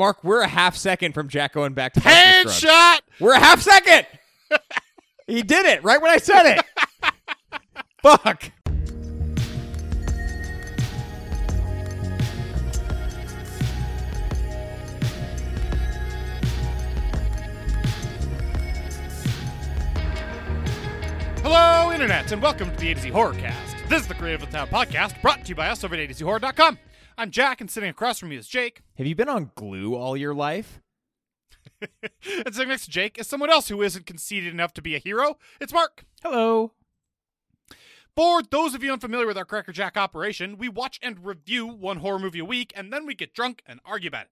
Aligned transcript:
Mark, 0.00 0.24
we're 0.24 0.40
a 0.40 0.48
half 0.48 0.76
second 0.76 1.12
from 1.12 1.28
Jack 1.28 1.52
going 1.52 1.74
back 1.74 1.92
to 1.92 2.00
Scruggs. 2.00 2.64
Headshot. 2.64 3.00
We're 3.20 3.34
a 3.34 3.38
half 3.38 3.60
second. 3.60 4.06
he 5.26 5.42
did 5.42 5.66
it 5.66 5.84
right 5.84 6.00
when 6.00 6.10
I 6.10 6.16
said 6.16 6.56
it. 6.56 6.64
Fuck. 8.02 8.50
Hello, 21.42 21.92
Internet, 21.92 22.32
and 22.32 22.40
welcome 22.40 22.70
to 22.70 22.76
the 22.78 22.90
A 22.92 22.94
to 22.94 23.00
Z 23.02 23.10
Horrorcast. 23.10 23.86
This 23.90 24.00
is 24.00 24.08
the 24.08 24.14
Creative 24.14 24.42
of 24.42 24.48
Town 24.48 24.68
podcast 24.68 25.20
brought 25.20 25.42
to 25.42 25.50
you 25.50 25.54
by 25.54 25.68
us 25.68 25.84
over 25.84 25.94
at 25.94 26.08
AtoZHorror.com. 26.08 26.78
I'm 27.20 27.30
Jack, 27.30 27.60
and 27.60 27.70
sitting 27.70 27.90
across 27.90 28.18
from 28.18 28.30
me 28.30 28.36
is 28.36 28.48
Jake. 28.48 28.80
Have 28.96 29.06
you 29.06 29.14
been 29.14 29.28
on 29.28 29.50
glue 29.54 29.94
all 29.94 30.16
your 30.16 30.32
life? 30.32 30.80
and 31.82 32.54
sitting 32.54 32.70
next 32.70 32.86
to 32.86 32.90
Jake 32.90 33.18
is 33.18 33.26
someone 33.26 33.50
else 33.50 33.68
who 33.68 33.82
isn't 33.82 34.06
conceited 34.06 34.54
enough 34.54 34.72
to 34.72 34.80
be 34.80 34.94
a 34.94 34.98
hero. 34.98 35.36
It's 35.60 35.70
Mark. 35.70 36.06
Hello. 36.22 36.72
For 38.16 38.42
those 38.42 38.74
of 38.74 38.82
you 38.82 38.92
unfamiliar 38.92 39.26
with 39.26 39.38
our 39.38 39.44
Cracker 39.44 39.72
Jack 39.72 39.96
operation, 39.96 40.58
we 40.58 40.68
watch 40.68 40.98
and 41.02 41.24
review 41.24 41.66
one 41.66 41.98
horror 41.98 42.18
movie 42.18 42.40
a 42.40 42.44
week, 42.44 42.72
and 42.74 42.92
then 42.92 43.06
we 43.06 43.14
get 43.14 43.34
drunk 43.34 43.62
and 43.66 43.80
argue 43.84 44.08
about 44.08 44.24
it. 44.24 44.30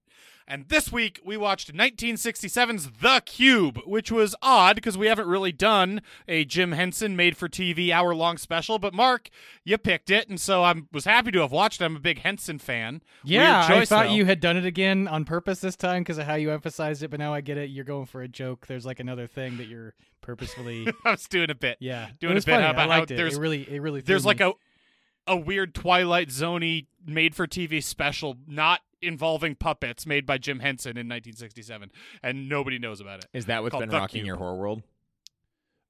And 0.51 0.67
this 0.67 0.91
week, 0.91 1.21
we 1.23 1.37
watched 1.37 1.73
1967's 1.73 2.89
The 3.01 3.21
Cube, 3.23 3.79
which 3.85 4.11
was 4.11 4.35
odd 4.41 4.75
because 4.75 4.97
we 4.97 5.05
haven't 5.05 5.27
really 5.27 5.51
done 5.51 6.01
a 6.27 6.43
Jim 6.43 6.71
Henson 6.71 7.15
made 7.15 7.37
for 7.37 7.47
TV 7.47 7.91
hour 7.91 8.15
long 8.15 8.37
special. 8.37 8.79
But 8.79 8.93
Mark, 8.93 9.29
you 9.63 9.77
picked 9.77 10.09
it, 10.09 10.27
and 10.27 10.41
so 10.41 10.63
I 10.63 10.73
was 10.91 11.05
happy 11.05 11.31
to 11.31 11.41
have 11.41 11.51
watched 11.51 11.81
it. 11.81 11.85
I'm 11.85 11.95
a 11.95 11.99
big 11.99 12.19
Henson 12.19 12.57
fan. 12.57 13.03
Yeah, 13.23 13.67
choice, 13.67 13.91
I 13.91 13.95
thought 13.95 14.07
though. 14.07 14.15
you 14.15 14.25
had 14.25 14.39
done 14.39 14.57
it 14.57 14.65
again 14.65 15.07
on 15.07 15.23
purpose 15.23 15.59
this 15.59 15.75
time 15.75 16.01
because 16.01 16.17
of 16.17 16.25
how 16.25 16.35
you 16.35 16.51
emphasized 16.51 17.03
it, 17.03 17.11
but 17.11 17.19
now 17.19 17.31
I 17.31 17.41
get 17.41 17.59
it. 17.59 17.69
You're 17.69 17.85
going 17.85 18.07
for 18.07 18.23
a 18.23 18.27
joke. 18.27 18.65
There's 18.65 18.87
like 18.87 18.99
another 18.99 19.27
thing 19.27 19.57
that 19.57 19.67
you're 19.67 19.93
purposefully. 20.21 20.87
I 21.05 21.11
was 21.11 21.27
doing 21.27 21.49
a 21.49 21.55
bit. 21.55 21.77
Yeah, 21.79 22.09
Doing 22.19 22.31
it 22.31 22.33
a 22.33 22.35
was 22.35 22.45
bit 22.45 22.51
funny. 22.53 22.65
about 22.65 22.77
I 22.77 22.81
how 22.81 22.87
liked 22.99 23.11
it. 23.11 23.17
there's- 23.17 23.35
it 23.35 23.39
really, 23.39 23.61
it 23.73 23.81
really. 23.81 24.01
There's 24.01 24.23
threw 24.23 24.29
like 24.29 24.41
a 24.41 24.53
a 25.27 25.37
weird 25.37 25.75
Twilight 25.75 26.29
Zoney 26.29 26.87
made 27.05 27.35
for 27.35 27.45
TV 27.45 27.83
special 27.83 28.37
not 28.47 28.81
involving 29.01 29.53
puppets 29.55 30.05
made 30.05 30.25
by 30.25 30.37
Jim 30.39 30.59
Henson 30.59 30.91
in 30.91 31.07
1967, 31.07 31.91
and 32.23 32.49
nobody 32.49 32.79
knows 32.79 32.99
about 32.99 33.19
it. 33.19 33.27
Is 33.33 33.45
that 33.45 33.61
what's 33.61 33.75
been 33.77 33.89
The 33.89 33.95
rocking 33.97 34.19
Cube. 34.21 34.25
your 34.27 34.37
horror 34.37 34.55
world? 34.55 34.81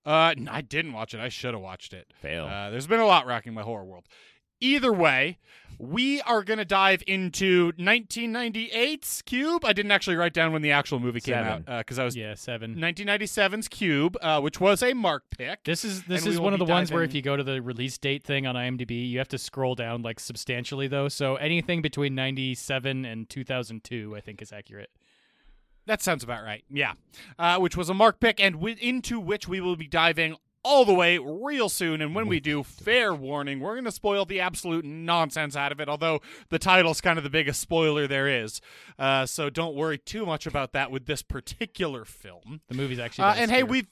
Uh, 0.05 0.33
I 0.49 0.61
didn't 0.61 0.93
watch 0.93 1.13
it. 1.13 1.19
I 1.19 1.29
should 1.29 1.53
have 1.53 1.61
watched 1.61 1.93
it. 1.93 2.07
Fail. 2.21 2.45
Uh, 2.45 2.69
there's 2.69 2.87
been 2.87 2.99
a 2.99 3.05
lot 3.05 3.27
rocking 3.27 3.53
my 3.53 3.61
horror 3.61 3.85
world. 3.85 4.05
Either 4.59 4.91
way, 4.93 5.37
we 5.77 6.19
are 6.21 6.43
going 6.43 6.57
to 6.59 6.65
dive 6.65 7.01
into 7.07 7.71
1998's 7.73 9.21
Cube. 9.23 9.63
I 9.63 9.73
didn't 9.73 9.91
actually 9.91 10.17
write 10.17 10.33
down 10.33 10.51
when 10.51 10.61
the 10.61 10.71
actual 10.71 10.99
movie 10.99 11.21
came 11.21 11.35
Seven. 11.35 11.63
out 11.67 11.79
because 11.79 11.97
I 11.99 12.03
was 12.03 12.15
yeah 12.15 12.33
seven. 12.35 12.75
1997's 12.75 13.67
Cube, 13.69 14.17
uh, 14.21 14.41
which 14.41 14.59
was 14.59 14.83
a 14.83 14.93
Mark 14.93 15.23
pick. 15.37 15.63
This 15.63 15.85
is 15.85 16.03
this 16.03 16.23
And 16.25 16.33
is 16.33 16.39
one 16.39 16.53
of 16.53 16.59
the 16.59 16.65
ones 16.65 16.91
where 16.91 17.03
if 17.03 17.13
you 17.13 17.21
go 17.21 17.37
to 17.37 17.43
the 17.43 17.61
release 17.61 17.97
date 17.97 18.23
thing 18.23 18.45
on 18.45 18.55
IMDb, 18.55 19.09
you 19.09 19.17
have 19.19 19.29
to 19.29 19.37
scroll 19.37 19.75
down 19.75 20.01
like 20.01 20.19
substantially 20.19 20.87
though. 20.87 21.07
So 21.07 21.35
anything 21.37 21.81
between 21.81 22.15
97 22.15 23.05
and 23.05 23.29
2002, 23.29 24.15
I 24.15 24.21
think, 24.21 24.41
is 24.41 24.51
accurate. 24.51 24.89
That 25.85 26.01
sounds 26.01 26.23
about 26.23 26.43
right. 26.43 26.63
Yeah. 26.69 26.93
Uh, 27.39 27.57
which 27.57 27.75
was 27.75 27.89
a 27.89 27.93
mark 27.93 28.19
pick, 28.19 28.39
and 28.39 28.55
wi- 28.55 28.77
into 28.79 29.19
which 29.19 29.47
we 29.47 29.59
will 29.61 29.75
be 29.75 29.87
diving 29.87 30.35
all 30.63 30.85
the 30.85 30.93
way 30.93 31.17
real 31.17 31.69
soon. 31.69 32.01
And 32.01 32.13
when 32.13 32.27
we 32.27 32.39
do, 32.39 32.63
fair 32.63 33.13
warning, 33.13 33.59
we're 33.59 33.73
going 33.73 33.85
to 33.85 33.91
spoil 33.91 34.25
the 34.25 34.39
absolute 34.39 34.85
nonsense 34.85 35.55
out 35.55 35.71
of 35.71 35.79
it, 35.79 35.89
although 35.89 36.21
the 36.49 36.59
title's 36.59 37.01
kind 37.01 37.17
of 37.17 37.23
the 37.23 37.29
biggest 37.29 37.59
spoiler 37.59 38.07
there 38.07 38.27
is. 38.27 38.61
Uh, 38.97 39.25
so 39.25 39.49
don't 39.49 39.75
worry 39.75 39.97
too 39.97 40.25
much 40.25 40.45
about 40.45 40.73
that 40.73 40.91
with 40.91 41.05
this 41.05 41.21
particular 41.21 42.05
film. 42.05 42.61
The 42.67 42.75
movie's 42.75 42.99
actually. 42.99 43.25
Uh, 43.25 43.35
and 43.35 43.51
hey, 43.51 43.63
we've. 43.63 43.87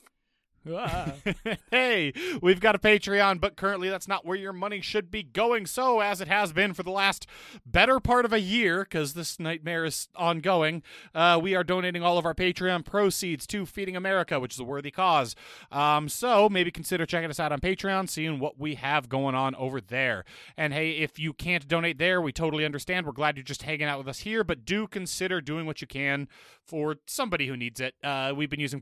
Hey, 1.71 2.13
we've 2.41 2.59
got 2.59 2.75
a 2.75 2.79
Patreon, 2.79 3.39
but 3.39 3.55
currently 3.55 3.89
that's 3.89 4.07
not 4.07 4.25
where 4.25 4.35
your 4.35 4.53
money 4.53 4.81
should 4.81 5.11
be 5.11 5.23
going. 5.23 5.65
So, 5.65 5.99
as 5.99 6.21
it 6.21 6.27
has 6.27 6.53
been 6.53 6.73
for 6.73 6.83
the 6.83 6.91
last 6.91 7.27
better 7.65 7.99
part 7.99 8.25
of 8.25 8.33
a 8.33 8.39
year, 8.39 8.83
because 8.83 9.13
this 9.13 9.39
nightmare 9.39 9.85
is 9.85 10.07
ongoing, 10.15 10.83
uh, 11.13 11.39
we 11.41 11.55
are 11.55 11.63
donating 11.63 12.03
all 12.03 12.17
of 12.17 12.25
our 12.25 12.33
Patreon 12.33 12.85
proceeds 12.85 13.45
to 13.47 13.65
Feeding 13.65 13.95
America, 13.95 14.39
which 14.39 14.53
is 14.53 14.59
a 14.59 14.63
worthy 14.63 14.91
cause. 14.91 15.35
Um, 15.71 16.09
so, 16.09 16.49
maybe 16.49 16.71
consider 16.71 17.05
checking 17.05 17.29
us 17.29 17.39
out 17.39 17.51
on 17.51 17.59
Patreon, 17.59 18.09
seeing 18.09 18.39
what 18.39 18.59
we 18.59 18.75
have 18.75 19.09
going 19.09 19.35
on 19.35 19.55
over 19.55 19.81
there. 19.81 20.25
And 20.55 20.73
hey, 20.73 20.91
if 20.91 21.19
you 21.19 21.33
can't 21.33 21.67
donate 21.67 21.97
there, 21.97 22.21
we 22.21 22.31
totally 22.31 22.65
understand. 22.65 23.05
We're 23.05 23.11
glad 23.11 23.37
you're 23.37 23.43
just 23.43 23.63
hanging 23.63 23.87
out 23.87 23.97
with 23.97 24.07
us 24.07 24.19
here, 24.19 24.43
but 24.43 24.65
do 24.65 24.87
consider 24.87 25.41
doing 25.41 25.65
what 25.65 25.81
you 25.81 25.87
can 25.87 26.27
for 26.63 26.95
somebody 27.05 27.47
who 27.47 27.55
needs 27.55 27.79
it. 27.79 27.95
Uh, 28.03 28.33
we've 28.35 28.49
been 28.49 28.59
using 28.59 28.81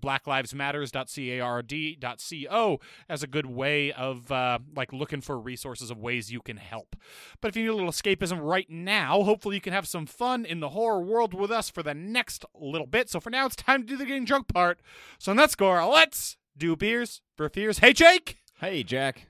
blacklivesmatters.carrd.co 1.75 2.79
as 3.09 3.23
a 3.23 3.27
good 3.27 3.45
way 3.45 3.91
of 3.91 4.31
uh, 4.31 4.59
like 4.75 4.93
looking 4.93 5.21
for 5.21 5.39
resources 5.39 5.91
of 5.91 5.97
ways 5.97 6.31
you 6.31 6.41
can 6.41 6.57
help. 6.57 6.95
But 7.41 7.49
if 7.49 7.55
you 7.55 7.63
need 7.63 7.69
a 7.69 7.75
little 7.75 7.91
escapism 7.91 8.39
right 8.41 8.69
now, 8.69 9.23
hopefully 9.23 9.55
you 9.55 9.61
can 9.61 9.73
have 9.73 9.87
some 9.87 10.05
fun 10.05 10.45
in 10.45 10.59
the 10.59 10.69
horror 10.69 11.01
world 11.01 11.33
with 11.33 11.51
us 11.51 11.69
for 11.69 11.83
the 11.83 11.93
next 11.93 12.45
little 12.59 12.87
bit. 12.87 13.09
So 13.09 13.19
for 13.19 13.29
now, 13.29 13.45
it's 13.45 13.55
time 13.55 13.81
to 13.81 13.87
do 13.87 13.97
the 13.97 14.05
getting 14.05 14.25
drunk 14.25 14.47
part. 14.47 14.79
So 15.19 15.31
on 15.31 15.37
that 15.37 15.51
score, 15.51 15.83
let's 15.85 16.37
do 16.57 16.75
beers 16.75 17.21
for 17.35 17.49
fears. 17.49 17.79
Hey, 17.79 17.93
Jake. 17.93 18.37
Hey, 18.59 18.83
Jack. 18.83 19.27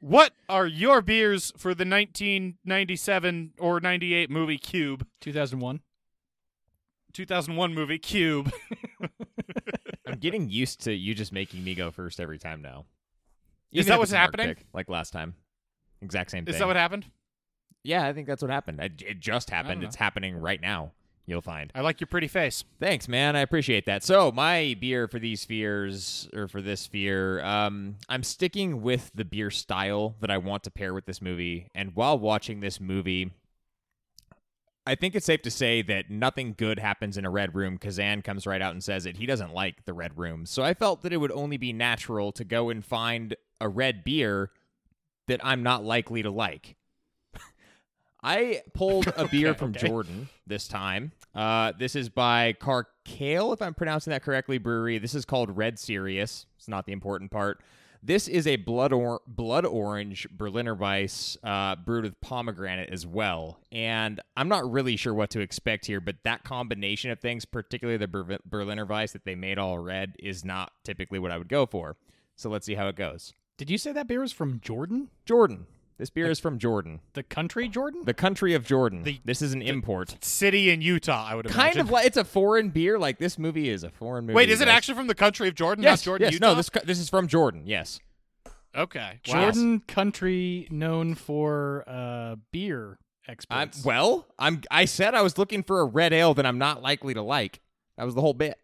What 0.00 0.32
are 0.48 0.66
your 0.66 1.02
beers 1.02 1.52
for 1.56 1.74
the 1.74 1.84
1997 1.84 3.54
or 3.58 3.80
98 3.80 4.30
movie 4.30 4.58
Cube? 4.58 5.06
2001. 5.20 5.80
2001 7.12 7.74
movie 7.74 7.98
Cube. 7.98 8.52
I'm 10.08 10.18
getting 10.18 10.48
used 10.48 10.80
to 10.84 10.92
you 10.92 11.14
just 11.14 11.32
making 11.32 11.62
me 11.62 11.74
go 11.74 11.90
first 11.90 12.20
every 12.20 12.38
time 12.38 12.62
now. 12.62 12.86
Is 13.72 13.86
that 13.86 13.98
what's 13.98 14.10
it's 14.10 14.14
a 14.14 14.18
Mark 14.18 14.30
happening? 14.32 14.54
pick, 14.54 14.66
like 14.72 14.88
last 14.88 15.12
time. 15.12 15.34
Exact 16.00 16.30
same 16.30 16.44
thing. 16.44 16.54
Is 16.54 16.58
that 16.58 16.66
what 16.66 16.76
happened? 16.76 17.06
Yeah, 17.82 18.06
I 18.06 18.12
think 18.12 18.26
that's 18.26 18.42
what 18.42 18.50
happened. 18.50 18.80
It, 18.80 19.02
it 19.06 19.20
just 19.20 19.50
happened. 19.50 19.82
It's 19.82 19.96
happening 19.96 20.36
right 20.36 20.60
now. 20.60 20.92
You'll 21.26 21.42
find. 21.42 21.70
I 21.74 21.82
like 21.82 22.00
your 22.00 22.06
pretty 22.06 22.26
face. 22.26 22.64
Thanks, 22.80 23.06
man. 23.06 23.36
I 23.36 23.40
appreciate 23.40 23.84
that. 23.84 24.02
So, 24.02 24.32
my 24.32 24.74
beer 24.80 25.06
for 25.08 25.18
these 25.18 25.44
fears, 25.44 26.26
or 26.34 26.48
for 26.48 26.62
this 26.62 26.86
fear, 26.86 27.44
um, 27.44 27.96
I'm 28.08 28.22
sticking 28.22 28.80
with 28.80 29.10
the 29.14 29.26
beer 29.26 29.50
style 29.50 30.16
that 30.22 30.30
I 30.30 30.38
want 30.38 30.62
to 30.64 30.70
pair 30.70 30.94
with 30.94 31.04
this 31.04 31.20
movie. 31.20 31.68
And 31.74 31.94
while 31.94 32.18
watching 32.18 32.60
this 32.60 32.80
movie, 32.80 33.30
I 34.88 34.94
think 34.94 35.14
it's 35.14 35.26
safe 35.26 35.42
to 35.42 35.50
say 35.50 35.82
that 35.82 36.08
nothing 36.08 36.54
good 36.56 36.78
happens 36.78 37.18
in 37.18 37.26
a 37.26 37.30
red 37.30 37.54
room. 37.54 37.76
Kazan 37.76 38.22
comes 38.22 38.46
right 38.46 38.62
out 38.62 38.72
and 38.72 38.82
says 38.82 39.04
it. 39.04 39.18
He 39.18 39.26
doesn't 39.26 39.52
like 39.52 39.84
the 39.84 39.92
red 39.92 40.16
room. 40.16 40.46
So, 40.46 40.62
I 40.62 40.72
felt 40.72 41.02
that 41.02 41.12
it 41.12 41.18
would 41.18 41.30
only 41.32 41.58
be 41.58 41.74
natural 41.74 42.32
to 42.32 42.42
go 42.42 42.70
and 42.70 42.82
find 42.82 43.36
a 43.60 43.68
red 43.68 44.02
beer 44.02 44.50
that 45.26 45.44
I'm 45.44 45.62
not 45.62 45.84
likely 45.84 46.22
to 46.22 46.30
like. 46.30 46.76
I 48.22 48.62
pulled 48.72 49.08
a 49.08 49.28
beer 49.30 49.50
Okay, 49.50 49.58
from 49.58 49.70
okay. 49.72 49.86
Jordan 49.86 50.28
this 50.46 50.66
time. 50.66 51.12
Uh, 51.34 51.72
this 51.78 51.94
is 51.94 52.08
by 52.08 52.54
Carakale, 52.54 53.52
if 53.52 53.60
I'm 53.60 53.74
pronouncing 53.74 54.10
that 54.12 54.22
correctly, 54.22 54.56
brewery. 54.56 54.96
This 54.96 55.14
is 55.14 55.26
called 55.26 55.54
Red 55.54 55.78
Sirius. 55.78 56.46
It's 56.56 56.66
not 56.66 56.86
the 56.86 56.92
important 56.92 57.30
part. 57.30 57.60
This 58.02 58.28
is 58.28 58.46
a 58.46 58.56
blood 58.56 58.92
or- 58.92 59.20
blood 59.26 59.66
orange 59.66 60.28
Berliner 60.30 60.74
Weiss 60.74 61.36
uh, 61.42 61.76
brewed 61.76 62.04
with 62.04 62.20
pomegranate 62.20 62.90
as 62.90 63.06
well. 63.06 63.58
And 63.72 64.20
I'm 64.36 64.48
not 64.48 64.70
really 64.70 64.96
sure 64.96 65.12
what 65.12 65.30
to 65.30 65.40
expect 65.40 65.86
here, 65.86 66.00
but 66.00 66.16
that 66.22 66.44
combination 66.44 67.10
of 67.10 67.18
things, 67.20 67.44
particularly 67.44 67.98
the 67.98 68.08
Ber- 68.08 68.38
Berliner 68.44 68.86
Weiss 68.86 69.12
that 69.12 69.24
they 69.24 69.34
made 69.34 69.58
all 69.58 69.78
red, 69.78 70.14
is 70.18 70.44
not 70.44 70.72
typically 70.84 71.18
what 71.18 71.32
I 71.32 71.38
would 71.38 71.48
go 71.48 71.66
for. 71.66 71.96
So 72.36 72.48
let's 72.48 72.66
see 72.66 72.76
how 72.76 72.86
it 72.88 72.96
goes. 72.96 73.34
Did 73.56 73.68
you 73.68 73.78
say 73.78 73.90
that 73.92 74.06
beer 74.06 74.20
was 74.20 74.32
from 74.32 74.60
Jordan? 74.60 75.08
Jordan. 75.26 75.66
This 75.98 76.10
beer 76.10 76.30
is 76.30 76.38
from 76.38 76.58
Jordan, 76.58 77.00
The 77.14 77.24
country 77.24 77.68
Jordan? 77.68 78.02
the 78.04 78.14
country 78.14 78.54
of 78.54 78.64
Jordan. 78.64 79.02
The- 79.02 79.20
this 79.24 79.42
is 79.42 79.52
an 79.52 79.62
import. 79.62 80.16
City 80.24 80.70
in 80.70 80.80
Utah, 80.80 81.26
I 81.28 81.34
would 81.34 81.46
imagine. 81.46 81.60
kind 81.60 81.78
of 81.80 81.90
like 81.90 82.06
it's 82.06 82.16
a 82.16 82.24
foreign 82.24 82.70
beer. 82.70 82.98
Like 82.98 83.18
this 83.18 83.38
movie 83.38 83.68
is 83.68 83.82
a 83.82 83.90
foreign 83.90 84.26
movie. 84.26 84.34
Wait, 84.36 84.48
is 84.48 84.60
it 84.60 84.68
actually 84.68 84.94
from 84.94 85.08
the 85.08 85.14
country 85.14 85.48
of 85.48 85.54
Jordan, 85.54 85.82
Yes, 85.82 86.00
not 86.00 86.04
Jordan, 86.04 86.24
yes. 86.26 86.32
Utah? 86.34 86.46
No, 86.46 86.54
this 86.54 86.70
this 86.84 86.98
is 87.00 87.08
from 87.08 87.26
Jordan. 87.26 87.62
Yes. 87.66 87.98
Okay. 88.76 89.20
Wow. 89.26 89.34
Jordan 89.50 89.80
country 89.80 90.68
known 90.70 91.14
for 91.16 91.84
uh, 91.88 92.36
beer 92.52 92.98
I'm, 93.50 93.70
well, 93.84 94.26
I'm. 94.38 94.62
I 94.70 94.86
said 94.86 95.14
I 95.14 95.22
was 95.22 95.36
looking 95.36 95.62
for 95.62 95.80
a 95.80 95.84
red 95.84 96.12
ale 96.12 96.32
that 96.34 96.46
I'm 96.46 96.58
not 96.58 96.82
likely 96.82 97.12
to 97.14 97.22
like. 97.22 97.60
That 97.98 98.04
was 98.04 98.14
the 98.14 98.20
whole 98.22 98.32
bit. 98.32 98.58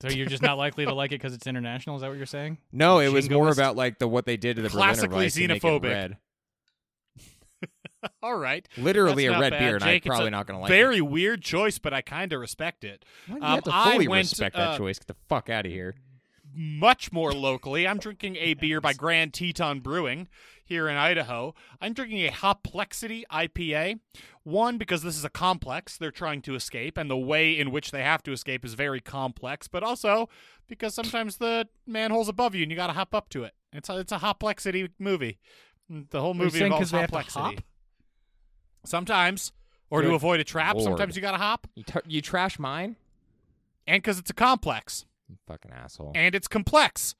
so 0.00 0.08
you're 0.08 0.26
just 0.26 0.42
not 0.42 0.56
likely 0.56 0.86
to 0.86 0.94
like 0.94 1.12
it 1.12 1.16
because 1.16 1.34
it's 1.34 1.46
international? 1.46 1.96
Is 1.96 2.02
that 2.02 2.08
what 2.08 2.16
you're 2.16 2.24
saying? 2.24 2.58
No, 2.72 3.00
it 3.00 3.08
was 3.12 3.28
more 3.28 3.50
about 3.50 3.76
like 3.76 3.98
the 3.98 4.08
what 4.08 4.24
they 4.24 4.36
did 4.38 4.56
to 4.56 4.62
the 4.62 4.70
Berliner 4.70 4.92
Classically 4.94 5.16
Weiss 5.16 5.34
to 5.34 5.46
make 5.48 5.56
it 5.58 5.62
xenophobic. 5.62 6.16
Red. 8.02 8.10
All 8.22 8.36
right. 8.36 8.66
Literally 8.76 9.26
That's 9.26 9.36
a 9.38 9.40
red 9.40 9.50
bad. 9.50 9.58
beer, 9.60 9.74
and 9.76 9.84
Jake, 9.84 10.04
I'm 10.06 10.10
probably 10.10 10.26
it's 10.26 10.28
a 10.28 10.30
not 10.30 10.46
going 10.46 10.56
to 10.58 10.62
like 10.62 10.68
Very 10.70 11.00
weird 11.00 11.42
choice, 11.42 11.78
but 11.78 11.92
I 11.94 12.02
kind 12.02 12.32
of 12.32 12.40
respect 12.40 12.84
it. 12.84 13.04
it. 13.28 13.32
Why 13.32 13.34
do 13.34 13.40
you 13.40 13.46
um, 13.46 13.54
have 13.54 13.64
to 13.64 13.70
I 13.74 13.92
fully 13.92 14.08
went, 14.08 14.30
respect 14.30 14.56
uh, 14.56 14.70
that 14.72 14.78
choice. 14.78 14.98
Get 14.98 15.06
the 15.08 15.16
fuck 15.28 15.48
out 15.50 15.66
of 15.66 15.72
here. 15.72 15.94
Much 16.54 17.12
more 17.12 17.32
locally, 17.32 17.88
I'm 17.88 17.96
drinking 17.98 18.36
a 18.36 18.52
beer 18.54 18.78
by 18.80 18.92
Grand 18.92 19.32
Teton 19.32 19.80
Brewing 19.80 20.28
here 20.64 20.86
in 20.86 20.96
Idaho. 20.96 21.54
I'm 21.80 21.94
drinking 21.94 22.26
a 22.26 22.30
Hoplexity 22.30 23.22
IPA. 23.32 24.00
One, 24.42 24.76
because 24.76 25.02
this 25.02 25.16
is 25.16 25.24
a 25.24 25.30
complex 25.30 25.96
they're 25.96 26.10
trying 26.10 26.42
to 26.42 26.54
escape, 26.54 26.98
and 26.98 27.08
the 27.08 27.16
way 27.16 27.58
in 27.58 27.70
which 27.70 27.90
they 27.90 28.02
have 28.02 28.22
to 28.24 28.32
escape 28.32 28.66
is 28.66 28.74
very 28.74 29.00
complex, 29.00 29.66
but 29.66 29.82
also 29.82 30.28
because 30.68 30.94
sometimes 30.94 31.38
the 31.38 31.68
manhole's 31.86 32.28
above 32.28 32.54
you 32.54 32.62
and 32.62 32.70
you 32.70 32.76
got 32.76 32.88
to 32.88 32.92
hop 32.92 33.14
up 33.14 33.30
to 33.30 33.44
it. 33.44 33.54
It's 33.72 33.88
a, 33.88 34.00
it's 34.00 34.12
a 34.12 34.18
Hoplexity 34.18 34.90
movie. 34.98 35.38
The 35.88 36.20
whole 36.20 36.34
movie 36.34 36.50
saying 36.58 36.64
involves 36.64 36.90
'cause 36.90 36.90
they 36.90 36.98
have 36.98 37.10
to 37.10 37.16
Hoplexity. 37.16 37.58
Hop? 38.82 38.88
Sometimes. 38.88 39.52
Or 39.90 40.00
to 40.00 40.14
avoid 40.14 40.40
a 40.40 40.44
trap, 40.44 40.74
Lord. 40.76 40.84
sometimes 40.84 41.16
you 41.16 41.22
got 41.22 41.32
to 41.32 41.36
hop. 41.38 41.66
You, 41.74 41.84
t- 41.84 42.00
you 42.06 42.20
trash 42.22 42.58
mine? 42.58 42.96
And 43.86 44.02
because 44.02 44.18
it's 44.18 44.30
a 44.30 44.34
complex. 44.34 45.04
You 45.28 45.36
fucking 45.46 45.70
asshole. 45.70 46.12
and 46.14 46.34
it's 46.34 46.48
complex. 46.48 47.14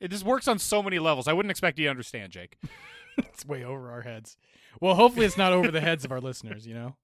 It 0.00 0.10
just 0.10 0.24
works 0.24 0.48
on 0.48 0.58
so 0.58 0.82
many 0.82 0.98
levels. 0.98 1.28
I 1.28 1.34
wouldn't 1.34 1.50
expect 1.50 1.78
you 1.78 1.84
to 1.84 1.90
understand, 1.90 2.32
Jake. 2.32 2.56
It's 3.16 3.46
way 3.46 3.62
over 3.62 3.92
our 3.92 4.00
heads. 4.00 4.36
Well, 4.80 4.96
hopefully 4.96 5.24
it's 5.24 5.36
not 5.36 5.52
over 5.52 5.70
the 5.70 5.80
heads 5.80 6.04
of 6.04 6.10
our 6.10 6.20
listeners. 6.20 6.66
You 6.66 6.74
know. 6.74 6.96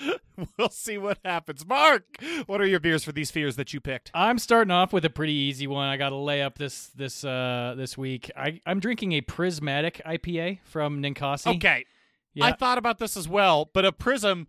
we'll 0.58 0.70
see 0.70 0.98
what 0.98 1.18
happens. 1.24 1.64
Mark, 1.64 2.02
what 2.46 2.60
are 2.60 2.66
your 2.66 2.80
beers 2.80 3.04
for 3.04 3.12
these 3.12 3.30
fears 3.30 3.54
that 3.54 3.72
you 3.72 3.80
picked? 3.80 4.10
I'm 4.12 4.38
starting 4.38 4.72
off 4.72 4.92
with 4.92 5.04
a 5.04 5.10
pretty 5.10 5.34
easy 5.34 5.68
one. 5.68 5.86
I 5.86 5.96
got 5.96 6.08
to 6.08 6.16
lay 6.16 6.42
up 6.42 6.58
this 6.58 6.88
this 6.96 7.24
uh 7.24 7.74
this 7.76 7.96
week. 7.96 8.28
I 8.36 8.60
I'm 8.66 8.80
drinking 8.80 9.12
a 9.12 9.20
prismatic 9.20 10.00
IPA 10.04 10.58
from 10.64 11.00
Ninkasi. 11.00 11.54
Okay, 11.56 11.84
Yeah. 12.34 12.46
I 12.46 12.52
thought 12.52 12.78
about 12.78 12.98
this 12.98 13.16
as 13.16 13.28
well, 13.28 13.70
but 13.72 13.84
a 13.84 13.92
prism 13.92 14.46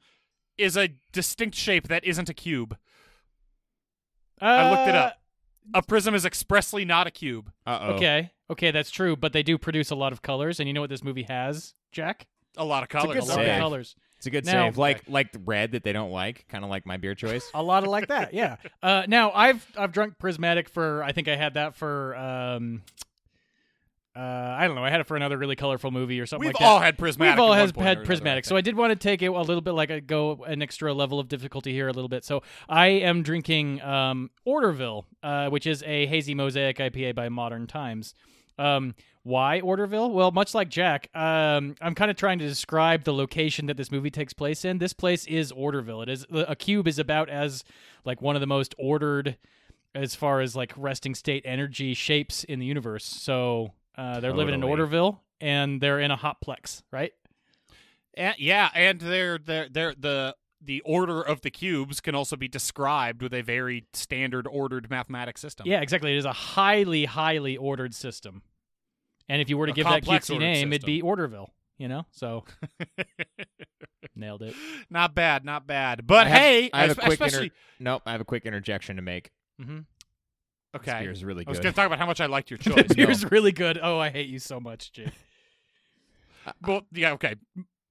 is 0.58 0.78
a 0.78 0.90
distinct 1.12 1.56
shape 1.58 1.88
that 1.88 2.04
isn't 2.06 2.30
a 2.30 2.34
cube. 2.34 2.78
I 4.40 4.70
looked 4.70 4.90
it 4.90 4.96
Uh, 4.96 5.00
up. 5.00 5.18
A 5.74 5.82
prism 5.82 6.14
is 6.14 6.26
expressly 6.26 6.84
not 6.84 7.08
a 7.08 7.12
cube. 7.12 7.52
Uh-oh. 7.66 7.94
Okay. 7.94 8.32
Okay, 8.50 8.72
that's 8.72 8.92
true, 8.92 9.16
but 9.16 9.32
they 9.34 9.44
do 9.44 9.58
produce 9.58 9.90
a 9.92 9.96
lot 9.96 10.12
of 10.12 10.22
colors, 10.22 10.60
and 10.60 10.68
you 10.68 10.74
know 10.74 10.82
what 10.82 10.90
this 10.90 11.04
movie 11.04 11.24
has, 11.24 11.74
Jack? 11.92 12.28
A 12.58 12.66
lot 12.66 12.84
of 12.84 12.90
a 12.90 12.92
colors. 12.92 13.14
good 13.16 13.24
a 13.24 13.26
lot 13.28 13.36
save. 13.36 13.48
of 13.54 13.60
colors. 13.60 13.96
It's 14.18 14.28
a 14.28 14.30
good 14.30 14.46
Now- 14.46 14.68
save. 14.68 14.78
Like 14.78 15.04
like 15.10 15.30
red 15.46 15.72
that 15.72 15.84
they 15.84 15.94
don't 15.94 16.12
like, 16.12 16.46
kind 16.50 16.64
of 16.64 16.70
like 16.70 16.86
my 16.86 16.98
beer 16.98 17.16
choice. 17.16 17.50
A 17.54 17.64
lot 17.64 17.84
of 17.84 17.90
like 17.90 18.08
that, 18.10 18.34
yeah. 18.34 18.58
Uh, 18.84 19.04
now 19.08 19.32
I've 19.32 19.66
I've 19.78 19.92
drunk 19.94 20.18
prismatic 20.20 20.70
for 20.70 21.02
I 21.04 21.14
think 21.14 21.28
I 21.30 21.36
had 21.38 21.54
that 21.56 21.76
for 21.76 22.16
um, 22.16 22.84
uh, 24.16 24.20
I 24.20 24.68
don't 24.68 24.76
know. 24.76 24.84
I 24.84 24.92
had 24.92 25.00
it 25.00 25.08
for 25.08 25.16
another 25.16 25.38
really 25.38 25.56
colorful 25.56 25.90
movie 25.90 26.20
or 26.20 26.26
something 26.28 26.48
We've 26.48 26.54
like 26.54 26.60
that. 26.60 26.66
all 26.66 26.80
had 26.80 26.98
prismatic. 26.98 27.36
We've 27.36 27.44
all 27.44 27.54
has 27.54 27.70
one 27.70 27.74
point 27.74 27.86
or 27.86 28.00
had 28.00 28.06
prismatic, 28.06 28.46
so 28.46 28.56
I 28.56 28.62
did 28.62 28.76
want 28.76 28.92
to 28.92 28.96
take 28.96 29.22
it 29.24 29.28
a 29.28 29.42
little 29.42 29.62
bit 29.62 29.72
like 29.72 29.90
a 29.90 30.02
go 30.02 30.44
an 30.46 30.62
extra 30.62 30.94
level 30.94 31.20
of 31.20 31.28
difficulty 31.28 31.74
here 31.74 31.88
a 31.88 31.94
little 31.94 32.10
bit. 32.10 32.24
So 32.24 32.44
I 32.70 32.88
am 32.88 33.24
drinking 33.24 33.82
um, 33.82 34.30
Orderville, 34.46 35.06
uh, 35.24 35.50
which 35.50 35.66
is 35.66 35.82
a 35.84 36.06
hazy 36.06 36.36
mosaic 36.36 36.78
IPA 36.78 37.16
by 37.16 37.30
Modern 37.30 37.66
Times. 37.66 38.14
Um, 38.60 38.94
why 39.24 39.62
Orderville? 39.62 40.12
Well, 40.12 40.32
much 40.32 40.54
like 40.54 40.70
Jack, 40.70 41.10
um, 41.16 41.76
I'm 41.82 41.96
kind 41.96 42.12
of 42.12 42.18
trying 42.18 42.40
to 42.40 42.48
describe 42.48 43.06
the 43.06 43.14
location 43.14 43.66
that 43.68 43.78
this 43.78 43.92
movie 43.92 44.12
takes 44.12 44.34
place 44.34 44.64
in. 44.64 44.78
This 44.78 44.94
place 44.94 45.26
is 45.26 45.52
Orderville. 45.52 46.04
It 46.04 46.10
is 46.10 46.26
a 46.32 46.56
cube 46.56 46.88
is 46.88 47.00
about 47.00 47.30
as 47.30 47.64
like 48.06 48.22
one 48.22 48.36
of 48.36 48.42
the 48.42 48.48
most 48.48 48.76
ordered 48.78 49.38
as 49.96 50.14
far 50.14 50.42
as 50.42 50.56
like 50.56 50.74
resting 50.76 51.16
state 51.16 51.42
energy 51.46 51.94
shapes 51.94 52.44
in 52.44 52.60
the 52.60 52.66
universe. 52.66 53.06
So 53.06 53.72
uh, 53.98 54.20
they're 54.20 54.34
living 54.34 54.54
in 54.54 54.62
Orderville 54.62 55.20
and 55.42 55.80
they're 55.82 56.00
in 56.00 56.12
a 56.12 56.18
hotplex, 56.18 56.84
right? 56.92 57.14
And, 58.16 58.36
yeah, 58.38 58.70
and 58.76 59.00
they're 59.00 59.38
they're 59.38 59.68
they're 59.70 59.94
the 59.98 60.36
the 60.62 60.82
order 60.82 61.22
of 61.22 61.42
the 61.42 61.52
cubes 61.52 62.00
can 62.00 62.16
also 62.16 62.36
be 62.36 62.48
described 62.48 63.22
with 63.22 63.34
a 63.34 63.42
very 63.42 63.86
standard 63.94 64.48
ordered 64.48 64.90
mathematic 64.90 65.38
system. 65.38 65.68
Yeah, 65.68 65.82
exactly. 65.82 66.14
It 66.14 66.18
is 66.18 66.26
a 66.26 66.32
highly, 66.32 67.06
highly 67.06 67.58
ordered 67.58 67.94
system. 67.94 68.42
And 69.28 69.42
if 69.42 69.50
you 69.50 69.58
were 69.58 69.66
to 69.66 69.72
A 69.72 69.76
give 69.76 69.86
that 69.86 69.92
complex 70.04 70.28
cutesy 70.30 70.34
ordered 70.36 70.46
name, 70.46 70.74
it'd 70.74 70.86
be 70.86 71.02
Orderville. 71.02 71.48
You 71.80 71.88
know, 71.88 72.06
so 72.12 72.46
nailed 74.16 74.42
it. 74.44 74.56
Not 74.90 75.16
bad, 75.16 75.44
not 75.44 75.66
bad. 75.68 76.06
But 76.06 76.28
I 76.28 76.30
have- 76.30 76.38
hey, 76.42 76.70
I 76.72 76.82
have 76.84 76.92
a 76.92 76.96
quick 76.96 77.12
especially 77.14 77.44
inter- 77.46 77.56
nope. 77.80 78.04
I 78.06 78.12
have 78.12 78.22
a 78.22 78.26
quick 78.26 78.46
interjection 78.46 78.96
to 78.98 79.02
make. 79.02 79.32
Mm-hmm. 79.62 79.80
This 80.74 80.82
okay. 80.82 81.04
beer 81.04 81.12
is 81.12 81.24
really 81.24 81.44
good. 81.44 81.50
I 81.50 81.52
was 81.52 81.60
going 81.60 81.74
to 81.74 81.76
talk 81.76 81.86
about 81.86 82.00
how 82.00 82.08
much 82.08 82.20
I 82.20 82.26
liked 82.26 82.50
your 82.50 82.58
choice. 82.60 82.88
The 82.88 82.96
beer's 82.96 83.30
really 83.32 83.52
good. 83.52 83.80
Oh, 83.82 84.00
I 84.00 84.10
hate 84.10 84.28
you 84.28 84.40
so 84.40 84.60
much, 84.60 84.92
Jake. 84.92 85.12
Uh, 86.46 86.52
well, 86.66 86.82
yeah, 86.92 87.12
okay. 87.14 87.36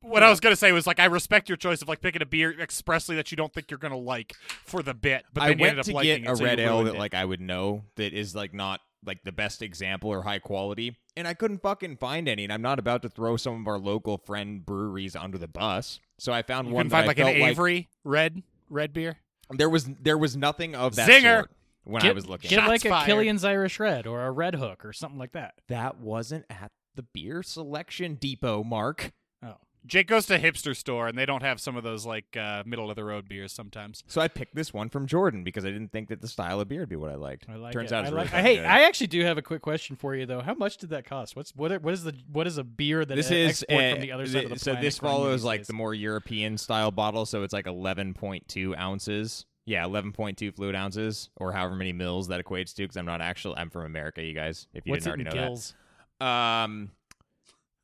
What 0.00 0.25
I 0.25 0.31
was 0.31 0.40
going 0.40 0.52
to 0.52 0.56
say 0.56 0.73
was 0.73 0.84
like 0.87 0.99
I 0.99 1.05
respect 1.05 1.49
your 1.49 1.56
choice 1.56 1.81
of 1.81 1.88
like 1.88 2.00
picking 2.00 2.23
a 2.23 2.26
beer 2.26 2.52
expressly 2.61 3.14
that 3.17 3.31
you 3.31 3.37
don't 3.37 3.52
think 3.52 3.70
you're 3.70 3.79
going 3.79 3.93
to 3.93 3.99
like 3.99 4.34
for 4.64 4.82
the 4.82 4.94
bit, 4.94 5.25
but 5.32 5.44
I 5.44 5.50
you 5.50 5.56
went 5.56 5.62
ended 5.62 5.79
up 5.79 5.87
to 5.87 5.93
liking 5.93 6.25
get 6.25 6.32
a 6.32 6.37
so 6.37 6.44
red 6.44 6.58
ale 6.58 6.82
that 6.84 6.96
it. 6.96 6.99
like 6.99 7.14
I 7.14 7.25
would 7.25 7.40
know 7.40 7.84
that 7.94 8.12
is 8.12 8.34
like 8.34 8.52
not 8.52 8.81
like 9.06 9.23
the 9.23 9.31
best 9.31 9.62
example 9.62 10.11
or 10.11 10.23
high 10.23 10.40
quality, 10.40 10.96
and 11.17 11.28
I 11.28 11.35
couldn't 11.35 11.62
fucking 11.62 11.99
find 11.99 12.28
any. 12.28 12.43
And 12.43 12.52
I'm 12.52 12.62
not 12.62 12.81
about 12.81 13.02
to 13.02 13.08
throw 13.08 13.37
some 13.37 13.61
of 13.61 13.69
our 13.69 13.78
local 13.78 14.19
friend 14.19 14.67
breweries 14.67 15.14
under 15.14 15.38
the 15.38 15.46
bus, 15.46 16.00
so 16.19 16.32
I 16.32 16.43
found 16.43 16.67
you 16.67 16.75
one 16.75 16.87
can 16.87 16.88
that 16.88 16.96
find 16.96 17.05
I 17.05 17.06
like 17.06 17.19
an 17.19 17.25
felt 17.26 17.50
Avery 17.50 17.88
red 18.02 18.43
red 18.69 18.93
beer. 18.93 19.19
There 19.50 19.70
was 19.70 19.85
there 19.85 20.19
was 20.19 20.37
nothing 20.37 20.75
of 20.75 20.96
that 20.96 21.08
Zinger! 21.08 21.37
sort 21.38 21.50
when 21.84 22.02
get, 22.02 22.11
I 22.11 22.14
was 22.14 22.29
looking. 22.29 22.50
Get 22.50 22.56
Shots 22.56 22.69
like 22.69 22.84
a 22.84 22.88
fired. 22.88 23.06
Killian's 23.06 23.44
Irish 23.44 23.81
Red 23.81 24.06
or 24.06 24.25
a 24.25 24.31
Red 24.31 24.55
Hook 24.55 24.84
or 24.84 24.93
something 24.93 25.19
like 25.19 25.32
that. 25.32 25.55
that 25.69 25.99
wasn't 26.00 26.44
at 26.50 26.73
the 26.94 27.02
beer 27.02 27.43
selection 27.43 28.14
depot, 28.17 28.62
Mark. 28.62 29.12
Oh, 29.43 29.55
Jake 29.87 30.06
goes 30.06 30.26
to 30.26 30.37
a 30.37 30.38
hipster 30.38 30.76
store 30.76 31.08
and 31.08 31.19
they 31.19 31.26
don't 31.26 31.43
have 31.43 31.61
some 31.61 31.76
of 31.76 31.82
those 31.82 32.06
like 32.06 32.37
uh, 32.37 32.62
middle 32.64 32.90
of 32.90 32.96
the 32.96 33.05
road 33.05 33.29
beers 33.29 33.52
sometimes. 33.52 34.05
So 34.06 34.20
I 34.20 34.29
picked 34.29 34.55
this 34.55 34.73
one 34.73 34.88
from 34.90 35.06
Jordan 35.06 35.43
because 35.43 35.64
I 35.64 35.70
didn't 35.70 35.90
think 35.90 36.08
that 36.11 36.20
the 36.20 36.29
style 36.29 36.61
of 36.61 36.69
beer 36.69 36.81
would 36.81 36.88
be 36.88 36.96
what 36.96 37.11
I 37.11 37.17
liked. 37.17 37.46
I 37.49 37.56
like 37.56 37.73
Turns 37.73 37.90
it. 37.90 37.94
out 37.94 38.05
it's 38.05 38.08
I 38.08 38.14
really 38.14 38.25
like. 38.25 38.31
fucking 38.31 38.44
hey, 38.44 38.56
good. 38.56 38.67
I 38.67 38.82
actually 38.82 39.06
do 39.08 39.25
have 39.25 39.38
a 39.38 39.43
quick 39.43 39.62
question 39.62 39.96
for 39.96 40.14
you 40.14 40.26
though. 40.26 40.40
How 40.40 40.55
much 40.55 40.76
did 40.76 40.90
that 40.90 41.05
cost? 41.05 41.35
What's 41.35 41.55
what? 41.56 41.82
What 41.82 41.94
is 41.94 42.05
the 42.05 42.14
what 42.31 42.46
is 42.46 42.58
a 42.58 42.64
beer 42.64 43.05
that 43.05 43.14
this 43.14 43.31
is 43.31 43.62
export 43.62 43.82
uh, 43.82 43.93
from 43.94 44.00
the 44.02 44.12
other 44.12 44.26
side 44.26 44.44
of 44.44 44.50
the 44.50 44.58
so 44.58 44.73
planet? 44.73 44.82
this 44.87 44.99
follows 44.99 45.43
like 45.43 45.61
days? 45.61 45.67
the 45.67 45.73
more 45.73 45.94
European 45.94 46.58
style 46.58 46.90
bottle, 46.90 47.26
so 47.26 47.43
it's 47.43 47.52
like 47.52 47.67
11.2 47.67 48.78
ounces. 48.78 49.46
Yeah, 49.64 49.85
11.2 49.85 50.55
fluid 50.55 50.75
ounces, 50.75 51.31
or 51.37 51.53
however 51.53 51.76
many 51.76 51.93
mils 51.93 52.29
that 52.29 52.44
equates 52.44 52.75
to. 52.75 52.82
Because 52.82 52.97
I'm 52.97 53.06
not 53.06 53.20
actually, 53.20 53.56
I'm 53.56 53.70
from 53.70 53.85
America, 53.85 54.23
you 54.23 54.35
guys. 54.35 54.67
If 54.75 54.87
you 54.87 54.91
What's 54.91 55.05
didn't 55.05 55.20
it 55.20 55.26
already 55.26 55.37
in 55.38 55.43
know 55.43 55.49
gills? 55.50 55.75
that. 56.19 56.26
Um, 56.26 56.91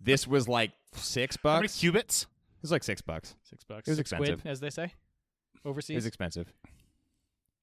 this 0.01 0.27
was 0.27 0.49
like 0.49 0.73
six 0.95 1.37
How 1.43 1.55
many 1.55 1.63
bucks. 1.69 1.79
cubits? 1.79 2.23
It 2.23 2.63
was 2.63 2.73
like 2.73 2.83
six 2.83 3.01
bucks. 3.01 3.37
Six 3.45 3.63
bucks. 3.65 3.87
It 3.87 3.93
was 3.93 3.99
Six 3.99 4.11
expensive. 4.13 4.43
Quid, 4.43 4.51
as 4.51 4.59
they 4.61 4.71
say, 4.71 4.85
It 4.85 4.93
overseas. 5.65 5.95
was 5.97 6.07
expensive. 6.07 6.53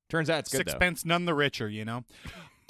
Turns 0.10 0.30
out 0.30 0.40
it's 0.40 0.52
good 0.52 0.66
though. 0.66 0.72
Sixpence, 0.72 1.04
none 1.04 1.26
the 1.26 1.34
richer, 1.34 1.68
you 1.68 1.84
know. 1.84 2.04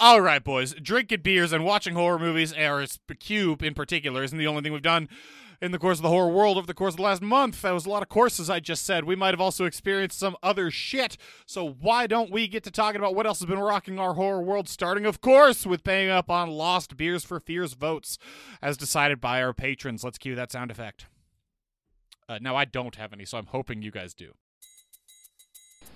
All 0.00 0.20
right, 0.20 0.42
boys. 0.42 0.74
Drinking 0.74 1.20
beers 1.22 1.52
and 1.52 1.64
watching 1.64 1.94
horror 1.94 2.18
movies, 2.18 2.52
or 2.52 2.80
s- 2.82 2.98
Cube 3.20 3.62
in 3.62 3.74
particular, 3.74 4.22
isn't 4.24 4.36
the 4.38 4.46
only 4.46 4.62
thing 4.62 4.72
we've 4.72 4.82
done 4.82 5.08
in 5.60 5.72
the 5.72 5.78
course 5.78 5.98
of 5.98 6.02
the 6.02 6.08
horror 6.08 6.30
world 6.30 6.56
over 6.56 6.66
the 6.66 6.74
course 6.74 6.94
of 6.94 6.98
the 6.98 7.02
last 7.02 7.22
month. 7.22 7.62
That 7.62 7.72
was 7.72 7.86
a 7.86 7.90
lot 7.90 8.02
of 8.02 8.08
courses 8.08 8.50
I 8.50 8.60
just 8.60 8.84
said. 8.84 9.04
We 9.04 9.16
might 9.16 9.34
have 9.34 9.40
also 9.40 9.64
experienced 9.64 10.18
some 10.18 10.36
other 10.42 10.70
shit. 10.70 11.16
So 11.46 11.76
why 11.80 12.06
don't 12.06 12.30
we 12.30 12.48
get 12.48 12.64
to 12.64 12.70
talking 12.70 13.00
about 13.00 13.14
what 13.14 13.26
else 13.26 13.40
has 13.40 13.46
been 13.46 13.58
rocking 13.58 13.98
our 13.98 14.14
horror 14.14 14.42
world? 14.42 14.68
Starting, 14.68 15.06
of 15.06 15.20
course, 15.20 15.66
with 15.66 15.84
paying 15.84 16.10
up 16.10 16.30
on 16.30 16.50
Lost 16.50 16.96
Beers 16.96 17.24
for 17.24 17.40
Fears 17.40 17.74
votes, 17.74 18.18
as 18.60 18.76
decided 18.76 19.20
by 19.20 19.42
our 19.42 19.52
patrons. 19.52 20.04
Let's 20.04 20.18
cue 20.18 20.34
that 20.34 20.52
sound 20.52 20.70
effect. 20.70 21.06
Uh, 22.28 22.38
now 22.40 22.56
I 22.56 22.64
don't 22.64 22.96
have 22.96 23.12
any, 23.12 23.24
so 23.24 23.38
I'm 23.38 23.46
hoping 23.46 23.82
you 23.82 23.90
guys 23.90 24.12
do. 24.12 24.32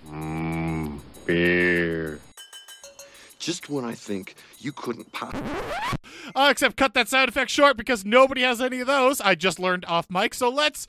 Mmm, 0.07 0.99
beer. 1.25 2.19
Just 3.41 3.69
when 3.71 3.83
I 3.83 3.93
think 3.95 4.35
you 4.59 4.71
couldn't 4.71 5.11
pop. 5.11 5.35
Uh, 6.35 6.47
except 6.51 6.77
cut 6.77 6.93
that 6.93 7.07
sound 7.09 7.27
effect 7.27 7.49
short 7.49 7.75
because 7.75 8.05
nobody 8.05 8.41
has 8.43 8.61
any 8.61 8.79
of 8.81 8.87
those. 8.87 9.19
I 9.19 9.33
just 9.33 9.59
learned 9.59 9.83
off 9.85 10.05
mic. 10.11 10.33
So 10.35 10.47
let's. 10.49 10.85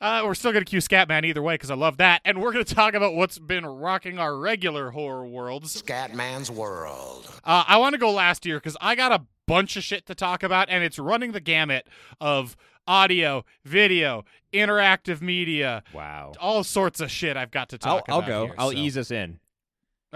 Uh, 0.00 0.22
we're 0.24 0.34
still 0.34 0.52
going 0.52 0.62
to 0.64 0.68
cue 0.68 0.78
Scatman 0.78 1.24
either 1.24 1.42
way 1.42 1.54
because 1.54 1.70
I 1.70 1.74
love 1.74 1.96
that. 1.96 2.20
And 2.24 2.40
we're 2.40 2.52
going 2.52 2.64
to 2.64 2.74
talk 2.74 2.92
about 2.94 3.14
what's 3.14 3.38
been 3.38 3.64
rocking 3.66 4.18
our 4.18 4.36
regular 4.38 4.90
horror 4.90 5.26
worlds. 5.26 5.82
Scatman's 5.82 6.50
World. 6.50 7.28
Uh, 7.42 7.64
I 7.66 7.78
want 7.78 7.94
to 7.94 7.98
go 7.98 8.12
last 8.12 8.44
year 8.46 8.58
because 8.58 8.76
I 8.80 8.94
got 8.94 9.10
a 9.10 9.22
bunch 9.46 9.76
of 9.76 9.82
shit 9.82 10.04
to 10.06 10.14
talk 10.14 10.42
about, 10.42 10.68
and 10.68 10.84
it's 10.84 10.98
running 10.98 11.32
the 11.32 11.40
gamut 11.40 11.88
of 12.20 12.56
audio, 12.86 13.44
video, 13.64 14.24
interactive 14.52 15.20
media, 15.22 15.82
Wow. 15.94 16.32
all 16.40 16.62
sorts 16.62 17.00
of 17.00 17.10
shit 17.10 17.36
I've 17.36 17.50
got 17.50 17.70
to 17.70 17.78
I'll, 17.82 17.96
talk 18.00 18.04
I'll 18.08 18.22
go. 18.22 18.46
here, 18.46 18.54
I'll 18.58 18.70
so- 18.72 18.76
ease 18.76 18.96
us 18.98 19.10
in. 19.10 19.40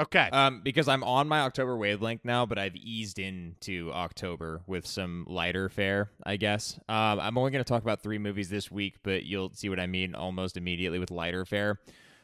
Okay. 0.00 0.30
Um, 0.32 0.62
because 0.62 0.88
I'm 0.88 1.04
on 1.04 1.28
my 1.28 1.40
October 1.40 1.76
wavelength 1.76 2.24
now, 2.24 2.46
but 2.46 2.58
I've 2.58 2.74
eased 2.74 3.18
into 3.18 3.92
October 3.92 4.62
with 4.66 4.86
some 4.86 5.26
lighter 5.28 5.68
fare, 5.68 6.10
I 6.24 6.36
guess. 6.36 6.78
Um, 6.88 7.20
I'm 7.20 7.36
only 7.36 7.50
going 7.50 7.62
to 7.62 7.68
talk 7.68 7.82
about 7.82 8.02
three 8.02 8.16
movies 8.16 8.48
this 8.48 8.70
week, 8.70 8.96
but 9.02 9.24
you'll 9.24 9.52
see 9.52 9.68
what 9.68 9.78
I 9.78 9.86
mean 9.86 10.14
almost 10.14 10.56
immediately 10.56 10.98
with 10.98 11.10
lighter 11.10 11.44
fare. 11.44 11.78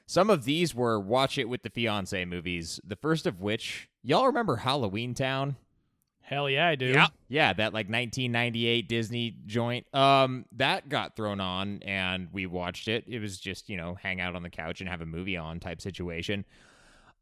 Some 0.06 0.30
of 0.30 0.44
these 0.44 0.74
were 0.74 0.98
Watch 0.98 1.36
It 1.36 1.50
with 1.50 1.64
the 1.64 1.70
Fiance 1.70 2.24
movies. 2.24 2.80
The 2.82 2.96
first 2.96 3.26
of 3.26 3.42
which, 3.42 3.90
y'all 4.02 4.26
remember 4.26 4.56
Halloween 4.56 5.12
Town? 5.12 5.56
Hell 6.26 6.48
yeah, 6.48 6.66
I 6.66 6.74
do. 6.76 6.86
Yeah. 6.86 7.08
Yeah, 7.28 7.52
that 7.52 7.72
like 7.72 7.86
1998 7.86 8.88
Disney 8.88 9.36
joint. 9.46 9.86
Um, 9.94 10.44
that 10.56 10.88
got 10.88 11.14
thrown 11.14 11.40
on, 11.40 11.82
and 11.84 12.28
we 12.32 12.46
watched 12.46 12.88
it. 12.88 13.04
It 13.06 13.20
was 13.20 13.38
just 13.38 13.68
you 13.68 13.76
know 13.76 13.94
hang 13.94 14.20
out 14.20 14.34
on 14.34 14.42
the 14.42 14.50
couch 14.50 14.80
and 14.80 14.88
have 14.88 15.02
a 15.02 15.06
movie 15.06 15.36
on 15.36 15.60
type 15.60 15.80
situation. 15.80 16.44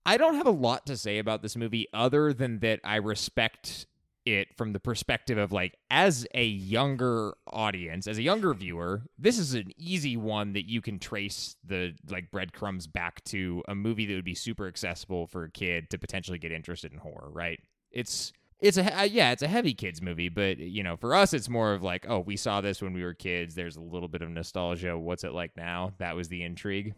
I 0.06 0.16
don't 0.16 0.34
have 0.34 0.46
a 0.46 0.50
lot 0.52 0.87
to 0.87 0.96
say 0.96 1.18
about 1.18 1.42
this 1.42 1.56
movie 1.56 1.88
other 1.92 2.32
than 2.32 2.58
that 2.61 2.80
I 2.84 2.96
respect 2.96 3.87
it 4.26 4.56
from 4.56 4.73
the 4.73 4.80
perspective 4.80 5.37
of 5.38 5.52
like 5.52 5.76
as 5.90 6.26
a 6.34 6.44
younger 6.44 7.34
audience, 7.46 8.06
as 8.06 8.18
a 8.18 8.23
younger 8.23 8.54
viewer, 8.54 9.02
this 9.18 9.38
is 9.38 9.54
an 9.54 9.70
easy 9.76 10.16
one 10.16 10.54
that 10.54 10.68
you 10.68 10.80
can 10.80 10.99
trace 10.99 11.56
the 11.64 11.94
like 12.11 12.30
breadcrumbs 12.30 12.87
back 12.87 13.23
to 13.25 13.62
a 13.68 13.75
movie 13.75 14.06
that 14.06 14.14
would 14.14 14.25
be 14.25 14.34
super 14.34 14.66
accessible 14.66 15.26
for 15.26 15.44
a 15.44 15.50
kid 15.50 15.90
to 15.90 15.99
potentially 15.99 16.38
get 16.38 16.52
interested 16.52 16.92
in 16.92 16.99
horror, 16.99 17.30
right? 17.30 17.61
It's 17.90 18.32
it's 18.61 18.78
a 18.78 19.00
uh, 19.00 19.02
yeah, 19.02 19.32
it's 19.32 19.42
a 19.42 19.49
heavy 19.49 19.75
kids 19.75 20.00
movie, 20.00 20.30
but 20.30 20.58
you 20.58 20.82
know, 20.82 20.96
for 20.96 21.14
us 21.14 21.34
it's 21.34 21.49
more 21.49 21.75
of 21.75 21.82
like, 21.82 22.06
oh, 22.08 22.20
we 22.20 22.37
saw 22.37 22.61
this 22.61 22.80
when 22.80 22.94
we 22.94 23.02
were 23.02 23.14
kids. 23.14 23.54
There's 23.54 23.76
a 23.76 23.82
little 23.82 24.08
bit 24.08 24.23
of 24.23 24.30
nostalgia. 24.30 24.99
What's 24.99 25.25
it 25.25 25.32
like 25.32 25.56
now? 25.56 25.92
That 25.99 26.16
was 26.16 26.28
the 26.28 26.42
intrigue. 26.42 26.94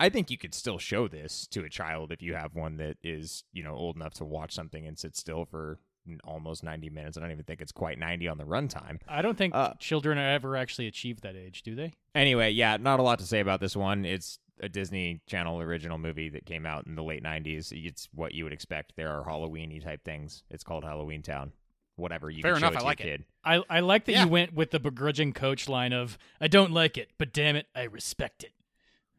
I 0.00 0.08
think 0.08 0.30
you 0.30 0.38
could 0.38 0.54
still 0.54 0.78
show 0.78 1.06
this 1.08 1.46
to 1.48 1.64
a 1.64 1.68
child 1.70 2.10
if 2.12 2.20
you 2.22 2.34
have 2.34 2.54
one 2.54 2.76
that 2.78 2.96
is, 3.02 3.44
you 3.52 3.62
know, 3.62 3.74
old 3.74 3.96
enough 3.96 4.14
to 4.14 4.24
watch 4.24 4.52
something 4.52 4.86
and 4.86 4.98
sit 4.98 5.16
still 5.16 5.44
for 5.44 5.78
almost 6.24 6.62
90 6.62 6.90
minutes. 6.90 7.16
I 7.16 7.20
don't 7.20 7.30
even 7.30 7.44
think 7.44 7.60
it's 7.62 7.72
quite 7.72 7.98
90 7.98 8.28
on 8.28 8.36
the 8.38 8.44
runtime. 8.44 9.00
I 9.08 9.22
don't 9.22 9.38
think 9.38 9.54
Uh, 9.54 9.72
children 9.78 10.18
ever 10.18 10.56
actually 10.56 10.86
achieve 10.86 11.20
that 11.22 11.36
age, 11.36 11.62
do 11.62 11.74
they? 11.74 11.92
Anyway, 12.14 12.50
yeah, 12.50 12.76
not 12.76 13.00
a 13.00 13.02
lot 13.02 13.18
to 13.20 13.24
say 13.26 13.40
about 13.40 13.60
this 13.60 13.74
one. 13.76 14.04
It's 14.04 14.38
a 14.60 14.68
Disney 14.68 15.20
Channel 15.26 15.60
original 15.62 15.96
movie 15.98 16.28
that 16.30 16.44
came 16.44 16.66
out 16.66 16.86
in 16.86 16.94
the 16.94 17.02
late 17.02 17.22
90s. 17.22 17.72
It's 17.72 18.08
what 18.12 18.34
you 18.34 18.44
would 18.44 18.52
expect. 18.52 18.94
There 18.96 19.10
are 19.10 19.24
Halloweeny 19.24 19.82
type 19.82 20.04
things. 20.04 20.42
It's 20.50 20.62
called 20.64 20.84
Halloween 20.84 21.22
Town. 21.22 21.52
Whatever. 21.96 22.28
You 22.28 22.42
Fair 22.42 22.54
can 22.54 22.60
show 22.60 22.66
enough, 22.66 22.74
it 22.74 22.80
to 22.80 22.84
I 22.84 22.88
like 22.88 23.00
your 23.00 23.08
it. 23.14 23.18
kid. 23.18 23.24
I 23.44 23.62
I 23.70 23.80
like 23.80 24.04
that 24.06 24.12
Yeah. 24.12 24.24
you 24.24 24.28
went 24.30 24.52
with 24.52 24.72
the 24.72 24.80
begrudging 24.80 25.32
coach 25.32 25.68
line 25.68 25.92
of 25.92 26.18
I 26.40 26.48
don't 26.48 26.72
like 26.72 26.98
it, 26.98 27.10
but 27.18 27.32
damn 27.32 27.54
it, 27.56 27.66
I 27.74 27.84
respect 27.84 28.42
it. 28.42 28.52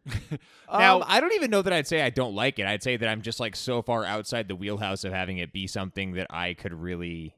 Now- 0.71 0.97
um, 0.97 1.03
I 1.07 1.19
don't 1.19 1.33
even 1.33 1.51
know 1.51 1.61
that 1.61 1.73
I'd 1.73 1.87
say 1.87 2.01
I 2.01 2.09
don't 2.09 2.35
like 2.35 2.59
it. 2.59 2.65
I'd 2.65 2.83
say 2.83 2.97
that 2.97 3.07
I'm 3.07 3.21
just 3.21 3.39
like 3.39 3.55
so 3.55 3.81
far 3.81 4.03
outside 4.05 4.47
the 4.47 4.55
wheelhouse 4.55 5.03
of 5.03 5.13
having 5.13 5.37
it 5.37 5.53
be 5.53 5.67
something 5.67 6.13
that 6.13 6.27
I 6.29 6.53
could 6.53 6.73
really 6.73 7.35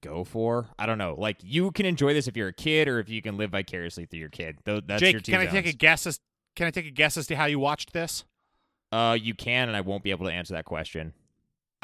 go 0.00 0.24
for. 0.24 0.68
I 0.78 0.86
don't 0.86 0.98
know. 0.98 1.14
Like 1.18 1.38
you 1.42 1.70
can 1.70 1.86
enjoy 1.86 2.14
this 2.14 2.28
if 2.28 2.36
you're 2.36 2.48
a 2.48 2.52
kid, 2.52 2.88
or 2.88 2.98
if 2.98 3.08
you 3.08 3.22
can 3.22 3.36
live 3.36 3.50
vicariously 3.50 4.06
through 4.06 4.20
your 4.20 4.28
kid. 4.28 4.58
Tho- 4.64 4.80
that's 4.80 5.02
your 5.02 5.12
Jake, 5.12 5.24
two 5.24 5.32
can 5.32 5.40
I 5.40 5.46
take 5.46 5.66
a 5.66 5.72
guess 5.72 6.06
as 6.06 6.20
can 6.54 6.66
I 6.66 6.70
take 6.70 6.86
a 6.86 6.90
guess 6.90 7.16
as 7.16 7.26
to 7.28 7.36
how 7.36 7.46
you 7.46 7.58
watched 7.58 7.92
this? 7.92 8.24
Uh, 8.92 9.16
you 9.20 9.34
can, 9.34 9.68
and 9.68 9.76
I 9.76 9.80
won't 9.80 10.02
be 10.02 10.10
able 10.10 10.26
to 10.26 10.32
answer 10.32 10.54
that 10.54 10.64
question. 10.64 11.12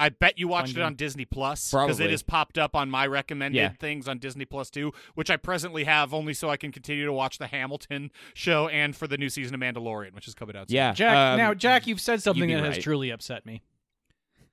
I 0.02 0.08
bet 0.08 0.38
you 0.38 0.48
watched 0.48 0.76
it 0.76 0.82
on. 0.82 0.94
Disney 0.94 1.24
Plus 1.24 1.70
because 1.70 2.00
it 2.00 2.10
has 2.10 2.22
popped 2.22 2.58
up 2.58 2.74
on 2.74 2.90
my 2.90 3.06
recommended 3.06 3.56
Yeah. 3.56 3.68
things 3.70 4.08
on 4.08 4.18
Disney 4.18 4.44
Plus 4.44 4.68
too, 4.70 4.92
which 5.14 5.30
I 5.30 5.36
presently 5.36 5.84
have 5.84 6.12
only 6.12 6.34
so 6.34 6.50
I 6.50 6.56
can 6.56 6.72
continue 6.72 7.06
to 7.06 7.12
watch 7.12 7.38
the 7.38 7.46
Hamilton 7.46 8.10
show 8.34 8.68
and 8.68 8.94
for 8.96 9.06
the 9.06 9.16
new 9.16 9.28
season 9.28 9.54
of 9.54 9.60
Mandalorian, 9.60 10.12
which 10.14 10.26
is 10.28 10.34
coming 10.34 10.56
out. 10.56 10.68
soon. 10.68 10.76
Yeah, 10.76 10.92
Jack, 10.92 11.16
um, 11.16 11.38
now 11.38 11.54
Jack, 11.54 11.86
you've 11.86 12.00
said 12.00 12.22
something 12.22 12.48
be 12.48 12.54
that 12.54 12.64
has 12.64 12.78
truly 12.78 13.10
upset 13.10 13.46
me. 13.46 13.62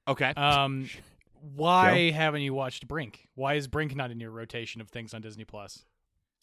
Okay. 0.08 0.30
Um, 0.36 0.90
why 1.56 2.12
haven't 2.12 2.42
you 2.42 2.54
watched 2.54 2.88
Brink? 2.88 3.28
Why 3.36 3.56
is 3.56 3.68
Brink 3.68 3.96
not 3.96 4.12
in 4.12 4.20
your 4.20 4.32
rotation 4.32 4.82
of 4.82 4.90
things 4.90 5.14
on 5.14 5.22
Disney 5.22 5.46
Plus? 5.46 5.86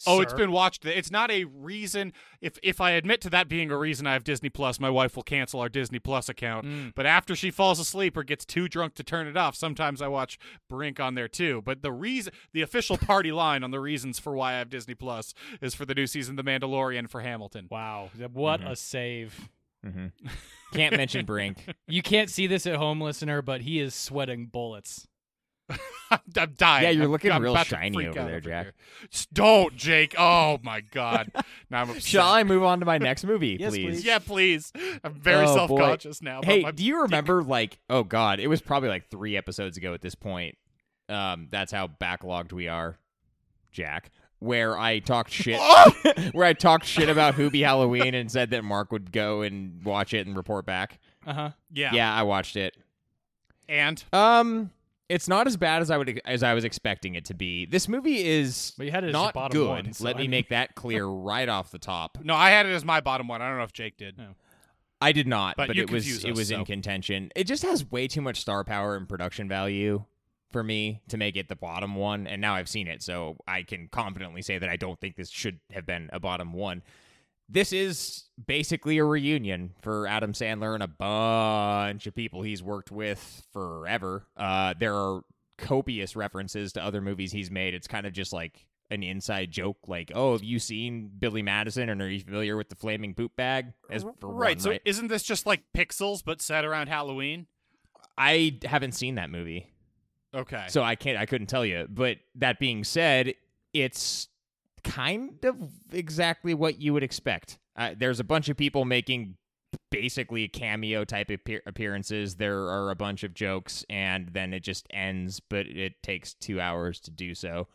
Oh, 0.07 0.21
it's 0.21 0.33
been 0.33 0.53
watched. 0.53 0.85
It's 0.85 1.11
not 1.11 1.31
a 1.31 1.45
reason. 1.45 2.13
If 2.41 2.59
if 2.63 2.81
I 2.81 2.91
admit 2.91 3.21
to 3.23 3.31
that 3.31 3.49
being 3.49 3.71
a 3.71 3.79
reason 3.79 4.07
I 4.07 4.13
have 4.13 4.25
Disney 4.25 4.49
Plus, 4.51 4.79
my 4.79 4.91
wife 4.91 5.17
will 5.17 5.23
cancel 5.23 5.61
our 5.61 5.69
Disney 5.69 5.99
Plus 5.99 6.29
account. 6.29 6.67
Mm. 6.67 6.93
But 6.95 7.07
after 7.07 7.35
she 7.35 7.51
falls 7.51 7.79
asleep 7.79 8.17
or 8.17 8.23
gets 8.25 8.45
too 8.45 8.69
drunk 8.69 8.95
to 8.97 9.03
turn 9.05 9.27
it 9.27 9.37
off, 9.37 9.55
sometimes 9.55 10.03
I 10.03 10.09
watch 10.09 10.39
Brink 10.69 11.01
on 11.01 11.15
there 11.15 11.29
too. 11.29 11.63
But 11.65 11.83
the 11.83 11.93
reason, 11.93 12.33
the 12.53 12.63
official 12.63 12.99
party 12.99 13.33
line 13.33 13.63
on 13.65 13.71
the 13.71 13.81
reasons 13.81 14.19
for 14.19 14.35
why 14.35 14.55
I 14.55 14.59
have 14.59 14.69
Disney 14.69 14.95
Plus 14.95 15.33
is 15.61 15.75
for 15.75 15.87
the 15.87 15.95
new 15.95 16.07
season, 16.07 16.39
of 16.39 16.45
The 16.45 16.51
Mandalorian 16.51 17.09
for 17.09 17.21
Hamilton. 17.23 17.69
Wow, 17.71 18.11
what 18.33 18.61
Mhm. 18.61 18.71
a 18.71 18.77
save! 18.77 19.49
hmm 19.85 20.07
Can't 20.73 20.97
mention 20.97 21.25
Brink. 21.25 21.59
You 21.87 22.03
can't 22.03 22.29
see 22.29 22.47
this 22.49 22.67
at 22.67 22.75
home, 22.77 23.01
listener, 23.01 23.41
but 23.41 23.61
he 23.63 23.79
is 23.81 23.95
sweating 23.95 24.47
bullets. 24.47 25.07
I'm 26.11 26.53
dying. 26.57 26.85
Yeah, 26.85 26.91
you're 26.91 27.09
looking 27.09 27.33
I'm 27.33 27.43
real 27.43 27.53
about 27.53 27.65
to 27.67 27.71
shiny 27.71 28.07
over 28.07 28.21
out 28.21 28.27
there, 28.29 28.41
Jack. 28.41 28.65
here. 28.67 28.75
Don't, 29.33 29.75
Jake. 29.77 30.15
Oh 30.19 30.59
my 30.63 30.81
God. 30.81 31.31
Now 31.71 31.81
I'm 31.83 31.91
upset. 31.91 32.05
Shall 32.05 32.29
I 32.29 32.45
move 32.45 32.63
on 32.63 32.79
to 32.79 32.87
my 32.87 32.99
next 32.99 33.25
movie, 33.25 33.57
Yes, 33.59 33.73
please? 33.73 33.85
please. 33.87 34.05
Yeah, 34.05 34.19
please. 34.21 34.73
I'm 35.03 35.15
very 35.15 35.47
Oh, 35.47 35.55
self-conscious 35.57 36.23
now. 36.23 36.41
Hey, 36.45 36.63
do 36.71 36.85
you 36.85 37.03
remember 37.03 37.43
like 37.43 37.79
oh 37.91 38.05
god, 38.05 38.39
it 38.39 38.47
was 38.47 38.61
probably 38.61 38.89
like 38.89 39.09
3 39.11 39.37
episodes 39.37 39.77
ago 39.77 39.93
at 39.95 40.01
this 40.01 40.15
point. 40.15 40.57
Um 41.09 41.49
that's 41.51 41.73
how 41.73 41.89
backlogged 41.89 42.53
we 42.53 42.69
are, 42.69 42.99
Jack. 43.73 44.13
Where 44.39 44.79
I 44.79 45.01
talked 45.01 45.33
shit 45.33 45.59
where 46.33 46.47
I 46.47 46.53
talked 46.53 46.85
shit 46.87 47.09
about 47.09 47.35
Hubie 47.35 47.65
Halloween 47.65 48.15
and 48.15 48.31
said 48.31 48.51
that 48.51 48.63
Mark 48.63 48.93
would 48.93 49.11
go 49.11 49.43
and 49.43 49.83
watch 49.85 50.15
it 50.15 50.27
and 50.29 50.37
report 50.37 50.67
back. 50.67 51.01
Uh 51.27 51.33
huh. 51.35 51.51
Yeah. 51.73 51.93
Yeah, 51.95 52.15
I 52.15 52.23
watched 52.23 52.55
it. 52.57 52.77
And 53.69 54.05
Um 54.13 54.71
it's 55.09 55.29
not 55.29 55.47
as 55.47 55.57
bad 55.57 55.83
as 55.83 55.91
I 55.91 55.97
would 55.99 56.21
as 56.25 56.43
I 56.43 56.55
was 56.55 56.65
expecting 56.65 57.15
it 57.15 57.25
to 57.27 57.35
be. 57.35 57.65
This 57.67 57.89
movie 57.89 58.25
is 58.27 58.73
But 58.77 58.87
you 58.87 58.93
had 58.93 59.05
it 59.05 59.09
as 59.09 59.13
not 59.13 59.35
bottom 59.35 59.57
good. 59.59 59.69
one, 59.69 59.93
so 59.93 60.05
Let 60.05 60.17
I 60.17 60.19
me 60.19 60.23
mean- 60.25 60.31
make 60.33 60.49
that 60.51 60.75
clear 60.75 61.05
right 61.07 61.49
off 61.49 61.71
the 61.71 61.79
top. 61.79 62.19
no, 62.23 62.35
I 62.35 62.51
had 62.51 62.67
it 62.67 62.71
as 62.73 62.85
my 62.85 63.01
bottom 63.01 63.29
one. 63.29 63.41
I 63.43 63.49
don't 63.49 63.59
know 63.59 63.65
if 63.65 63.73
Jake 63.73 63.97
did. 63.97 64.19
No. 64.19 64.35
I 65.01 65.13
did 65.13 65.27
not, 65.29 65.57
But 65.57 65.69
but, 65.69 65.77
it 65.77 65.91
was 65.91 66.05
confuse 66.05 66.25
it 66.25 66.31
us, 66.33 66.37
was 66.39 66.51
in 66.51 66.65
contention. 66.65 67.31
It 67.37 67.45
just 67.45 67.63
has 67.65 67.91
way 67.91 68.09
too 68.09 68.23
much 68.23 68.41
star 68.41 68.65
power 68.65 68.97
and 68.97 69.07
production 69.07 69.47
value 69.47 70.05
for 70.51 70.63
me 70.63 71.03
to 71.09 71.19
make 71.19 71.37
it 71.37 71.49
the 71.49 71.57
bottom 71.57 71.97
one. 71.97 72.27
And 72.27 72.41
now 72.41 72.55
I've 72.55 72.69
seen 72.69 72.89
it, 72.89 73.03
so 73.03 73.37
I 73.47 73.63
can 73.63 73.89
confidently 73.89 74.41
say 74.41 74.57
that 74.57 74.71
I 74.71 74.77
don't 74.77 74.99
think 74.99 75.17
this 75.17 75.29
should 75.29 75.61
have 75.73 75.85
been 75.85 76.09
a 76.15 76.19
bottom 76.19 76.55
one. 76.55 76.83
This 77.49 77.73
is 77.73 78.25
basically 78.45 78.99
a 78.99 79.05
reunion 79.05 79.73
for 79.81 80.07
Adam 80.07 80.33
Sandler 80.33 80.75
and 80.75 80.83
a 80.83 80.89
bunch 80.89 82.07
of 82.07 82.15
people 82.15 82.43
he's 82.43 82.63
worked 82.63 82.91
with 82.91 83.47
forever. 83.53 84.27
Uh, 84.37 84.75
there 84.79 84.95
are 84.95 85.23
copious 85.59 86.17
references 86.17 86.73
to 86.73 86.83
other 86.83 87.01
movies 87.01 87.33
he's 87.33 87.51
made. 87.51 87.73
It's 87.73 87.87
kind 87.87 88.05
of 88.07 88.13
just 88.13 88.33
like 88.33 88.67
an 88.91 89.03
inside 89.03 89.51
joke, 89.51 89.79
like, 89.89 90.13
"Oh, 90.15 90.33
have 90.33 90.45
you 90.45 90.59
seen 90.59 91.11
Billy 91.19 91.43
Madison, 91.43 91.89
and 91.89 92.01
are 92.03 92.09
you 92.09 92.21
familiar 92.21 92.57
with 92.57 92.69
the 92.69 92.77
flaming 92.77 93.15
poop 93.15 93.35
bag?" 93.37 93.73
As 93.91 94.05
for 94.21 94.29
right. 94.33 94.57
one, 94.57 94.61
so 94.61 94.71
right? 94.71 94.83
isn't 94.85 95.09
this 95.09 95.23
just 95.23 95.47
like 95.47 95.63
Pixels 95.77 96.23
but 96.25 96.41
set 96.43 96.65
around 96.65 96.89
Halloween? 96.89 97.47
I 98.19 98.59
haven't 98.65 98.93
seen 98.93 99.17
that 99.17 99.29
movie, 99.31 99.73
Okay. 100.35 100.65
so 100.69 100.83
I 100.83 100.95
can't. 100.95 101.19
I 101.19 101.27
couldn't 101.27 101.49
tell 101.49 101.65
you. 101.67 101.87
But 101.89 102.19
that 102.37 102.59
being 102.59 102.83
said, 102.85 103.35
it's 103.73 104.29
kind 104.91 105.45
of 105.45 105.57
exactly 105.93 106.55
what 106.55 106.81
you 106.81 106.93
would 106.93 107.03
expect. 107.03 107.59
Uh, 107.77 107.95
there's 107.99 108.21
a 108.21 108.25
bunch 108.25 108.49
of 108.49 108.57
people 108.57 108.85
making 108.85 109.37
basically 109.91 110.49
cameo 110.49 111.05
type 111.05 111.29
appear- 111.31 111.63
appearances. 111.67 112.37
There 112.37 112.69
are 112.69 112.91
a 112.91 112.95
bunch 112.95 113.23
of 113.25 113.35
jokes, 113.35 113.85
and 113.91 114.29
then 114.33 114.55
it 114.55 114.61
just 114.61 114.87
ends. 114.91 115.41
But 115.41 115.67
it 115.67 116.03
takes 116.03 116.35
two 116.35 116.61
hours 116.61 117.01
to 117.01 117.11
do 117.11 117.35
so. 117.35 117.69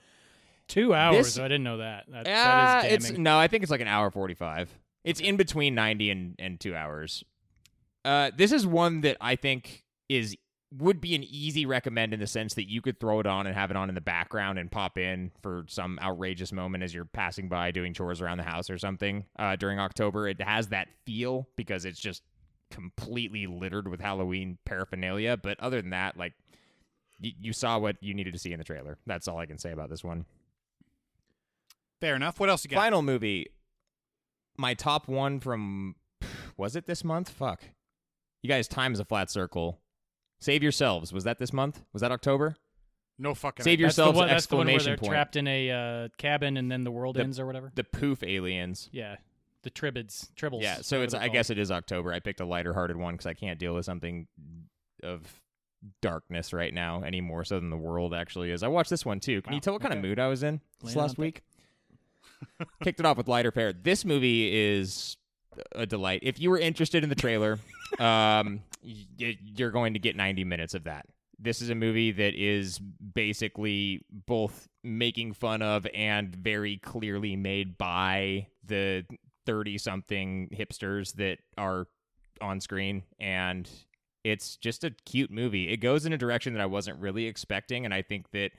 Two 0.67 0.93
hours. 0.93 1.25
This- 1.35 1.39
I 1.39 1.43
didn't 1.43 1.63
know 1.63 1.77
that. 1.77 2.05
That, 2.09 2.27
Uh, 2.27 2.31
that 2.31 2.85
is 2.91 3.09
it's 3.09 3.17
no, 3.17 3.37
I 3.37 3.47
think 3.47 3.63
it's 3.63 3.71
like 3.71 3.81
an 3.81 3.87
hour 3.87 4.09
forty-five. 4.09 4.69
It's 5.03 5.19
in 5.19 5.35
between 5.37 5.75
ninety 5.75 6.09
and, 6.09 6.35
and 6.39 6.59
two 6.59 6.75
hours. 6.75 7.23
Uh, 8.05 8.31
this 8.35 8.51
is 8.51 8.65
one 8.65 9.01
that 9.01 9.17
I 9.21 9.35
think 9.35 9.83
is 10.09 10.35
would 10.77 11.01
be 11.01 11.15
an 11.15 11.23
easy 11.23 11.65
recommend 11.65 12.13
in 12.13 12.19
the 12.19 12.27
sense 12.27 12.53
that 12.53 12.69
you 12.69 12.81
could 12.81 12.97
throw 12.99 13.19
it 13.19 13.25
on 13.25 13.45
and 13.45 13.55
have 13.55 13.71
it 13.71 13.77
on 13.77 13.89
in 13.89 13.95
the 13.95 13.99
background 14.01 14.57
and 14.57 14.71
pop 14.71 14.97
in 14.97 15.31
for 15.41 15.65
some 15.67 15.99
outrageous 16.01 16.53
moment 16.53 16.81
as 16.83 16.93
you're 16.93 17.03
passing 17.03 17.49
by 17.49 17.71
doing 17.71 17.93
chores 17.93 18.21
around 18.21 18.37
the 18.37 18.43
house 18.43 18.69
or 18.69 18.77
something 18.77 19.25
uh, 19.37 19.57
during 19.57 19.79
October. 19.79 20.29
It 20.29 20.41
has 20.41 20.69
that 20.69 20.87
feel 21.05 21.49
because 21.57 21.83
it's 21.83 21.99
just 21.99 22.23
completely 22.69 23.47
littered 23.47 23.89
with 23.89 23.99
Halloween 23.99 24.57
paraphernalia. 24.63 25.35
But 25.35 25.59
other 25.59 25.81
than 25.81 25.89
that, 25.89 26.15
like 26.15 26.33
y- 27.21 27.33
you 27.41 27.51
saw 27.51 27.77
what 27.77 27.97
you 27.99 28.13
needed 28.13 28.31
to 28.31 28.39
see 28.39 28.53
in 28.53 28.57
the 28.57 28.63
trailer. 28.63 28.97
That's 29.05 29.27
all 29.27 29.39
I 29.39 29.47
can 29.47 29.57
say 29.57 29.73
about 29.73 29.89
this 29.89 30.05
one. 30.05 30.25
Fair 31.99 32.15
enough. 32.15 32.39
What 32.39 32.49
else 32.49 32.63
you 32.63 32.69
got? 32.69 32.77
Final 32.77 33.01
movie. 33.01 33.47
My 34.57 34.73
top 34.73 35.09
one 35.09 35.41
from 35.41 35.95
was 36.55 36.77
it 36.77 36.85
this 36.85 37.03
month? 37.03 37.27
Fuck. 37.29 37.61
You 38.41 38.47
guys, 38.47 38.69
time 38.69 38.93
is 38.93 39.01
a 39.01 39.05
flat 39.05 39.29
circle. 39.29 39.80
Save 40.41 40.63
yourselves. 40.63 41.13
Was 41.13 41.23
that 41.23 41.37
this 41.39 41.53
month? 41.53 41.81
Was 41.93 42.01
that 42.01 42.11
October? 42.11 42.57
No 43.17 43.33
fucking. 43.35 43.63
Save 43.63 43.73
idea. 43.73 43.85
That's 43.87 43.95
the 43.95 44.01
yourselves! 44.01 44.17
one, 44.17 44.27
that's 44.27 44.45
the 44.47 44.55
one 44.57 44.65
where 44.65 44.75
exclamation 44.75 44.91
they're 44.91 44.97
point. 44.97 45.11
trapped 45.11 45.35
in 45.35 45.47
a 45.47 45.71
uh, 46.05 46.07
cabin 46.17 46.57
and 46.57 46.71
then 46.71 46.83
the 46.83 46.91
world 46.91 47.15
The- 47.15 47.21
ends 47.21 47.39
or 47.39 47.45
whatever. 47.45 47.71
The 47.75 47.83
poof 47.83 48.23
aliens. 48.23 48.89
Yeah, 48.91 49.17
the 49.61 49.69
tribids, 49.69 50.31
tribbles. 50.35 50.63
Yeah. 50.63 50.77
So 50.81 51.01
it's. 51.03 51.13
I 51.13 51.19
called. 51.19 51.31
guess 51.33 51.49
it 51.51 51.59
is 51.59 51.71
October. 51.71 52.11
I 52.11 52.19
picked 52.19 52.39
a 52.39 52.45
lighter-hearted 52.45 52.97
one 52.97 53.13
because 53.13 53.27
I 53.27 53.35
can't 53.35 53.59
deal 53.59 53.75
with 53.75 53.85
something 53.85 54.27
of 55.03 55.21
darkness 56.01 56.53
right 56.53 56.73
now 56.73 57.01
any 57.03 57.21
more 57.21 57.43
so 57.43 57.59
than 57.59 57.69
the 57.69 57.77
world 57.77 58.13
actually 58.13 58.51
is. 58.51 58.63
I 58.63 58.67
watched 58.67 58.89
this 58.89 59.05
one 59.05 59.19
too. 59.19 59.41
Can 59.43 59.53
you 59.53 59.59
tell 59.59 59.73
what 59.73 59.81
kind 59.81 59.93
of 59.93 59.99
mood 60.01 60.17
I 60.19 60.27
was 60.27 60.41
in 60.43 60.59
this 60.83 60.95
last 60.95 61.17
week? 61.17 61.41
Kicked 62.83 62.99
it 62.99 63.05
off 63.05 63.17
with 63.17 63.27
lighter 63.27 63.51
fare. 63.51 63.73
This 63.73 64.03
movie 64.05 64.51
is 64.55 65.17
a 65.73 65.85
delight. 65.85 66.21
If 66.23 66.39
you 66.39 66.49
were 66.49 66.57
interested 66.59 67.03
in 67.03 67.09
the 67.09 67.15
trailer, 67.15 67.59
um, 67.99 68.61
you're 68.81 69.71
going 69.71 69.93
to 69.93 69.99
get 69.99 70.15
90 70.15 70.43
minutes 70.43 70.73
of 70.73 70.85
that. 70.85 71.05
This 71.39 71.61
is 71.61 71.69
a 71.69 71.75
movie 71.75 72.11
that 72.11 72.35
is 72.35 72.79
basically 72.79 74.05
both 74.11 74.67
making 74.83 75.33
fun 75.33 75.61
of 75.61 75.87
and 75.93 76.35
very 76.35 76.77
clearly 76.77 77.35
made 77.35 77.77
by 77.77 78.47
the 78.63 79.05
30 79.45 79.77
something 79.77 80.49
hipsters 80.53 81.13
that 81.13 81.39
are 81.57 81.87
on 82.41 82.59
screen 82.59 83.03
and 83.19 83.69
it's 84.23 84.55
just 84.55 84.83
a 84.83 84.91
cute 85.05 85.31
movie. 85.31 85.69
It 85.69 85.77
goes 85.77 86.05
in 86.05 86.13
a 86.13 86.17
direction 86.17 86.53
that 86.53 86.61
I 86.61 86.67
wasn't 86.67 86.99
really 86.99 87.25
expecting, 87.25 87.85
and 87.85 87.93
I 87.93 88.01
think 88.01 88.31
that 88.31 88.51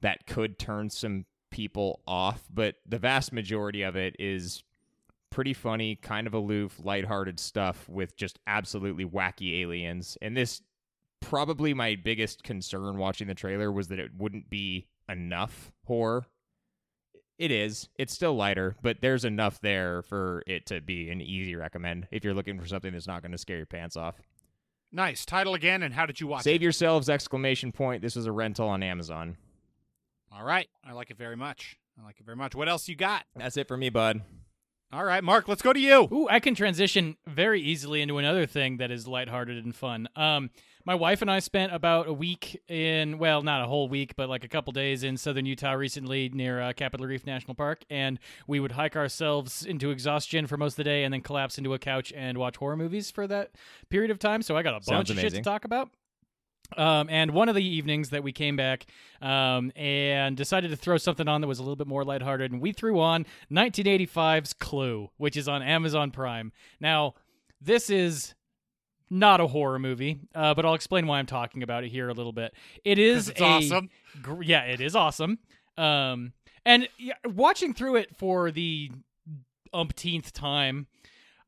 that 0.00 0.26
could 0.26 0.58
turn 0.58 0.90
some 0.90 1.24
people 1.50 2.00
off. 2.06 2.44
But 2.52 2.76
the 2.86 2.98
vast 2.98 3.32
majority 3.32 3.82
of 3.82 3.96
it 3.96 4.16
is 4.18 4.62
pretty 5.30 5.54
funny, 5.54 5.96
kind 5.96 6.26
of 6.26 6.34
aloof, 6.34 6.78
lighthearted 6.82 7.38
stuff 7.40 7.88
with 7.88 8.16
just 8.16 8.38
absolutely 8.46 9.04
wacky 9.04 9.60
aliens. 9.62 10.18
And 10.20 10.36
this 10.36 10.62
probably 11.20 11.74
my 11.74 11.96
biggest 11.96 12.42
concern 12.42 12.96
watching 12.96 13.28
the 13.28 13.34
trailer 13.34 13.70
was 13.70 13.88
that 13.88 13.98
it 13.98 14.10
wouldn't 14.16 14.50
be 14.50 14.88
enough 15.08 15.70
horror. 15.84 16.26
It 17.38 17.50
is. 17.50 17.88
It's 17.98 18.12
still 18.12 18.34
lighter, 18.34 18.76
but 18.82 18.98
there's 19.00 19.24
enough 19.24 19.60
there 19.60 20.02
for 20.02 20.42
it 20.46 20.66
to 20.66 20.80
be 20.80 21.08
an 21.08 21.22
easy 21.22 21.56
recommend 21.56 22.06
if 22.10 22.22
you're 22.22 22.34
looking 22.34 22.60
for 22.60 22.66
something 22.66 22.92
that's 22.92 23.06
not 23.06 23.22
going 23.22 23.32
to 23.32 23.38
scare 23.38 23.56
your 23.56 23.66
pants 23.66 23.96
off. 23.96 24.20
Nice 24.92 25.24
title 25.24 25.54
again, 25.54 25.82
and 25.82 25.94
how 25.94 26.04
did 26.04 26.20
you 26.20 26.26
watch 26.26 26.42
Save 26.42 26.60
it? 26.60 26.64
yourselves! 26.64 27.08
Exclamation 27.08 27.70
point! 27.72 28.02
This 28.02 28.16
was 28.16 28.26
a 28.26 28.32
rental 28.32 28.68
on 28.68 28.82
Amazon. 28.82 29.36
All 30.32 30.44
right, 30.44 30.68
I 30.84 30.92
like 30.92 31.10
it 31.10 31.16
very 31.16 31.36
much. 31.36 31.78
I 31.98 32.04
like 32.04 32.18
it 32.18 32.26
very 32.26 32.36
much. 32.36 32.54
What 32.54 32.68
else 32.68 32.88
you 32.88 32.96
got? 32.96 33.24
That's 33.36 33.56
it 33.56 33.68
for 33.68 33.76
me, 33.76 33.88
bud. 33.88 34.22
All 34.92 35.04
right, 35.04 35.22
Mark, 35.22 35.46
let's 35.46 35.62
go 35.62 35.72
to 35.72 35.78
you. 35.78 36.08
Ooh, 36.10 36.28
I 36.28 36.40
can 36.40 36.56
transition 36.56 37.16
very 37.24 37.60
easily 37.60 38.02
into 38.02 38.18
another 38.18 38.44
thing 38.44 38.78
that 38.78 38.90
is 38.90 39.06
lighthearted 39.06 39.64
and 39.64 39.72
fun. 39.74 40.08
Um, 40.16 40.50
my 40.84 40.96
wife 40.96 41.22
and 41.22 41.30
I 41.30 41.38
spent 41.38 41.72
about 41.72 42.08
a 42.08 42.12
week 42.12 42.60
in, 42.66 43.18
well, 43.18 43.42
not 43.42 43.62
a 43.62 43.68
whole 43.68 43.88
week, 43.88 44.16
but 44.16 44.28
like 44.28 44.42
a 44.42 44.48
couple 44.48 44.72
days 44.72 45.04
in 45.04 45.16
southern 45.16 45.46
Utah 45.46 45.74
recently 45.74 46.28
near 46.30 46.60
uh, 46.60 46.72
Capitol 46.72 47.06
Reef 47.06 47.24
National 47.24 47.54
Park, 47.54 47.84
and 47.88 48.18
we 48.48 48.58
would 48.58 48.72
hike 48.72 48.96
ourselves 48.96 49.64
into 49.64 49.90
exhaustion 49.90 50.48
for 50.48 50.56
most 50.56 50.72
of 50.72 50.78
the 50.78 50.84
day, 50.84 51.04
and 51.04 51.14
then 51.14 51.20
collapse 51.20 51.56
into 51.56 51.72
a 51.72 51.78
couch 51.78 52.12
and 52.16 52.36
watch 52.36 52.56
horror 52.56 52.76
movies 52.76 53.12
for 53.12 53.28
that 53.28 53.52
period 53.90 54.10
of 54.10 54.18
time. 54.18 54.42
So 54.42 54.56
I 54.56 54.62
got 54.62 54.70
a 54.70 54.84
bunch 54.84 54.86
Sounds 54.86 55.10
of 55.10 55.20
shit 55.20 55.34
to 55.34 55.42
talk 55.42 55.64
about. 55.64 55.90
Um, 56.76 57.08
and 57.10 57.32
one 57.32 57.48
of 57.48 57.54
the 57.54 57.64
evenings 57.64 58.10
that 58.10 58.22
we 58.22 58.32
came 58.32 58.56
back 58.56 58.86
um, 59.20 59.72
and 59.76 60.36
decided 60.36 60.70
to 60.70 60.76
throw 60.76 60.96
something 60.98 61.26
on 61.28 61.40
that 61.40 61.46
was 61.46 61.58
a 61.58 61.62
little 61.62 61.76
bit 61.76 61.86
more 61.86 62.04
lighthearted, 62.04 62.52
and 62.52 62.60
we 62.60 62.72
threw 62.72 63.00
on 63.00 63.26
1985's 63.50 64.52
Clue, 64.54 65.10
which 65.16 65.36
is 65.36 65.48
on 65.48 65.62
Amazon 65.62 66.10
Prime. 66.10 66.52
Now, 66.80 67.14
this 67.60 67.90
is 67.90 68.34
not 69.10 69.40
a 69.40 69.46
horror 69.48 69.78
movie, 69.78 70.20
uh, 70.34 70.54
but 70.54 70.64
I'll 70.64 70.74
explain 70.74 71.06
why 71.06 71.18
I'm 71.18 71.26
talking 71.26 71.62
about 71.62 71.84
it 71.84 71.90
here 71.90 72.08
a 72.08 72.14
little 72.14 72.32
bit. 72.32 72.54
It 72.84 72.98
is 72.98 73.28
a- 73.30 73.42
awesome. 73.42 73.90
gr- 74.22 74.42
yeah, 74.42 74.62
it 74.62 74.80
is 74.80 74.94
awesome. 74.94 75.38
Um, 75.76 76.32
and 76.64 76.88
yeah, 76.98 77.14
watching 77.24 77.74
through 77.74 77.96
it 77.96 78.16
for 78.16 78.50
the 78.50 78.90
umpteenth 79.72 80.32
time, 80.32 80.86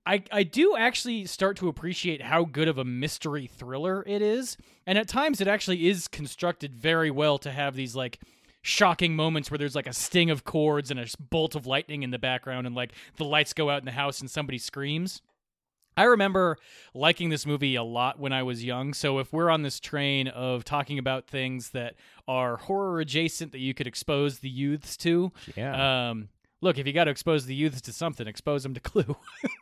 I 0.05 0.23
I 0.33 0.43
do 0.43 0.77
actually 0.77 1.27
start 1.27 1.57
to 1.59 1.69
appreciate 1.69 2.23
how 2.23 2.45
good 2.45 2.69
of 2.69 2.79
a 2.79 2.85
mystery 2.85 3.47
thriller 3.47 4.03
it 4.07 4.21
is, 4.23 4.57
and 4.87 4.99
at 4.99 5.09
times 5.09 5.41
it 5.41 5.47
actually 5.49 5.89
is 5.89 6.09
constructed 6.09 6.75
very 6.75 7.11
well 7.11 7.39
to 7.39 7.51
have 7.53 7.75
these 7.77 7.95
like 7.95 8.19
shocking 8.63 9.17
moments 9.17 9.51
where 9.51 9.59
there's 9.59 9.75
like 9.75 9.87
a 9.87 9.93
sting 9.93 10.31
of 10.31 10.45
chords 10.45 10.91
and 10.91 11.01
a 11.01 11.07
bolt 11.31 11.55
of 11.55 11.67
lightning 11.67 12.03
in 12.03 12.11
the 12.11 12.19
background 12.19 12.67
and 12.67 12.77
like 12.77 12.93
the 13.17 13.25
lights 13.25 13.53
go 13.53 13.69
out 13.71 13.81
in 13.81 13.85
the 13.85 13.91
house 13.93 14.21
and 14.21 14.31
somebody 14.31 14.59
screams. 14.59 15.21
I 15.97 16.05
remember 16.05 16.57
liking 16.95 17.29
this 17.29 17.45
movie 17.45 17.75
a 17.75 17.83
lot 17.83 18.19
when 18.19 18.33
I 18.33 18.43
was 18.45 18.65
young. 18.65 18.95
So 18.95 19.19
if 19.19 19.31
we're 19.33 19.51
on 19.51 19.63
this 19.63 19.79
train 19.79 20.29
of 20.29 20.65
talking 20.65 20.99
about 20.99 21.27
things 21.27 21.71
that 21.71 21.97
are 22.27 22.57
horror 22.57 23.01
adjacent 23.01 23.53
that 23.53 23.59
you 23.59 23.75
could 23.75 23.87
expose 23.87 24.39
the 24.39 24.49
youths 24.49 24.97
to, 24.99 25.33
Yeah. 25.55 26.11
um, 26.11 26.29
look, 26.63 26.79
if 26.79 26.87
you 26.87 26.93
got 26.95 27.05
to 27.05 27.11
expose 27.11 27.45
the 27.47 27.55
youths 27.55 27.83
to 27.83 27.93
something, 27.93 28.27
expose 28.27 28.63
them 28.63 28.73
to 28.75 28.81
Clue. 28.81 29.17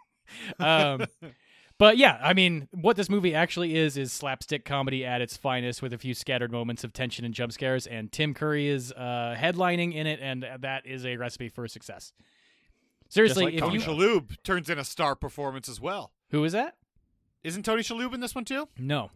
um, 0.59 1.07
but 1.79 1.97
yeah, 1.97 2.19
I 2.23 2.33
mean, 2.35 2.69
what 2.73 2.97
this 2.97 3.09
movie 3.09 3.35
actually 3.35 3.77
is 3.77 3.97
is 3.97 4.13
slapstick 4.13 4.65
comedy 4.65 5.05
at 5.05 5.21
its 5.21 5.37
finest, 5.37 5.83
with 5.83 5.93
a 5.93 5.99
few 5.99 6.15
scattered 6.15 6.53
moments 6.53 6.85
of 6.85 6.93
tension 6.93 7.25
and 7.25 7.35
jump 7.35 7.53
scares. 7.53 7.87
And 7.87 8.11
Tim 8.13 8.35
Curry 8.35 8.69
is 8.69 8.93
uh, 8.93 9.35
headlining 9.39 9.95
in 9.95 10.07
it, 10.07 10.21
and 10.21 10.47
that 10.61 10.87
is 10.87 11.05
a 11.07 11.17
recipe 11.17 11.49
for 11.49 11.67
success. 11.69 12.13
Seriously, 13.09 13.45
like 13.47 13.55
if 13.55 13.61
Tony 13.61 13.75
you 13.75 13.81
Shalhoub 13.81 14.37
turns 14.45 14.71
in 14.71 14.79
a 14.79 14.85
star 14.85 15.17
performance 15.17 15.69
as 15.69 15.81
well. 15.81 16.13
who 16.31 16.45
is 16.45 16.53
that? 16.53 16.77
Isn't 17.43 17.65
Tony 17.65 17.83
Shalhoub 17.83 18.15
in 18.15 18.21
this 18.21 18.35
one 18.35 18.45
too? 18.45 18.69
No, 18.79 19.11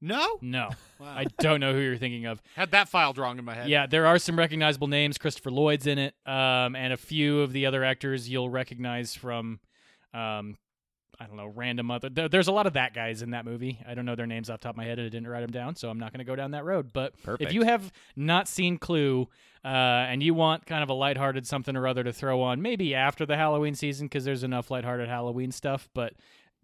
No, 0.00 0.38
no, 0.40 0.70
Wow. 1.00 1.14
I 1.16 1.24
don't 1.40 1.58
know 1.60 1.72
who 1.72 1.80
you're 1.80 1.96
thinking 1.96 2.26
of. 2.26 2.40
had 2.54 2.70
that 2.70 2.88
filed 2.88 3.18
wrong 3.18 3.38
in 3.38 3.44
my 3.44 3.54
head. 3.54 3.68
Yeah, 3.68 3.86
there 3.86 4.06
are 4.06 4.18
some 4.18 4.38
recognizable 4.38 4.86
names. 4.86 5.18
Christopher 5.18 5.50
Lloyd's 5.50 5.86
in 5.86 5.98
it, 5.98 6.14
um, 6.24 6.76
and 6.76 6.92
a 6.92 6.96
few 6.96 7.40
of 7.40 7.52
the 7.52 7.66
other 7.66 7.82
actors 7.82 8.28
you'll 8.28 8.50
recognize 8.50 9.14
from, 9.14 9.58
um, 10.12 10.56
I 11.20 11.26
don't 11.26 11.36
know, 11.36 11.52
random 11.54 11.90
other. 11.90 12.08
There, 12.08 12.30
there's 12.30 12.48
a 12.48 12.52
lot 12.52 12.66
of 12.66 12.72
that 12.72 12.94
guys 12.94 13.20
in 13.20 13.32
that 13.32 13.44
movie. 13.44 13.78
I 13.86 13.92
don't 13.92 14.06
know 14.06 14.14
their 14.14 14.26
names 14.26 14.48
off 14.48 14.60
the 14.60 14.64
top 14.64 14.74
of 14.74 14.76
my 14.78 14.84
head, 14.86 14.98
and 14.98 15.04
I 15.06 15.10
didn't 15.10 15.28
write 15.28 15.42
them 15.42 15.50
down, 15.50 15.76
so 15.76 15.90
I'm 15.90 15.98
not 15.98 16.12
going 16.12 16.20
to 16.20 16.24
go 16.24 16.34
down 16.34 16.52
that 16.52 16.64
road. 16.64 16.92
But 16.94 17.12
if 17.44 17.52
you 17.52 17.62
have 17.64 17.92
not 18.16 18.48
seen 18.48 18.78
Clue, 18.78 19.28
uh, 19.62 19.68
and 19.68 20.22
you 20.22 20.32
want 20.32 20.64
kind 20.64 20.82
of 20.82 20.88
a 20.88 20.94
lighthearted 20.94 21.46
something 21.46 21.76
or 21.76 21.86
other 21.86 22.02
to 22.04 22.12
throw 22.12 22.40
on, 22.40 22.62
maybe 22.62 22.94
after 22.94 23.26
the 23.26 23.36
Halloween 23.36 23.74
season, 23.74 24.06
because 24.06 24.24
there's 24.24 24.44
enough 24.44 24.70
lighthearted 24.70 25.08
Halloween 25.08 25.52
stuff, 25.52 25.88
but. 25.94 26.14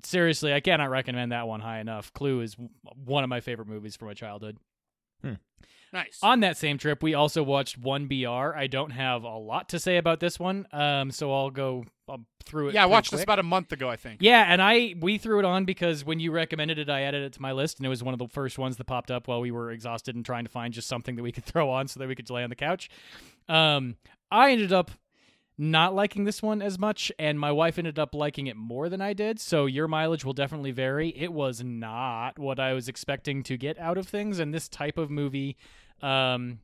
Seriously, 0.03 0.53
I 0.53 0.61
cannot 0.61 0.91
recommend 0.91 1.33
that 1.33 1.49
one 1.49 1.61
high 1.61 1.81
enough. 1.81 2.13
Clue 2.13 2.43
is 2.43 2.55
one 3.07 3.25
of 3.25 3.31
my 3.31 3.41
favorite 3.41 3.67
movies 3.67 3.97
from 3.97 4.09
my 4.09 4.15
childhood. 4.15 4.59
nice. 5.91 6.19
On 6.23 6.41
that 6.41 6.59
same 6.59 6.77
trip, 6.77 7.03
we 7.03 7.15
also 7.15 7.43
watched 7.43 7.81
1BR. 7.81 8.55
I 8.55 8.67
don't 8.67 8.91
have 8.91 9.25
a 9.25 9.39
lot 9.39 9.71
to 9.71 9.79
say 9.79 9.97
about 9.97 10.21
this 10.21 10.39
one, 10.39 10.67
um, 10.71 11.11
so 11.11 11.33
I'll 11.33 11.51
go 11.51 11.87
um, 12.09 12.27
through 12.45 12.69
it. 12.69 12.75
yeah, 12.75 12.83
I 12.83 12.85
pretty 12.85 12.93
watched 12.93 13.11
this 13.11 13.23
about 13.23 13.39
a 13.39 13.43
month 13.43 13.73
ago, 13.73 13.89
I 13.89 13.97
think. 13.97 14.23
Yeah, 14.23 14.45
and 14.47 14.63
I 14.63 14.95
we 15.01 15.19
threw 15.19 15.39
it 15.39 15.45
on 15.45 15.65
because 15.65 16.05
when 16.05 16.21
you 16.21 16.31
recommended 16.33 16.79
it, 16.79 16.89
I 16.89 17.03
added 17.03 17.23
it 17.23 17.33
to 17.35 17.43
my 17.43 17.53
list, 17.53 17.79
and 17.79 17.87
it 17.87 17.89
was 17.89 18.03
one 18.03 18.15
of 18.15 18.19
the 18.19 18.29
first 18.29 18.59
ones 18.59 18.77
that 18.77 18.85
popped 18.85 19.11
up 19.11 19.29
while 19.29 19.41
we 19.41 19.51
were 19.51 19.71
exhausted 19.71 20.15
and 20.15 20.25
trying 20.25 20.45
to 20.45 20.51
find 20.51 20.73
just 20.73 20.89
something 20.89 21.17
that 21.17 21.23
we 21.23 21.33
could 21.33 21.45
throw 21.47 21.71
on 21.71 21.89
so 21.89 22.01
that 22.01 22.09
we 22.09 22.15
could 22.15 22.31
lay 22.31 22.43
on 22.43 22.51
the 22.51 22.57
couch. 22.57 22.89
Um, 23.49 23.97
I 24.31 24.53
ended 24.53 24.73
up 24.73 24.91
not 25.59 25.95
liking 25.95 26.25
this 26.25 26.43
one 26.43 26.61
as 26.61 26.79
much, 26.79 27.11
and 27.19 27.41
my 27.41 27.51
wife 27.51 27.79
ended 27.79 27.99
up 27.99 28.15
liking 28.15 28.47
it 28.47 28.57
more 28.57 28.89
than 28.89 29.01
I 29.01 29.13
did. 29.13 29.41
So 29.41 29.67
your 29.67 29.89
mileage 29.89 30.25
will 30.25 30.35
definitely 30.35 30.71
vary. 30.71 31.09
It 31.17 31.33
was 31.33 31.63
not 31.63 32.39
what 32.39 32.61
I 32.61 32.75
was 32.75 32.89
expecting 32.89 33.43
to 33.45 33.57
get 33.57 33.79
out 33.79 33.97
of 33.99 34.07
things, 34.07 34.39
and 34.39 34.53
this 34.53 34.69
type 34.69 34.99
of 34.99 35.11
movie, 35.11 35.57
um, 36.03 36.61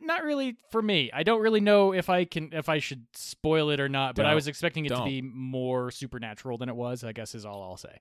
not 0.00 0.06
not 0.06 0.24
really 0.24 0.56
for 0.70 0.82
me. 0.82 1.10
I 1.12 1.22
don't 1.22 1.40
really 1.40 1.60
know 1.60 1.92
if 1.92 2.08
I 2.10 2.24
can 2.24 2.50
if 2.52 2.68
I 2.68 2.78
should 2.78 3.06
spoil 3.14 3.70
it 3.70 3.80
or 3.80 3.88
not, 3.88 4.14
but 4.14 4.24
I 4.24 4.28
Don't. 4.30 4.34
was 4.36 4.48
expecting 4.48 4.84
it 4.86 4.90
to 4.90 4.96
Don't. 4.96 5.04
be 5.08 5.22
more 5.22 5.90
supernatural 5.90 6.58
than 6.58 6.68
it 6.68 6.76
was. 6.76 7.04
I 7.04 7.12
guess 7.12 7.34
is 7.34 7.44
all 7.46 7.62
I'll 7.62 7.76
say. 7.76 8.00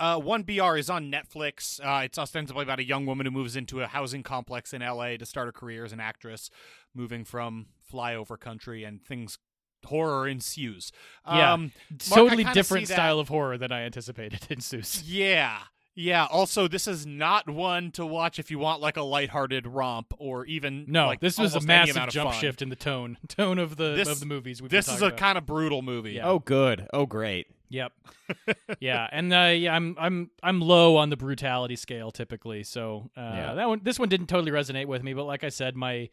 Uh, 0.00 0.16
One 0.18 0.42
BR 0.44 0.76
is 0.76 0.88
on 0.88 1.10
Netflix. 1.10 1.80
Uh, 1.80 2.04
it's 2.04 2.18
ostensibly 2.18 2.62
about 2.62 2.78
a 2.78 2.84
young 2.84 3.04
woman 3.04 3.26
who 3.26 3.32
moves 3.32 3.56
into 3.56 3.80
a 3.82 3.88
housing 3.88 4.22
complex 4.22 4.72
in 4.72 4.80
LA 4.80 5.16
to 5.16 5.26
start 5.26 5.48
a 5.48 5.52
career 5.52 5.84
as 5.84 5.92
an 5.92 5.98
actress, 5.98 6.50
moving 6.94 7.24
from 7.24 7.66
flyover 7.92 8.38
country, 8.38 8.84
and 8.84 9.02
things 9.02 9.38
horror 9.84 10.28
ensues. 10.28 10.92
Yeah. 11.26 11.52
Um, 11.52 11.72
Mark, 11.90 12.00
totally 12.30 12.44
different 12.44 12.86
style 12.86 13.18
of 13.18 13.28
horror 13.28 13.58
than 13.58 13.72
I 13.72 13.82
anticipated 13.82 14.46
in 14.50 14.58
Seuss. 14.58 15.02
Yeah. 15.04 15.58
Yeah. 16.00 16.26
Also, 16.30 16.68
this 16.68 16.86
is 16.86 17.04
not 17.06 17.50
one 17.50 17.90
to 17.92 18.06
watch 18.06 18.38
if 18.38 18.50
you 18.52 18.58
want 18.60 18.80
like 18.80 18.96
a 18.96 19.02
lighthearted 19.02 19.66
romp 19.66 20.14
or 20.18 20.46
even 20.46 20.84
No, 20.86 21.06
like, 21.08 21.18
this 21.20 21.38
was 21.38 21.56
a 21.56 21.60
massive 21.60 22.08
jump 22.10 22.30
fun. 22.30 22.40
shift 22.40 22.62
in 22.62 22.68
the 22.68 22.76
tone 22.76 23.18
tone 23.28 23.58
of 23.58 23.76
the 23.76 23.94
This- 23.96 24.08
of 24.08 24.20
the 24.20 24.26
movies. 24.26 24.62
We've 24.62 24.70
This 24.70 24.86
been 24.86 24.94
is 24.94 25.02
a 25.02 25.06
about. 25.06 25.18
kind 25.18 25.36
of 25.38 25.44
brutal 25.44 25.82
movie. 25.82 26.12
Yeah. 26.12 26.28
Oh, 26.28 26.38
good. 26.38 26.86
Oh, 26.92 27.04
great. 27.04 27.48
Yep. 27.70 27.92
yeah, 28.80 29.08
and 29.12 29.32
uh, 29.34 29.52
yeah, 29.54 29.74
I'm 29.74 29.94
I'm 29.98 30.30
I'm 30.42 30.60
low 30.60 30.96
on 30.96 31.10
the 31.10 31.16
brutality 31.18 31.76
scale 31.76 32.10
typically, 32.10 32.62
so 32.62 33.10
uh, 33.16 33.20
Yeah. 33.20 33.54
that 33.54 33.68
one 33.68 33.80
this 33.82 33.98
one 33.98 34.08
didn't 34.08 34.28
totally 34.28 34.52
resonate 34.52 34.86
with 34.86 35.02
me. 35.02 35.12
But 35.14 35.24
like 35.24 35.44
I 35.44 35.50
said, 35.50 35.76
my 35.76 36.08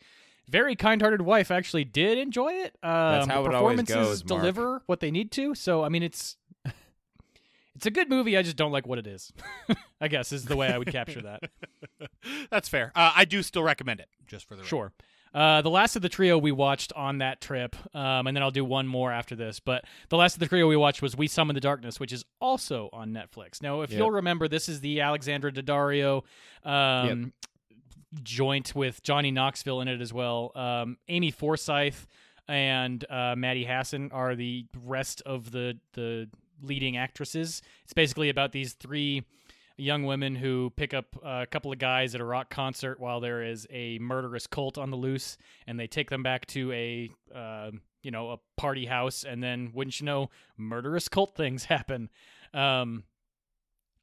very 0.50 0.76
kind-hearted 0.76 1.22
wife 1.22 1.50
actually 1.52 1.86
did 1.86 2.18
enjoy 2.18 2.50
it. 2.54 2.76
Um, 2.84 3.30
how 3.30 3.42
the 3.44 3.50
it 3.52 3.56
always 3.56 3.78
performances 3.78 3.96
goes, 3.96 4.26
Mark. 4.30 4.42
deliver 4.42 4.82
what 4.88 5.00
they 5.00 5.12
need 5.12 5.32
to. 5.34 5.56
So 5.56 5.84
I 5.86 5.90
mean, 5.90 6.04
it's 6.04 6.36
it's 7.76 7.86
a 7.86 7.92
good 7.92 8.10
movie. 8.10 8.38
I 8.38 8.42
just 8.42 8.56
don't 8.58 8.72
like 8.72 8.88
what 8.88 8.98
it 9.00 9.08
is. 9.08 9.32
I 10.02 10.08
guess 10.08 10.32
is 10.32 10.46
the 10.46 10.56
way 10.56 10.68
I 10.72 10.78
would 10.78 10.92
capture 10.92 11.22
that. 11.22 11.44
That's 12.50 12.70
fair. 12.70 12.92
Uh, 12.96 13.12
I 13.16 13.26
do 13.26 13.42
still 13.44 13.64
recommend 13.64 14.00
it, 14.00 14.10
just 14.28 14.48
for 14.48 14.56
the 14.56 14.62
record. 14.62 14.70
Sure. 14.70 14.92
Uh, 15.34 15.62
the 15.62 15.70
last 15.70 15.98
of 15.98 16.02
the 16.02 16.08
trio 16.08 16.38
we 16.38 16.54
watched 16.54 16.94
on 16.94 17.18
that 17.18 17.42
trip, 17.42 17.76
um, 17.94 18.26
and 18.26 18.38
then 18.38 18.42
I'll 18.42 18.52
do 18.52 18.64
one 18.64 18.88
more 18.88 19.12
after 19.12 19.36
this. 19.36 19.60
But 19.60 19.84
the 20.08 20.16
last 20.16 20.36
of 20.36 20.40
the 20.40 20.48
trio 20.48 20.66
we 20.66 20.78
watched 20.78 21.02
was 21.02 21.18
We 21.18 21.28
Summon 21.28 21.56
the 21.56 21.60
Darkness, 21.60 22.00
which 22.00 22.14
is 22.14 22.24
also 22.40 22.90
on 22.94 23.12
Netflix. 23.12 23.62
Now, 23.62 23.82
if 23.82 23.92
Yep. 23.92 24.00
you'll 24.00 24.12
remember, 24.12 24.48
this 24.48 24.70
is 24.70 24.80
the 24.80 25.02
Alexandra 25.02 25.52
Daddario 25.52 26.24
um, 26.64 27.34
joint 28.24 28.74
with 28.76 29.04
Johnny 29.04 29.32
Knoxville 29.32 29.82
in 29.82 29.90
it 29.90 30.00
as 30.00 30.14
well. 30.14 30.54
Um, 30.56 30.98
Amy 31.10 31.32
Forsyth 31.32 32.08
and 32.48 33.04
uh, 33.10 33.36
Maddie 33.38 33.66
Hasson 33.66 34.12
are 34.14 34.36
the 34.36 34.66
rest 34.84 35.22
of 35.26 35.52
the 35.52 35.78
the 35.94 36.30
leading 36.62 36.98
actresses. 36.98 37.62
It's 37.84 37.94
basically 37.94 38.30
about 38.30 38.52
these 38.52 38.74
three 38.74 39.24
young 39.78 40.04
women 40.04 40.36
who 40.36 40.72
pick 40.78 40.94
up 40.94 41.16
a 41.24 41.46
couple 41.46 41.72
of 41.72 41.80
guys 41.80 42.16
at 42.16 42.22
a 42.22 42.26
rock 42.26 42.50
concert 42.50 43.00
while 43.00 43.20
there 43.20 43.44
is 43.44 43.68
a 43.70 44.00
murderous 44.00 44.48
cult 44.48 44.78
on 44.78 44.90
the 44.90 44.98
loose, 44.98 45.38
and 45.68 45.80
they 45.80 45.88
take 45.88 46.10
them 46.10 46.24
back 46.24 46.46
to 46.48 46.72
a 46.72 47.10
uh, 47.34 47.72
you 48.02 48.12
know 48.12 48.32
a 48.32 48.38
party 48.58 48.86
house, 48.86 49.24
and 49.24 49.44
then 49.44 49.72
wouldn't 49.74 50.00
you 50.00 50.06
know, 50.06 50.30
murderous 50.58 51.08
cult 51.08 51.36
things 51.36 51.66
happen. 51.66 52.10
Um, 52.54 53.04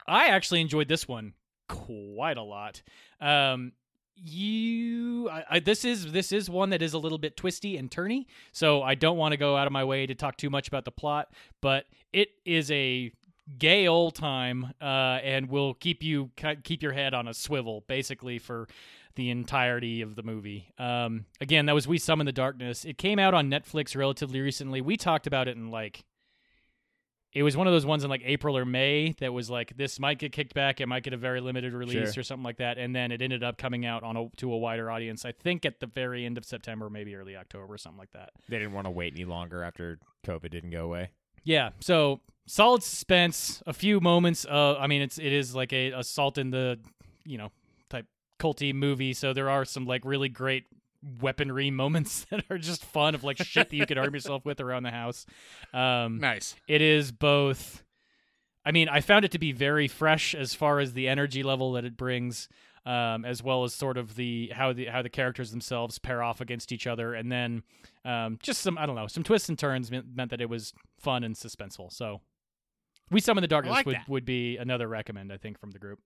I 0.06 0.28
actually 0.28 0.60
enjoyed 0.60 0.88
this 0.88 1.06
one 1.06 1.34
quite 1.68 2.36
a 2.36 2.42
lot. 2.42 2.82
Um, 3.20 3.72
you, 4.14 5.28
I, 5.30 5.44
I, 5.50 5.60
this 5.60 5.84
is 5.84 6.12
this 6.12 6.32
is 6.32 6.50
one 6.50 6.70
that 6.70 6.82
is 6.82 6.92
a 6.92 6.98
little 6.98 7.18
bit 7.18 7.36
twisty 7.36 7.76
and 7.76 7.90
turny, 7.90 8.26
so 8.52 8.82
I 8.82 8.94
don't 8.94 9.16
want 9.16 9.32
to 9.32 9.36
go 9.36 9.56
out 9.56 9.66
of 9.66 9.72
my 9.72 9.84
way 9.84 10.06
to 10.06 10.14
talk 10.14 10.36
too 10.36 10.50
much 10.50 10.68
about 10.68 10.84
the 10.84 10.92
plot. 10.92 11.28
But 11.60 11.86
it 12.12 12.28
is 12.44 12.70
a 12.70 13.12
gay 13.58 13.86
old 13.86 14.14
time, 14.14 14.72
uh, 14.80 14.84
and 15.22 15.48
will 15.48 15.74
keep 15.74 16.02
you 16.02 16.30
keep 16.64 16.82
your 16.82 16.92
head 16.92 17.14
on 17.14 17.28
a 17.28 17.34
swivel, 17.34 17.84
basically 17.86 18.38
for 18.38 18.68
the 19.14 19.28
entirety 19.30 20.00
of 20.00 20.14
the 20.14 20.22
movie. 20.22 20.72
Um, 20.78 21.26
again, 21.40 21.66
that 21.66 21.74
was 21.74 21.86
We 21.86 21.98
Summon 21.98 22.24
the 22.24 22.32
Darkness. 22.32 22.84
It 22.84 22.96
came 22.96 23.18
out 23.18 23.34
on 23.34 23.50
Netflix 23.50 23.94
relatively 23.96 24.40
recently. 24.40 24.80
We 24.80 24.96
talked 24.96 25.26
about 25.26 25.48
it 25.48 25.56
in 25.56 25.70
like 25.70 26.04
it 27.34 27.42
was 27.42 27.56
one 27.56 27.66
of 27.66 27.72
those 27.72 27.86
ones 27.86 28.04
in 28.04 28.10
like 28.10 28.22
April 28.24 28.56
or 28.58 28.64
May 28.64 29.14
that 29.18 29.32
was 29.32 29.48
like 29.48 29.76
this 29.76 29.98
might 29.98 30.18
get 30.18 30.32
kicked 30.32 30.54
back, 30.54 30.80
it 30.80 30.86
might 30.86 31.02
get 31.02 31.12
a 31.12 31.16
very 31.18 31.40
limited 31.40 31.72
release 31.72 32.12
Sure. 32.14 32.20
or 32.20 32.24
something 32.24 32.44
like 32.44 32.58
that, 32.58 32.78
and 32.78 32.94
then 32.94 33.10
it 33.10 33.22
ended 33.22 33.42
up 33.42 33.58
coming 33.58 33.84
out 33.86 34.02
on 34.02 34.16
a, 34.16 34.28
to 34.36 34.52
a 34.52 34.56
wider 34.58 34.90
audience. 34.90 35.24
I 35.24 35.32
think 35.32 35.64
at 35.64 35.80
the 35.80 35.86
very 35.86 36.24
end 36.26 36.36
of 36.38 36.44
September, 36.44 36.88
maybe 36.90 37.14
early 37.14 37.36
October, 37.36 37.76
something 37.78 37.98
like 37.98 38.12
that. 38.12 38.30
They 38.48 38.58
didn't 38.58 38.74
want 38.74 38.86
to 38.86 38.90
wait 38.90 39.14
any 39.14 39.24
longer 39.24 39.62
after 39.62 39.98
COVID 40.26 40.50
didn't 40.50 40.70
go 40.70 40.84
away. 40.84 41.10
Yeah, 41.44 41.70
so 41.80 42.20
solid 42.46 42.82
suspense, 42.82 43.62
a 43.66 43.72
few 43.72 44.00
moments. 44.00 44.44
Uh, 44.44 44.76
I 44.78 44.86
mean, 44.86 45.02
it's 45.02 45.18
it 45.18 45.32
is 45.32 45.54
like 45.54 45.72
a 45.72 45.90
assault 45.92 46.38
in 46.38 46.50
the 46.50 46.78
you 47.24 47.38
know 47.38 47.50
type 47.90 48.06
culty 48.38 48.74
movie, 48.74 49.12
so 49.12 49.32
there 49.32 49.50
are 49.50 49.64
some 49.64 49.86
like 49.86 50.04
really 50.04 50.28
great 50.28 50.64
weaponry 51.20 51.70
moments 51.82 52.26
that 52.30 52.44
are 52.50 52.58
just 52.58 52.84
fun 52.84 53.14
of 53.14 53.24
like 53.24 53.38
shit 53.38 53.70
that 53.70 53.76
you 53.76 53.86
could 53.86 53.98
arm 53.98 54.14
yourself 54.14 54.44
with 54.44 54.60
around 54.60 54.84
the 54.84 54.90
house. 54.90 55.26
Um, 55.74 56.18
Nice. 56.18 56.54
it 56.68 56.80
is 56.80 57.10
both 57.12 57.82
i 58.64 58.70
mean 58.70 58.88
i 58.88 59.00
found 59.00 59.24
it 59.24 59.32
to 59.32 59.40
be 59.40 59.50
very 59.50 59.88
fresh 59.88 60.36
as 60.36 60.54
far 60.54 60.78
as 60.78 60.92
the 60.92 61.08
energy 61.08 61.42
level 61.42 61.72
that 61.72 61.84
it 61.84 61.96
brings 61.96 62.48
um, 62.84 63.24
as 63.24 63.42
well 63.42 63.64
as 63.64 63.74
sort 63.74 63.96
of 63.96 64.16
the 64.16 64.50
how 64.54 64.72
the 64.72 64.86
how 64.86 65.02
the 65.02 65.08
characters 65.08 65.50
themselves 65.50 65.98
pair 65.98 66.22
off 66.22 66.40
against 66.40 66.72
each 66.72 66.86
other 66.86 67.14
and 67.14 67.30
then 67.30 67.62
um, 68.04 68.38
just 68.42 68.60
some 68.60 68.76
i 68.78 68.86
don't 68.86 68.96
know 68.96 69.06
some 69.06 69.22
twists 69.22 69.48
and 69.48 69.58
turns 69.58 69.90
meant, 69.90 70.06
meant 70.14 70.30
that 70.30 70.40
it 70.40 70.48
was 70.48 70.72
fun 70.98 71.24
and 71.24 71.34
suspenseful 71.34 71.92
so 71.92 72.20
we 73.10 73.20
summon 73.20 73.42
the 73.42 73.48
darkness 73.48 73.72
like 73.72 73.86
would, 73.86 73.96
that. 73.96 74.08
would 74.08 74.24
be 74.24 74.56
another 74.56 74.88
recommend 74.88 75.32
i 75.32 75.36
think 75.36 75.58
from 75.58 75.70
the 75.70 75.78
group 75.78 75.98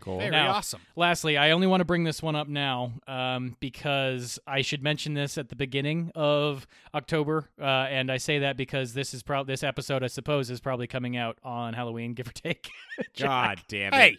Cool. 0.00 0.18
Very 0.18 0.30
Now- 0.30 0.52
awesome. 0.52 0.80
Lastly, 0.96 1.36
I 1.36 1.50
only 1.50 1.66
want 1.66 1.82
to 1.82 1.84
bring 1.84 2.04
this 2.04 2.22
one 2.22 2.34
up 2.34 2.48
now 2.48 2.92
um, 3.06 3.56
because 3.60 4.38
I 4.46 4.62
should 4.62 4.82
mention 4.82 5.14
this 5.14 5.36
at 5.36 5.48
the 5.48 5.56
beginning 5.56 6.10
of 6.14 6.66
October, 6.94 7.50
uh, 7.60 7.64
and 7.64 8.10
I 8.10 8.16
say 8.16 8.38
that 8.40 8.56
because 8.56 8.94
this 8.94 9.12
is 9.14 9.22
probably 9.22 9.52
this 9.52 9.62
episode, 9.62 10.02
I 10.02 10.06
suppose, 10.06 10.50
is 10.50 10.60
probably 10.60 10.86
coming 10.86 11.16
out 11.16 11.38
on 11.42 11.74
Halloween, 11.74 12.14
give 12.14 12.28
or 12.28 12.32
take. 12.32 12.70
God 13.18 13.60
damn 13.68 13.92
it. 13.92 13.96
Hey. 13.96 14.18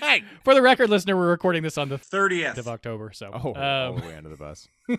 Hey. 0.00 0.24
For 0.42 0.52
the 0.54 0.62
record, 0.62 0.90
listener, 0.90 1.16
we're 1.16 1.30
recording 1.30 1.62
this 1.62 1.78
on 1.78 1.88
the 1.88 1.96
30th. 1.98 2.58
of 2.58 2.66
October, 2.66 3.12
so 3.12 3.30
Oh, 3.32 3.52
all 3.54 3.90
um, 3.94 4.00
the 4.00 4.06
way 4.06 4.16
under 4.16 4.28
the 4.28 4.36
bus. 4.36 4.66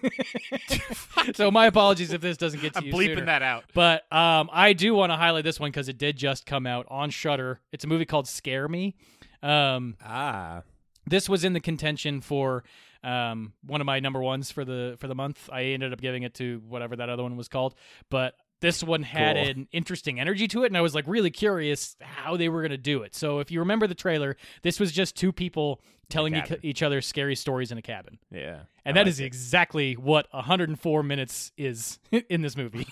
so 1.35 1.51
my 1.51 1.65
apologies 1.65 2.13
if 2.13 2.21
this 2.21 2.37
doesn't 2.37 2.61
get 2.61 2.73
to 2.75 2.83
you. 2.85 2.91
I'm 2.91 2.95
you 3.01 3.07
bleeping 3.09 3.15
sooner. 3.15 3.25
that 3.25 3.41
out. 3.41 3.65
But 3.73 4.03
um, 4.13 4.49
I 4.53 4.71
do 4.71 4.93
want 4.93 5.11
to 5.11 5.17
highlight 5.17 5.43
this 5.43 5.59
one 5.59 5.71
because 5.71 5.89
it 5.89 5.97
did 5.97 6.15
just 6.15 6.45
come 6.45 6.65
out 6.65 6.85
on 6.89 7.09
Shudder. 7.09 7.59
It's 7.73 7.83
a 7.83 7.87
movie 7.87 8.05
called 8.05 8.27
Scare 8.29 8.69
Me. 8.69 8.95
Um, 9.43 9.97
Ah. 10.05 10.61
this 11.05 11.27
was 11.27 11.43
in 11.43 11.51
the 11.51 11.59
contention 11.59 12.21
for 12.21 12.63
um, 13.03 13.51
one 13.65 13.81
of 13.81 13.85
my 13.85 13.99
number 13.99 14.21
ones 14.21 14.51
for 14.51 14.63
the 14.63 14.95
for 14.99 15.07
the 15.07 15.15
month. 15.15 15.49
I 15.51 15.63
ended 15.63 15.91
up 15.91 15.99
giving 15.99 16.23
it 16.23 16.33
to 16.35 16.61
whatever 16.67 16.95
that 16.95 17.09
other 17.09 17.23
one 17.23 17.35
was 17.35 17.47
called, 17.49 17.75
but 18.09 18.35
this 18.61 18.83
one 18.83 19.03
had 19.03 19.35
Cool. 19.35 19.45
an 19.47 19.67
interesting 19.71 20.19
energy 20.19 20.47
to 20.49 20.63
it, 20.63 20.67
and 20.67 20.77
I 20.77 20.81
was 20.81 20.95
like 20.95 21.05
really 21.07 21.31
curious 21.31 21.97
how 22.01 22.37
they 22.37 22.47
were 22.49 22.61
going 22.61 22.71
to 22.71 22.77
do 22.77 23.01
it. 23.03 23.13
So 23.15 23.39
if 23.39 23.51
you 23.51 23.59
remember 23.59 23.87
the 23.87 23.95
trailer, 23.95 24.37
this 24.61 24.79
was 24.79 24.91
just 24.91 25.15
two 25.15 25.31
people 25.31 25.81
telling 26.09 26.35
each, 26.35 26.51
each 26.61 26.83
other 26.83 26.99
scary 26.99 27.35
stories 27.37 27.71
in 27.71 27.77
a 27.77 27.81
cabin. 27.81 28.19
Yeah. 28.29 28.63
And 28.83 28.97
I 28.99 29.03
that 29.03 29.07
is 29.07 29.19
like 29.19 29.23
it. 29.23 29.27
exactly 29.27 29.93
what 29.93 30.27
104 30.31 31.03
minutes 31.03 31.53
is 31.57 31.99
in 32.29 32.41
this 32.41 32.57
movie. 32.57 32.85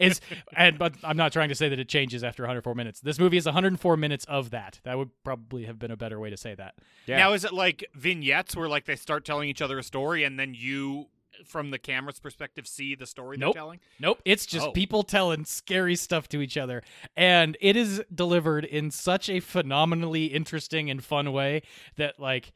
is 0.00 0.20
and 0.56 0.76
but 0.76 0.94
I'm 1.04 1.16
not 1.16 1.32
trying 1.32 1.50
to 1.50 1.54
say 1.54 1.68
that 1.68 1.78
it 1.78 1.88
changes 1.88 2.24
after 2.24 2.42
104 2.42 2.74
minutes. 2.74 3.00
This 3.00 3.18
movie 3.20 3.36
is 3.36 3.46
104 3.46 3.96
minutes 3.96 4.24
of 4.24 4.50
that. 4.50 4.80
That 4.82 4.98
would 4.98 5.10
probably 5.22 5.66
have 5.66 5.78
been 5.78 5.92
a 5.92 5.96
better 5.96 6.18
way 6.18 6.30
to 6.30 6.36
say 6.36 6.56
that. 6.56 6.74
Yeah. 7.06 7.18
Now, 7.18 7.32
is 7.34 7.44
it 7.44 7.52
like 7.52 7.84
vignettes 7.94 8.56
where 8.56 8.68
like 8.68 8.86
they 8.86 8.96
start 8.96 9.24
telling 9.24 9.48
each 9.48 9.62
other 9.62 9.78
a 9.78 9.82
story 9.84 10.24
and 10.24 10.36
then 10.38 10.52
you, 10.54 11.06
from 11.46 11.70
the 11.70 11.78
camera's 11.78 12.18
perspective, 12.20 12.66
see 12.66 12.94
the 12.94 13.06
story 13.06 13.36
Nope. 13.36 13.54
they're 13.54 13.60
telling? 13.60 13.80
Nope, 14.00 14.20
it's 14.24 14.46
just 14.46 14.66
Oh. 14.68 14.72
people 14.72 15.02
telling 15.02 15.44
scary 15.44 15.96
stuff 15.96 16.28
to 16.30 16.40
each 16.40 16.56
other. 16.56 16.82
And 17.16 17.56
it 17.60 17.76
is 17.76 18.02
delivered 18.14 18.64
in 18.64 18.90
such 18.90 19.28
a 19.28 19.40
phenomenally 19.40 20.26
interesting 20.26 20.90
and 20.90 21.02
fun 21.04 21.32
way 21.32 21.62
that 21.96 22.18
like 22.20 22.52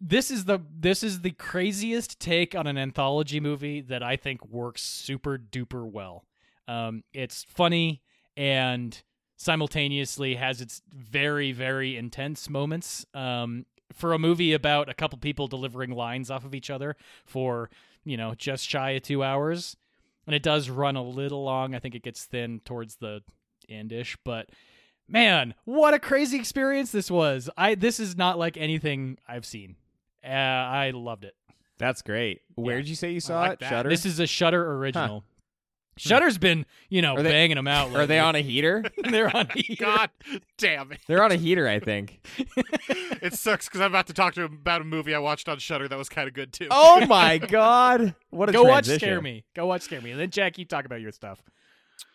this 0.00 0.30
is 0.30 0.46
the 0.46 0.60
this 0.74 1.02
is 1.02 1.20
the 1.20 1.32
craziest 1.32 2.18
take 2.20 2.54
on 2.54 2.66
an 2.66 2.78
anthology 2.78 3.38
movie 3.40 3.80
that 3.82 4.02
I 4.02 4.16
think 4.16 4.46
works 4.46 4.80
super 4.82 5.36
duper 5.38 5.84
well. 5.84 6.24
Um, 6.68 7.04
it's 7.12 7.44
funny 7.44 8.02
and 8.36 9.02
simultaneously 9.36 10.36
has 10.36 10.60
its 10.60 10.80
very 10.90 11.52
very 11.52 11.96
intense 11.96 12.48
moments. 12.48 13.04
Um, 13.14 13.66
for 13.92 14.12
a 14.12 14.18
movie 14.18 14.52
about 14.52 14.88
a 14.88 14.94
couple 14.94 15.18
people 15.18 15.46
delivering 15.48 15.90
lines 15.90 16.30
off 16.30 16.44
of 16.44 16.54
each 16.54 16.70
other 16.70 16.96
for 17.24 17.70
you 18.04 18.16
know 18.16 18.34
just 18.34 18.68
shy 18.68 18.90
of 18.90 19.02
two 19.02 19.22
hours, 19.22 19.76
and 20.26 20.34
it 20.34 20.42
does 20.42 20.70
run 20.70 20.96
a 20.96 21.02
little 21.02 21.44
long. 21.44 21.74
I 21.74 21.78
think 21.78 21.94
it 21.94 22.02
gets 22.02 22.24
thin 22.24 22.60
towards 22.64 22.96
the 22.96 23.22
endish, 23.68 24.16
but 24.24 24.50
man, 25.08 25.54
what 25.64 25.94
a 25.94 25.98
crazy 25.98 26.38
experience 26.38 26.92
this 26.92 27.10
was. 27.10 27.50
I 27.56 27.74
this 27.74 28.00
is 28.00 28.16
not 28.16 28.38
like 28.38 28.56
anything 28.56 29.18
I've 29.28 29.46
seen. 29.46 29.76
Uh, 30.24 30.28
I 30.28 30.92
loved 30.94 31.24
it. 31.24 31.34
That's 31.78 32.02
great. 32.02 32.42
Where 32.56 32.76
did 32.76 32.88
you 32.88 32.94
say 32.94 33.10
you 33.10 33.20
saw 33.20 33.40
like 33.40 33.52
it? 33.52 33.60
that. 33.60 33.70
Shudder. 33.70 33.88
This 33.88 34.04
is 34.04 34.20
a 34.20 34.26
Shudder 34.26 34.72
original. 34.74 35.24
Hmm. 35.98 36.08
Shudder's 36.08 36.38
been, 36.38 36.66
you 36.88 37.02
know, 37.02 37.16
they- 37.16 37.30
banging 37.30 37.56
them 37.56 37.66
out. 37.68 37.94
Are 37.94 38.06
they 38.06 38.18
on 38.18 38.34
a 38.34 38.40
heater? 38.40 38.84
They're 39.10 39.34
on. 39.34 39.48
here. 39.54 39.76
God 39.78 40.10
damn 40.58 40.92
it. 40.92 41.00
They're 41.06 41.22
on 41.22 41.32
a 41.32 41.36
heater, 41.36 41.68
I 41.68 41.78
think. 41.80 42.26
it 43.22 43.34
sucks 43.34 43.66
because 43.68 43.80
I'm 43.80 43.90
about 43.90 44.06
to 44.08 44.14
talk 44.14 44.34
to 44.34 44.42
him 44.42 44.54
about 44.54 44.80
a 44.80 44.84
movie 44.84 45.14
I 45.14 45.18
watched 45.18 45.48
on 45.48 45.58
Shudder 45.58 45.88
that 45.88 45.98
was 45.98 46.08
kind 46.08 46.28
of 46.28 46.34
good 46.34 46.52
too. 46.52 46.68
Oh 46.70 47.04
my 47.06 47.38
god! 47.38 48.14
What 48.30 48.48
a 48.48 48.52
Go 48.52 48.64
watch. 48.64 48.86
Scare 48.86 49.20
Me. 49.20 49.44
Go 49.54 49.66
watch 49.66 49.82
Scare 49.82 50.00
Me, 50.00 50.10
and 50.10 50.20
then 50.20 50.30
Jack, 50.30 50.58
you 50.58 50.64
talk 50.64 50.84
about 50.84 51.00
your 51.00 51.12
stuff. 51.12 51.42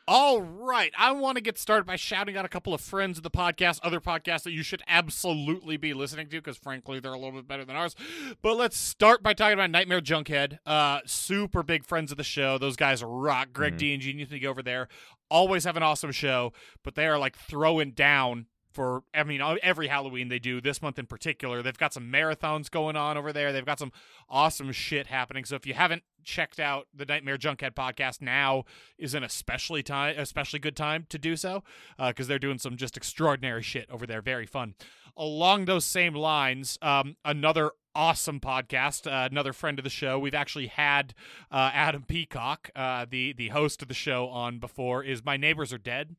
All 0.07 0.41
right. 0.41 0.91
I 0.97 1.11
want 1.11 1.37
to 1.37 1.41
get 1.41 1.57
started 1.57 1.85
by 1.85 1.95
shouting 1.95 2.37
out 2.37 2.45
a 2.45 2.49
couple 2.49 2.73
of 2.73 2.81
friends 2.81 3.17
of 3.17 3.23
the 3.23 3.31
podcast, 3.31 3.79
other 3.81 3.99
podcasts 3.99 4.43
that 4.43 4.51
you 4.51 4.61
should 4.61 4.83
absolutely 4.87 5.77
be 5.77 5.93
listening 5.93 6.27
to 6.27 6.37
because, 6.37 6.57
frankly, 6.57 6.99
they're 6.99 7.13
a 7.13 7.17
little 7.17 7.31
bit 7.31 7.47
better 7.47 7.65
than 7.65 7.75
ours. 7.75 7.95
But 8.41 8.55
let's 8.55 8.77
start 8.77 9.23
by 9.23 9.33
talking 9.33 9.53
about 9.53 9.71
Nightmare 9.71 10.01
Junkhead. 10.01 10.59
Uh, 10.65 10.99
super 11.05 11.63
big 11.63 11.85
friends 11.85 12.11
of 12.11 12.17
the 12.17 12.23
show. 12.23 12.57
Those 12.57 12.75
guys 12.75 13.03
rock. 13.03 13.49
Greg 13.53 13.77
D 13.77 13.93
and 13.93 14.01
Genius 14.01 14.29
me 14.29 14.45
over 14.45 14.61
there. 14.61 14.87
Always 15.29 15.63
have 15.63 15.75
an 15.77 15.83
awesome 15.83 16.11
show, 16.11 16.53
but 16.83 16.93
they 16.93 17.07
are 17.07 17.17
like 17.17 17.35
throwing 17.35 17.91
down 17.91 18.45
for 18.75 19.03
I 19.13 19.23
mean 19.23 19.41
every 19.63 19.87
Halloween 19.87 20.27
they 20.27 20.39
do 20.39 20.61
this 20.61 20.81
month 20.81 20.99
in 20.99 21.05
particular. 21.05 21.61
They've 21.61 21.77
got 21.77 21.93
some 21.93 22.11
marathons 22.11 22.69
going 22.69 22.95
on 22.95 23.17
over 23.17 23.33
there. 23.33 23.51
They've 23.51 23.65
got 23.65 23.79
some 23.79 23.91
awesome 24.29 24.71
shit 24.71 25.07
happening. 25.07 25.45
So 25.45 25.55
if 25.55 25.65
you 25.65 25.73
haven't 25.73 26.03
checked 26.23 26.59
out 26.59 26.87
the 26.93 27.05
Nightmare 27.05 27.37
Junkhead 27.37 27.73
podcast, 27.73 28.21
now 28.21 28.65
is 28.97 29.13
an 29.13 29.23
especially 29.23 29.81
time 29.81 30.15
especially 30.17 30.59
good 30.59 30.75
time 30.75 31.05
to 31.09 31.17
do 31.17 31.35
so 31.35 31.63
because 31.97 32.27
they're 32.27 32.37
doing 32.37 32.59
some 32.59 32.75
just 32.77 32.97
extraordinary 32.97 33.63
shit 33.63 33.89
over 33.89 34.05
there. 34.05 34.21
Very 34.21 34.45
fun. 34.45 34.75
Along 35.17 35.63
those 35.63 35.85
same 35.85 36.13
lines, 36.13 36.77
um, 36.81 37.15
another 37.23 37.71
awesome 37.95 38.39
podcast. 38.39 39.07
Uh, 39.07 39.27
another 39.31 39.53
friend 39.53 39.79
of 39.79 39.83
the 39.83 39.89
show. 39.89 40.19
We've 40.19 40.35
actually 40.35 40.67
had 40.67 41.13
uh, 41.49 41.71
Adam 41.73 42.03
Peacock, 42.03 42.69
uh, 42.75 43.05
the 43.09 43.33
the 43.33 43.49
host 43.49 43.81
of 43.81 43.87
the 43.87 43.93
show, 43.93 44.27
on 44.27 44.59
before. 44.59 45.03
Is 45.03 45.23
my 45.23 45.37
neighbors 45.37 45.71
are 45.73 45.77
dead. 45.79 46.15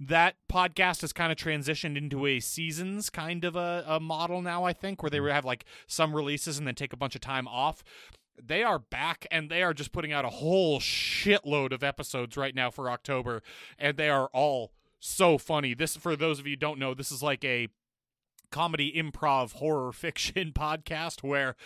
That 0.00 0.36
podcast 0.50 1.00
has 1.00 1.12
kind 1.12 1.32
of 1.32 1.38
transitioned 1.38 1.96
into 1.96 2.26
a 2.26 2.40
seasons 2.40 3.10
kind 3.10 3.44
of 3.44 3.56
a, 3.56 3.84
a 3.86 4.00
model 4.00 4.42
now. 4.42 4.64
I 4.64 4.72
think 4.72 5.02
where 5.02 5.10
they 5.10 5.18
mm-hmm. 5.18 5.34
have 5.34 5.44
like 5.44 5.64
some 5.86 6.14
releases 6.14 6.58
and 6.58 6.66
then 6.66 6.76
take 6.76 6.92
a 6.92 6.96
bunch 6.96 7.14
of 7.14 7.20
time 7.20 7.48
off. 7.48 7.82
They 8.40 8.62
are 8.62 8.78
back 8.78 9.26
and 9.32 9.50
they 9.50 9.64
are 9.64 9.74
just 9.74 9.90
putting 9.90 10.12
out 10.12 10.24
a 10.24 10.30
whole 10.30 10.78
shitload 10.78 11.72
of 11.72 11.82
episodes 11.82 12.36
right 12.36 12.54
now 12.54 12.70
for 12.70 12.88
October, 12.88 13.42
and 13.76 13.96
they 13.96 14.08
are 14.08 14.28
all 14.32 14.72
so 15.00 15.38
funny. 15.38 15.74
This, 15.74 15.96
for 15.96 16.14
those 16.14 16.38
of 16.38 16.46
you 16.46 16.52
who 16.52 16.56
don't 16.56 16.78
know, 16.78 16.94
this 16.94 17.10
is 17.10 17.22
like 17.22 17.44
a 17.44 17.68
comedy 18.50 18.92
improv 18.96 19.54
horror 19.54 19.92
fiction 19.92 20.52
podcast 20.52 21.22
where 21.22 21.56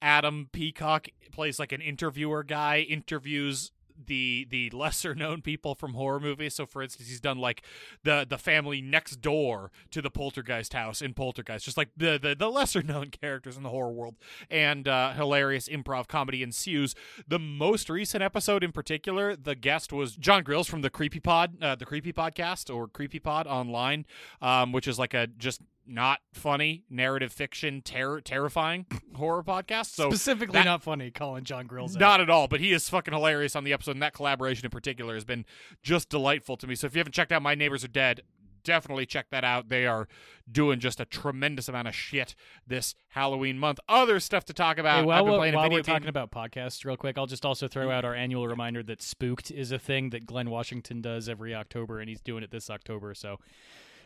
Adam 0.00 0.48
Peacock 0.52 1.08
plays 1.30 1.58
like 1.58 1.72
an 1.72 1.80
interviewer 1.80 2.42
guy, 2.42 2.80
interviews 2.80 3.72
the 4.06 4.46
the 4.50 4.70
lesser 4.70 5.14
known 5.14 5.42
people 5.42 5.74
from 5.74 5.94
horror 5.94 6.20
movies. 6.20 6.54
So, 6.54 6.66
for 6.66 6.82
instance, 6.82 7.08
he's 7.08 7.20
done 7.20 7.38
like 7.38 7.62
the 8.04 8.26
the 8.28 8.38
family 8.38 8.80
next 8.80 9.16
door 9.20 9.70
to 9.90 10.02
the 10.02 10.10
Poltergeist 10.10 10.72
house 10.72 11.02
in 11.02 11.14
Poltergeist, 11.14 11.64
just 11.64 11.76
like 11.76 11.90
the 11.96 12.18
the, 12.20 12.34
the 12.34 12.50
lesser 12.50 12.82
known 12.82 13.10
characters 13.10 13.56
in 13.56 13.62
the 13.62 13.68
horror 13.68 13.92
world. 13.92 14.16
And 14.50 14.88
uh, 14.88 15.12
hilarious 15.12 15.68
improv 15.68 16.08
comedy 16.08 16.42
ensues. 16.42 16.94
The 17.26 17.38
most 17.38 17.88
recent 17.88 18.22
episode, 18.22 18.62
in 18.62 18.72
particular, 18.72 19.36
the 19.36 19.54
guest 19.54 19.92
was 19.92 20.16
Jon 20.16 20.44
Grilz 20.44 20.68
from 20.68 20.82
the 20.82 20.90
Creepy 20.90 21.20
Pod, 21.20 21.62
uh, 21.62 21.74
the 21.74 21.86
Creepy 21.86 22.12
Podcast 22.12 22.74
or 22.74 22.88
Creepy 22.88 23.18
Pod 23.18 23.46
online, 23.46 24.06
um, 24.40 24.72
which 24.72 24.86
is 24.86 24.98
like 24.98 25.14
a 25.14 25.26
just 25.26 25.60
not 25.86 26.20
funny 26.32 26.84
narrative 26.88 27.32
fiction 27.32 27.82
terror 27.82 28.20
terrifying 28.20 28.86
horror 29.14 29.42
podcast 29.42 29.94
so 29.94 30.10
Specifically 30.10 30.54
that- 30.54 30.64
not 30.64 30.82
funny 30.82 31.10
calling 31.10 31.44
Jon 31.44 31.66
Grilz 31.66 31.94
out. 31.94 32.00
not 32.00 32.20
at 32.20 32.30
all, 32.30 32.48
but 32.48 32.60
he 32.60 32.72
is 32.72 32.88
fucking 32.88 33.12
hilarious 33.12 33.56
on 33.56 33.64
the 33.64 33.72
episode, 33.72 33.92
and 33.92 34.02
that 34.02 34.14
collaboration 34.14 34.64
in 34.64 34.70
particular 34.70 35.14
has 35.14 35.24
been 35.24 35.44
just 35.82 36.08
delightful 36.08 36.56
to 36.56 36.66
me. 36.66 36.74
So 36.74 36.86
if 36.86 36.94
you 36.94 37.00
haven't 37.00 37.12
checked 37.12 37.32
out 37.32 37.42
My 37.42 37.54
Neighbors 37.54 37.84
Are 37.84 37.88
Dead, 37.88 38.22
definitely 38.64 39.06
check 39.06 39.30
that 39.30 39.44
out. 39.44 39.68
They 39.68 39.86
are 39.86 40.08
doing 40.50 40.80
just 40.80 41.00
a 41.00 41.04
tremendous 41.04 41.68
amount 41.68 41.88
of 41.88 41.94
shit 41.94 42.34
this 42.66 42.94
Halloween 43.08 43.58
month. 43.58 43.80
Other 43.88 44.20
stuff 44.20 44.44
to 44.46 44.52
talk 44.52 44.78
about. 44.78 45.00
Hey, 45.00 45.04
while, 45.04 45.18
I've 45.18 45.24
been 45.24 45.32
we're- 45.32 45.40
playing 45.40 45.54
a 45.54 45.56
while 45.56 45.64
video 45.64 45.78
we're 45.78 45.82
game. 45.82 45.94
talking 45.94 46.08
about 46.08 46.30
podcasts 46.30 46.84
real 46.84 46.96
quick, 46.96 47.18
I'll 47.18 47.26
just 47.26 47.44
also 47.44 47.68
throw 47.68 47.88
mm. 47.88 47.92
out 47.92 48.04
our 48.04 48.14
annual 48.14 48.46
reminder 48.46 48.82
that 48.84 49.02
Spooked 49.02 49.50
is 49.50 49.72
a 49.72 49.78
thing 49.78 50.10
that 50.10 50.26
Glynn 50.26 50.50
Washington 50.50 51.00
does 51.00 51.28
every 51.28 51.54
October, 51.54 52.00
and 52.00 52.08
he's 52.08 52.20
doing 52.20 52.42
it 52.42 52.50
this 52.50 52.70
October. 52.70 53.14
So, 53.14 53.38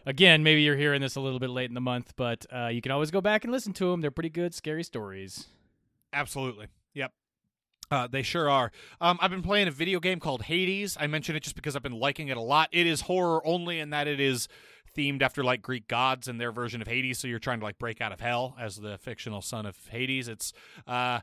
again, 0.06 0.42
maybe 0.42 0.62
you're 0.62 0.76
hearing 0.76 1.02
this 1.02 1.16
a 1.16 1.20
little 1.20 1.40
bit 1.40 1.50
late 1.50 1.68
in 1.68 1.74
the 1.74 1.80
month, 1.80 2.14
but 2.16 2.46
uh, 2.54 2.68
you 2.68 2.80
can 2.80 2.92
always 2.92 3.10
go 3.10 3.20
back 3.20 3.44
and 3.44 3.52
listen 3.52 3.72
to 3.74 3.90
them. 3.90 4.00
They're 4.00 4.10
pretty 4.10 4.30
good, 4.30 4.54
scary 4.54 4.84
stories. 4.84 5.46
Absolutely. 6.12 6.68
Yep. 6.94 7.12
Uh, 7.90 8.06
they 8.06 8.22
sure 8.22 8.48
are. 8.48 8.72
Um, 9.00 9.18
I've 9.20 9.30
been 9.30 9.42
playing 9.42 9.68
a 9.68 9.72
video 9.72 10.00
game 10.00 10.18
called 10.18 10.42
Hades. 10.42 10.96
I 10.98 11.06
mention 11.06 11.36
it 11.36 11.42
just 11.42 11.56
because 11.56 11.76
I've 11.76 11.82
been 11.82 11.98
liking 11.98 12.28
it 12.28 12.36
a 12.36 12.42
lot. 12.42 12.68
It 12.72 12.86
is 12.86 13.02
horror 13.02 13.46
only 13.46 13.78
in 13.80 13.90
that 13.90 14.08
it 14.08 14.18
is 14.20 14.48
themed 14.96 15.22
after 15.22 15.44
like 15.44 15.62
Greek 15.62 15.86
gods 15.86 16.26
and 16.26 16.40
their 16.40 16.50
version 16.50 16.80
of 16.80 16.88
Hades. 16.88 17.18
So 17.18 17.28
you're 17.28 17.38
trying 17.38 17.60
to 17.60 17.64
like 17.64 17.78
break 17.78 18.00
out 18.00 18.12
of 18.12 18.20
hell 18.20 18.56
as 18.58 18.76
the 18.76 18.98
fictional 18.98 19.42
son 19.42 19.66
of 19.66 19.76
Hades. 19.88 20.26
It's 20.26 20.52
uh, 20.86 21.20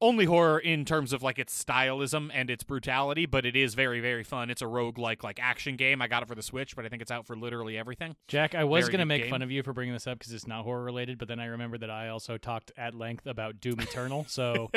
only 0.00 0.24
horror 0.26 0.58
in 0.58 0.84
terms 0.84 1.12
of 1.12 1.22
like 1.22 1.38
its 1.38 1.64
stylism 1.64 2.30
and 2.34 2.50
its 2.50 2.62
brutality, 2.64 3.26
but 3.26 3.46
it 3.46 3.56
is 3.56 3.74
very 3.74 4.00
very 4.00 4.22
fun. 4.24 4.50
It's 4.50 4.60
a 4.62 4.66
rogue 4.66 4.98
like 4.98 5.22
like 5.24 5.38
action 5.40 5.76
game. 5.76 6.02
I 6.02 6.08
got 6.08 6.22
it 6.22 6.28
for 6.28 6.34
the 6.34 6.42
Switch, 6.42 6.76
but 6.76 6.84
I 6.84 6.88
think 6.88 7.00
it's 7.00 7.10
out 7.10 7.26
for 7.26 7.36
literally 7.36 7.78
everything. 7.78 8.16
Jack, 8.28 8.54
I 8.54 8.64
was 8.64 8.88
going 8.88 8.98
to 8.98 9.06
make 9.06 9.22
game. 9.22 9.30
fun 9.30 9.42
of 9.42 9.50
you 9.50 9.62
for 9.62 9.72
bringing 9.72 9.94
this 9.94 10.06
up 10.06 10.18
because 10.18 10.32
it's 10.32 10.46
not 10.46 10.64
horror 10.64 10.82
related, 10.84 11.18
but 11.18 11.28
then 11.28 11.40
I 11.40 11.46
remembered 11.46 11.80
that 11.80 11.90
I 11.90 12.08
also 12.08 12.36
talked 12.36 12.72
at 12.76 12.94
length 12.94 13.26
about 13.26 13.60
Doom 13.60 13.80
Eternal. 13.80 14.26
So, 14.34 14.70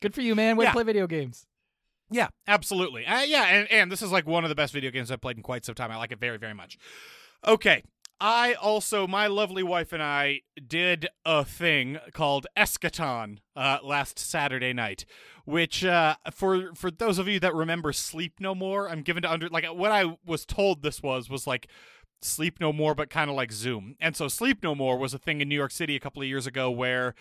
good 0.00 0.14
for 0.14 0.20
you, 0.20 0.34
man. 0.34 0.56
Way 0.56 0.64
Yeah. 0.64 0.70
to 0.70 0.74
play 0.74 0.82
video 0.84 1.06
games. 1.06 1.46
Yeah, 2.10 2.28
absolutely. 2.46 3.04
Uh, 3.06 3.22
yeah, 3.22 3.44
and, 3.44 3.70
and 3.72 3.90
this 3.90 4.00
is 4.02 4.12
like 4.12 4.26
one 4.26 4.44
of 4.44 4.48
the 4.48 4.54
best 4.54 4.72
video 4.72 4.90
games 4.90 5.10
I've 5.10 5.20
played 5.20 5.36
in 5.36 5.42
quite 5.42 5.64
some 5.64 5.74
time. 5.74 5.90
I 5.90 5.96
like 5.96 6.12
it 6.12 6.20
very, 6.20 6.38
very 6.38 6.54
much. 6.54 6.78
Okay. 7.46 7.82
I 8.20 8.54
also, 8.54 9.06
my 9.06 9.26
lovely 9.26 9.62
wife 9.62 9.92
and 9.92 10.02
I 10.02 10.42
did 10.66 11.08
a 11.24 11.44
thing 11.44 11.98
called 12.12 12.46
Eschaton 12.56 13.38
uh, 13.56 13.78
last 13.82 14.18
Saturday 14.18 14.72
night, 14.72 15.04
which 15.44 15.84
uh, 15.84 16.16
for 16.32 16.74
for 16.74 16.90
those 16.90 17.18
of 17.18 17.28
you 17.28 17.40
that 17.40 17.54
remember 17.54 17.92
Sleep 17.92 18.34
No 18.40 18.54
More, 18.54 18.88
I'm 18.88 19.02
given 19.02 19.24
to 19.24 19.30
under 19.32 19.48
like 19.48 19.66
what 19.66 19.90
I 19.90 20.16
was 20.24 20.46
told 20.46 20.82
this 20.82 21.02
was 21.02 21.28
was 21.28 21.46
like 21.46 21.66
Sleep 22.22 22.60
No 22.60 22.72
More, 22.72 22.94
but 22.94 23.10
kind 23.10 23.28
of 23.28 23.36
like 23.36 23.52
Zoom. 23.52 23.96
And 24.00 24.16
so 24.16 24.28
Sleep 24.28 24.62
No 24.62 24.74
More 24.74 24.96
was 24.96 25.12
a 25.12 25.18
thing 25.18 25.40
in 25.40 25.48
New 25.48 25.56
York 25.56 25.72
City 25.72 25.96
a 25.96 26.00
couple 26.00 26.22
of 26.22 26.28
years 26.28 26.46
ago 26.46 26.70
where 26.70 27.14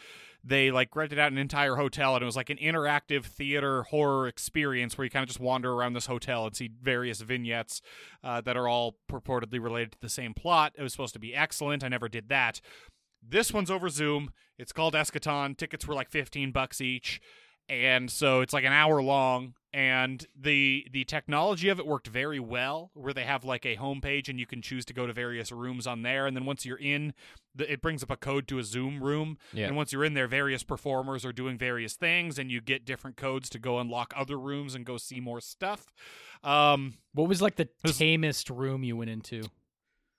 they 0.43 0.71
like 0.71 0.95
rented 0.95 1.17
out 1.17 1.31
an 1.31 1.37
entire 1.37 1.75
hotel 1.75 2.15
and 2.15 2.21
it 2.21 2.25
was 2.25 2.35
like 2.35 2.49
an 2.49 2.57
interactive 2.57 3.23
theater 3.23 3.83
horror 3.83 4.27
experience 4.27 4.97
where 4.97 5.05
you 5.05 5.11
kind 5.11 5.23
of 5.23 5.29
just 5.29 5.39
wander 5.39 5.71
around 5.71 5.93
this 5.93 6.07
hotel 6.07 6.45
and 6.45 6.55
see 6.55 6.69
various 6.81 7.21
vignettes 7.21 7.81
uh, 8.23 8.41
that 8.41 8.57
are 8.57 8.67
all 8.67 8.97
purportedly 9.09 9.61
related 9.61 9.93
to 9.93 10.01
the 10.01 10.09
same 10.09 10.33
plot. 10.33 10.73
It 10.77 10.83
was 10.83 10.91
supposed 10.91 11.13
to 11.13 11.19
be 11.19 11.33
excellent. 11.33 11.83
I 11.83 11.87
never 11.87 12.09
did 12.09 12.27
that. 12.29 12.59
This 13.25 13.53
one's 13.53 13.71
over 13.71 13.87
Zoom. 13.87 14.31
It's 14.57 14.73
called 14.73 14.95
Eschaton. 14.95 15.57
Tickets 15.57 15.87
were 15.87 15.95
like 15.95 16.09
15 16.09 16.51
bucks 16.51 16.81
each. 16.81 17.21
And 17.69 18.11
so 18.11 18.41
it's 18.41 18.53
like 18.53 18.65
an 18.65 18.73
hour 18.73 19.01
long 19.01 19.53
and 19.73 20.27
the 20.39 20.85
the 20.91 21.03
technology 21.03 21.67
of 21.69 21.79
it 21.79 21.87
worked 21.87 22.07
very 22.07 22.39
well 22.39 22.91
where 22.93 23.13
they 23.13 23.23
have 23.23 23.43
like 23.43 23.65
a 23.65 23.75
homepage 23.77 24.29
and 24.29 24.39
you 24.39 24.45
can 24.45 24.61
choose 24.61 24.85
to 24.85 24.93
go 24.93 25.07
to 25.07 25.13
various 25.13 25.51
rooms 25.51 25.87
on 25.87 26.03
there 26.03 26.27
and 26.27 26.37
then 26.37 26.45
once 26.45 26.65
you're 26.65 26.77
in 26.77 27.13
the, 27.55 27.71
it 27.71 27.81
brings 27.81 28.03
up 28.03 28.11
a 28.11 28.15
code 28.15 28.47
to 28.47 28.59
a 28.59 28.63
zoom 28.63 29.03
room 29.03 29.37
Yeah. 29.51 29.65
and 29.67 29.75
once 29.75 29.91
you're 29.91 30.05
in 30.05 30.13
there 30.13 30.27
various 30.27 30.63
performers 30.63 31.25
are 31.25 31.33
doing 31.33 31.57
various 31.57 31.95
things 31.95 32.37
and 32.37 32.51
you 32.51 32.61
get 32.61 32.85
different 32.85 33.17
codes 33.17 33.49
to 33.49 33.59
go 33.59 33.79
unlock 33.79 34.13
other 34.15 34.37
rooms 34.39 34.75
and 34.75 34.85
go 34.85 34.97
see 34.97 35.19
more 35.19 35.41
stuff 35.41 35.87
um 36.43 36.93
What 37.13 37.27
was 37.27 37.41
like 37.41 37.55
the 37.55 37.69
was- 37.83 37.97
tamest 37.97 38.49
room 38.49 38.83
you 38.83 38.95
went 38.97 39.09
into? 39.09 39.43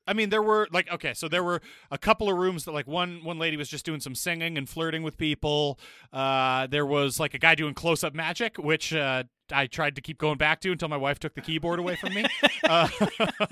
I 0.07 0.13
mean, 0.13 0.29
there 0.29 0.43
were 0.43 0.69
like 0.71 0.93
okay, 0.93 1.15
so 1.15 1.29
there 1.29 1.43
were 1.43 1.63
a 1.91 1.97
couple 1.97 2.29
of 2.29 2.37
rooms 2.37 2.67
that 2.67 2.73
like 2.73 2.87
one 2.87 3.25
one 3.25 3.39
lady 3.39 3.57
was 3.57 3.71
just 3.71 3.87
doing 3.87 4.01
some 4.01 4.15
singing 4.15 4.59
and 4.59 4.69
flirting 4.69 5.03
with 5.03 5.17
people. 5.17 5.79
Uh, 6.13 6.67
there 6.67 6.85
was 6.85 7.19
like 7.19 7.33
a 7.33 7.39
guy 7.39 7.55
doing 7.55 7.73
close 7.73 8.05
up 8.05 8.15
magic, 8.15 8.59
which 8.59 8.93
uh, 8.93 9.23
I 9.53 9.67
tried 9.67 9.97
to 9.97 10.01
keep 10.01 10.19
going 10.19 10.39
back 10.39 10.61
to 10.61 10.73
until 10.73 10.89
my 10.89 10.97
wife 10.97 11.19
took 11.19 11.35
the 11.35 11.41
keyboard 11.41 11.79
away 11.79 11.97
from 11.97 12.15
me. 12.15 12.25
uh, 12.69 12.89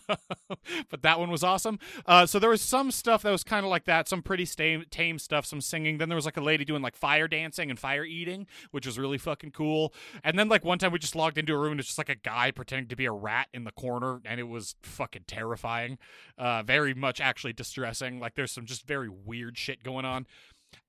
but 0.91 1.03
that 1.03 1.19
one 1.19 1.31
was 1.31 1.45
awesome. 1.45 1.79
Uh, 2.07 2.27
so 2.27 2.39
there 2.39 2.51
was 2.51 2.63
some 2.63 2.91
stuff 2.91 3.23
that 3.23 3.31
was 3.31 3.45
kind 3.45 3.65
of 3.65 3.71
like 3.71 3.85
that, 3.85 4.09
some 4.09 4.23
pretty 4.23 4.47
tame, 4.47 4.85
tame 4.91 5.19
stuff, 5.19 5.45
some 5.45 5.61
singing. 5.61 5.99
Then 5.99 6.09
there 6.09 6.17
was 6.17 6.25
like 6.25 6.37
a 6.37 6.43
lady 6.43 6.65
doing 6.65 6.83
like 6.83 6.97
fire 6.97 7.29
dancing 7.29 7.71
and 7.71 7.79
fire 7.79 8.05
eating, 8.05 8.47
which 8.71 8.87
was 8.87 8.99
really 8.99 9.19
fucking 9.19 9.51
cool. 9.51 9.93
And 10.25 10.39
then 10.39 10.49
like 10.49 10.65
one 10.65 10.79
time 10.79 10.93
we 10.93 10.99
just 10.99 11.17
logged 11.17 11.39
into 11.39 11.55
a 11.55 11.59
room 11.59 11.73
and 11.73 11.81
it's 11.81 11.89
just 11.89 11.99
like 11.99 12.09
a 12.09 12.15
guy 12.15 12.51
pretending 12.51 12.89
to 12.89 12.97
be 12.97 13.07
a 13.07 13.13
rat 13.13 13.49
in 13.53 13.65
the 13.65 13.73
corner, 13.73 14.21
and 14.25 14.41
it 14.41 14.49
was 14.49 14.77
fucking 14.83 15.25
terrifying. 15.27 15.99
Uh, 16.39 16.63
very 16.63 16.95
much 16.95 17.21
actually 17.21 17.53
distressing. 17.53 18.19
Like 18.19 18.35
there's 18.35 18.53
some 18.53 18.67
just 18.67 18.87
very 18.87 19.09
weird 19.09 19.59
shit 19.59 19.83
going 19.83 20.05
on. 20.05 20.27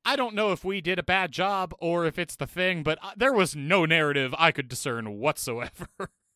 I 0.05 0.15
don't 0.15 0.35
know 0.35 0.51
if 0.51 0.63
we 0.63 0.81
did 0.81 0.99
a 0.99 1.03
bad 1.03 1.31
job 1.31 1.73
or 1.79 2.05
if 2.05 2.19
it's 2.19 2.35
the 2.35 2.47
thing, 2.47 2.83
but 2.83 2.99
uh, 3.01 3.11
there 3.15 3.33
was 3.33 3.55
no 3.55 3.85
narrative 3.85 4.33
I 4.37 4.51
could 4.51 4.67
discern 4.67 5.17
whatsoever 5.19 5.87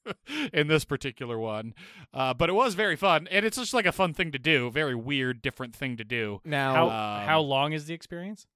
in 0.53 0.67
this 0.67 0.85
particular 0.85 1.37
one. 1.37 1.73
Uh, 2.13 2.33
but 2.33 2.49
it 2.49 2.53
was 2.53 2.75
very 2.75 2.95
fun, 2.95 3.27
and 3.29 3.45
it's 3.45 3.57
just 3.57 3.73
like 3.73 3.85
a 3.85 3.91
fun 3.91 4.13
thing 4.13 4.31
to 4.31 4.39
do. 4.39 4.69
Very 4.71 4.95
weird, 4.95 5.41
different 5.41 5.75
thing 5.75 5.97
to 5.97 6.03
do. 6.03 6.41
Now, 6.45 6.73
How 6.73 6.85
um, 6.85 7.27
how 7.27 7.39
long 7.41 7.73
is 7.73 7.85
the 7.85 7.93
experience? 7.93 8.47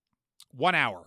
One 0.56 0.76
hour. 0.76 1.06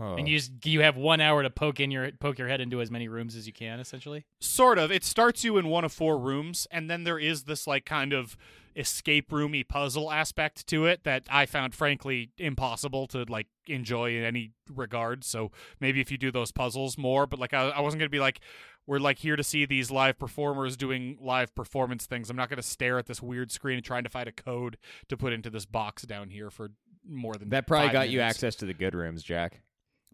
Oh. 0.00 0.14
And 0.14 0.26
you 0.26 0.38
just, 0.38 0.64
you 0.64 0.80
have 0.80 0.96
one 0.96 1.20
hour 1.20 1.42
to 1.42 1.50
poke 1.50 1.78
in 1.78 1.90
your 1.90 2.10
poke 2.12 2.38
your 2.38 2.48
head 2.48 2.60
into 2.60 2.80
as 2.80 2.90
many 2.90 3.08
rooms 3.08 3.36
as 3.36 3.46
you 3.46 3.52
can, 3.52 3.78
essentially. 3.78 4.24
Sort 4.40 4.78
of. 4.78 4.90
It 4.90 5.04
starts 5.04 5.44
you 5.44 5.58
in 5.58 5.68
one 5.68 5.84
of 5.84 5.92
four 5.92 6.18
rooms, 6.18 6.66
and 6.70 6.88
then 6.88 7.04
there 7.04 7.18
is 7.18 7.44
this 7.44 7.66
like 7.66 7.84
kind 7.84 8.12
of 8.12 8.36
escape 8.76 9.32
roomy 9.32 9.64
puzzle 9.64 10.10
aspect 10.10 10.66
to 10.68 10.86
it 10.86 11.04
that 11.04 11.24
I 11.30 11.46
found 11.46 11.74
frankly 11.74 12.30
impossible 12.38 13.06
to 13.08 13.24
like 13.28 13.46
enjoy 13.66 14.16
in 14.16 14.24
any 14.24 14.52
regard. 14.74 15.24
So 15.24 15.50
maybe 15.80 16.00
if 16.00 16.10
you 16.10 16.18
do 16.18 16.30
those 16.30 16.52
puzzles 16.52 16.96
more, 16.98 17.26
but 17.26 17.38
like 17.38 17.54
I, 17.54 17.68
I 17.70 17.80
wasn't 17.80 18.00
gonna 18.00 18.10
be 18.10 18.20
like 18.20 18.40
we're 18.86 18.98
like 18.98 19.18
here 19.18 19.36
to 19.36 19.44
see 19.44 19.64
these 19.64 19.90
live 19.90 20.18
performers 20.18 20.76
doing 20.76 21.16
live 21.20 21.54
performance 21.54 22.06
things. 22.06 22.30
I'm 22.30 22.36
not 22.36 22.48
gonna 22.48 22.62
stare 22.62 22.98
at 22.98 23.06
this 23.06 23.22
weird 23.22 23.50
screen 23.52 23.76
and 23.76 23.84
trying 23.84 24.04
to 24.04 24.10
find 24.10 24.28
a 24.28 24.32
code 24.32 24.76
to 25.08 25.16
put 25.16 25.32
into 25.32 25.50
this 25.50 25.66
box 25.66 26.02
down 26.02 26.30
here 26.30 26.50
for 26.50 26.70
more 27.08 27.34
than 27.34 27.48
that 27.50 27.66
probably 27.66 27.88
five 27.88 27.92
got 27.92 28.10
you 28.10 28.20
access 28.20 28.54
to 28.56 28.66
the 28.66 28.74
good 28.74 28.94
rooms, 28.94 29.22
Jack. 29.22 29.60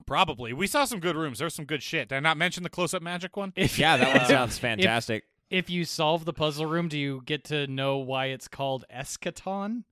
Probably. 0.07 0.53
We 0.53 0.67
saw 0.67 0.85
some 0.85 1.01
good 1.01 1.17
rooms. 1.17 1.39
There's 1.39 1.55
some 1.55 1.65
good 1.65 1.83
shit. 1.83 2.09
Did 2.09 2.17
I 2.17 2.21
not 2.21 2.37
mention 2.37 2.63
the 2.63 2.71
close 2.71 2.95
up 2.95 3.03
magic 3.03 3.37
one? 3.37 3.53
Yeah, 3.57 3.97
that 3.97 4.17
one 4.17 4.27
sounds 4.29 4.59
fantastic. 4.59 5.25
If 5.25 5.38
you 5.71 5.85
solve 5.85 6.25
the 6.25 6.33
puzzle 6.33 6.67
room, 6.67 6.89
do 6.89 6.99
you 6.99 7.23
get 7.25 7.45
to 7.45 7.67
know 7.67 7.99
why 7.99 8.27
it's 8.27 8.49
called 8.49 8.85
Eschaton? 8.95 9.85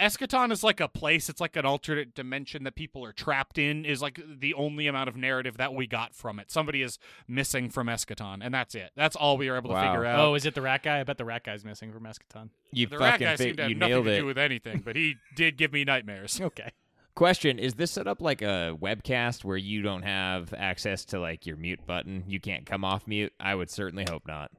Eschaton 0.00 0.50
is 0.50 0.64
like 0.64 0.80
a 0.80 0.88
place. 0.88 1.28
It's 1.28 1.40
like 1.40 1.54
an 1.56 1.64
alternate 1.64 2.14
dimension 2.14 2.64
that 2.64 2.74
people 2.74 3.04
are 3.04 3.12
trapped 3.12 3.58
in. 3.58 3.84
Is 3.84 4.02
like 4.02 4.20
the 4.26 4.52
only 4.54 4.86
amount 4.88 5.08
of 5.08 5.16
narrative 5.16 5.56
that 5.58 5.72
we 5.72 5.86
got 5.86 6.14
from 6.14 6.40
it. 6.40 6.50
Somebody 6.50 6.82
is 6.82 6.98
missing 7.28 7.70
from 7.70 7.86
Eschaton, 7.86 8.40
and 8.42 8.52
that's 8.52 8.74
it. 8.74 8.90
That's 8.96 9.14
all 9.14 9.36
we 9.38 9.48
were 9.48 9.56
able 9.56 9.70
to 9.70 9.76
figure 9.76 10.04
oh, 10.04 10.08
out. 10.08 10.20
Oh, 10.20 10.34
is 10.34 10.46
it 10.46 10.54
the 10.54 10.62
rat 10.62 10.82
guy? 10.82 11.00
I 11.00 11.04
bet 11.04 11.18
the 11.18 11.24
rat 11.24 11.44
guy's 11.44 11.64
missing 11.64 11.92
from 11.92 12.04
Eschaton. 12.04 12.50
You 12.72 12.88
the 12.88 12.98
rat 12.98 13.12
fucking 13.12 13.26
guy 13.26 13.36
fi- 13.36 13.44
seemed 13.44 13.56
to 13.58 13.62
have 13.62 13.70
you 13.70 13.76
nothing 13.76 13.90
nailed 13.90 14.04
to 14.06 14.10
it. 14.10 14.18
do 14.18 14.26
with 14.26 14.38
anything, 14.38 14.82
but 14.84 14.96
he 14.96 15.14
did 15.36 15.56
give 15.56 15.72
me 15.72 15.84
nightmares. 15.84 16.40
Okay. 16.40 16.72
Question: 17.14 17.60
Is 17.60 17.74
this 17.74 17.92
set 17.92 18.08
up 18.08 18.20
like 18.20 18.42
a 18.42 18.76
webcast 18.80 19.44
where 19.44 19.56
you 19.56 19.80
don't 19.80 20.02
have 20.02 20.52
access 20.52 21.04
to 21.06 21.20
like 21.20 21.46
your 21.46 21.56
mute 21.56 21.86
button? 21.86 22.24
You 22.26 22.40
can't 22.40 22.66
come 22.66 22.84
off 22.84 23.06
mute. 23.06 23.32
I 23.38 23.54
would 23.54 23.70
certainly 23.70 24.04
hope 24.08 24.26
not. 24.26 24.50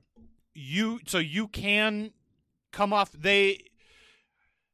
You 0.55 0.99
so 1.05 1.17
you 1.19 1.47
can 1.47 2.11
come 2.71 2.93
off. 2.93 3.11
They 3.11 3.59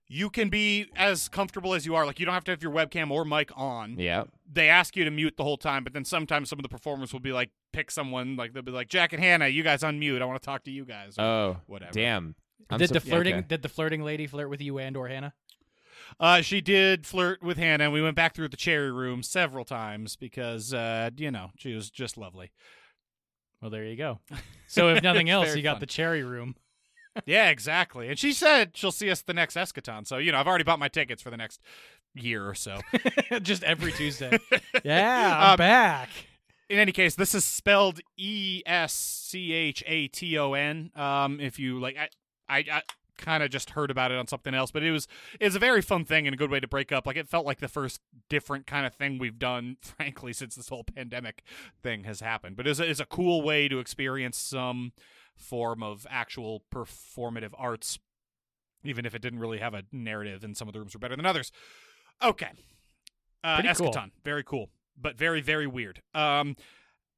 you 0.08 0.30
can 0.30 0.50
be 0.50 0.88
as 0.96 1.28
comfortable 1.30 1.74
as 1.74 1.86
you 1.86 1.96
are. 1.96 2.06
Like 2.06 2.20
you 2.20 2.26
don't 2.26 2.34
have 2.36 2.44
to 2.46 2.52
have 2.52 2.62
your 2.62 2.72
webcam 2.72 3.12
or 3.12 3.26
mic 3.26 3.50
on. 3.56 3.98
Yeah. 3.98 4.26
they 4.52 4.68
ask 4.70 4.96
you 4.98 5.06
to 5.06 5.12
mute 5.12 5.36
the 5.38 5.44
whole 5.44 5.56
time, 5.58 5.84
but 5.86 5.94
then 5.94 6.04
sometimes 6.06 6.50
some 6.50 6.60
of 6.60 6.64
the 6.64 6.70
performers 6.70 7.14
will 7.14 7.22
be 7.22 7.32
like, 7.32 7.50
pick 7.72 7.90
someone, 7.90 8.36
like 8.36 8.52
they'll 8.54 8.62
be 8.62 8.72
like, 8.74 8.90
Jack 8.90 9.14
and 9.14 9.24
Hannah, 9.24 9.48
you 9.48 9.64
guys 9.64 9.82
unmute. 9.84 10.22
I 10.22 10.26
want 10.26 10.42
to 10.42 10.46
talk 10.46 10.64
to 10.66 10.72
you 10.72 10.84
guys. 10.84 11.18
or 11.18 11.24
Oh, 11.24 11.58
whatever. 11.68 11.94
damn. 11.94 12.36
I'm 12.70 12.78
did 12.78 12.90
so- 12.90 12.94
the 12.96 13.00
flirting 13.00 13.36
okay. 13.36 13.46
did 13.48 13.62
the 13.62 13.70
flirting 13.70 14.04
lady 14.04 14.28
flirt 14.28 14.50
with 14.50 14.62
you 14.62 14.78
and 14.80 14.96
or 14.98 15.08
Hannah? 15.08 15.34
Uh, 16.20 16.42
she 16.42 16.60
did 16.60 17.06
flirt 17.08 17.42
with 17.42 17.58
Hannah, 17.58 17.86
and 17.86 17.94
we 17.94 18.02
went 18.02 18.18
back 18.18 18.36
through 18.36 18.50
the 18.50 18.58
cherry 18.58 18.92
room 18.92 19.24
several 19.24 19.64
times 19.64 20.18
because, 20.18 20.74
uh, 20.74 21.10
you 21.16 21.32
know, 21.32 21.52
she 21.58 21.74
was 21.74 21.90
just 21.90 22.18
lovely. 22.18 22.52
Well, 23.62 23.72
there 23.72 23.86
you 23.86 23.96
go. 23.96 24.20
So 24.68 24.88
if 24.88 25.04
nothing 25.04 25.30
else, 25.30 25.54
you 25.54 25.62
got 25.62 25.74
fun. 25.74 25.80
the 25.82 25.86
cherry 25.86 26.24
room. 26.24 26.56
Yeah, 27.26 27.50
exactly. 27.50 28.08
And 28.08 28.18
she 28.18 28.32
said 28.32 28.72
she'll 28.74 28.94
see 28.94 29.12
us 29.12 29.22
the 29.22 29.34
next 29.34 29.56
Eschaton. 29.58 30.08
So, 30.08 30.18
you 30.18 30.32
know, 30.32 30.38
I've 30.38 30.48
already 30.48 30.64
bought 30.64 30.80
my 30.80 30.88
tickets 30.88 31.22
for 31.22 31.30
the 31.30 31.36
next 31.36 31.60
year 32.16 32.48
or 32.48 32.56
so. 32.56 32.80
Just 33.42 33.64
every 33.64 33.92
Tuesday. 33.92 34.40
yeah, 34.86 35.38
I'm 35.38 35.50
Um, 35.52 35.58
back. 35.58 36.08
In 36.70 36.80
any 36.80 36.94
case, 36.94 37.16
this 37.16 37.36
is 37.36 37.44
spelled 37.44 38.00
E 38.16 38.62
S 38.66 38.94
C 38.94 39.52
H 39.52 39.84
A 39.88 40.08
T 40.08 40.38
O 40.40 40.54
N. 40.54 40.90
Um, 40.96 41.42
if 41.42 41.60
you 41.60 41.82
like, 41.82 41.98
I, 41.98 42.08
I, 42.48 42.60
I 42.72 42.82
kind 43.18 43.44
of 43.44 43.50
just 43.50 43.72
heard 43.72 43.92
about 43.92 44.12
it 44.12 44.18
on 44.18 44.28
something 44.28 44.54
else, 44.54 44.72
but 44.72 44.84
it 44.84 44.92
was 44.92 45.08
it's 45.40 45.56
a 45.56 45.60
very 45.60 45.82
fun 45.82 46.06
thing 46.06 46.28
and 46.28 46.34
a 46.34 46.38
good 46.38 46.52
way 46.52 46.60
to 46.60 46.68
break 46.68 46.92
up. 46.92 47.06
Like 47.06 47.18
it 47.18 47.28
felt 47.28 47.46
like 47.46 47.60
the 47.60 47.68
first 47.68 48.02
different 48.30 48.68
kind 48.68 48.86
of 48.86 48.94
thing 48.94 49.18
we've 49.18 49.40
done, 49.40 49.78
frankly, 49.82 50.34
since 50.34 50.56
this 50.56 50.70
whole 50.70 50.84
pandemic 50.84 51.44
thing 51.82 52.04
has 52.04 52.22
happened. 52.22 52.56
But 52.56 52.68
it's 52.68 52.80
a, 52.80 52.90
it's 52.90 53.00
a 53.00 53.06
cool 53.06 53.42
way 53.42 53.68
to 53.68 53.80
experience 53.80 54.38
some 54.38 54.94
form 55.36 55.82
of 55.82 56.06
actual 56.10 56.64
performative 56.74 57.52
arts, 57.58 58.00
even 58.84 59.06
if 59.06 59.16
it 59.16 59.22
didn't 59.22 59.40
really 59.40 59.60
have 59.60 59.74
a 59.74 59.84
narrative, 59.92 60.44
and 60.44 60.56
some 60.56 60.68
of 60.68 60.74
the 60.74 60.80
rooms 60.80 60.94
were 60.94 61.00
better 61.00 61.16
than 61.16 61.26
others. 61.26 61.52
Okay, 62.22 62.50
uh, 63.44 63.62
Pretty 63.62 63.74
cool. 63.76 63.92
Eschaton, 63.92 64.12
very 64.24 64.44
cool, 64.44 64.70
but 65.00 65.18
very 65.18 65.42
very 65.42 65.68
weird. 65.68 66.02
Um, 66.14 66.56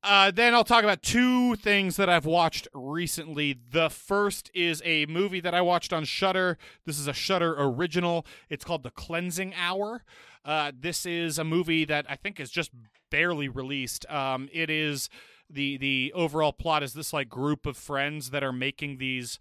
uh, 0.03 0.31
then 0.31 0.53
I'll 0.53 0.63
talk 0.63 0.83
about 0.83 1.01
two 1.01 1.55
things 1.55 1.95
that 1.95 2.09
I've 2.09 2.25
watched 2.25 2.67
recently. 2.73 3.57
The 3.71 3.89
first 3.89 4.51
is 4.53 4.81
a 4.83 5.05
movie 5.05 5.39
that 5.39 5.53
I 5.53 5.61
watched 5.61 5.93
on 5.93 6.03
Shudder. 6.03 6.57
This 6.85 6.99
is 6.99 7.07
a 7.07 7.13
Shudder 7.13 7.55
original. 7.57 8.25
It's 8.49 8.65
called 8.65 8.83
The 8.83 8.91
Cleansing 8.91 9.53
Hour. 9.55 10.03
Uh, 10.43 10.73
this 10.77 11.05
is 11.05 11.39
a 11.39 11.43
movie 11.43 11.85
that 11.85 12.05
I 12.09 12.17
think 12.17 12.39
is 12.39 12.51
just 12.51 12.71
barely 13.09 13.47
released. 13.47 14.09
Um, 14.11 14.49
it 14.51 14.69
is 14.69 15.09
the 15.49 15.77
the 15.77 16.11
overall 16.15 16.51
plot 16.51 16.83
is 16.83 16.93
this 16.93 17.13
like 17.13 17.29
group 17.29 17.65
of 17.65 17.77
friends 17.77 18.31
that 18.31 18.43
are 18.43 18.51
making 18.51 18.97
these 18.97 19.39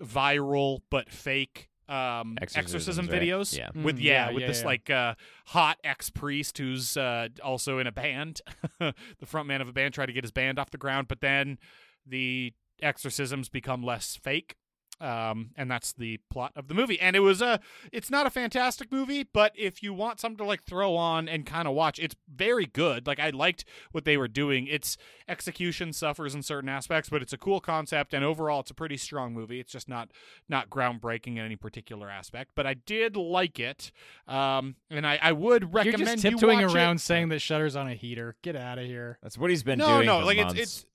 viral 0.00 0.80
but 0.90 1.10
fake 1.10 1.68
um, 1.88 2.38
exorcism 2.40 3.06
Exorcisms, 3.06 3.08
right? 3.10 3.22
videos 3.22 3.58
Yeah. 3.58 3.70
with 3.74 3.98
Mm, 3.98 4.02
yeah, 4.02 4.28
yeah, 4.28 4.32
with 4.32 4.40
yeah, 4.42 4.46
this 4.46 4.60
yeah. 4.60 4.66
like 4.66 4.90
uh, 4.90 5.14
hot 5.46 5.78
ex 5.84 6.10
priest 6.10 6.58
who's 6.58 6.96
uh, 6.96 7.28
also 7.42 7.78
in 7.78 7.86
a 7.86 7.92
band. 7.92 8.40
the 8.78 8.94
front 9.26 9.48
man 9.48 9.60
of 9.60 9.68
a 9.68 9.72
band 9.72 9.94
tried 9.94 10.06
to 10.06 10.12
get 10.12 10.24
his 10.24 10.30
band 10.30 10.58
off 10.58 10.70
the 10.70 10.78
ground, 10.78 11.08
but 11.08 11.20
then 11.20 11.58
the 12.06 12.52
exorcisms 12.80 13.48
become 13.48 13.82
less 13.82 14.16
fake. 14.16 14.56
Um, 15.02 15.50
and 15.56 15.68
that's 15.68 15.92
the 15.92 16.20
plot 16.30 16.52
of 16.54 16.68
the 16.68 16.74
movie. 16.74 17.00
And 17.00 17.16
it 17.16 17.20
was 17.20 17.42
a, 17.42 17.58
it's 17.90 18.08
not 18.08 18.24
a 18.24 18.30
fantastic 18.30 18.92
movie, 18.92 19.24
but 19.24 19.52
if 19.56 19.82
you 19.82 19.92
want 19.92 20.20
something 20.20 20.38
to 20.38 20.44
like 20.44 20.62
throw 20.62 20.94
on 20.94 21.28
and 21.28 21.44
kind 21.44 21.66
of 21.66 21.74
watch, 21.74 21.98
it's 21.98 22.14
very 22.32 22.66
good. 22.66 23.06
Like 23.06 23.18
I 23.18 23.30
liked 23.30 23.64
what 23.90 24.04
they 24.04 24.16
were 24.16 24.28
doing. 24.28 24.68
Its 24.68 24.96
execution 25.28 25.92
suffers 25.92 26.36
in 26.36 26.42
certain 26.42 26.68
aspects, 26.68 27.10
but 27.10 27.20
it's 27.20 27.32
a 27.32 27.38
cool 27.38 27.60
concept, 27.60 28.14
and 28.14 28.24
overall, 28.24 28.60
it's 28.60 28.70
a 28.70 28.74
pretty 28.74 28.96
strong 28.96 29.34
movie. 29.34 29.58
It's 29.58 29.72
just 29.72 29.88
not 29.88 30.10
not 30.48 30.70
groundbreaking 30.70 31.36
in 31.36 31.38
any 31.38 31.56
particular 31.56 32.08
aspect, 32.08 32.52
but 32.54 32.66
I 32.66 32.74
did 32.74 33.16
like 33.16 33.58
it. 33.58 33.90
Um, 34.28 34.76
and 34.88 35.06
I, 35.06 35.18
I 35.20 35.32
would 35.32 35.62
You're 35.62 35.70
recommend 35.70 36.20
just 36.20 36.24
you 36.24 36.30
tiptoeing 36.30 36.60
watch 36.60 36.72
it. 36.72 36.76
around 36.76 37.00
saying 37.00 37.30
that 37.30 37.40
Shudder's 37.40 37.74
on 37.74 37.88
a 37.88 37.94
heater. 37.94 38.36
Get 38.42 38.54
out 38.54 38.78
of 38.78 38.84
here. 38.84 39.18
That's 39.22 39.36
what 39.36 39.50
he's 39.50 39.62
been 39.62 39.78
no, 39.78 39.96
doing. 39.96 40.06
no, 40.06 40.20
no, 40.20 40.26
like 40.26 40.38
months. 40.38 40.54
it's 40.54 40.62
it's 40.62 40.86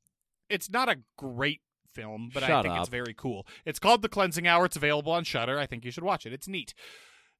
it's 0.49 0.69
not 0.69 0.87
a 0.89 0.97
great 1.17 1.61
film, 2.01 2.29
but 2.33 2.43
I 2.43 2.47
Shut 2.47 2.63
think 2.65 2.77
it's 2.77 2.89
very 2.89 3.13
cool. 3.15 3.45
It's 3.65 3.79
called 3.79 4.01
The 4.01 4.09
Cleansing 4.09 4.47
Hour. 4.47 4.65
It's 4.65 4.75
available 4.77 5.11
on 5.11 5.23
Shudder. 5.23 5.57
I 5.59 5.65
think 5.65 5.83
you 5.83 5.91
should 5.91 6.03
watch 6.03 6.25
it. 6.25 6.33
It's 6.33 6.47
neat. 6.47 6.73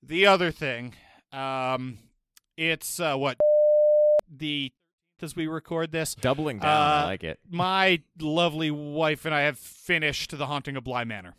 The 0.01 0.25
other 0.25 0.51
thing, 0.51 0.93
um, 1.31 1.99
it's 2.57 2.99
uh, 2.99 3.15
what 3.15 3.37
the 4.29 4.71
as 5.21 5.35
we 5.35 5.47
record 5.47 5.91
this. 5.91 6.13
doubling 6.15 6.59
down. 6.59 6.69
I 6.69 7.01
Uh, 7.01 7.05
like 7.05 7.23
it. 7.23 7.39
My 7.49 8.01
lovely 8.19 8.69
wife 8.71 9.25
and 9.25 9.33
I 9.33 9.41
have 9.41 9.57
finished 9.57 10.37
The 10.37 10.45
Haunting 10.45 10.75
of 10.75 10.83
Bly 10.83 11.03
Manor. 11.05 11.33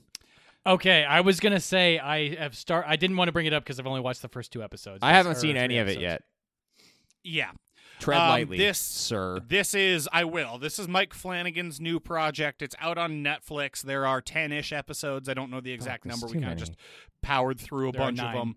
Okay, 0.66 1.04
I 1.04 1.20
was 1.20 1.40
gonna 1.40 1.61
say 1.61 1.98
I 1.98 2.35
have 2.37 2.57
start. 2.57 2.85
I 2.88 2.96
didn't 2.96 3.16
want 3.16 3.28
to 3.28 3.33
bring 3.33 3.46
it 3.46 3.52
up 3.52 3.62
because 3.64 3.78
I've 3.81 3.87
only 3.87 4.00
watched 4.00 4.22
the 4.22 4.28
first 4.28 4.52
two 4.52 4.62
episodes. 4.62 4.98
I 5.02 5.12
haven't 5.12 5.37
seen 5.37 5.52
three 5.52 5.61
any 5.61 5.78
of 5.78 5.88
it 5.88 5.98
yet. 6.00 6.22
Yeah, 7.24 7.50
Tread 7.99 8.21
Um, 8.21 8.29
lightly, 8.29 8.59
this- 8.59 8.79
sir. 8.79 9.41
This 9.47 9.75
is 9.75 10.09
I 10.13 10.25
will. 10.25 10.59
This 10.59 10.79
is 10.79 10.87
Mike 10.89 11.13
Flanagan's 11.15 11.81
new 11.81 11.99
project. 12.01 12.63
It's 12.63 12.75
out 12.81 12.99
on 12.99 13.23
Netflix. 13.25 13.83
There 13.83 14.07
are 14.07 14.21
10ish 14.23 14.77
episodes. 14.77 15.29
I 15.29 15.35
don't 15.35 15.51
know 15.51 15.61
the 15.61 15.73
exact 15.73 16.05
there's 16.05 16.21
number. 16.21 16.35
We 16.35 16.41
kind 16.43 16.53
of 16.53 16.59
just 16.59 16.77
powered 17.23 17.59
through 17.61 17.89
a 17.89 17.93
There 17.93 18.01
bunch 18.01 18.21
of 18.21 18.33
them. 18.33 18.55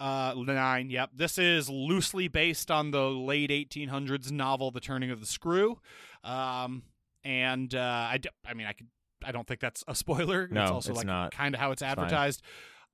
Uh, 0.00 0.34
nine. 0.36 0.88
Yep. 0.90 1.10
This 1.14 1.36
is 1.38 1.68
loosely 1.68 2.26
based 2.26 2.70
on 2.70 2.90
the 2.90 3.10
late 3.10 3.50
1800s 3.50 4.30
novel 4.32 4.70
The 4.70 4.80
Turning 4.80 5.10
of 5.10 5.20
the 5.20 5.26
Screw. 5.26 5.78
Um, 6.24 6.84
and 7.22 7.74
uh, 7.74 8.08
I, 8.10 8.18
d- 8.18 8.30
I 8.46 8.54
mean, 8.54 8.66
I 8.66 8.72
could. 8.72 8.86
I 9.22 9.32
don't 9.32 9.46
think 9.46 9.60
that's 9.60 9.84
a 9.86 9.94
spoiler. 9.94 10.48
No, 10.50 10.62
it's 10.62 10.70
also 10.70 10.90
it's 10.92 10.96
like 10.98 11.06
not. 11.06 11.32
kind 11.32 11.54
of 11.54 11.60
how 11.60 11.70
it's 11.72 11.82
fine. 11.82 11.90
advertised. 11.90 12.42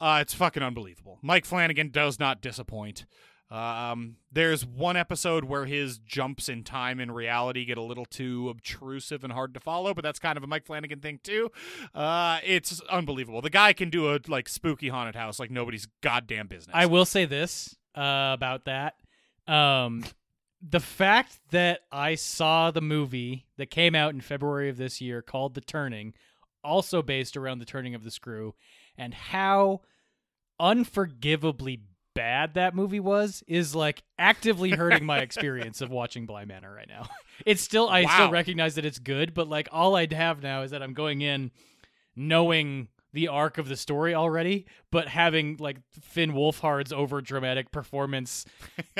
Uh, 0.01 0.19
it's 0.21 0.35
fucking 0.35 0.63
unbelievable. 0.63 1.19
Mike 1.23 1.45
Flanagan 1.45 1.91
does 1.91 2.19
not 2.19 2.41
disappoint. 2.43 3.07
Um, 3.49 4.17
there's 4.33 4.67
one 4.67 4.97
episode 4.97 5.45
where 5.45 5.67
his 5.67 5.99
jumps 5.99 6.49
in 6.49 6.65
time 6.65 6.99
and 6.99 7.15
reality 7.15 7.65
get 7.65 7.79
a 7.79 7.83
little 7.83 8.05
too 8.05 8.49
obtrusive 8.49 9.23
and 9.23 9.33
hard 9.33 9.55
to 9.55 9.61
follow, 9.61 9.95
but 9.95 10.03
that's 10.03 10.19
kind 10.19 10.37
of 10.37 10.43
a 10.43 10.49
Mike 10.49 10.67
Flanagan 10.67 11.01
thing 11.01 11.21
too. 11.23 11.51
Uh, 11.95 12.39
it's 12.45 12.81
unbelievable. 12.91 13.41
The 13.41 13.51
guy 13.51 13.73
can 13.73 13.89
do 13.89 14.13
a 14.13 14.19
like 14.27 14.49
spooky 14.49 14.89
haunted 14.89 15.15
house 15.15 15.39
like 15.39 15.51
nobody's 15.51 15.87
goddamn 16.03 16.49
business. 16.49 16.75
I 16.75 16.87
will 16.87 17.05
say 17.05 17.25
this 17.25 17.77
uh, 17.97 18.33
about 18.35 18.65
that. 18.65 18.95
Um, 19.47 20.05
the 20.61 20.81
fact 20.81 21.39
that 21.51 21.81
I 21.93 22.17
saw 22.17 22.73
the 22.73 22.81
movie 22.81 23.47
that 23.59 23.71
came 23.71 23.95
out 23.95 24.13
in 24.13 24.21
February 24.21 24.69
of 24.69 24.77
this 24.77 25.01
year 25.01 25.23
called 25.23 25.55
The 25.55 25.61
Turning, 25.61 26.15
also 26.65 27.01
based 27.03 27.37
around 27.37 27.61
the 27.61 27.65
turning 27.65 27.95
of 27.95 28.03
the 28.03 28.11
screw, 28.11 28.55
and 28.99 29.15
how 29.15 29.83
unforgivably 30.59 31.83
bad 32.16 32.55
that 32.55 32.74
movie 32.74 32.98
was 33.00 33.44
is 33.46 33.74
like 33.74 34.02
actively 34.18 34.70
hurting 34.70 35.05
my 35.07 35.18
experience 35.29 35.81
of 35.81 35.90
watching 35.90 36.26
Bly 36.26 36.44
Manor 36.44 36.72
right 36.74 36.88
now. 36.88 37.09
It's 37.44 37.61
still 37.61 37.87
I 37.88 38.07
still 38.07 38.31
recognize 38.31 38.76
that 38.76 38.87
it's 38.87 38.98
good, 38.98 39.35
but 39.35 39.46
like 39.46 39.68
all 39.70 39.94
I'd 39.94 40.14
have 40.14 40.42
now 40.42 40.62
is 40.62 40.70
that 40.70 40.83
I'm 40.83 40.94
going 40.94 41.20
in 41.20 41.50
knowing 42.14 42.88
the 43.12 43.29
arc 43.29 43.57
of 43.59 43.68
the 43.68 43.76
story 43.76 44.14
already, 44.14 44.66
but 44.90 45.09
having 45.09 45.57
like 45.59 45.79
Finn 46.02 46.33
Wolfhard's 46.33 46.92
over 46.92 47.20
dramatic 47.22 47.70
performance 47.70 48.44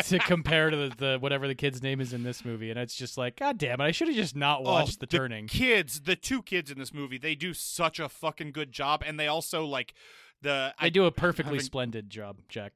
to 0.05 0.19
compare 0.27 0.71
to 0.71 0.77
the, 0.77 0.95
the 0.97 1.19
whatever 1.19 1.47
the 1.47 1.55
kid's 1.55 1.83
name 1.83 2.01
is 2.01 2.13
in 2.13 2.23
this 2.23 2.45
movie, 2.45 2.71
and 2.71 2.79
it's 2.79 2.95
just 2.95 3.19
like, 3.19 3.37
God 3.37 3.59
damn 3.59 3.81
it, 3.81 3.85
I 3.85 3.91
should 3.91 4.09
have 4.09 4.17
just 4.17 4.37
not 4.37 4.61
Oh, 4.61 4.65
watched 4.65 5.01
the 5.01 5.07
turning. 5.07 5.49
Kids, 5.49 6.01
the 6.03 6.17
two 6.17 6.43
kids 6.43 6.71
in 6.71 6.79
this 6.79 6.95
movie, 6.95 7.19
they 7.19 7.35
do 7.35 7.53
such 7.53 7.99
a 8.01 8.09
fucking 8.09 8.53
good 8.53 8.73
job, 8.73 9.03
and 9.05 9.19
they 9.21 9.27
also 9.27 9.65
like 9.67 9.93
the. 10.41 10.73
I 10.79 10.87
I 10.87 10.89
do 10.89 11.05
a 11.05 11.11
perfectly 11.11 11.55
having- 11.55 11.61
splendid 11.65 12.09
job, 12.11 12.39
Jack. 12.49 12.73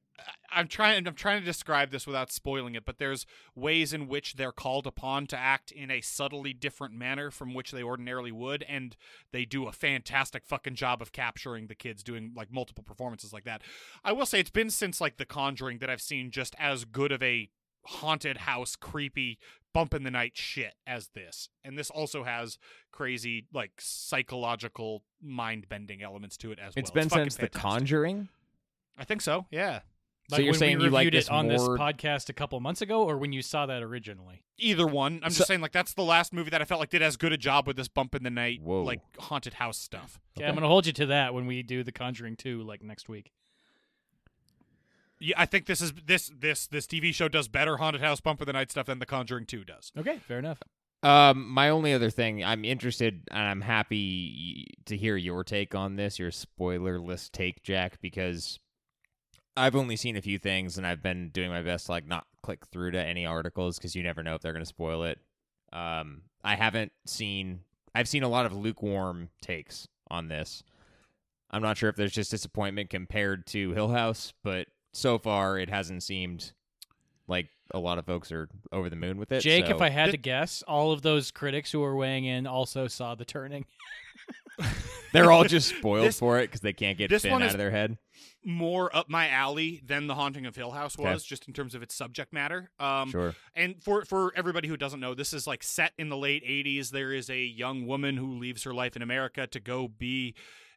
I'm 0.52 0.66
trying 0.66 1.06
I'm 1.06 1.14
trying 1.14 1.40
to 1.40 1.44
describe 1.44 1.90
this 1.90 2.06
without 2.06 2.32
spoiling 2.32 2.74
it, 2.74 2.84
but 2.84 2.98
there's 2.98 3.24
ways 3.54 3.92
in 3.92 4.08
which 4.08 4.34
they're 4.34 4.52
called 4.52 4.86
upon 4.86 5.26
to 5.28 5.36
act 5.36 5.70
in 5.70 5.90
a 5.90 6.00
subtly 6.00 6.52
different 6.52 6.94
manner 6.94 7.30
from 7.30 7.54
which 7.54 7.70
they 7.70 7.82
ordinarily 7.82 8.32
would, 8.32 8.64
and 8.64 8.96
they 9.32 9.44
do 9.44 9.66
a 9.68 9.72
fantastic 9.72 10.44
fucking 10.44 10.74
job 10.74 11.00
of 11.00 11.12
capturing 11.12 11.66
the 11.68 11.74
kids 11.74 12.02
doing 12.02 12.32
like 12.36 12.52
multiple 12.52 12.84
performances 12.84 13.32
like 13.32 13.44
that. 13.44 13.62
I 14.04 14.12
will 14.12 14.26
say 14.26 14.40
it's 14.40 14.50
been 14.50 14.70
since 14.70 15.00
like 15.00 15.16
The 15.18 15.24
Conjuring 15.26 15.78
that 15.78 15.90
I've 15.90 16.02
seen 16.02 16.30
just 16.30 16.54
as 16.58 16.84
good 16.84 17.12
of 17.12 17.22
a 17.22 17.48
haunted 17.84 18.38
house 18.38 18.76
creepy 18.76 19.38
bump 19.72 19.94
in 19.94 20.02
the 20.02 20.10
night 20.10 20.36
shit 20.36 20.74
as 20.86 21.08
this. 21.14 21.48
And 21.64 21.78
this 21.78 21.90
also 21.90 22.24
has 22.24 22.58
crazy 22.92 23.46
like 23.54 23.72
psychological 23.78 25.02
mind 25.22 25.68
bending 25.68 26.02
elements 26.02 26.36
to 26.38 26.50
it 26.52 26.58
as 26.58 26.62
well 26.62 26.68
as 26.68 26.76
It's 26.76 26.90
well. 26.90 27.02
been 27.02 27.08
fucking 27.08 27.24
since 27.30 27.36
The. 27.36 27.48
Conjuring. 27.48 28.28
I 28.98 29.04
think 29.04 29.22
so. 29.22 29.46
Yeah. 29.50 29.80
So 30.36 30.42
you're 30.42 30.52
when 30.52 30.58
saying 30.58 30.78
we 30.78 30.84
you 30.84 30.90
like 30.90 31.06
reviewed 31.06 31.14
this 31.14 31.26
it 31.26 31.32
on 31.32 31.48
this 31.48 31.60
podcast 31.62 32.28
a 32.28 32.32
couple 32.32 32.58
months 32.60 32.80
ago, 32.82 33.02
or 33.02 33.18
when 33.18 33.32
you 33.32 33.42
saw 33.42 33.66
that 33.66 33.82
originally? 33.82 34.42
either 34.62 34.86
one. 34.86 35.20
I'm 35.22 35.30
So- 35.30 35.38
just 35.38 35.48
saying, 35.48 35.60
like 35.62 35.72
that's 35.72 35.94
the 35.94 36.02
last 36.04 36.32
movie 36.34 36.50
that 36.50 36.60
I 36.60 36.66
felt 36.66 36.80
like 36.80 36.90
did 36.90 37.00
as 37.02 37.16
good 37.16 37.32
a 37.32 37.38
job 37.38 37.66
with 37.66 37.76
this 37.76 37.88
bump 37.88 38.14
in 38.14 38.22
the 38.22 38.30
night, 38.30 38.60
Whoa. 38.62 38.82
like 38.82 39.00
haunted 39.18 39.54
house 39.54 39.78
stuff. 39.78 40.20
Okay, 40.36 40.46
I'm 40.46 40.54
gonna 40.54 40.68
hold 40.68 40.86
you 40.86 40.92
to 40.92 41.06
that 41.06 41.32
when 41.32 41.46
we 41.46 41.62
do 41.62 41.82
the 41.82 41.92
Conjuring 41.92 42.36
2, 42.36 42.62
like 42.62 42.82
next 42.82 43.08
week. 43.08 43.32
Yeah, 45.18 45.34
I 45.38 45.46
think 45.46 45.66
this 45.66 45.80
is 45.80 45.92
this 46.06 46.30
this 46.38 46.66
this 46.66 46.86
TV 46.86 47.14
show 47.14 47.28
does 47.28 47.46
better 47.48 47.76
haunted 47.76 48.00
house 48.00 48.20
bump 48.20 48.40
in 48.40 48.46
the 48.46 48.52
night 48.54 48.70
stuff 48.70 48.86
than 48.86 48.98
The 49.00 49.06
Conjuring 49.06 49.46
Two 49.46 49.64
does. 49.64 49.92
Okay, 49.96 50.18
fair 50.18 50.38
enough. 50.38 50.62
Um, 51.02 51.48
my 51.48 51.70
only 51.70 51.94
other 51.94 52.10
thing, 52.10 52.44
I'm 52.44 52.62
interested 52.64 53.22
and 53.30 53.40
I'm 53.42 53.60
happy 53.62 54.66
to 54.84 54.96
hear 54.96 55.16
your 55.16 55.44
take 55.44 55.74
on 55.74 55.96
this, 55.96 56.18
your 56.18 56.30
spoilerless 56.30 57.30
take, 57.32 57.62
Jack, 57.62 57.98
because 58.02 58.58
I've 59.56 59.76
only 59.76 59.96
seen 59.96 60.16
a 60.16 60.22
few 60.22 60.38
things 60.38 60.78
and 60.78 60.86
I've 60.86 61.02
been 61.02 61.30
doing 61.30 61.50
my 61.50 61.62
best 61.62 61.86
to 61.86 61.92
like 61.92 62.06
not 62.06 62.26
click 62.42 62.66
through 62.66 62.92
to 62.92 63.02
any 63.04 63.26
articles 63.26 63.78
because 63.78 63.94
you 63.94 64.02
never 64.02 64.22
know 64.22 64.34
if 64.34 64.40
they're 64.42 64.52
going 64.52 64.64
to 64.64 64.68
spoil 64.68 65.04
it. 65.04 65.18
Um, 65.72 66.22
I 66.42 66.54
haven't 66.54 66.92
seen. 67.06 67.60
I've 67.94 68.08
seen 68.08 68.22
a 68.22 68.28
lot 68.28 68.46
of 68.46 68.52
lukewarm 68.54 69.28
takes 69.42 69.88
on 70.10 70.28
this. 70.28 70.62
I'm 71.50 71.62
not 71.62 71.76
sure 71.76 71.88
if 71.88 71.96
there's 71.96 72.12
just 72.12 72.30
disappointment 72.30 72.90
compared 72.90 73.46
to 73.48 73.72
Hill 73.72 73.88
House, 73.88 74.32
but 74.44 74.68
so 74.92 75.18
far 75.18 75.58
it 75.58 75.68
hasn't 75.68 76.02
seemed 76.04 76.52
like 77.26 77.48
a 77.74 77.78
lot 77.78 77.98
of 77.98 78.06
folks 78.06 78.30
are 78.32 78.48
over 78.72 78.88
the 78.88 78.96
moon 78.96 79.18
with 79.18 79.32
it. 79.32 79.40
Jake, 79.40 79.68
if 79.68 79.80
I 79.80 79.88
had 79.90 80.12
to 80.12 80.16
guess, 80.16 80.62
all 80.66 80.92
of 80.92 81.02
those 81.02 81.30
critics 81.32 81.72
who 81.72 81.82
are 81.82 81.96
weighing 81.96 82.24
in 82.24 82.46
also 82.46 82.86
saw 82.86 83.14
the 83.16 83.24
turning. 83.24 83.66
they're 85.12 85.30
all 85.30 85.44
just 85.44 85.68
spoiled 85.76 86.06
This- 86.06 86.18
for 86.18 86.38
it 86.38 86.42
because 86.42 86.60
they 86.60 86.72
can't 86.72 86.98
get 86.98 87.10
this 87.10 87.22
Finn 87.22 87.32
one 87.32 87.42
out 87.42 87.48
is- 87.48 87.54
of 87.54 87.58
their 87.58 87.70
head. 87.70 87.98
More 88.44 88.94
up 88.96 89.08
my 89.10 89.28
alley 89.28 89.82
than 89.84 90.06
The 90.06 90.14
Haunting 90.14 90.46
of 90.46 90.56
Hill 90.56 90.70
House 90.70 90.98
Okay. 90.98 91.10
was, 91.12 91.22
just 91.24 91.46
in 91.46 91.52
terms 91.54 91.74
of 91.74 91.82
its 91.82 91.94
subject 91.94 92.32
matter. 92.32 92.70
Um, 92.78 93.10
Sure. 93.10 93.34
And 93.54 93.82
for 93.82 94.04
for 94.04 94.32
everybody 94.34 94.66
who 94.68 94.76
doesn't 94.76 95.00
know, 95.00 95.14
this 95.14 95.32
is 95.32 95.46
like 95.46 95.62
set 95.62 95.92
in 95.98 96.08
the 96.08 96.16
late 96.16 96.42
'80s. 96.44 96.90
There 96.90 97.12
is 97.12 97.28
a 97.28 97.38
young 97.42 97.86
woman 97.86 98.16
who 98.16 98.38
leaves 98.38 98.62
her 98.64 98.72
life 98.72 98.96
in 98.96 99.02
America 99.02 99.46
to 99.46 99.60
go 99.60 99.88
be 99.88 100.34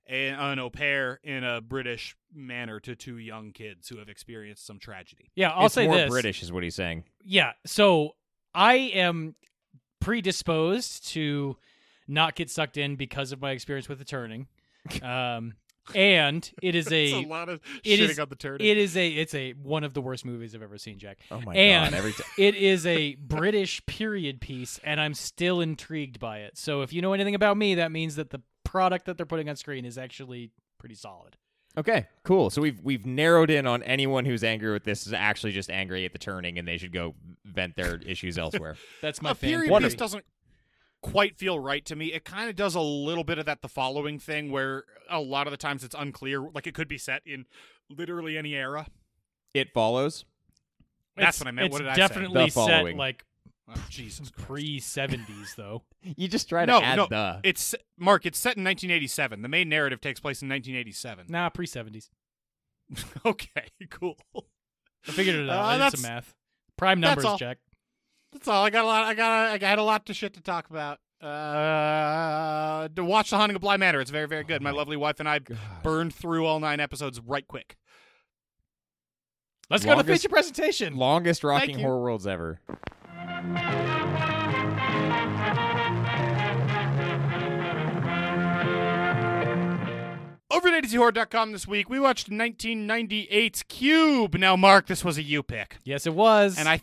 a, 0.10 0.28
an 0.30 0.60
au 0.60 0.70
pair 0.70 1.22
in 1.24 1.46
a 1.46 1.62
British 1.62 2.18
manner 2.34 2.82
to 2.82 2.94
two 2.98 3.18
young 3.18 3.52
kids 3.54 3.88
who 3.88 3.98
have 3.98 4.10
experienced 4.10 4.66
some 4.66 4.78
tragedy. 4.78 5.32
Yeah, 5.36 5.52
I'll 5.52 5.68
it's 5.68 5.76
say 5.76 5.86
more 5.88 5.96
this. 5.96 6.10
British, 6.10 6.44
is 6.44 6.52
what 6.52 6.64
he's 6.64 6.76
saying. 6.76 7.06
Yeah, 7.24 7.54
so 7.66 8.16
I 8.54 8.74
am 8.76 9.36
predisposed 10.02 11.08
to 11.08 11.58
not 12.08 12.36
get 12.36 12.50
sucked 12.50 12.76
in 12.78 12.98
because 12.98 13.32
of 13.32 13.42
my 13.42 13.52
experience 13.52 13.88
with 13.88 14.00
the 14.00 14.06
turning. 14.06 14.48
Um, 15.02 15.54
and 15.96 16.50
it 16.62 16.76
is 16.76 16.88
a, 16.92 17.24
a 17.24 17.28
lot 17.28 17.50
of 17.50 17.60
it 17.84 18.00
shitting 18.00 18.10
is- 18.10 18.20
on 18.20 18.30
the 18.30 18.36
turning. 18.36 18.66
it 18.68 18.78
is 18.78 18.96
a 18.98 19.08
it's 19.08 19.34
a 19.36 19.52
one 19.54 19.84
of 19.84 19.94
the 19.94 20.02
worst 20.02 20.26
movies 20.26 20.54
I've 20.56 20.62
ever 20.62 20.78
seen, 20.78 21.00
Jack. 21.00 21.18
Oh 21.32 21.42
my 21.42 21.54
And- 21.56 21.92
god! 21.92 21.98
Every 21.98 22.14
t- 22.14 22.24
It 22.38 22.56
is 22.56 22.86
a 22.86 23.16
British 23.16 23.86
period 23.86 24.42
piece, 24.42 24.80
and 24.84 25.00
I'm 25.00 25.14
still 25.14 25.62
intrigued 25.62 26.20
by 26.20 26.40
it. 26.40 26.58
So 26.58 26.82
if 26.82 26.94
you 26.94 27.02
know 27.02 27.14
anything 27.14 27.36
about 27.36 27.58
me, 27.58 27.76
that 27.76 27.92
means 27.92 28.16
that 28.16 28.30
the 28.30 28.42
product 28.64 29.06
that 29.06 29.18
they're 29.18 29.26
putting 29.26 29.50
on 29.50 29.56
screen 29.56 29.86
is 29.86 29.98
actually 29.98 30.52
pretty 30.80 30.96
solid. 30.96 31.38
okay, 31.78 32.06
cool. 32.24 32.50
So 32.50 32.62
we've 32.62 32.80
we've 32.82 33.06
narrowed 33.06 33.50
in 33.50 33.66
on 33.68 33.84
anyone 33.84 34.26
who's 34.26 34.44
angry 34.44 34.72
with 34.72 34.84
this 34.84 35.06
is 35.08 35.14
actually 35.14 35.52
just 35.54 35.70
angry 35.70 36.06
at 36.06 36.14
the 36.14 36.20
turning, 36.20 36.58
and 36.60 36.68
they 36.68 36.78
should 36.78 36.92
go 36.94 37.16
vent 37.46 37.76
their 37.76 37.98
issues 37.98 38.38
elsewhere. 38.46 38.76
That's 39.02 39.22
my 39.22 39.32
a 39.32 39.36
fan 39.36 39.50
period 39.50 39.70
theory. 39.70 39.84
piece 39.84 39.96
doesn't 39.96 40.26
quite 41.04 41.38
feel 41.38 41.60
right 41.60 41.86
to 41.86 41.96
me. 41.96 42.12
It 42.14 42.26
kind 42.26 42.50
of 42.50 42.56
does 42.56 42.74
a 42.74 42.82
little 42.82 43.24
bit 43.24 43.38
of 43.38 43.46
that 43.46 43.62
the 43.62 43.68
following 43.70 44.18
thing 44.18 44.52
where 44.52 44.86
a 45.10 45.20
lot 45.20 45.46
of 45.46 45.52
the 45.52 45.58
times 45.58 45.84
it's 45.84 45.94
unclear. 45.98 46.42
Like 46.42 46.66
it 46.66 46.74
could 46.74 46.88
be 46.88 46.98
set 46.98 47.22
in 47.26 47.46
literally 47.90 48.38
any 48.38 48.56
era. 48.56 48.88
It 49.54 49.72
follows. 49.74 50.26
That's 51.16 51.38
It's- 51.38 51.40
what 51.42 51.48
I 51.48 51.52
meant. 51.52 51.66
It's 51.68 51.74
What 51.74 51.80
did 51.80 51.88
I 51.90 51.94
say? 51.94 51.98
definitely 52.02 52.46
The 52.46 52.50
set 52.50 52.54
following. 52.70 52.98
like 52.98 53.24
Oh, 53.70 53.86
Jesus 53.90 54.30
Christ. 54.30 54.48
pre 54.48 54.80
seventies 54.80 55.54
though. 55.56 55.84
You 56.18 56.28
just 56.28 56.50
try 56.50 56.66
to 56.66 56.72
No, 56.72 56.82
add 56.82 56.96
no, 56.98 57.08
the. 57.08 57.40
It's 57.44 57.74
Mark. 57.98 58.26
It's 58.26 58.38
set 58.40 58.58
in 58.58 58.64
1987. 58.66 59.42
The 59.42 59.48
main 59.48 59.70
narrative 59.70 60.02
takes 60.02 60.20
place 60.20 60.42
in 60.42 60.50
1987. 60.50 61.28
Nah, 61.30 61.50
pre 61.50 61.66
seventies. 61.66 62.10
okay, 63.26 63.68
cool. 63.90 64.18
I 65.08 65.12
figured 65.12 65.36
it 65.36 65.50
out. 65.50 65.60
Uh, 65.64 65.68
I 65.68 65.74
did 65.76 65.82
that's- 65.82 66.02
some 66.02 66.12
math. 66.14 66.34
Prime 66.78 67.00
numbers, 67.00 67.24
all. 67.26 67.38
Jack. 67.38 67.60
That's 68.34 68.48
all. 68.48 68.64
I 68.66 68.70
got 68.70 68.84
a 68.84 68.88
lot. 68.88 69.04
I 69.04 69.14
got. 69.14 69.62
A, 69.62 69.66
I 69.66 69.70
had 69.70 69.80
a 69.80 69.84
lot 69.84 70.06
to 70.08 70.14
shit 70.14 70.34
to 70.34 70.42
talk 70.42 70.70
about. 70.70 71.00
Uh, 71.22 72.90
to 72.96 73.04
watch 73.04 73.30
The 73.30 73.38
Haunting 73.38 73.56
of 73.56 73.62
Bly 73.62 73.78
Manor. 73.78 74.02
It's 74.02 74.12
very, 74.12 74.28
very 74.28 74.44
good. 74.44 74.62
my, 74.62 74.72
my 74.72 74.78
lovely 74.78 74.98
wife 74.98 75.22
and 75.22 75.30
I 75.30 75.40
God. 75.40 75.58
burned 75.82 76.14
through 76.14 76.46
all 76.46 76.60
nine 76.60 76.82
episodes 76.82 77.22
right 77.22 77.48
quick. 77.48 77.78
Let's 79.70 79.86
go 79.86 79.92
to 79.92 79.96
Longest- 79.98 80.24
feature 80.24 80.30
presentation. 80.30 80.98
Longest 80.98 81.44
rocking 81.46 81.80
horror 81.80 82.02
worlds 82.02 82.28
ever. 82.28 82.60
Over 90.52 90.68
at 90.68 90.86
a-zhorror.com 90.86 91.52
this 91.52 91.68
week, 91.68 91.90
we 91.90 92.00
watched 92.00 92.30
1998's 92.30 93.64
Cube. 93.64 94.36
Now, 94.36 94.56
Mark, 94.56 94.86
this 94.86 95.04
was 95.04 95.18
a 95.18 95.24
you 95.24 95.42
pick. 95.42 95.78
Yes, 95.84 96.06
it 96.06 96.14
was. 96.14 96.60
And 96.60 96.70
I 96.70 96.82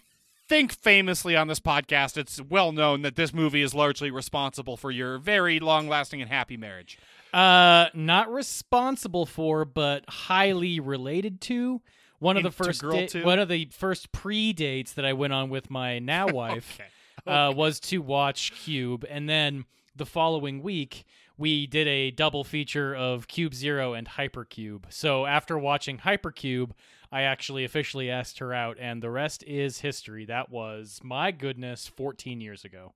think 0.51 0.73
famously 0.73 1.37
on 1.37 1.47
this 1.47 1.61
podcast, 1.61 2.17
it's 2.17 2.41
well 2.43 2.73
known 2.73 3.03
that 3.03 3.15
this 3.15 3.33
movie 3.33 3.63
is 3.63 3.73
largely 3.73 4.11
responsible 4.11 4.77
for 4.77 4.91
your 4.91 5.17
very 5.17 5.61
long 5.61 5.89
lasting 5.89 6.21
and 6.21 6.29
happy 6.29 6.57
marriage. 6.57 6.99
uh 7.33 7.87
not 7.95 8.31
responsible 8.33 9.25
for, 9.27 9.65
but 9.65 10.05
highly 10.09 10.81
related 10.81 11.41
to. 11.43 11.81
One 12.19 12.37
of 12.37 12.43
the 12.43 12.51
first 12.51 12.83
Integral 12.83 13.07
da- 13.07 13.25
one 13.25 13.39
of 13.39 13.49
the 13.49 13.69
first 13.71 14.11
pre 14.11 14.53
dates 14.53 14.93
that 14.95 15.05
I 15.05 15.13
went 15.13 15.33
on 15.33 15.51
with 15.51 15.71
my 15.71 16.01
now 16.01 16.27
wife. 16.43 16.79
Okay. 16.81 17.31
uh, 17.31 17.53
was 17.53 17.79
to 17.81 17.99
watch 17.99 18.53
Cube, 18.53 19.05
and 19.09 19.29
then 19.29 19.67
the 19.95 20.07
following 20.07 20.63
week 20.63 21.05
we 21.41 21.67
did 21.67 21.89
a 21.89 22.11
double 22.11 22.45
feature 22.45 22.95
of 22.95 23.27
Cube 23.27 23.55
Zero 23.55 23.95
and 23.95 24.07
Hypercube. 24.07 24.85
So 24.91 25.25
after 25.25 25.59
watching 25.59 25.97
Hypercube, 25.97 26.73
I 27.11 27.23
actually 27.23 27.65
officially 27.65 28.11
asked 28.11 28.41
her 28.41 28.53
out, 28.53 28.77
and 28.79 29.03
the 29.03 29.11
rest 29.11 29.43
is 29.45 29.81
history. 29.81 30.27
That 30.27 30.51
was 30.51 31.01
my 31.03 31.31
goodness, 31.31 31.89
14 31.89 32.43
years 32.43 32.63
ago. 32.63 32.93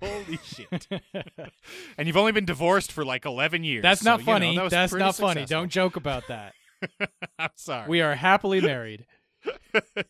Holy 0.03 0.39
shit. 0.45 0.87
and 1.97 2.07
you've 2.07 2.17
only 2.19 2.33
been 2.33 2.45
divorced 2.45 2.93
for 2.93 3.07
like 3.07 3.25
11 3.25 3.65
years. 3.65 3.81
That's 3.83 4.03
so, 4.03 4.11
not 4.11 4.21
you 4.21 4.27
know, 4.27 4.33
funny. 4.33 4.59
that 4.59 4.71
That's 4.71 4.93
not 4.93 5.17
funny. 5.17 5.47
Don't 5.47 5.71
joke 5.71 5.97
about 5.97 6.29
that. 6.29 6.53
I'm 7.39 7.51
sorry. 7.57 7.89
we 7.89 8.03
are 8.03 8.15
happily 8.15 8.61
married. 8.61 9.07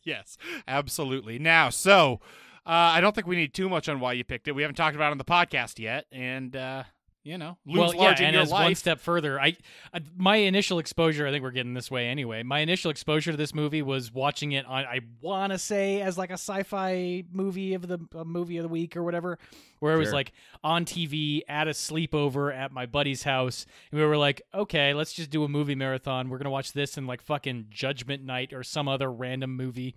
yes, 0.03 0.37
absolutely. 0.67 1.39
Now, 1.39 1.71
so 1.71 2.21
uh, 2.67 2.97
I 2.97 3.01
don't 3.01 3.15
think 3.15 3.29
we 3.29 3.37
need 3.37 3.55
too 3.55 3.69
much 3.69 3.89
on 3.89 4.01
why 4.01 4.15
you 4.15 4.25
picked 4.25 4.49
it. 4.49 4.53
We 4.53 4.63
haven't 4.63 4.75
talked 4.75 4.97
about 4.97 5.09
it 5.09 5.13
on 5.13 5.19
the 5.19 5.25
podcast 5.25 5.79
yet, 5.79 6.07
and 6.11 6.57
uh, 6.57 6.83
you 7.25 7.39
know, 7.39 7.57
looms 7.65 7.95
well, 7.95 8.05
large 8.05 8.21
yeah, 8.21 8.29
in 8.29 8.35
and 8.35 8.35
your 8.35 8.43
as 8.43 8.51
one 8.51 8.75
step 8.75 9.01
further, 9.01 9.41
I, 9.41 9.57
I 9.93 10.01
my 10.15 10.37
initial 10.37 10.79
exposure, 10.79 11.27
I 11.27 11.31
think 11.31 11.43
we're 11.43 11.53
getting 11.53 11.73
this 11.73 11.91
way 11.91 12.07
anyway. 12.07 12.43
My 12.43 12.61
initial 12.61 12.91
exposure 12.91 13.31
to 13.31 13.37
this 13.37 13.55
movie 13.55 13.81
was 13.81 14.13
watching 14.13 14.53
it 14.53 14.67
on, 14.67 14.85
I 14.85 15.01
want 15.23 15.53
to 15.53 15.59
say, 15.59 16.03
as 16.03 16.19
like 16.19 16.29
a 16.29 16.35
sci-fi 16.35 17.25
movie 17.33 17.73
of 17.73 17.89
the 17.89 17.99
a 18.15 18.27
movie 18.27 18.59
of 18.59 18.63
the 18.63 18.69
week 18.69 18.95
or 18.95 19.03
whatever, 19.03 19.39
where 19.81 19.95
it 19.95 19.99
was 19.99 20.13
like 20.13 20.33
on 20.63 20.85
TV 20.85 21.41
at 21.49 21.67
a 21.67 21.71
sleepover 21.71 22.55
at 22.55 22.73
my 22.73 22.85
buddy's 22.85 23.23
house, 23.23 23.65
and 23.91 23.99
we 23.99 24.07
were 24.07 24.19
like, 24.19 24.43
okay, 24.55 24.93
let's 24.93 25.15
just 25.15 25.31
do 25.31 25.45
a 25.45 25.49
movie 25.49 25.75
marathon. 25.75 26.29
We're 26.29 26.39
gonna 26.39 26.51
watch 26.51 26.73
this 26.73 26.99
and 26.99 27.07
like 27.07 27.23
fucking 27.23 27.67
Judgment 27.71 28.23
Night 28.23 28.53
or 28.53 28.63
some 28.63 28.87
other 28.87 29.11
random 29.11 29.57
movie. 29.57 29.97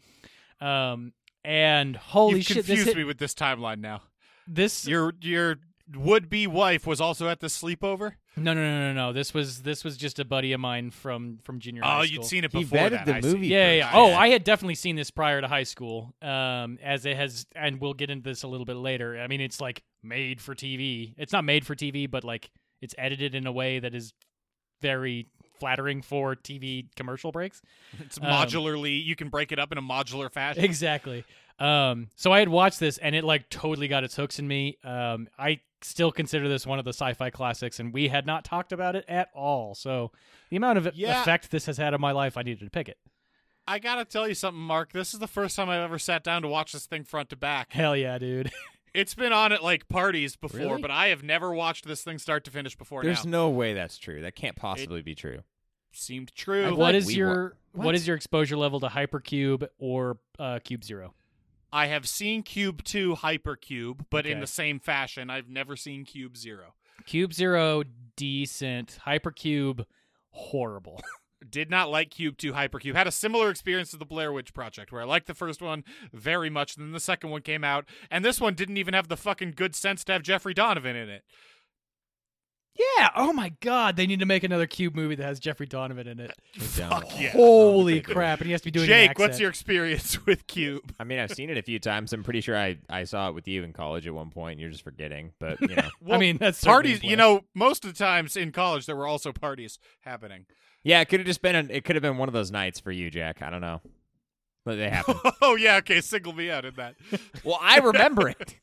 Um, 0.61 1.11
and 1.43 1.95
holy 1.97 2.37
You've 2.37 2.45
shit, 2.45 2.55
this 2.57 2.65
confused 2.67 2.87
hit, 2.87 2.97
me 2.97 3.03
with 3.03 3.17
this 3.17 3.33
timeline 3.33 3.79
now. 3.79 4.01
this 4.47 4.87
Your 4.87 5.13
your 5.21 5.57
would 5.95 6.29
be 6.29 6.47
wife 6.47 6.85
was 6.85 6.99
also 6.99 7.29
at 7.29 7.39
the 7.39 7.47
sleepover. 7.47 8.13
No, 8.35 8.53
no, 8.53 8.61
no, 8.61 8.87
no, 8.87 8.93
no. 8.93 9.13
This 9.13 9.33
was 9.33 9.61
this 9.63 9.83
was 9.83 9.97
just 9.97 10.19
a 10.19 10.25
buddy 10.25 10.51
of 10.53 10.59
mine 10.59 10.91
from 10.91 11.39
from 11.43 11.59
junior 11.59 11.81
high 11.83 12.01
Oh, 12.01 12.03
school. 12.03 12.13
you'd 12.15 12.25
seen 12.25 12.43
it 12.43 12.51
He 12.51 12.59
before 12.63 12.77
vetted 12.79 12.91
that. 12.91 13.05
the 13.05 13.15
I 13.15 13.21
see. 13.21 13.27
movie 13.33 13.47
yeah, 13.47 13.71
yeah, 13.71 13.73
yeah. 13.77 13.91
Oh, 13.93 14.13
I 14.13 14.29
had 14.29 14.43
definitely 14.43 14.75
seen 14.75 14.95
this 14.95 15.09
prior 15.11 15.41
to 15.41 15.47
high 15.47 15.63
school. 15.63 16.13
Um, 16.21 16.77
as 16.83 17.05
it 17.05 17.15
has, 17.15 17.45
and 17.55 17.79
we'll 17.81 17.93
get 17.93 18.09
into 18.09 18.29
this 18.29 18.43
a 18.43 18.47
little 18.47 18.65
bit 18.65 18.75
later. 18.77 19.19
I 19.19 19.27
mean, 19.27 19.41
it's 19.41 19.59
like 19.61 19.81
made 20.03 20.41
for 20.41 20.53
TV. 20.53 21.13
It's 21.17 21.31
not 21.33 21.45
made 21.45 21.65
for 21.65 21.73
TV, 21.75 22.09
but 22.09 22.23
like 22.23 22.51
it's 22.81 22.93
edited 22.97 23.33
in 23.33 23.47
a 23.47 23.51
way 23.51 23.79
that 23.79 23.95
is 23.95 24.13
very 24.81 25.27
flattering 25.59 26.01
for 26.03 26.35
TV 26.35 26.85
commercial 26.95 27.31
breaks. 27.31 27.61
It's 27.99 28.17
Um, 28.19 28.25
modularly. 28.25 29.03
You 29.03 29.15
can 29.15 29.29
break 29.29 29.51
it 29.51 29.57
up 29.57 29.71
in 29.71 29.77
a 29.77 29.81
modular 29.81 30.31
fashion. 30.31 30.63
Exactly. 30.63 31.23
Um, 31.59 32.09
so 32.15 32.31
I 32.31 32.37
had 32.39 32.49
watched 32.49 32.79
this 32.79 32.99
and 32.99 33.15
it 33.15 33.23
like 33.23 33.49
totally 33.49 33.87
got 33.87 34.03
its 34.03 34.15
hooks 34.15 34.37
in 34.37 34.47
me. 34.47 34.77
Um, 34.83 35.27
I 35.39 35.59
still 35.81 36.11
consider 36.11 36.47
this 36.49 36.65
one 36.65 36.79
of 36.79 36.85
the 36.85 36.93
sci-fi 36.93 37.29
classics, 37.29 37.79
and 37.79 37.93
we 37.93 38.07
had 38.07 38.25
not 38.25 38.43
talked 38.43 38.71
about 38.71 38.95
it 38.95 39.05
at 39.07 39.29
all. 39.33 39.75
So 39.75 40.11
the 40.49 40.57
amount 40.57 40.77
of 40.77 40.89
Yeah. 40.95 41.21
effect 41.21 41.51
this 41.51 41.65
has 41.67 41.77
had 41.77 41.93
on 41.93 42.01
my 42.01 42.11
life, 42.11 42.37
I 42.37 42.41
needed 42.41 42.63
to 42.65 42.69
pick 42.69 42.89
it. 42.89 42.97
I 43.67 43.79
gotta 43.79 44.05
tell 44.05 44.27
you 44.27 44.33
something, 44.33 44.61
Mark. 44.61 44.93
This 44.93 45.13
is 45.13 45.19
the 45.19 45.27
first 45.27 45.55
time 45.55 45.69
I've 45.69 45.81
ever 45.81 45.99
sat 45.99 46.23
down 46.23 46.41
to 46.43 46.47
watch 46.47 46.71
this 46.71 46.85
thing 46.85 47.03
front 47.03 47.29
to 47.31 47.35
back. 47.35 47.73
Hell 47.73 47.95
yeah, 47.95 48.17
dude. 48.17 48.51
It's 48.93 49.13
been 49.13 49.33
on 49.33 49.51
at 49.51 49.61
like 49.61 49.87
parties 49.89 50.35
before, 50.35 50.59
Really? 50.61 50.81
but 50.81 50.89
I 50.89 51.09
have 51.09 51.21
never 51.21 51.53
watched 51.53 51.85
this 51.85 52.01
thing 52.03 52.17
start 52.17 52.43
to 52.45 52.51
finish 52.51 52.75
before 52.75 53.03
There's 53.03 53.25
now. 53.25 53.31
no 53.31 53.49
way 53.49 53.75
that's 53.75 53.99
true. 53.99 54.23
That 54.23 54.35
can't 54.35 54.55
possibly 54.55 55.03
be 55.03 55.13
true. 55.13 55.41
Seemed 55.91 56.33
true. 56.33 56.65
I've 56.65 56.71
what 56.71 56.93
like 56.93 56.95
is 56.95 57.15
your 57.15 57.55
wa- 57.75 57.83
what 57.85 57.93
is 57.95 58.07
your 58.07 58.15
exposure 58.15 58.57
level 58.57 58.79
to 58.79 58.87
Hypercube 58.87 59.67
or 59.77 60.17
uh, 60.39 60.59
Cube 60.63 60.83
Zero? 60.83 61.13
I 61.77 61.85
have 61.85 62.07
seen 62.07 62.41
Cube 62.41 62.83
2 62.83 63.17
Hypercube, 63.17 64.07
but 64.09 64.25
in 64.25 64.39
the 64.39 64.47
same 64.47 64.79
fashion. 64.79 65.29
I've 65.29 65.47
never 65.47 65.75
seen 65.75 66.05
Cube 66.05 66.35
0. 66.35 66.73
Cube 67.05 67.31
Zero 67.31 67.83
decent, 68.15 68.97
Hypercube 69.05 69.85
horrible. 70.31 70.99
Did 71.47 71.69
not 71.69 71.91
like 71.91 72.09
Cube 72.09 72.35
2 72.35 72.53
Hypercube. 72.53 72.95
Had 72.95 73.05
a 73.05 73.11
similar 73.11 73.51
experience 73.51 73.91
to 73.91 73.97
the 73.97 74.05
Blair 74.05 74.33
Witch 74.33 74.55
Project, 74.55 74.91
where 74.91 75.03
I 75.03 75.05
liked 75.05 75.27
the 75.27 75.35
first 75.35 75.61
one 75.61 75.83
very 76.11 76.49
much, 76.49 76.75
and 76.75 76.83
then 76.83 76.93
the 76.93 76.99
second 76.99 77.29
one 77.29 77.43
came 77.43 77.63
out, 77.63 77.85
and 78.09 78.25
this 78.25 78.41
one 78.41 78.55
didn't 78.55 78.77
even 78.77 78.95
have 78.95 79.07
the 79.07 79.15
fucking 79.15 79.53
good 79.55 79.75
sense 79.75 80.03
to 80.05 80.13
have 80.13 80.23
Jeffrey 80.23 80.55
Donovan 80.55 80.95
in 80.95 81.09
it. 81.09 81.25
Yeah. 82.77 83.09
Oh 83.15 83.33
my 83.33 83.53
god, 83.61 83.95
they 83.95 84.05
need 84.07 84.19
to 84.19 84.25
make 84.25 84.43
another 84.43 84.67
Cube 84.67 84.95
movie 84.95 85.15
that 85.15 85.23
has 85.23 85.39
Jeffrey 85.39 85.65
Donovan 85.65 86.07
in 86.07 86.19
it. 86.19 86.31
Fuck 86.57 87.19
yeah. 87.19 87.29
Holy 87.31 88.01
crap! 88.01 88.39
And 88.39 88.45
he 88.47 88.51
has 88.51 88.61
to 88.61 88.65
be 88.65 88.71
doing 88.71 88.85
an 88.85 88.89
Jake, 88.89 89.19
what's 89.19 89.39
your 89.39 89.49
experience 89.49 90.25
with 90.25 90.47
Cube? 90.47 90.93
I 90.99 91.03
mean, 91.03 91.19
I've 91.19 91.31
seen 91.31 91.49
it 91.49 91.57
a 91.57 91.61
few 91.61 91.79
times. 91.79 92.13
I'm 92.13 92.23
pretty 92.23 92.41
sure 92.41 92.55
I, 92.57 92.77
I 92.89 93.03
saw 93.03 93.29
it 93.29 93.35
with 93.35 93.47
you 93.47 93.63
in 93.63 93.73
college 93.73 94.05
at 94.07 94.13
one 94.13 94.29
point. 94.29 94.53
And 94.53 94.61
you're 94.61 94.69
just 94.71 94.83
forgetting, 94.83 95.33
but 95.39 95.59
you 95.61 95.75
know, 95.75 95.89
I 96.11 96.17
mean, 96.17 96.37
that's 96.37 96.59
certainly 96.59 96.91
parties. 96.93 97.03
You 97.03 97.15
know, 97.17 97.41
most 97.53 97.85
of 97.85 97.93
the 97.93 97.97
times 97.97 98.35
in 98.37 98.51
college 98.51 98.85
there 98.85 98.95
were 98.95 99.07
also 99.07 99.31
parties 99.31 99.79
happening. 100.01 100.45
yeah, 100.83 101.01
it 101.01 101.05
could 101.09 101.19
have 101.19 101.27
just 101.27 101.41
been. 101.41 101.55
An, 101.55 101.69
it 101.71 101.83
could 101.85 101.95
have 101.95 102.03
been 102.03 102.17
one 102.17 102.29
of 102.29 102.33
those 102.33 102.51
nights 102.51 102.79
for 102.79 102.91
you, 102.91 103.09
Jack. 103.09 103.41
I 103.41 103.49
don't 103.49 103.61
know. 103.61 103.81
but 104.65 104.75
they 104.75 104.89
happen. 104.89 105.15
Oh 105.41 105.55
yeah, 105.55 105.77
okay, 105.77 106.01
single 106.01 106.33
me 106.33 106.49
out 106.51 106.65
in 106.65 106.73
that. 106.75 106.95
well, 107.43 107.57
I 107.61 107.79
remember 107.79 108.27
it. 108.29 108.55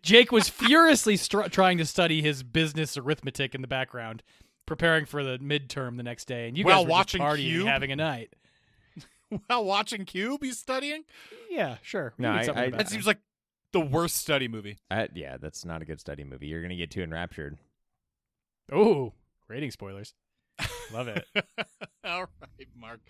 Jake 0.00 0.32
was 0.32 0.48
furiously 0.48 1.16
str- 1.16 1.48
trying 1.48 1.78
to 1.78 1.84
study 1.84 2.22
his 2.22 2.42
business 2.42 2.96
arithmetic 2.96 3.54
in 3.54 3.60
the 3.60 3.68
background, 3.68 4.22
preparing 4.66 5.04
for 5.04 5.22
the 5.22 5.38
midterm 5.38 5.96
the 5.98 6.02
next 6.02 6.26
day, 6.26 6.48
and 6.48 6.56
you 6.56 6.64
While 6.64 6.78
guys 6.82 6.84
were 6.86 6.90
watching 6.90 7.20
just 7.20 7.36
partying, 7.36 7.42
Cube? 7.50 7.66
having 7.66 7.92
a 7.92 7.96
night. 7.96 8.34
While 9.46 9.64
watching 9.64 10.04
Cube, 10.04 10.42
he's 10.42 10.58
studying. 10.58 11.04
Yeah, 11.50 11.76
sure. 11.82 12.14
We 12.16 12.22
No, 12.22 12.30
I- 12.30 12.38
I- 12.40 12.44
That 12.44 12.70
that. 12.78 12.88
seems 12.88 13.06
like 13.06 13.18
the 13.72 13.80
worst 13.80 14.16
study 14.16 14.48
movie. 14.48 14.78
Uh, 14.90 15.08
yeah, 15.14 15.36
that's 15.38 15.64
not 15.64 15.82
a 15.82 15.84
good 15.84 16.00
study 16.00 16.24
movie. 16.24 16.46
You're 16.46 16.62
gonna 16.62 16.76
get 16.76 16.90
too 16.90 17.02
enraptured. 17.02 17.58
Oh, 18.70 19.12
rating 19.48 19.70
spoilers. 19.70 20.14
Love 20.92 21.08
it. 21.08 21.26
all 22.04 22.20
right, 22.40 22.68
Mark. 22.76 23.00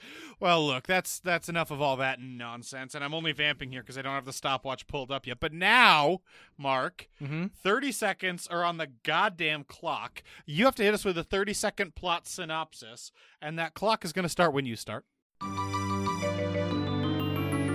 Well, 0.40 0.66
look, 0.66 0.86
that's 0.86 1.18
that's 1.18 1.48
enough 1.48 1.70
of 1.70 1.80
all 1.80 1.96
that 1.96 2.20
nonsense, 2.20 2.94
and 2.94 3.04
I'm 3.04 3.14
only 3.14 3.32
vamping 3.32 3.70
here 3.70 3.82
because 3.82 3.98
I 3.98 4.02
don't 4.02 4.14
have 4.14 4.24
the 4.24 4.32
stopwatch 4.32 4.86
pulled 4.86 5.10
up 5.10 5.26
yet. 5.26 5.40
But 5.40 5.52
now, 5.52 6.20
Mark, 6.56 7.08
hmm 7.18 7.46
30 7.62 7.92
seconds 7.92 8.46
are 8.46 8.64
on 8.64 8.76
the 8.76 8.88
goddamn 9.02 9.64
clock. 9.64 10.22
You 10.46 10.64
have 10.64 10.74
to 10.76 10.82
hit 10.82 10.94
us 10.94 11.04
with 11.04 11.18
a 11.18 11.24
30 11.24 11.52
second 11.52 11.94
plot 11.94 12.26
synopsis, 12.26 13.10
and 13.40 13.58
that 13.58 13.74
clock 13.74 14.04
is 14.04 14.12
going 14.12 14.24
to 14.24 14.28
start 14.28 14.52
when 14.52 14.66
you 14.66 14.76
start. 14.76 15.04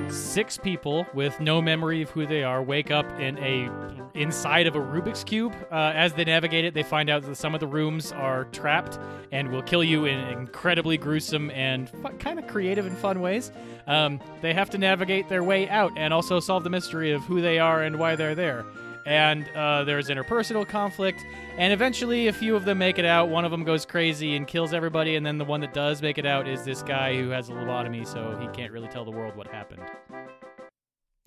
Six 0.10 0.58
people 0.58 1.05
with 1.14 1.39
no 1.39 1.62
memory 1.62 2.01
of 2.01 2.10
who 2.12 2.26
they 2.26 2.43
are 2.43 2.64
wake 2.64 2.91
up 2.91 3.05
in 3.20 3.38
a 3.39 3.70
inside 4.14 4.66
of 4.66 4.76
a 4.76 4.80
Rubik's 4.80 5.24
cube. 5.24 5.53
Uh, 5.72 5.91
as 5.93 6.14
they 6.14 6.24
navigate 6.24 6.66
it, 6.66 6.74
they 6.74 6.84
find 6.84 7.10
out 7.10 7.24
that 7.24 7.36
some 7.36 7.53
of 7.53 7.60
the 7.60 7.68
rooms 7.68 8.12
are 8.12 8.45
trapped 8.45 8.97
and 9.32 9.51
will 9.51 9.62
kill 9.62 9.84
you 9.84 10.05
in 10.05 10.18
incredibly 10.30 10.97
gruesome 10.97 11.51
and 11.51 11.91
kind 12.20 12.39
of 12.39 12.47
creative 12.47 12.86
and 12.86 12.97
fun 12.97 13.22
ways. 13.22 13.51
Um, 13.86 14.20
they 14.41 14.53
have 14.53 14.70
to 14.72 14.78
navigate 14.78 15.30
their 15.30 15.43
way 15.43 15.70
out 15.70 15.91
and 15.97 16.14
also 16.14 16.39
solve 16.39 16.64
the 16.64 16.70
mystery 16.70 17.12
of 17.12 17.24
who 17.24 17.41
they 17.41 17.60
are 17.60 17.84
and 17.84 17.99
why 17.99 18.16
they're 18.16 18.36
there. 18.36 18.66
And 19.08 19.47
uh, 19.55 19.86
there's 19.86 20.10
interpersonal 20.10 20.68
conflict, 20.68 21.26
and 21.58 21.72
eventually 21.72 22.28
a 22.28 22.34
few 22.34 22.58
of 22.58 22.66
them 22.66 22.78
make 22.80 22.99
it 22.99 23.05
out. 23.05 23.30
One 23.30 23.45
of 23.45 23.51
them 23.51 23.64
goes 23.64 23.86
crazy 23.86 24.36
and 24.36 24.45
kills 24.45 24.74
everybody, 24.74 25.16
and 25.16 25.26
then 25.26 25.38
the 25.38 25.45
one 25.45 25.62
that 25.62 25.74
does 25.74 26.01
make 26.01 26.18
it 26.18 26.26
out 26.26 26.45
is 26.45 26.66
this 26.66 26.84
guy 26.84 27.16
who 27.16 27.30
has 27.30 27.47
a 27.47 27.53
lobotomy, 27.53 28.05
so 28.05 28.38
he 28.41 28.47
can't 28.49 28.74
really 28.74 28.89
tell 28.89 29.05
the 29.05 29.12
world 29.12 29.38
what 29.38 29.47
happened. 29.47 29.82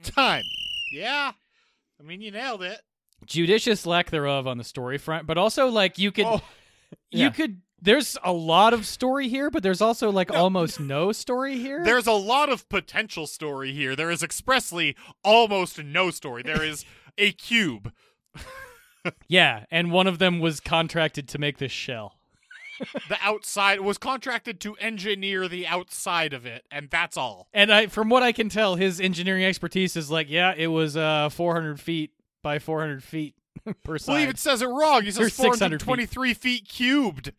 Time. 0.02 0.44
Yeah. 0.92 1.32
I 1.98 2.02
mean, 2.02 2.20
you 2.20 2.30
nailed 2.30 2.62
it. 2.62 2.80
judicious 3.26 3.86
lack 3.86 4.10
thereof 4.10 4.46
on 4.46 4.58
the 4.58 4.64
story 4.64 4.98
front, 4.98 5.26
but 5.26 5.38
also 5.38 5.68
like 5.68 5.98
you 5.98 6.10
could 6.12 6.26
Oh, 6.26 6.40
you 7.10 7.24
yeah. 7.24 7.30
could 7.30 7.60
there's 7.82 8.18
a 8.22 8.32
lot 8.32 8.74
of 8.74 8.84
story 8.84 9.28
here, 9.28 9.48
but 9.50 9.62
there's 9.62 9.80
also 9.80 10.10
like 10.10 10.30
almost 10.30 10.80
no 10.80 11.12
story 11.12 11.58
here. 11.58 11.82
There's 11.82 12.06
a 12.06 12.12
lot 12.12 12.50
of 12.50 12.68
potential 12.68 13.26
story 13.26 13.72
here. 13.72 13.96
There 13.96 14.10
is 14.10 14.22
expressly 14.22 14.96
almost 15.24 15.82
no 15.82 16.10
story. 16.10 16.42
There 16.42 16.62
is 16.62 16.84
a 17.18 17.32
cube. 17.32 17.92
yeah, 19.28 19.64
and 19.70 19.92
one 19.92 20.06
of 20.06 20.18
them 20.18 20.40
was 20.40 20.60
contracted 20.60 21.28
to 21.28 21.38
make 21.38 21.58
this 21.58 21.72
shell. 21.72 22.16
The 23.10 23.18
outside 23.22 23.80
was 23.80 23.98
contracted 23.98 24.58
to 24.60 24.74
engineer 24.76 25.48
the 25.48 25.66
outside 25.66 26.32
of 26.32 26.46
it, 26.46 26.64
and 26.70 26.88
that's 26.90 27.16
all. 27.16 27.48
And 27.52 27.70
I 27.70 27.86
from 27.88 28.08
what 28.08 28.22
I 28.22 28.32
can 28.32 28.48
tell, 28.48 28.76
his 28.76 29.00
engineering 29.00 29.44
expertise 29.44 29.96
is 29.96 30.10
like, 30.10 30.30
yeah, 30.30 30.54
it 30.56 30.68
was 30.68 30.96
uh 30.96 31.28
400 31.28 31.78
feet 31.78 32.12
by 32.42 32.58
400 32.58 33.02
feet 33.02 33.34
per 33.84 33.98
side. 33.98 34.12
Well, 34.12 34.16
he 34.18 34.22
even 34.24 34.36
says 34.36 34.62
it 34.62 34.66
wrong. 34.66 35.02
He 35.02 35.10
says 35.10 35.34
600 35.34 35.80
feet. 35.80 35.84
423 35.84 36.34
feet 36.34 36.68
cubed. 36.68 37.32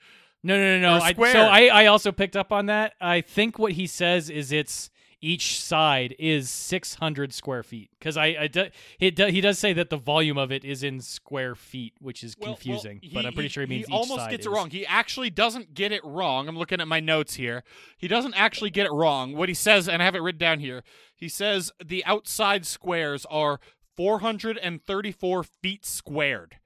No, 0.43 0.57
no, 0.57 0.79
no, 0.79 0.97
no. 0.97 1.03
I, 1.03 1.13
so 1.13 1.39
I, 1.41 1.65
I 1.67 1.85
also 1.85 2.11
picked 2.11 2.35
up 2.35 2.51
on 2.51 2.67
that. 2.67 2.93
I 2.99 3.21
think 3.21 3.59
what 3.59 3.73
he 3.73 3.85
says 3.85 4.29
is 4.29 4.51
it's 4.51 4.90
each 5.21 5.59
side 5.61 6.15
is 6.17 6.49
600 6.49 7.31
square 7.31 7.61
feet 7.61 7.91
because 7.99 8.17
I, 8.17 8.35
I 8.39 8.47
do, 8.47 8.65
he, 8.97 9.11
do, 9.11 9.27
he 9.27 9.39
does 9.39 9.59
say 9.59 9.71
that 9.73 9.91
the 9.91 9.97
volume 9.97 10.37
of 10.37 10.51
it 10.51 10.65
is 10.65 10.81
in 10.81 10.99
square 10.99 11.53
feet, 11.53 11.93
which 11.99 12.23
is 12.23 12.35
Well- 12.39 12.49
well, 12.49 12.55
confusing. 12.55 12.99
he- 13.03 13.13
but 13.13 13.25
I'm 13.27 13.33
pretty 13.33 13.49
sure 13.49 13.61
he 13.63 13.69
means 13.69 13.81
each 13.83 13.85
side. 13.89 13.93
He 14.05 14.11
almost 14.11 14.29
gets 14.31 14.41
is. 14.41 14.47
it 14.47 14.49
wrong. 14.49 14.69
He 14.71 14.85
actually 14.87 15.29
doesn't 15.29 15.75
get 15.75 15.91
it 15.91 16.03
wrong. 16.03 16.47
I'm 16.47 16.57
looking 16.57 16.81
at 16.81 16.87
my 16.87 16.99
notes 16.99 17.35
here. 17.35 17.63
He 17.97 18.07
doesn't 18.07 18.33
actually 18.33 18.71
get 18.71 18.87
it 18.87 18.91
wrong. 18.91 19.33
What 19.35 19.47
he 19.47 19.53
says, 19.55 19.87
and 19.87 20.01
I 20.01 20.05
have 20.05 20.15
it 20.15 20.21
written 20.21 20.39
down 20.39 20.59
here. 20.59 20.83
He 21.15 21.29
says 21.29 21.71
the 21.83 22.03
outside 22.05 22.65
squares 22.65 23.25
are 23.29 23.59
434 23.95 25.43
feet 25.43 25.85
squared, 25.85 26.57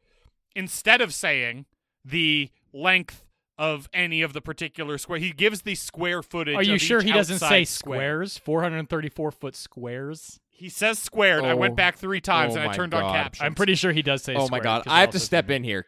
instead 0.56 1.02
of 1.02 1.14
saying 1.14 1.66
the 2.04 2.52
length 2.72 3.25
of 3.58 3.90
any 3.94 4.22
of 4.22 4.34
the 4.34 4.42
particular 4.42 4.98
square. 4.98 5.20
He 5.20 5.32
gives 5.32 5.62
the 5.62 5.76
square 5.76 6.22
footage. 6.22 6.56
Are 6.56 6.64
you 6.64 6.76
of 6.76 6.82
sure 6.82 7.00
each 7.00 7.06
he 7.06 7.12
doesn't 7.14 7.40
say 7.40 7.64
square. 7.66 8.26
squares? 8.26 8.38
434 8.40 9.32
foot 9.32 9.56
squares. 9.56 10.40
He 10.50 10.70
says 10.70 11.00
squared. 11.00 11.44
I 11.44 11.52
Oh. 11.52 11.58
went 11.58 11.76
back 11.76 11.98
three 11.98 12.22
times 12.22 12.54
Oh 12.54 12.58
and 12.58 12.64
I 12.64 12.68
my 12.68 12.74
turned 12.76 12.94
on 12.94 13.02
God. 13.02 13.14
captions. 13.14 13.46
I'm 13.46 13.56
pretty 13.56 13.76
sure 13.76 13.92
he 13.92 14.02
does 14.02 14.24
say. 14.24 14.36
Oh 14.36 14.48
my 14.50 14.60
god! 14.60 14.84
I 14.88 15.02
have 15.02 15.12
to 15.12 15.20
step 15.20 15.50
in 15.50 15.64
here. 15.64 15.86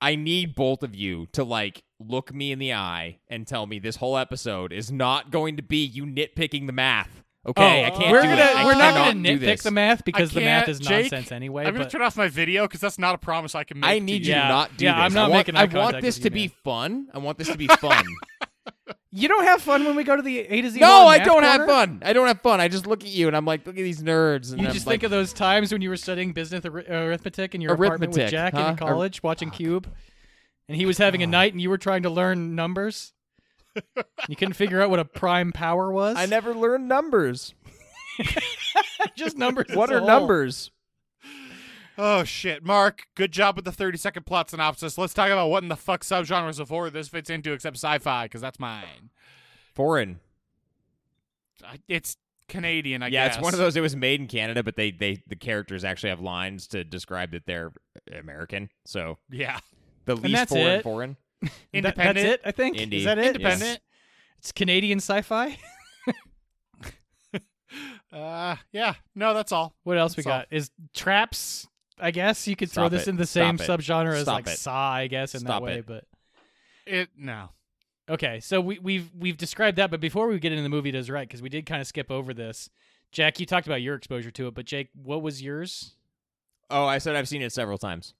I 0.00 0.16
need 0.16 0.54
both 0.54 0.82
of 0.82 0.94
you 0.94 1.26
to 1.32 1.44
like 1.44 1.82
look 2.00 2.34
me 2.34 2.50
in 2.52 2.58
the 2.58 2.74
eye 2.74 3.20
and 3.28 3.46
tell 3.46 3.66
me 3.66 3.78
this 3.78 3.96
whole 3.96 4.18
episode 4.18 4.72
is 4.72 4.90
not 4.90 5.30
going 5.30 5.56
to 5.56 5.62
be 5.62 5.78
you 5.84 6.04
nitpicking 6.04 6.66
the 6.66 6.72
math. 6.72 7.22
Okay, 7.44 7.82
Oh, 7.82 7.86
I 7.86 7.90
can't 7.90 8.12
We're 8.12 8.22
do 8.22 8.28
gonna 8.28 8.40
it. 8.42 8.56
I 8.56 8.64
we're 8.64 8.74
not 8.76 8.94
gonna 8.94 9.14
do 9.14 9.36
nitpick 9.36 9.40
this. 9.40 9.62
the 9.64 9.72
math 9.72 10.04
because 10.04 10.30
the 10.30 10.40
math 10.42 10.68
is 10.68 10.78
Jake, 10.78 11.10
nonsense 11.10 11.32
anyway. 11.32 11.64
I'm 11.66 11.72
gonna 11.74 11.90
turn 11.90 12.02
off 12.02 12.16
my 12.16 12.28
video 12.28 12.66
because 12.68 12.80
that's 12.80 13.00
not 13.00 13.16
a 13.16 13.18
promise 13.18 13.56
I 13.56 13.64
can 13.64 13.80
make. 13.80 13.90
I 13.90 13.98
to 13.98 14.04
need 14.04 14.24
you 14.24 14.32
Yeah. 14.34 14.42
to 14.42 14.48
not 14.48 14.76
do 14.76 14.84
Yeah, 14.84 14.94
this. 14.94 15.00
I'm 15.06 15.12
not 15.14 15.24
I 15.24 15.28
want, 15.28 15.38
making 15.48 15.56
eye 15.56 15.62
I 15.62 15.64
want 15.84 16.00
this 16.02 16.16
with 16.18 16.22
to 16.22 16.28
you, 16.28 16.48
be 16.48 16.52
man. 16.54 16.56
fun. 16.62 17.06
I 17.12 17.18
want 17.18 17.38
this 17.38 17.48
to 17.48 17.58
be 17.58 17.66
fun. 17.80 18.04
you 19.10 19.26
don't 19.26 19.42
have 19.44 19.60
fun 19.60 19.84
when 19.84 19.96
we 19.96 20.04
go 20.04 20.14
to 20.14 20.22
the 20.22 20.38
A 20.38 20.62
to 20.62 20.70
Z. 20.70 20.78
no, 20.78 20.86
World 21.00 21.08
I 21.10 21.18
don't 21.18 21.42
have 21.42 21.66
fun. 21.66 22.00
I 22.04 22.12
don't 22.12 22.28
have 22.28 22.40
fun. 22.42 22.60
I 22.60 22.68
just 22.68 22.86
look 22.86 23.02
at 23.02 23.10
you 23.10 23.26
and 23.26 23.36
I'm 23.36 23.44
like, 23.44 23.66
look 23.66 23.76
at 23.76 23.82
these 23.82 24.02
nerds. 24.04 24.52
And 24.52 24.60
You 24.60 24.68
I'm 24.68 24.72
just 24.72 24.86
like, 24.86 25.00
think 25.00 25.02
of 25.02 25.10
those 25.10 25.32
times 25.32 25.72
when 25.72 25.82
you 25.82 25.88
were 25.90 25.96
studying 25.96 26.32
business 26.32 26.64
ar- 26.64 26.78
uh, 26.78 26.84
arithmetic 27.06 27.56
in 27.56 27.60
your 27.60 27.74
apartment 27.74 28.12
with 28.14 28.30
Jack 28.30 28.54
huh? 28.54 28.68
in 28.68 28.76
college, 28.76 29.20
watching 29.24 29.50
Cube, 29.50 29.92
and 30.68 30.76
he 30.76 30.86
was 30.86 30.96
having 30.98 31.24
a 31.24 31.26
night, 31.26 31.52
and 31.52 31.60
you 31.60 31.70
were 31.70 31.78
trying 31.78 32.04
to 32.04 32.10
learn 32.10 32.54
numbers. 32.54 33.12
You 34.28 34.36
couldn't 34.36 34.54
figure 34.54 34.80
out 34.82 34.90
what 34.90 34.98
a 35.00 35.04
prime 35.04 35.52
power 35.52 35.90
was. 35.92 36.16
I 36.16 36.26
never 36.26 36.54
learned 36.54 36.88
numbers. 36.88 37.54
just 39.16 39.36
numbers. 39.38 39.66
What 39.74 39.90
are 39.92 39.98
whole. 39.98 40.06
numbers? 40.06 40.70
Oh 41.98 42.24
shit, 42.24 42.64
Mark! 42.64 43.02
Good 43.14 43.32
job 43.32 43.56
with 43.56 43.64
the 43.66 43.72
thirty-second 43.72 44.24
plot 44.24 44.48
synopsis. 44.50 44.96
Let's 44.96 45.12
talk 45.14 45.26
about 45.30 45.48
what 45.48 45.62
in 45.62 45.68
the 45.68 45.76
fuck 45.76 46.02
subgenres 46.02 46.58
of 46.58 46.68
horror 46.70 46.90
this 46.90 47.08
fits 47.08 47.28
into, 47.30 47.52
except 47.52 47.76
sci-fi, 47.76 48.24
because 48.24 48.40
that's 48.40 48.58
mine. 48.58 49.10
Foreign. 49.74 50.20
It's 51.88 52.16
Canadian, 52.48 53.02
I 53.02 53.10
guess. 53.10 53.14
yeah, 53.14 53.26
guess. 53.28 53.36
it's 53.36 53.42
one 53.44 53.52
of 53.54 53.58
those. 53.58 53.76
It 53.76 53.82
was 53.82 53.94
made 53.94 54.20
in 54.20 54.26
Canada, 54.26 54.62
but 54.62 54.76
they 54.76 54.90
they 54.90 55.22
the 55.26 55.36
characters 55.36 55.84
actually 55.84 56.10
have 56.10 56.20
lines 56.20 56.66
to 56.68 56.82
describe 56.82 57.32
that 57.32 57.44
they're 57.46 57.72
American. 58.18 58.70
So 58.86 59.18
Yeah, 59.30 59.58
the 60.06 60.16
least 60.16 60.48
foreign 60.48 60.66
it. 60.66 60.82
foreign. 60.82 61.16
That- 61.42 61.50
independent. 61.72 62.16
that's 62.26 62.34
it. 62.34 62.40
I 62.44 62.52
think. 62.52 62.76
Indie. 62.76 62.92
Is 62.98 63.04
that 63.04 63.18
it? 63.18 63.26
Independent. 63.36 63.80
It's 64.38 64.52
Canadian 64.52 64.98
sci-fi. 64.98 65.56
Uh, 68.12 68.56
yeah. 68.72 68.92
No, 69.14 69.32
that's 69.32 69.52
all. 69.52 69.74
What 69.84 69.96
else 69.96 70.14
we 70.16 70.22
That's 70.22 70.32
all. 70.32 70.38
got? 70.40 70.48
Is 70.50 70.70
traps? 70.92 71.66
I 71.98 72.10
guess 72.10 72.46
you 72.46 72.54
could 72.56 72.70
throw 72.70 72.90
this 72.90 73.06
it. 73.06 73.10
in 73.10 73.16
the 73.16 73.24
same 73.24 73.56
Stop 73.56 73.80
it. 73.80 73.82
subgenre 73.82 74.14
as 74.14 74.22
Stop 74.22 74.34
like 74.34 74.46
it. 74.48 74.58
Saw, 74.58 74.92
I 74.92 75.06
guess, 75.06 75.34
in 75.34 75.40
Stop 75.40 75.62
that 75.62 75.64
way. 75.64 75.78
it. 75.78 75.86
But 75.86 76.04
It 76.86 77.08
no. 77.16 77.48
okay, 78.10 78.40
so 78.40 78.60
we, 78.60 78.78
we've 78.78 79.10
we've 79.18 79.38
described 79.38 79.78
that, 79.78 79.90
but 79.90 80.00
before 80.00 80.28
we 80.28 80.38
get 80.38 80.52
into 80.52 80.62
the 80.62 80.68
movie, 80.68 80.90
does 80.90 81.08
right 81.08 81.26
because 81.26 81.40
we 81.40 81.48
did 81.48 81.64
kind 81.64 81.80
of 81.80 81.86
skip 81.86 82.10
over 82.10 82.34
this. 82.34 82.68
Jack, 83.12 83.40
you 83.40 83.46
talked 83.46 83.66
about 83.66 83.80
your 83.80 83.94
exposure 83.94 84.30
to 84.32 84.48
it, 84.48 84.54
but 84.54 84.66
Jake, 84.66 84.88
what 84.94 85.22
was 85.22 85.40
yours? 85.42 85.94
Oh, 86.68 86.84
I 86.84 86.98
said 86.98 87.16
I've 87.16 87.28
seen 87.28 87.40
it 87.40 87.52
several 87.52 87.78
times. 87.78 88.12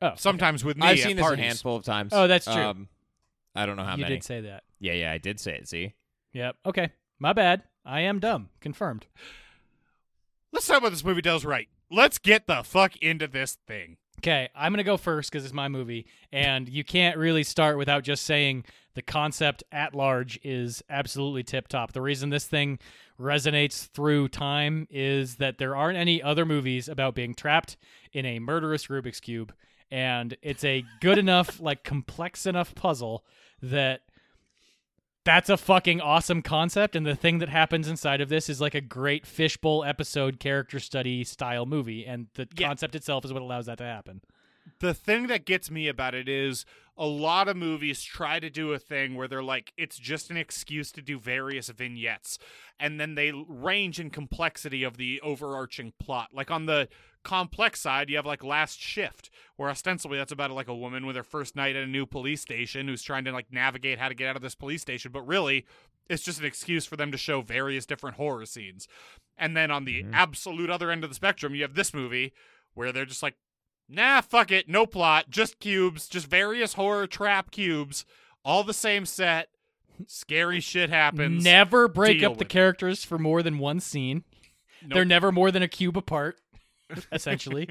Oh, 0.00 0.12
Sometimes 0.16 0.64
with 0.64 0.76
me 0.76 0.86
I've 0.86 0.98
at 0.98 1.04
seen 1.04 1.16
this 1.16 1.26
a 1.26 1.36
handful 1.36 1.76
of 1.76 1.84
times. 1.84 2.12
Oh, 2.14 2.26
that's 2.26 2.44
true. 2.44 2.54
Um, 2.54 2.88
I 3.54 3.66
don't 3.66 3.76
know 3.76 3.82
how 3.84 3.96
you 3.96 4.02
many. 4.02 4.14
You 4.14 4.20
did 4.20 4.24
say 4.24 4.40
that. 4.42 4.62
Yeah, 4.78 4.92
yeah, 4.92 5.12
I 5.12 5.18
did 5.18 5.40
say 5.40 5.56
it. 5.56 5.68
See, 5.68 5.94
Yep. 6.32 6.56
Okay, 6.66 6.90
my 7.18 7.32
bad. 7.32 7.64
I 7.84 8.00
am 8.00 8.20
dumb. 8.20 8.50
Confirmed. 8.60 9.06
Let's 10.52 10.66
talk 10.66 10.78
about 10.78 10.90
this 10.90 11.04
movie 11.04 11.22
does 11.22 11.44
right. 11.44 11.68
Let's 11.90 12.18
get 12.18 12.46
the 12.46 12.62
fuck 12.62 12.96
into 12.98 13.26
this 13.26 13.56
thing. 13.66 13.96
Okay, 14.18 14.48
I'm 14.54 14.72
gonna 14.72 14.82
go 14.84 14.96
first 14.96 15.30
because 15.30 15.44
it's 15.44 15.54
my 15.54 15.68
movie, 15.68 16.06
and 16.32 16.68
you 16.68 16.84
can't 16.84 17.16
really 17.16 17.44
start 17.44 17.78
without 17.78 18.02
just 18.02 18.24
saying 18.24 18.64
the 18.94 19.02
concept 19.02 19.62
at 19.70 19.94
large 19.94 20.40
is 20.42 20.82
absolutely 20.90 21.44
tip 21.44 21.68
top. 21.68 21.92
The 21.92 22.00
reason 22.02 22.30
this 22.30 22.44
thing 22.46 22.78
resonates 23.18 23.86
through 23.88 24.28
time 24.28 24.86
is 24.90 25.36
that 25.36 25.58
there 25.58 25.76
aren't 25.76 25.98
any 25.98 26.20
other 26.22 26.44
movies 26.44 26.88
about 26.88 27.14
being 27.14 27.32
trapped 27.34 27.76
in 28.12 28.26
a 28.26 28.38
murderous 28.40 28.88
Rubik's 28.88 29.20
cube, 29.20 29.52
and 29.90 30.36
it's 30.42 30.64
a 30.64 30.84
good 31.00 31.18
enough, 31.18 31.60
like 31.60 31.84
complex 31.84 32.46
enough 32.46 32.74
puzzle 32.74 33.24
that 33.62 34.00
that's 35.24 35.50
a 35.50 35.56
fucking 35.56 36.00
awesome 36.00 36.40
concept 36.42 36.96
and 36.96 37.04
the 37.04 37.14
thing 37.16 37.38
that 37.38 37.48
happens 37.50 37.86
inside 37.88 38.20
of 38.20 38.28
this 38.28 38.48
is 38.48 38.60
like 38.60 38.74
a 38.74 38.80
great 38.80 39.26
fishbowl 39.26 39.84
episode 39.84 40.40
character 40.40 40.78
study 40.80 41.22
style 41.24 41.66
movie 41.66 42.06
and 42.06 42.28
the 42.34 42.48
Yeah. 42.56 42.68
concept 42.68 42.94
itself 42.94 43.24
is 43.24 43.32
what 43.32 43.42
allows 43.42 43.66
that 43.66 43.78
to 43.78 43.84
happen 43.84 44.22
the 44.80 44.94
thing 44.94 45.26
that 45.26 45.44
gets 45.44 45.70
me 45.70 45.88
about 45.88 46.14
it 46.14 46.28
is 46.28 46.64
a 46.96 47.06
lot 47.06 47.48
of 47.48 47.56
movies 47.56 48.02
try 48.02 48.38
to 48.40 48.48
do 48.48 48.72
a 48.72 48.78
thing 48.78 49.16
where 49.16 49.28
they're 49.28 49.42
like 49.42 49.72
it's 49.76 49.98
just 49.98 50.30
an 50.30 50.36
excuse 50.38 50.90
to 50.92 51.02
do 51.02 51.18
various 51.18 51.68
vignettes 51.68 52.38
and 52.80 52.98
then 52.98 53.14
they 53.14 53.30
range 53.48 54.00
in 54.00 54.08
complexity 54.10 54.82
of 54.82 54.96
the 54.96 55.20
overarching 55.20 55.92
plot 55.98 56.28
like 56.32 56.50
on 56.50 56.64
the 56.66 56.88
complex 57.24 57.80
side 57.80 58.08
you 58.08 58.16
have 58.16 58.26
like 58.26 58.44
last 58.44 58.80
shift 58.80 59.30
where 59.56 59.70
ostensibly 59.70 60.18
that's 60.18 60.32
about 60.32 60.50
like 60.50 60.68
a 60.68 60.74
woman 60.74 61.04
with 61.04 61.16
her 61.16 61.22
first 61.22 61.56
night 61.56 61.76
at 61.76 61.82
a 61.82 61.86
new 61.86 62.06
police 62.06 62.40
station 62.40 62.88
who's 62.88 63.02
trying 63.02 63.24
to 63.24 63.32
like 63.32 63.52
navigate 63.52 63.98
how 63.98 64.08
to 64.08 64.14
get 64.14 64.28
out 64.28 64.36
of 64.36 64.42
this 64.42 64.54
police 64.54 64.82
station 64.82 65.12
but 65.12 65.26
really 65.26 65.66
it's 66.08 66.22
just 66.22 66.40
an 66.40 66.46
excuse 66.46 66.86
for 66.86 66.96
them 66.96 67.12
to 67.12 67.18
show 67.18 67.42
various 67.42 67.84
different 67.84 68.16
horror 68.16 68.46
scenes 68.46 68.88
and 69.36 69.56
then 69.56 69.70
on 69.70 69.84
the 69.84 70.02
mm-hmm. 70.02 70.14
absolute 70.14 70.70
other 70.70 70.90
end 70.90 71.04
of 71.04 71.10
the 71.10 71.16
spectrum 71.16 71.54
you 71.54 71.62
have 71.62 71.74
this 71.74 71.92
movie 71.92 72.32
where 72.74 72.92
they're 72.92 73.04
just 73.04 73.22
like 73.22 73.34
nah, 73.88 74.20
fuck 74.20 74.50
it, 74.50 74.68
no 74.68 74.86
plot, 74.86 75.30
just 75.30 75.58
cubes, 75.58 76.08
just 76.08 76.26
various 76.26 76.74
horror 76.74 77.06
trap 77.06 77.50
cubes, 77.50 78.04
all 78.44 78.62
the 78.62 78.74
same 78.74 79.06
set. 79.06 79.48
Scary 80.06 80.60
shit 80.60 80.90
happens. 80.90 81.42
Never 81.42 81.88
break 81.88 82.20
Deal 82.20 82.30
up 82.30 82.36
the 82.36 82.40
with 82.40 82.46
it. 82.46 82.50
characters 82.50 83.04
for 83.04 83.18
more 83.18 83.42
than 83.42 83.58
one 83.58 83.80
scene. 83.80 84.24
They're 84.86 85.04
never 85.04 85.32
more 85.32 85.50
than 85.50 85.62
a 85.62 85.68
cube 85.68 85.96
apart, 85.96 86.40
essentially. 87.12 87.68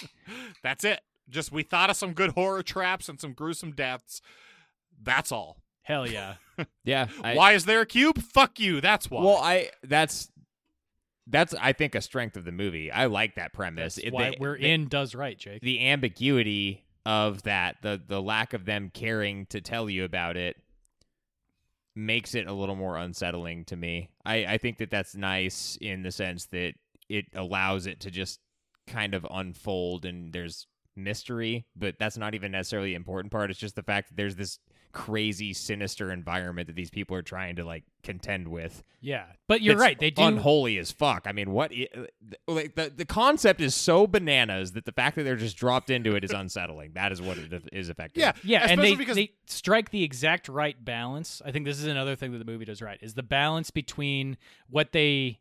That's 0.62 0.84
it. 0.84 1.00
Just 1.28 1.52
we 1.52 1.62
thought 1.62 1.90
of 1.90 1.96
some 1.96 2.12
good 2.12 2.30
horror 2.30 2.62
traps 2.62 3.08
and 3.08 3.20
some 3.20 3.32
gruesome 3.32 3.72
deaths. 3.72 4.20
That's 5.02 5.30
all. 5.32 5.58
Hell 5.82 6.06
yeah. 6.06 6.34
Yeah. 6.84 7.06
I, 7.24 7.34
why 7.36 7.52
is 7.52 7.64
there 7.64 7.80
a 7.80 7.86
cube? 7.86 8.20
Fuck 8.20 8.60
you. 8.60 8.82
That's 8.82 9.10
why. 9.10 9.22
Well, 9.24 9.38
I 9.38 9.70
that's 9.82 10.30
that's 11.26 11.54
I 11.58 11.72
think 11.72 11.94
a 11.94 12.02
strength 12.02 12.36
of 12.36 12.44
the 12.44 12.52
movie. 12.52 12.90
I 12.92 13.06
like 13.06 13.36
that 13.36 13.54
premise. 13.54 13.94
That's 13.94 14.08
It- 14.08 14.12
why 14.12 14.30
the- 14.30 14.36
we're 14.40 14.58
the- 14.58 14.68
in 14.70 14.88
does 14.88 15.14
right, 15.14 15.38
Jake. 15.38 15.62
the 15.62 15.86
ambiguity 15.88 16.84
of 17.06 17.44
that, 17.44 17.76
the 17.80 17.98
the 18.06 18.20
lack 18.20 18.52
of 18.52 18.66
them 18.66 18.90
caring 18.92 19.46
to 19.46 19.62
tell 19.62 19.88
you 19.88 20.04
about 20.04 20.36
it 20.36 20.56
makes 21.96 22.34
it 22.34 22.46
a 22.46 22.52
little 22.52 22.76
more 22.76 22.96
unsettling 22.98 23.64
to 23.66 23.76
me. 23.76 24.10
I, 24.24 24.44
I 24.44 24.58
think 24.58 24.78
that 24.78 24.90
that's 24.90 25.14
nice 25.14 25.76
in 25.80 26.02
the 26.02 26.12
sense 26.12 26.46
that 26.46 26.74
it 27.08 27.24
allows 27.34 27.86
it 27.86 28.00
to 28.00 28.10
just 28.10 28.38
kind 28.86 29.14
of 29.14 29.26
unfold 29.30 30.04
and 30.04 30.32
there's 30.32 30.66
mystery, 30.96 31.64
but 31.76 31.96
that's 31.98 32.18
not 32.18 32.34
even 32.34 32.52
necessarily 32.52 32.90
the 32.90 32.94
important 32.96 33.32
part. 33.32 33.50
It's 33.50 33.58
just 33.60 33.76
the 33.76 33.82
fact 33.82 34.08
that 34.08 34.16
there's 34.16 34.36
this 34.36 34.58
crazy 34.92 35.52
sinister 35.52 36.10
environment 36.10 36.66
that 36.66 36.74
these 36.74 36.90
people 36.90 37.16
are 37.16 37.22
trying 37.22 37.54
to 37.54 37.64
like 37.64 37.84
contend 38.02 38.48
with. 38.48 38.82
yeah. 39.00 39.26
But 39.46 39.62
you're 39.62 39.76
right. 39.76 39.96
They 39.96 40.10
do 40.10 40.22
unholy 40.22 40.78
as 40.78 40.90
fuck. 40.90 41.26
I 41.26 41.32
mean, 41.32 41.52
what? 41.52 41.70
i- 41.72 41.86
uh, 41.96 42.06
Like 42.48 42.74
the 42.74 42.92
the 42.94 43.04
concept 43.04 43.60
is 43.60 43.72
so 43.74 44.08
bananas 44.08 44.72
that 44.72 44.84
the 44.86 44.92
fact 44.92 45.14
that 45.14 45.22
they're 45.22 45.36
just 45.36 45.56
dropped 45.56 45.90
into 45.90 46.16
it 46.16 46.24
is 46.24 46.32
unsettling. 46.32 46.94
That 46.94 47.12
is 47.12 47.22
what 47.22 47.38
it 47.38 47.52
is 47.72 47.88
effective. 47.88 48.20
yeah, 48.20 48.32
Yeah, 48.42 48.66
and 48.68 48.80
they, 48.82 48.96
because 48.96 49.14
they 49.16 49.30
strike 49.46 49.90
the 49.90 50.02
exact 50.02 50.48
right 50.48 50.82
balance. 50.84 51.40
I 51.44 51.52
think 51.52 51.66
this 51.66 51.78
is 51.78 51.86
another 51.86 52.16
thing 52.16 52.32
that 52.32 52.38
the 52.38 52.44
movie 52.44 52.64
does 52.64 52.82
right 52.82 52.98
is 53.00 53.14
the 53.14 53.22
balance 53.22 53.70
between 53.70 54.36
what 54.68 54.90
they 54.90 55.38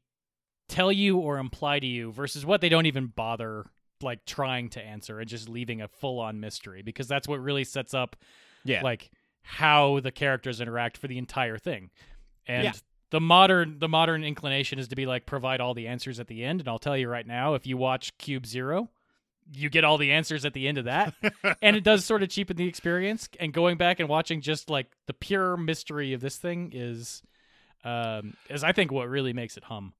tell 0.70 0.92
you 0.92 1.18
or 1.18 1.38
imply 1.38 1.80
to 1.80 1.88
you 1.88 2.12
versus 2.12 2.46
what 2.46 2.62
they 2.62 2.70
don't 2.70 2.86
even 2.86 3.08
bother 3.08 3.66
like 4.02 4.24
trying 4.26 4.70
to 4.70 4.82
answer 4.82 5.20
and 5.20 5.28
just 5.28 5.50
leaving 5.50 5.82
a 5.82 5.88
full 5.88 6.20
on 6.20 6.40
mystery 6.40 6.82
because 6.82 7.08
that's 7.08 7.28
what 7.28 7.42
really 7.42 7.66
sets 7.66 7.94
up 7.94 8.16
yeah. 8.64 8.82
like 8.82 9.12
how 9.42 10.00
the 10.00 10.12
characters 10.12 10.62
interact 10.62 10.98
for 10.98 11.08
the 11.08 11.18
entire 11.18 11.58
thing. 11.58 11.90
And 12.48 12.64
Yeah. 12.64 12.72
the 13.10 13.20
modern 13.20 13.80
the 13.80 13.90
modern 13.90 14.24
inclination 14.24 14.80
is 14.80 14.88
to 14.90 14.96
be 14.96 15.06
like 15.06 15.26
provide 15.26 15.60
all 15.60 15.74
the 15.74 15.88
answers 15.88 16.20
at 16.20 16.28
the 16.28 16.44
end 16.46 16.62
and 16.62 16.70
I'll 16.70 16.80
tell 16.80 16.96
you 16.96 17.10
right 17.10 17.26
now 17.28 17.56
if 17.56 17.66
you 17.68 17.76
watch 17.76 18.18
Cube 18.18 18.46
0 18.46 18.90
you 19.52 19.70
get 19.70 19.84
all 19.84 19.98
the 19.98 20.12
answers 20.12 20.46
at 20.46 20.54
the 20.54 20.68
end 20.68 20.78
of 20.78 20.86
that 20.86 21.16
and 21.62 21.76
it 21.76 21.84
does 21.84 22.06
sort 22.06 22.22
of 22.22 22.30
cheapen 22.30 22.56
the 22.56 22.68
experience 22.68 23.28
and 23.40 23.52
going 23.52 23.78
back 23.78 24.00
and 24.00 24.08
watching 24.08 24.42
just 24.42 24.70
like 24.70 24.88
the 25.08 25.14
pure 25.14 25.58
mystery 25.58 26.14
of 26.14 26.22
this 26.22 26.38
thing 26.38 26.72
is 26.74 27.24
um 27.84 28.36
is 28.50 28.64
I 28.64 28.72
think 28.72 28.92
what 28.92 29.10
really 29.10 29.34
makes 29.34 29.58
it 29.58 29.64
hum. 29.64 29.94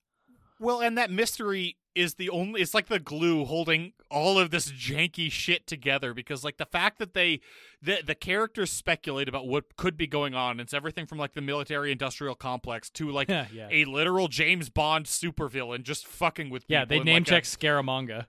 Well, 0.60 0.82
and 0.82 0.98
that 0.98 1.10
mystery 1.12 1.78
is 1.96 2.16
the 2.16 2.30
only 2.30 2.62
it's 2.62 2.74
like 2.76 2.88
the 2.88 3.00
glue 3.00 3.46
holding 3.46 3.94
all 4.12 4.38
of 4.38 4.52
this 4.52 4.72
janky 4.72 5.30
shit 5.32 5.66
together 5.66 6.14
because 6.14 6.44
like 6.44 6.58
the 6.58 6.66
fact 6.66 7.00
that 7.00 7.14
they 7.16 7.40
the 7.82 7.98
the 8.06 8.14
characters 8.14 8.72
speculate 8.72 9.28
about 9.28 9.48
what 9.48 9.76
could 9.76 9.98
be 9.98 10.06
going 10.06 10.36
on 10.36 10.60
it's 10.60 10.74
everything 10.74 11.08
from 11.08 11.18
like 11.18 11.34
the 11.34 11.42
military 11.42 11.92
industrial 11.92 12.36
complex 12.36 12.92
to 12.92 13.10
like 13.12 13.28
Yeah, 13.28 13.48
yeah. 13.52 13.68
a 13.72 13.86
literal 13.86 14.28
James 14.28 14.70
Bond 14.70 15.08
supervillain 15.08 15.82
just 15.82 16.06
fucking 16.06 16.52
with 16.52 16.64
Yeah, 16.68 16.86
they 16.86 17.00
name 17.00 17.16
like, 17.16 17.22
a- 17.24 17.30
check 17.32 17.44
Scaramanga. 17.44 18.28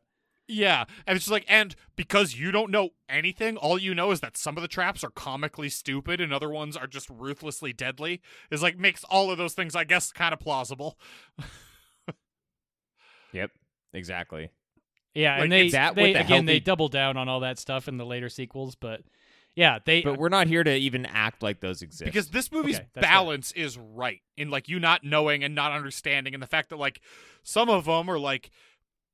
yeah, 0.48 0.86
and 1.06 1.14
it's 1.16 1.26
just 1.26 1.32
like, 1.32 1.44
and 1.46 1.76
because 1.96 2.34
you 2.34 2.50
don't 2.50 2.70
know 2.70 2.90
anything, 3.10 3.56
all 3.58 3.78
you 3.78 3.94
know 3.94 4.10
is 4.10 4.20
that 4.20 4.38
some 4.38 4.56
of 4.56 4.62
the 4.62 4.68
traps 4.68 5.04
are 5.04 5.10
comically 5.10 5.68
stupid 5.68 6.18
and 6.20 6.32
other 6.32 6.48
ones 6.50 6.76
are 6.78 6.86
just 6.88 7.08
ruthlessly 7.10 7.72
deadly. 7.74 8.20
Is 8.50 8.62
like 8.62 8.78
makes 8.78 9.04
all 9.04 9.30
of 9.30 9.36
those 9.38 9.52
things, 9.52 9.76
I 9.76 9.84
guess, 9.84 10.10
kind 10.12 10.32
of 10.32 10.40
plausible. 10.40 10.98
Yep. 13.32 13.50
Exactly. 13.92 14.50
Yeah, 15.14 15.34
Like, 15.34 15.42
and 15.44 15.52
they 15.52 15.68
that 15.70 15.94
they 15.94 16.02
with 16.02 16.12
the 16.14 16.20
again 16.20 16.46
they 16.46 16.60
double 16.60 16.88
down 16.88 17.16
on 17.16 17.28
all 17.28 17.40
that 17.40 17.58
stuff 17.58 17.88
in 17.88 17.96
the 17.96 18.06
later 18.06 18.28
sequels, 18.28 18.74
but 18.76 19.02
yeah, 19.56 19.80
they 19.84 20.02
But 20.02 20.18
we're 20.18 20.28
not 20.28 20.46
here 20.46 20.62
to 20.62 20.74
even 20.74 21.04
act 21.06 21.42
like 21.42 21.60
those 21.60 21.82
exist. 21.82 22.04
Because 22.04 22.28
this 22.30 22.52
movie's 22.52 22.76
Okay, 22.76 22.86
that's 22.94 23.06
fair. 23.06 23.14
balance 23.14 23.52
is 23.52 23.76
right 23.76 24.20
in 24.36 24.50
like 24.50 24.68
you 24.68 24.78
not 24.78 25.02
knowing 25.02 25.42
and 25.42 25.54
not 25.54 25.72
understanding, 25.72 26.34
and 26.34 26.42
the 26.42 26.46
fact 26.46 26.70
that 26.70 26.78
like 26.78 27.00
some 27.42 27.68
of 27.68 27.86
them 27.86 28.08
are 28.08 28.18
like 28.18 28.50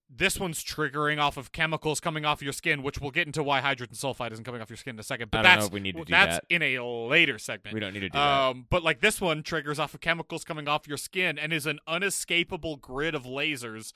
this 0.09 0.39
one's 0.39 0.63
triggering 0.63 1.21
off 1.21 1.37
of 1.37 1.53
chemicals 1.53 1.99
coming 2.01 2.25
off 2.25 2.41
your 2.41 2.53
skin, 2.53 2.83
which 2.83 3.01
we'll 3.01 3.11
get 3.11 3.27
into 3.27 3.43
why 3.43 3.61
hydrogen 3.61 3.97
sulfide 3.97 4.33
isn't 4.33 4.45
coming 4.45 4.61
off 4.61 4.71
your 4.71 4.77
skin 4.77 4.95
in 4.97 5.01
a 5.01 5.03
second. 5.03 5.31
But 5.31 5.41
I 5.41 5.43
don't 5.43 5.55
know 5.55 5.61
that's 5.63 5.73
we 5.73 5.81
need 5.81 5.97
to 5.97 6.05
do 6.05 6.11
that's 6.11 6.37
that. 6.37 6.45
in 6.49 6.63
a 6.63 6.79
later 6.81 7.39
segment. 7.39 7.75
we 7.75 7.81
don't 7.81 7.93
need 7.93 8.01
to 8.01 8.09
do 8.09 8.19
that. 8.19 8.49
Um, 8.49 8.67
but 8.71 8.83
like 8.83 9.01
this 9.01 9.21
one 9.21 9.43
triggers 9.43 9.79
off 9.79 9.95
of 9.95 10.01
chemicals 10.01 10.45
coming 10.45 10.69
off 10.69 10.87
your 10.87 10.97
skin 10.97 11.39
and 11.39 11.53
is 11.53 11.67
an 11.67 11.81
unescapable 11.89 12.77
grid 12.77 13.15
of 13.15 13.25
lasers. 13.25 13.93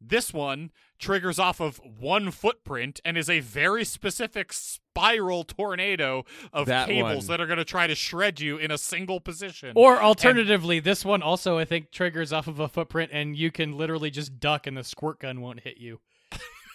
This 0.00 0.32
one 0.32 0.70
triggers 0.98 1.38
off 1.38 1.60
of 1.60 1.80
one 1.84 2.30
footprint 2.30 3.00
and 3.04 3.16
is 3.16 3.30
a 3.30 3.40
very 3.40 3.84
specific 3.84 4.52
spiral 4.52 5.44
tornado 5.44 6.24
of 6.52 6.66
That 6.66 6.88
cables 6.88 7.16
one. 7.16 7.26
that 7.28 7.40
are 7.40 7.46
going 7.46 7.58
to 7.58 7.64
try 7.64 7.86
to 7.86 7.94
shred 7.94 8.40
you 8.40 8.56
in 8.56 8.70
a 8.70 8.78
single 8.78 9.20
position. 9.20 9.72
Or 9.74 10.00
alternatively, 10.00 10.80
this 10.80 11.04
one 11.04 11.22
also 11.22 11.58
I 11.58 11.64
think 11.64 11.90
triggers 11.90 12.32
off 12.32 12.46
of 12.46 12.60
a 12.60 12.68
footprint, 12.68 13.10
and 13.12 13.36
you 13.36 13.50
can 13.50 13.76
literally 13.76 14.10
just 14.10 14.38
duck, 14.38 14.66
and 14.66 14.76
the 14.76 14.84
squirt 14.84 15.20
gun 15.20 15.40
won't 15.40 15.60
hit 15.60 15.78
you. 15.78 16.00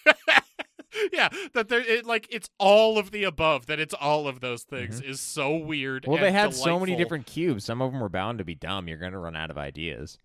yeah, 1.13 1.29
that 1.53 1.69
there 1.69 1.81
it 1.81 2.05
like 2.05 2.27
it's 2.31 2.49
all 2.57 2.97
of 2.97 3.11
the 3.11 3.23
above. 3.23 3.67
That 3.67 3.79
it's 3.79 3.93
all 3.93 4.27
of 4.27 4.39
those 4.39 4.63
things 4.63 5.01
is 5.01 5.19
so 5.19 5.55
weird. 5.55 6.03
Mm-hmm. 6.03 6.11
well, 6.11 6.21
they 6.21 6.27
and 6.27 6.35
had 6.35 6.55
so 6.55 6.79
many 6.79 6.95
different 6.95 7.25
cubes. 7.25 7.65
Some 7.65 7.81
of 7.81 7.91
them 7.91 8.01
were 8.01 8.09
bound 8.09 8.39
to 8.39 8.43
be 8.43 8.55
dumb. 8.55 8.87
You're 8.87 8.97
going 8.97 9.11
to 9.11 9.19
run 9.19 9.35
out 9.35 9.51
of 9.51 9.57
ideas. 9.57 10.17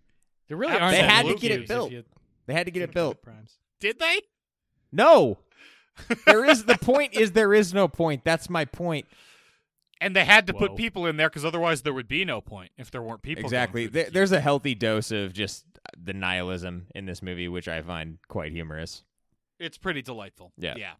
There 0.48 0.56
really 0.56 0.74
aren't. 0.74 0.96
that 0.96 1.10
had 1.10 1.26
to 1.26 1.34
get 1.34 1.52
it 1.52 1.68
built. 1.68 1.90
you 1.92 2.04
They 2.46 2.54
had 2.54 2.66
to 2.66 2.72
get 2.72 2.82
it 2.82 2.92
built. 2.92 3.22
primes. 3.22 3.58
Did 3.80 3.98
they? 3.98 4.20
No. 4.92 5.38
there 6.26 6.44
is 6.44 6.64
the 6.64 6.78
point 6.78 7.14
is 7.14 7.32
there 7.32 7.54
is 7.54 7.72
no 7.72 7.88
point. 7.88 8.22
That's 8.24 8.50
my 8.50 8.64
point. 8.64 9.06
And 10.00 10.14
they 10.14 10.24
had 10.24 10.46
to 10.48 10.52
Whoa. 10.52 10.68
put 10.68 10.76
people 10.76 11.06
in 11.06 11.16
there 11.16 11.28
because 11.28 11.44
otherwise 11.44 11.82
there 11.82 11.94
would 11.94 12.08
be 12.08 12.24
no 12.24 12.40
point 12.40 12.72
if 12.76 12.90
there 12.90 13.02
weren't 13.02 13.22
people. 13.22 13.44
exactly. 13.44 13.86
the 13.86 13.92
There, 13.92 14.10
there's 14.10 14.32
a 14.32 14.40
healthy 14.40 14.74
dose 14.74 15.10
of 15.10 15.32
just 15.32 15.64
uh, 15.76 15.90
the 16.02 16.12
nihilism 16.12 16.88
in 16.94 17.06
this 17.06 17.22
movie 17.22 17.48
which 17.48 17.68
I 17.68 17.80
find 17.80 18.18
quite 18.28 18.52
humorous. 18.52 19.04
It's 19.58 19.78
pretty 19.78 20.02
delightful. 20.02 20.52
Yeah. 20.58 20.74
Yeah. 20.76 20.94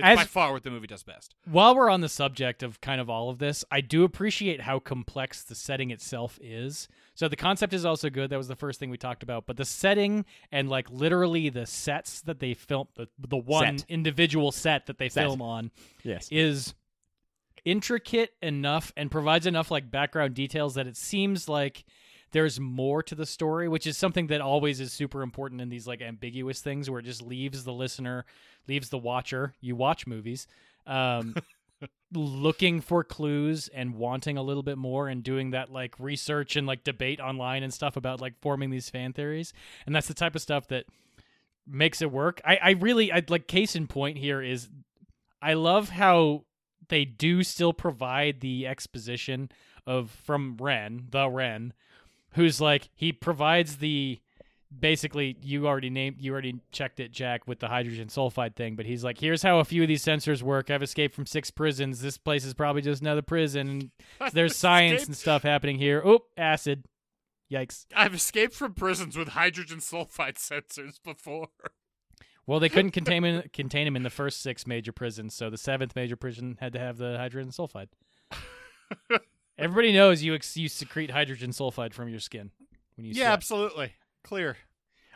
It's 0.00 0.08
As- 0.08 0.18
by 0.18 0.24
far 0.24 0.52
what 0.52 0.62
the 0.62 0.70
movie 0.70 0.86
does 0.86 1.02
best. 1.02 1.34
While 1.44 1.74
we're 1.76 1.88
on 1.90 2.00
the 2.00 2.08
subject 2.08 2.62
of 2.62 2.80
kind 2.80 3.00
of 3.00 3.08
all 3.08 3.30
of 3.30 3.38
this, 3.38 3.64
I 3.70 3.80
do 3.80 4.04
appreciate 4.04 4.60
how 4.62 4.78
complex 4.78 5.42
the 5.42 5.54
setting 5.54 5.90
itself 5.90 6.38
is. 6.42 6.88
So 7.14 7.28
the 7.28 7.36
concept 7.36 7.72
is 7.72 7.84
also 7.84 8.10
good. 8.10 8.30
That 8.30 8.36
was 8.38 8.48
the 8.48 8.56
first 8.56 8.80
thing 8.80 8.90
we 8.90 8.96
talked 8.98 9.22
about. 9.22 9.46
But 9.46 9.56
the 9.56 9.64
setting 9.64 10.24
and 10.50 10.68
like 10.68 10.90
literally 10.90 11.48
the 11.48 11.66
sets 11.66 12.20
that 12.22 12.40
they 12.40 12.54
film, 12.54 12.88
the, 12.96 13.08
the 13.18 13.36
one 13.36 13.78
Set. 13.78 13.90
individual 13.90 14.52
set 14.52 14.86
that 14.86 14.98
they 14.98 15.08
Set. 15.08 15.24
film 15.24 15.40
on 15.42 15.70
Yes. 16.02 16.28
is 16.30 16.74
intricate 17.64 18.32
enough 18.42 18.92
and 18.96 19.10
provides 19.10 19.46
enough 19.46 19.70
like 19.70 19.90
background 19.90 20.34
details 20.34 20.74
that 20.74 20.86
it 20.86 20.96
seems 20.96 21.48
like 21.48 21.84
there's 22.32 22.60
more 22.60 23.02
to 23.02 23.14
the 23.14 23.26
story, 23.26 23.68
which 23.68 23.86
is 23.86 23.96
something 23.96 24.28
that 24.28 24.40
always 24.40 24.80
is 24.80 24.92
super 24.92 25.22
important 25.22 25.60
in 25.60 25.68
these 25.68 25.86
like 25.86 26.00
ambiguous 26.00 26.60
things 26.60 26.88
where 26.88 27.00
it 27.00 27.04
just 27.04 27.22
leaves 27.22 27.64
the 27.64 27.72
listener, 27.72 28.24
leaves 28.68 28.88
the 28.88 28.98
watcher, 28.98 29.54
you 29.60 29.74
watch 29.74 30.06
movies, 30.06 30.46
um, 30.86 31.34
looking 32.12 32.80
for 32.80 33.02
clues 33.02 33.68
and 33.74 33.94
wanting 33.94 34.36
a 34.36 34.42
little 34.42 34.62
bit 34.62 34.78
more 34.78 35.08
and 35.08 35.22
doing 35.22 35.50
that 35.50 35.70
like 35.72 35.98
research 35.98 36.56
and 36.56 36.66
like 36.66 36.84
debate 36.84 37.20
online 37.20 37.62
and 37.62 37.74
stuff 37.74 37.96
about 37.96 38.20
like 38.20 38.34
forming 38.40 38.70
these 38.70 38.90
fan 38.90 39.12
theories. 39.12 39.52
And 39.86 39.94
that's 39.94 40.08
the 40.08 40.14
type 40.14 40.36
of 40.36 40.42
stuff 40.42 40.68
that 40.68 40.84
makes 41.66 42.02
it 42.02 42.12
work. 42.12 42.40
I, 42.44 42.58
I 42.62 42.70
really, 42.72 43.12
I 43.12 43.22
like 43.28 43.46
case 43.46 43.74
in 43.74 43.86
point 43.86 44.18
here 44.18 44.42
is 44.42 44.68
I 45.42 45.54
love 45.54 45.88
how 45.88 46.44
they 46.88 47.04
do 47.04 47.42
still 47.42 47.72
provide 47.72 48.40
the 48.40 48.66
exposition 48.66 49.50
of 49.86 50.10
from 50.10 50.56
Ren, 50.60 51.06
the 51.10 51.28
Ren, 51.28 51.72
who's 52.32 52.60
like 52.60 52.88
he 52.94 53.12
provides 53.12 53.76
the 53.76 54.20
basically 54.78 55.36
you 55.42 55.66
already 55.66 55.90
named 55.90 56.16
you 56.20 56.32
already 56.32 56.60
checked 56.70 57.00
it 57.00 57.10
jack 57.10 57.48
with 57.48 57.58
the 57.58 57.66
hydrogen 57.66 58.06
sulfide 58.06 58.54
thing 58.54 58.76
but 58.76 58.86
he's 58.86 59.02
like 59.02 59.18
here's 59.18 59.42
how 59.42 59.58
a 59.58 59.64
few 59.64 59.82
of 59.82 59.88
these 59.88 60.04
sensors 60.04 60.42
work. 60.42 60.70
I've 60.70 60.82
escaped 60.82 61.14
from 61.14 61.26
six 61.26 61.50
prisons. 61.50 62.00
This 62.00 62.18
place 62.18 62.44
is 62.44 62.54
probably 62.54 62.82
just 62.82 63.02
another 63.02 63.22
prison. 63.22 63.90
There's 64.32 64.54
science 64.56 65.06
and 65.06 65.16
stuff 65.16 65.42
happening 65.42 65.78
here. 65.78 66.02
Oop 66.06 66.22
acid. 66.36 66.84
Yikes. 67.52 67.86
I've 67.96 68.14
escaped 68.14 68.54
from 68.54 68.74
prisons 68.74 69.16
with 69.16 69.28
hydrogen 69.28 69.78
sulfide 69.78 70.36
sensors 70.38 71.02
before. 71.02 71.48
well 72.46 72.60
they 72.60 72.68
couldn't 72.68 72.90
contain 73.00 73.24
him, 73.24 73.42
contain 73.52 73.88
him 73.88 73.96
in 73.96 74.04
the 74.04 74.10
first 74.10 74.40
six 74.40 74.68
major 74.68 74.92
prisons 74.92 75.34
so 75.34 75.50
the 75.50 75.58
seventh 75.58 75.96
major 75.96 76.14
prison 76.14 76.58
had 76.60 76.72
to 76.74 76.78
have 76.78 76.96
the 76.96 77.16
hydrogen 77.16 77.50
sulfide 77.50 77.88
everybody 79.60 79.92
knows 79.92 80.22
you 80.22 80.34
ex- 80.34 80.56
you 80.56 80.68
secrete 80.68 81.10
hydrogen 81.10 81.50
sulfide 81.50 81.92
from 81.92 82.08
your 82.08 82.20
skin 82.20 82.50
when 82.96 83.06
you 83.06 83.12
yeah, 83.12 83.24
sweat. 83.24 83.32
absolutely. 83.32 83.92
Clear. 84.24 84.56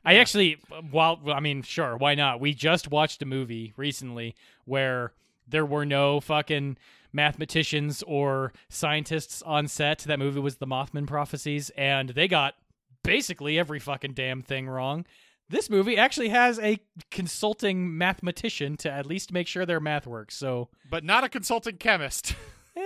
I 0.04 0.16
actually, 0.16 0.58
while 0.90 1.18
I 1.32 1.40
mean, 1.40 1.62
sure, 1.62 1.96
why 1.96 2.14
not? 2.14 2.38
We 2.38 2.52
just 2.52 2.90
watched 2.90 3.22
a 3.22 3.26
movie 3.26 3.72
recently 3.76 4.34
where 4.66 5.12
there 5.48 5.64
were 5.64 5.86
no 5.86 6.20
fucking 6.20 6.76
mathematicians 7.12 8.02
or 8.06 8.52
scientists 8.68 9.40
on 9.42 9.66
set. 9.66 10.00
That 10.00 10.18
movie 10.18 10.40
was 10.40 10.56
The 10.56 10.66
Mothman 10.66 11.06
Prophecies, 11.06 11.70
and 11.70 12.10
they 12.10 12.28
got 12.28 12.54
basically 13.02 13.58
every 13.58 13.78
fucking 13.78 14.12
damn 14.12 14.42
thing 14.42 14.68
wrong. 14.68 15.06
This 15.48 15.70
movie 15.70 15.96
actually 15.96 16.30
has 16.30 16.58
a 16.58 16.78
consulting 17.10 17.96
mathematician 17.96 18.76
to 18.78 18.90
at 18.90 19.06
least 19.06 19.32
make 19.32 19.46
sure 19.46 19.64
their 19.66 19.80
math 19.80 20.06
works. 20.06 20.34
So, 20.36 20.68
But 20.90 21.04
not 21.04 21.22
a 21.24 21.28
consulting 21.28 21.76
chemist. 21.76 22.34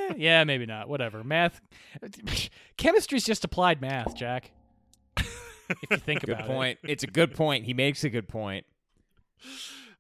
eh, 0.09 0.15
yeah, 0.17 0.45
maybe 0.45 0.67
not. 0.67 0.89
Whatever. 0.89 1.23
Math, 1.25 1.61
chemistry's 2.77 3.25
just 3.25 3.45
applied 3.45 3.81
math, 3.81 4.15
Jack. 4.17 4.51
if 5.17 5.91
you 5.91 5.97
think 5.99 6.21
Good 6.21 6.31
about 6.31 6.45
it. 6.45 6.47
point. 6.49 6.79
It's 6.85 7.05
a 7.05 7.09
good 7.09 7.35
point. 7.35 7.65
He 7.65 7.75
makes 7.75 8.05
a 8.05 8.11
good 8.11 8.29
point. 8.29 8.65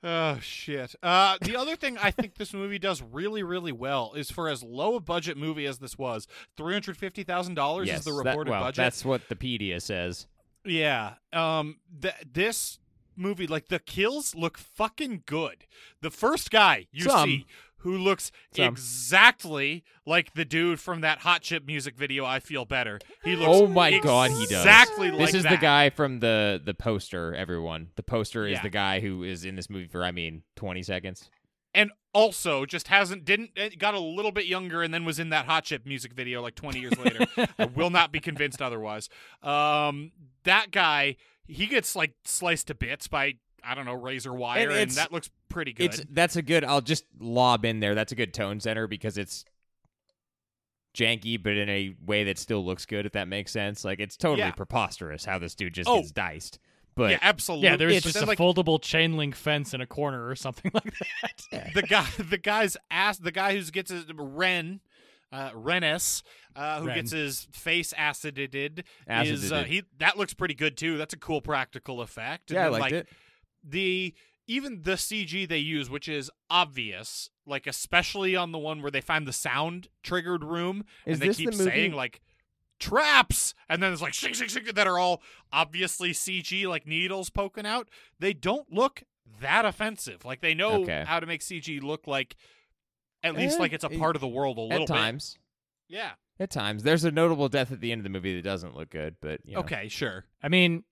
Oh 0.02 0.38
shit. 0.40 0.94
Uh, 1.02 1.36
the 1.42 1.56
other 1.56 1.74
thing 1.74 1.98
I 1.98 2.10
think 2.12 2.36
this 2.36 2.54
movie 2.54 2.78
does 2.78 3.02
really, 3.02 3.42
really 3.42 3.72
well 3.72 4.12
is 4.14 4.30
for 4.30 4.48
as 4.48 4.62
low 4.62 4.94
a 4.94 5.00
budget 5.00 5.36
movie 5.36 5.66
as 5.66 5.78
this 5.78 5.98
was, 5.98 6.28
three 6.56 6.72
hundred 6.72 6.96
fifty 6.96 7.24
thousand 7.24 7.54
dollars 7.54 7.88
yes, 7.88 8.00
is 8.00 8.04
the 8.04 8.12
that- 8.12 8.28
reported 8.28 8.50
well, 8.52 8.62
budget. 8.62 8.76
that's 8.76 9.04
what 9.04 9.28
the 9.28 9.34
pedia 9.34 9.82
says. 9.82 10.26
Yeah. 10.64 11.14
Um. 11.32 11.78
Th- 12.00 12.14
this 12.32 12.78
movie, 13.16 13.48
like 13.48 13.68
the 13.68 13.80
kills, 13.80 14.36
look 14.36 14.56
fucking 14.56 15.24
good. 15.26 15.64
The 16.00 16.10
first 16.10 16.50
guy 16.52 16.86
you 16.92 17.04
Some. 17.04 17.28
see 17.28 17.46
who 17.78 17.96
looks 17.96 18.30
exactly 18.56 19.84
like 20.06 20.34
the 20.34 20.44
dude 20.44 20.80
from 20.80 21.00
that 21.02 21.20
Hot 21.20 21.42
Chip 21.42 21.66
music 21.66 21.96
video, 21.96 22.24
"I 22.24 22.40
Feel 22.40 22.64
Better." 22.64 22.98
He 23.24 23.36
looks. 23.36 23.50
Oh 23.52 23.66
my 23.66 23.98
God, 23.98 24.30
he 24.30 24.46
does. 24.46 24.64
Exactly 24.64 25.10
like 25.10 25.26
this 25.26 25.34
is 25.34 25.42
the 25.44 25.56
guy 25.56 25.90
from 25.90 26.20
the 26.20 26.60
the 26.62 26.74
poster. 26.74 27.34
Everyone, 27.34 27.88
the 27.96 28.02
poster 28.02 28.46
is 28.46 28.54
Yeah. 28.54 28.62
the 28.62 28.70
guy 28.70 29.00
who 29.00 29.22
is 29.22 29.44
in 29.44 29.56
this 29.56 29.68
movie 29.70 29.86
for 29.88 30.04
I 30.04 30.10
mean 30.12 30.42
twenty 30.56 30.82
seconds. 30.82 31.30
and 31.74 31.90
also 32.14 32.64
just 32.64 32.88
hasn't 32.88 33.24
didn't 33.26 33.50
eh, 33.56 33.68
got 33.78 33.92
a 33.94 34.00
little 34.00 34.32
bit 34.32 34.46
younger 34.46 34.82
and 34.82 34.92
then 34.92 35.04
was 35.04 35.18
in 35.18 35.28
that 35.28 35.44
hot 35.44 35.64
chip 35.64 35.84
music 35.84 36.14
video 36.14 36.40
like 36.40 36.54
20 36.54 36.80
years 36.80 36.96
later 36.98 37.26
i 37.58 37.64
will 37.76 37.90
not 37.90 38.10
be 38.10 38.18
convinced 38.18 38.62
otherwise 38.62 39.10
um 39.42 40.10
that 40.44 40.70
guy 40.70 41.14
he 41.46 41.66
gets 41.66 41.94
like 41.94 42.14
sliced 42.24 42.68
to 42.68 42.74
bits 42.74 43.06
by 43.06 43.34
i 43.64 43.74
don't 43.74 43.84
know 43.84 43.94
razor 43.94 44.32
wire 44.32 44.68
and, 44.70 44.78
it's- 44.78 44.96
that 44.96 45.12
looks 45.12 45.30
pretty 45.48 45.72
good 45.72 45.86
It's 45.94 46.04
that's 46.10 46.36
a 46.36 46.42
good. 46.42 46.62
I'll 46.64 46.80
just 46.82 47.04
lob 47.18 47.64
in 47.64 47.80
there. 47.80 47.94
That's 47.94 48.12
a 48.12 48.14
good 48.14 48.34
tone 48.34 48.60
center 48.60 48.86
because 48.86 49.16
it's 49.16 49.44
janky, 50.94 51.42
but 51.42 51.56
in 51.56 51.68
a 51.68 51.94
way 52.04 52.24
that 52.24 52.38
still 52.38 52.64
looks 52.64 52.86
good. 52.86 53.06
If 53.06 53.12
that 53.12 53.28
makes 53.28 53.52
sense. 53.52 53.84
Like 53.84 54.00
it's 54.00 54.16
totally 54.16 54.40
Yeah. 54.40 54.50
preposterous 54.52 55.24
how 55.24 55.38
this 55.38 55.54
dude 55.54 55.74
just 55.74 55.88
Oh. 55.88 56.00
gets 56.00 56.12
diced. 56.12 56.58
But 56.94 57.12
yeah 57.12 57.18
absolutely 57.22 57.68
Yeah, 57.68 57.76
there's 57.76 57.94
But 58.02 58.12
just 58.12 58.22
a 58.22 58.26
like 58.26 58.38
foldable 58.38 58.80
chain 58.82 59.16
link 59.16 59.34
fence 59.36 59.72
in 59.72 59.80
a 59.80 59.86
corner 59.86 60.26
or 60.28 60.34
something 60.34 60.70
like 60.74 60.92
that. 61.52 61.72
the 61.74 61.82
guy 61.82 62.06
the 62.18 62.38
guy's 62.38 62.76
ass 62.90 63.18
the 63.18 63.30
guy 63.32 63.56
who 63.56 63.62
gets 63.70 63.90
his 63.90 64.04
ren 64.14 64.80
uh, 65.30 65.50
Rennes, 65.54 66.22
uh, 66.56 66.80
who 66.80 66.86
Ren. 66.86 66.96
gets 66.96 67.12
his 67.12 67.48
face 67.52 67.92
acided, 67.98 68.82
is 69.10 69.52
uh, 69.52 69.62
he 69.64 69.82
that 69.98 70.16
looks 70.16 70.32
pretty 70.32 70.54
good 70.54 70.74
too. 70.76 70.96
That's 70.96 71.12
a 71.12 71.18
cool 71.18 71.42
practical 71.42 72.00
effect. 72.00 72.50
And 72.50 72.56
yeah, 72.56 72.64
I 72.64 72.68
liked 72.68 72.80
like, 72.80 72.92
it. 72.92 73.08
The 73.68 74.14
even 74.46 74.82
the 74.82 74.92
CG 74.92 75.46
they 75.48 75.58
use, 75.58 75.90
which 75.90 76.08
is 76.08 76.30
obvious, 76.48 77.28
like 77.46 77.66
especially 77.66 78.34
on 78.34 78.50
the 78.52 78.58
one 78.58 78.80
where 78.80 78.90
they 78.90 79.00
find 79.02 79.26
the 79.26 79.32
sound 79.32 79.88
triggered 80.02 80.42
room, 80.42 80.84
Is 81.04 81.20
and 81.20 81.30
they 81.30 81.34
keep 81.34 81.50
the 81.50 81.56
saying 81.56 81.92
like 81.92 82.20
traps, 82.80 83.54
and 83.68 83.82
then 83.82 83.90
there's 83.90 84.02
like 84.02 84.14
shing 84.14 84.32
shing 84.32 84.48
shing 84.48 84.64
that 84.74 84.86
are 84.86 84.98
all 84.98 85.22
obviously 85.52 86.12
CG, 86.12 86.66
like 86.66 86.86
needles 86.86 87.30
poking 87.30 87.66
out. 87.66 87.88
They 88.18 88.32
don't 88.32 88.72
look 88.72 89.02
that 89.40 89.64
offensive. 89.64 90.24
Like 90.24 90.40
they 90.40 90.54
know 90.54 90.82
Okay. 90.82 91.04
how 91.06 91.20
to 91.20 91.26
make 91.26 91.40
CG 91.42 91.82
look 91.82 92.06
like 92.06 92.36
at 93.22 93.34
least 93.36 93.56
Eh, 93.58 93.60
like 93.60 93.72
it's 93.72 93.84
a 93.84 93.88
part 93.90 94.16
of 94.16 94.20
the 94.20 94.28
world 94.28 94.58
a 94.58 94.62
little 94.62 94.82
At 94.82 94.88
times, 94.88 95.36
bit. 95.88 95.96
Yeah. 95.98 96.10
at 96.38 96.50
times, 96.50 96.84
there's 96.84 97.04
a 97.04 97.10
notable 97.10 97.48
death 97.48 97.72
at 97.72 97.80
the 97.80 97.90
end 97.92 97.98
of 98.00 98.04
the 98.04 98.10
movie 98.10 98.34
that 98.36 98.44
doesn't 98.44 98.76
look 98.76 98.90
good. 98.90 99.16
But 99.20 99.40
you 99.44 99.54
know. 99.54 99.60
Okay. 99.60 99.88
Sure. 99.88 100.24
I 100.42 100.48
mean, 100.48 100.84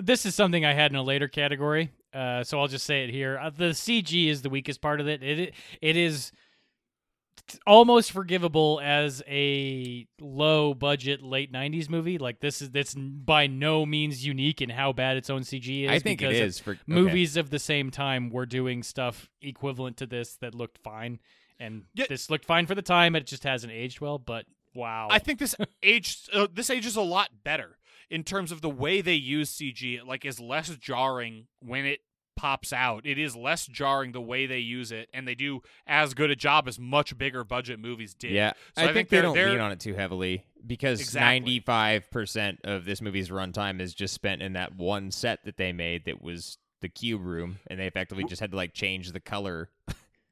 this 0.00 0.24
is 0.26 0.34
something 0.34 0.64
I 0.64 0.72
had 0.72 0.90
in 0.92 0.96
a 0.96 1.02
later 1.02 1.28
category, 1.28 1.90
uh, 2.14 2.44
so 2.44 2.60
I'll 2.60 2.68
just 2.68 2.86
say 2.86 3.04
it 3.04 3.10
here. 3.10 3.38
Uh, 3.38 3.50
the 3.50 3.70
CG 3.70 4.28
is 4.28 4.42
the 4.42 4.50
weakest 4.50 4.80
part 4.80 5.00
of 5.00 5.08
it. 5.08 5.22
It 5.22 5.54
it 5.80 5.96
is 5.96 6.32
almost 7.66 8.12
forgivable 8.12 8.80
as 8.82 9.22
a 9.26 10.06
low 10.20 10.74
budget 10.74 11.22
late 11.22 11.52
90s 11.52 11.88
movie 11.90 12.16
like 12.16 12.40
this 12.40 12.62
is 12.62 12.70
that's 12.70 12.94
by 12.94 13.46
no 13.46 13.84
means 13.84 14.24
unique 14.24 14.62
in 14.62 14.70
how 14.70 14.92
bad 14.92 15.16
its 15.16 15.28
own 15.28 15.42
cg 15.42 15.84
is 15.84 15.90
I 15.90 15.98
think 15.98 16.22
it 16.22 16.28
because 16.28 16.40
is 16.40 16.58
for 16.60 16.72
okay. 16.72 16.80
movies 16.86 17.36
of 17.36 17.50
the 17.50 17.58
same 17.58 17.90
time 17.90 18.30
were 18.30 18.46
doing 18.46 18.82
stuff 18.82 19.28
equivalent 19.42 19.96
to 19.98 20.06
this 20.06 20.36
that 20.36 20.54
looked 20.54 20.78
fine 20.78 21.18
and 21.58 21.84
Yeah. 21.94 22.06
this 22.08 22.30
looked 22.30 22.44
fine 22.44 22.66
for 22.66 22.74
the 22.74 22.82
time 22.82 23.16
it 23.16 23.26
just 23.26 23.44
hasn't 23.44 23.72
aged 23.72 24.00
well 24.00 24.18
but 24.18 24.46
wow 24.74 25.08
I 25.10 25.18
think 25.18 25.38
this 25.38 25.54
age 25.82 26.28
uh, 26.32 26.46
this 26.52 26.70
age 26.70 26.86
is 26.86 26.96
a 26.96 27.02
lot 27.02 27.30
better 27.44 27.76
in 28.12 28.22
terms 28.24 28.52
of 28.52 28.60
the 28.60 28.70
way 28.70 29.00
they 29.00 29.14
use 29.14 29.50
CG. 29.50 29.98
It 29.98 30.06
like 30.06 30.24
is 30.24 30.38
less 30.38 30.68
jarring 30.76 31.46
when 31.60 31.84
it 31.86 32.00
pops 32.36 32.72
out. 32.72 33.04
It 33.06 33.18
is 33.18 33.34
less 33.36 33.66
jarring 33.66 34.12
the 34.12 34.20
way 34.20 34.46
they 34.46 34.58
use 34.58 34.90
it, 34.92 35.08
and 35.12 35.26
they 35.28 35.34
do 35.34 35.60
as 35.86 36.14
good 36.14 36.30
a 36.30 36.36
job 36.36 36.66
as 36.68 36.78
much 36.78 37.16
bigger 37.18 37.44
budget 37.44 37.78
movies 37.78 38.14
did. 38.14 38.30
Yeah, 38.32 38.52
So 38.76 38.82
I, 38.82 38.84
I 38.84 38.86
think, 38.86 38.94
think 38.94 39.08
they 39.10 39.22
don't 39.22 39.34
they're- 39.34 39.50
lean 39.50 39.60
on 39.60 39.72
it 39.72 39.80
too 39.80 39.94
heavily 39.94 40.44
because 40.66 41.00
Exactly. 41.00 41.26
ninety-five 41.40 42.10
percent 42.10 42.60
of 42.64 42.84
this 42.84 43.02
movie's 43.02 43.28
runtime 43.30 43.80
is 43.80 43.94
just 43.94 44.14
spent 44.14 44.42
in 44.42 44.52
that 44.54 44.76
one 44.76 45.10
set 45.10 45.44
that 45.44 45.56
they 45.56 45.72
made 45.72 46.04
that 46.06 46.22
was 46.22 46.58
the 46.80 46.88
cube 46.88 47.24
room, 47.24 47.58
and 47.68 47.78
they 47.78 47.86
effectively 47.86 48.24
just 48.24 48.40
had 48.40 48.50
to 48.52 48.56
like 48.56 48.72
change 48.74 49.12
the 49.12 49.20
color. 49.20 49.70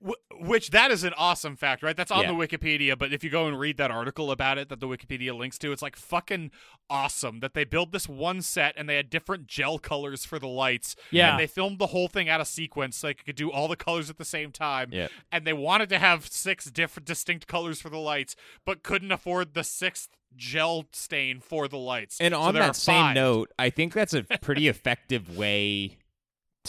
Wh- 0.04 0.40
which 0.40 0.70
that 0.70 0.90
is 0.90 1.04
an 1.04 1.12
awesome 1.18 1.56
fact, 1.56 1.82
right? 1.82 1.96
That's 1.96 2.10
on 2.10 2.22
Yeah. 2.22 2.28
the 2.28 2.34
Wikipedia, 2.34 2.98
but 2.98 3.12
if 3.12 3.22
you 3.22 3.28
go 3.30 3.46
and 3.46 3.58
read 3.58 3.76
that 3.76 3.90
article 3.90 4.30
about 4.30 4.56
it 4.56 4.68
that 4.70 4.80
the 4.80 4.88
Wikipedia 4.88 5.36
links 5.36 5.58
to, 5.58 5.72
it's 5.72 5.82
like 5.82 5.94
fucking 5.96 6.50
awesome 6.88 7.40
that 7.40 7.52
they 7.54 7.64
built 7.64 7.92
this 7.92 8.08
one 8.08 8.40
set 8.40 8.74
and 8.76 8.88
they 8.88 8.96
had 8.96 9.10
different 9.10 9.46
gel 9.46 9.78
colors 9.78 10.24
for 10.24 10.38
the 10.38 10.48
lights. 10.48 10.96
Yeah. 11.10 11.32
And 11.32 11.38
they 11.40 11.46
filmed 11.46 11.78
the 11.78 11.88
whole 11.88 12.08
thing 12.08 12.28
out 12.28 12.40
of 12.40 12.46
sequence 12.46 12.96
so 12.96 13.08
they 13.08 13.14
could 13.14 13.36
do 13.36 13.50
all 13.50 13.68
the 13.68 13.76
colors 13.76 14.08
at 14.08 14.16
the 14.16 14.24
same 14.24 14.50
time. 14.52 14.88
Yeah. 14.92 15.08
And 15.30 15.46
they 15.46 15.52
wanted 15.52 15.88
to 15.90 15.98
have 15.98 16.26
six 16.26 16.64
different 16.70 17.06
distinct 17.06 17.46
colors 17.46 17.80
for 17.80 17.90
the 17.90 17.98
lights, 17.98 18.34
but 18.64 18.82
couldn't 18.82 19.12
afford 19.12 19.52
the 19.54 19.64
sixth 19.64 20.08
gel 20.36 20.86
stain 20.92 21.40
for 21.40 21.68
the 21.68 21.76
lights. 21.76 22.16
And 22.20 22.32
So 22.32 22.40
on 22.40 22.54
that 22.54 22.76
same 22.76 23.14
note, 23.14 23.50
I 23.58 23.68
think 23.68 23.92
that's 23.92 24.14
a 24.14 24.22
pretty 24.40 24.68
effective 24.68 25.36
way 25.36 25.98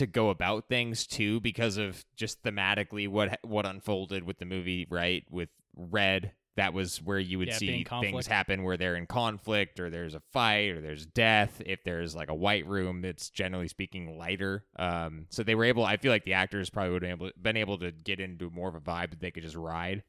to 0.01 0.07
go 0.07 0.29
about 0.29 0.67
things 0.67 1.07
too, 1.07 1.39
because 1.39 1.77
of 1.77 2.03
just 2.15 2.43
thematically 2.43 3.07
what 3.07 3.39
what 3.43 3.65
unfolded 3.65 4.23
with 4.23 4.39
the 4.39 4.45
movie. 4.45 4.87
Right, 4.89 5.23
with 5.29 5.49
Red, 5.75 6.33
that 6.57 6.73
was 6.73 7.01
where 7.01 7.19
you 7.19 7.37
would 7.37 7.47
Yeah, 7.47 7.57
see 7.57 7.83
things 7.83 8.27
happen 8.27 8.63
where 8.63 8.77
they're 8.77 8.95
in 8.95 9.05
conflict, 9.05 9.79
or 9.79 9.89
there's 9.89 10.15
a 10.15 10.19
fight, 10.31 10.71
or 10.71 10.81
there's 10.81 11.05
death. 11.05 11.61
If 11.65 11.83
there's 11.83 12.13
like 12.15 12.29
a 12.29 12.35
white 12.35 12.67
room, 12.67 13.05
it's 13.05 13.29
generally 13.29 13.67
speaking 13.67 14.17
lighter. 14.17 14.65
Um, 14.75 15.27
so 15.29 15.43
they 15.43 15.55
were 15.55 15.65
able. 15.65 15.85
I 15.85 15.97
feel 15.97 16.11
like 16.11 16.25
the 16.25 16.33
actors 16.33 16.69
probably 16.69 16.91
would 16.93 17.03
have 17.03 17.19
been 17.19 17.27
able, 17.27 17.41
been 17.41 17.57
able 17.57 17.77
to 17.79 17.91
get 17.91 18.19
into 18.19 18.49
more 18.49 18.67
of 18.67 18.75
a 18.75 18.81
vibe 18.81 19.11
that 19.11 19.19
they 19.21 19.31
could 19.31 19.43
just 19.43 19.55
ride 19.55 20.03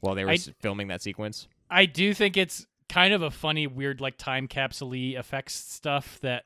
while 0.00 0.14
they 0.14 0.24
were 0.24 0.30
I- 0.30 0.38
filming 0.60 0.88
that 0.88 1.02
sequence. 1.02 1.48
I 1.70 1.86
do 1.86 2.12
think 2.14 2.36
it's 2.36 2.66
kind 2.88 3.14
of 3.14 3.22
a 3.22 3.30
funny, 3.30 3.66
weird, 3.66 4.00
like 4.00 4.18
time 4.18 4.48
capsule 4.48 4.92
effects 4.92 5.54
stuff 5.54 6.18
that 6.22 6.44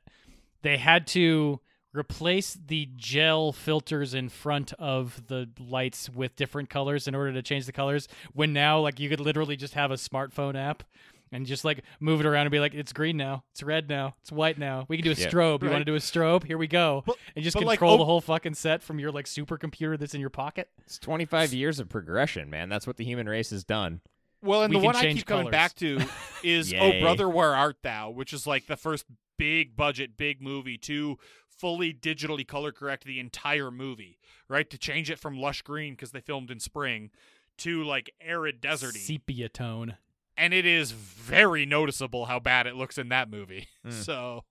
they 0.63 0.77
had 0.77 1.07
to 1.09 1.61
replace 1.95 2.59
the 2.67 2.89
gel 2.97 3.53
filters 3.53 4.15
in 4.15 4.29
front 4.29 4.73
of 4.75 5.27
the 5.29 5.49
lights 5.59 6.11
with 6.11 6.35
different 6.37 6.69
colors 6.69 7.07
in 7.09 7.15
order 7.15 7.33
to 7.33 7.43
change 7.43 7.67
the 7.67 7.73
colors. 7.73 8.09
When 8.33 8.53
now, 8.53 8.81
like, 8.81 8.99
you 9.01 9.09
could 9.09 9.21
literally 9.21 9.57
just 9.57 9.75
have 9.75 9.91
a 9.91 9.95
smartphone 9.95 10.57
app 10.57 10.83
and 11.33 11.47
just 11.47 11.65
like 11.65 11.83
move 12.01 12.21
it 12.21 12.27
around 12.27 12.43
and 12.47 12.51
be 12.53 12.61
like, 12.61 12.75
it's 12.75 12.93
green 12.93 13.17
now, 13.17 13.43
it's 13.53 13.63
red 13.63 13.89
now, 13.89 14.15
it's 14.23 14.31
white 14.31 14.59
now. 14.59 14.85
We 14.89 14.97
can 14.97 15.05
do 15.05 15.11
a 15.11 15.15
Yeah. 15.15 15.29
strobe. 15.29 15.63
You 15.63 15.71
want 15.71 15.81
to 15.81 15.85
do 15.85 15.95
a 15.95 15.99
strobe? 16.01 16.45
Here 16.45 16.59
we 16.59 16.67
go. 16.69 17.03
But- 17.07 17.17
and 17.35 17.45
just 17.45 17.55
but, 17.55 17.65
like, 17.65 17.79
control 17.79 17.95
oh- 17.95 17.99
the 17.99 18.05
whole 18.05 18.21
fucking 18.21 18.55
set 18.55 18.83
from 18.83 18.99
your 18.99 19.11
like 19.11 19.27
supercomputer 19.27 19.99
that's 19.99 20.15
in 20.15 20.21
your 20.21 20.31
pocket. 20.31 20.69
It's 20.85 20.99
25 20.99 21.53
years 21.55 21.81
of 21.81 21.89
progression, 21.89 22.51
man. 22.51 22.69
That's 22.69 22.87
what 22.87 22.97
the 22.99 23.05
human 23.05 23.29
race 23.29 23.51
has 23.51 23.65
done. 23.65 24.01
Well, 24.43 24.63
and 24.63 24.73
We 24.75 24.79
the 24.79 24.85
one 24.85 24.95
I 24.95 25.01
change 25.01 25.21
keep 25.21 25.27
coming 25.27 25.51
back 25.51 25.75
to 25.77 26.01
is 26.45 26.73
Oh 26.75 27.01
Brother 27.01 27.29
Where 27.29 27.55
Art 27.55 27.79
Thou, 27.83 28.11
which 28.11 28.33
is 28.33 28.47
like 28.47 28.67
the 28.67 28.77
first 28.77 29.07
big 29.37 29.75
budget 29.75 30.17
big 30.17 30.41
movie 30.41 30.79
to 30.79 31.19
fully 31.59 31.93
digitally 31.93 32.47
color 32.47 32.73
correct 32.73 33.05
the 33.05 33.21
entire 33.21 33.71
movie, 33.71 34.19
right? 34.49 34.69
To 34.71 34.79
change 34.79 35.11
it 35.11 35.19
from 35.19 35.39
lush 35.39 35.63
green 35.63 35.95
because 35.95 36.11
they 36.13 36.21
filmed 36.21 36.51
in 36.51 36.61
spring 36.61 37.11
to 37.59 37.83
like 37.85 38.11
arid 38.21 38.61
deserty. 38.61 38.97
sepia 38.99 39.49
tone. 39.49 39.97
and 40.37 40.53
it 40.53 40.67
is 40.67 40.91
very 40.91 41.65
noticeable 41.65 42.25
how 42.27 42.41
bad 42.41 42.67
it 42.67 42.75
looks 42.75 42.99
in 42.99 43.09
that 43.11 43.31
movie. 43.31 43.69
Mm. 43.87 43.93
So, 44.05 44.45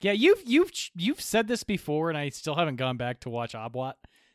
Yeah, 0.00 0.12
you've 0.12 0.42
you've 0.44 0.70
you've 0.94 1.20
said 1.20 1.48
this 1.48 1.62
before, 1.64 2.08
and 2.10 2.18
I 2.18 2.28
still 2.28 2.56
haven't 2.56 2.76
gone 2.76 2.96
back 2.96 3.20
to 3.20 3.30
watch 3.30 3.52
Obwat, 3.54 3.94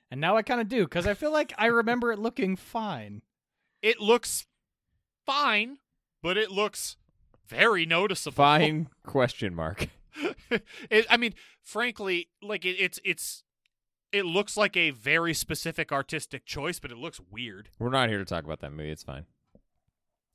and 0.09 0.19
now 0.19 0.35
I 0.37 0.41
kind 0.41 0.59
of 0.61 0.67
do 0.67 0.85
because 0.85 1.05
I 1.05 1.13
feel 1.13 1.31
like 1.31 1.53
I 1.57 1.67
remember 1.67 2.11
it 2.11 2.17
looking 2.19 2.55
fine. 2.55 3.21
it 3.81 3.99
looks 3.99 4.47
fine, 5.25 5.77
but 6.23 6.37
it 6.37 6.49
looks 6.51 6.97
very 7.47 7.85
noticeable. 7.85 8.35
Fine 8.35 8.87
question 9.05 9.53
mark. 9.53 9.89
it, 10.89 11.05
I 11.09 11.17
mean, 11.17 11.33
frankly, 11.63 12.29
like 12.41 12.65
it, 12.65 12.75
it's 12.77 12.99
it's 13.03 13.43
it 14.11 14.25
looks 14.25 14.57
like 14.57 14.75
a 14.75 14.91
very 14.91 15.33
specific 15.33 15.91
artistic 15.91 16.45
choice, 16.45 16.79
but 16.79 16.91
it 16.91 16.97
looks 16.97 17.19
weird. 17.31 17.69
We're 17.79 17.89
not 17.89 18.09
here 18.09 18.17
to 18.17 18.25
talk 18.25 18.43
about 18.43 18.59
that 18.61 18.71
movie. 18.71 18.89
It's 18.89 19.03
fine. 19.03 19.25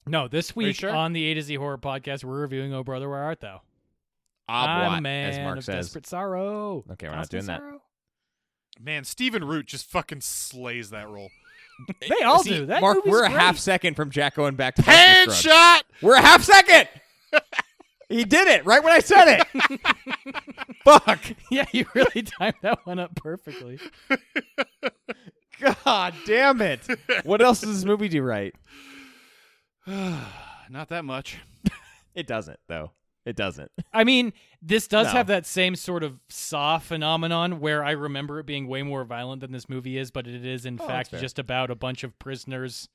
No, 0.06 0.28
this 0.28 0.54
week 0.54 0.76
sure? 0.76 0.90
on 0.94 1.12
the 1.12 1.24
A 1.30 1.34
to 1.34 1.42
Z 1.42 1.54
Horror 1.54 1.78
Podcast, 1.78 2.24
we're 2.24 2.40
reviewing 2.40 2.74
Oh 2.74 2.84
Brother, 2.84 3.08
Where 3.08 3.22
Art 3.22 3.40
Thou? 3.40 3.62
Ah, 4.48 4.90
I'm 4.90 5.02
man 5.02 5.30
as 5.30 5.38
Mark 5.38 5.58
of 5.58 5.64
says. 5.64 5.86
desperate 5.86 6.06
sorrow. 6.06 6.84
Okay, 6.92 7.06
we're 7.06 7.12
not 7.12 7.30
Constant 7.30 7.30
doing 7.30 7.46
that. 7.46 7.60
sorrow. 7.60 7.82
Man, 8.80 9.04
Stephen 9.04 9.44
Root 9.44 9.66
just 9.66 9.86
fucking 9.86 10.20
slays 10.20 10.90
that 10.90 11.08
role. 11.08 11.30
They 12.08 12.24
all 12.24 12.44
See, 12.44 12.50
do. 12.50 12.66
That 12.66 12.80
Mark, 12.82 12.98
movie's 12.98 13.10
we're 13.10 13.24
a 13.24 13.28
half 13.28 13.58
second 13.58 13.94
from 13.94 14.10
Jack 14.10 14.36
going 14.36 14.54
back 14.54 14.76
to 14.76 14.82
Buster 14.82 15.32
Scruggs. 15.32 15.44
Headshot. 15.44 15.80
We're 16.02 16.14
a 16.14 16.20
half 16.20 16.44
second. 16.44 16.88
he 18.18 18.24
did 18.24 18.48
it 18.48 18.64
right 18.64 18.82
when 18.82 18.92
I 18.92 19.00
said 19.00 19.40
it. 19.40 19.80
Fuck. 20.84 21.20
Yeah, 21.50 21.66
you 21.72 21.86
really 21.94 22.22
timed 22.22 22.54
that 22.62 22.86
one 22.86 22.98
up 22.98 23.14
perfectly. 23.16 23.78
God 25.60 26.14
damn 26.26 26.60
it. 26.60 26.80
What 27.24 27.40
else 27.42 27.60
does 27.60 27.74
this 27.74 27.84
movie 27.84 28.08
do 28.08 28.22
right? 28.22 28.54
Not 29.86 30.88
that 30.88 31.04
much. 31.04 31.38
It 32.14 32.26
doesn't, 32.26 32.60
though. 32.68 32.92
It 33.24 33.36
doesn't. 33.36 33.70
I 33.92 34.04
mean, 34.04 34.32
this 34.60 34.86
does 34.86 35.06
No. 35.06 35.12
have 35.14 35.26
that 35.28 35.46
same 35.46 35.76
sort 35.76 36.02
of 36.02 36.20
saw 36.28 36.78
phenomenon 36.78 37.58
where 37.58 37.82
I 37.82 37.92
remember 37.92 38.38
it 38.38 38.46
being 38.46 38.66
way 38.68 38.82
more 38.82 39.04
violent 39.04 39.40
than 39.40 39.50
this 39.52 39.68
movie 39.68 39.96
is, 39.96 40.10
but 40.10 40.26
it 40.26 40.44
is 40.44 40.66
in 40.66 40.78
Oh, 40.80 40.86
fact 40.86 41.10
fair. 41.10 41.20
just 41.20 41.38
about 41.38 41.70
a 41.70 41.74
bunch 41.74 42.04
of 42.04 42.18
prisoners. 42.18 42.88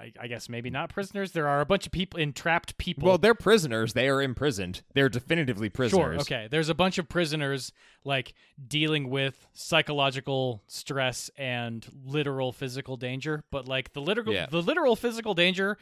I, 0.00 0.12
I 0.18 0.26
guess 0.28 0.48
maybe 0.48 0.70
not 0.70 0.88
prisoners. 0.88 1.32
There 1.32 1.46
are 1.46 1.60
a 1.60 1.66
bunch 1.66 1.84
of 1.84 1.92
people, 1.92 2.18
entrapped 2.18 2.78
people. 2.78 3.06
Well, 3.06 3.18
they're 3.18 3.34
prisoners. 3.34 3.92
They 3.92 4.08
are 4.08 4.22
imprisoned. 4.22 4.82
They're 4.94 5.08
definitively 5.10 5.68
prisoners. 5.68 6.14
Sure. 6.26 6.36
Okay. 6.36 6.48
There's 6.50 6.70
a 6.70 6.74
bunch 6.74 6.96
of 6.98 7.08
prisoners 7.08 7.72
like 8.04 8.32
dealing 8.66 9.10
with 9.10 9.46
psychological 9.52 10.62
stress 10.68 11.30
and 11.36 11.86
literal 12.04 12.52
physical 12.52 12.96
danger, 12.96 13.44
but 13.50 13.68
like 13.68 13.92
the 13.92 14.00
literal 14.00 14.32
Yeah. 14.32 14.46
the 14.50 14.62
literal 14.62 14.96
physical 14.96 15.34
danger 15.34 15.76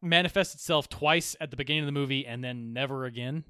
manifests 0.00 0.54
itself 0.54 0.88
twice 0.88 1.36
at 1.40 1.50
the 1.50 1.56
beginning 1.56 1.82
of 1.84 1.86
the 1.86 1.92
movie 1.92 2.26
and 2.26 2.42
then 2.42 2.72
never 2.72 3.04
again. 3.04 3.44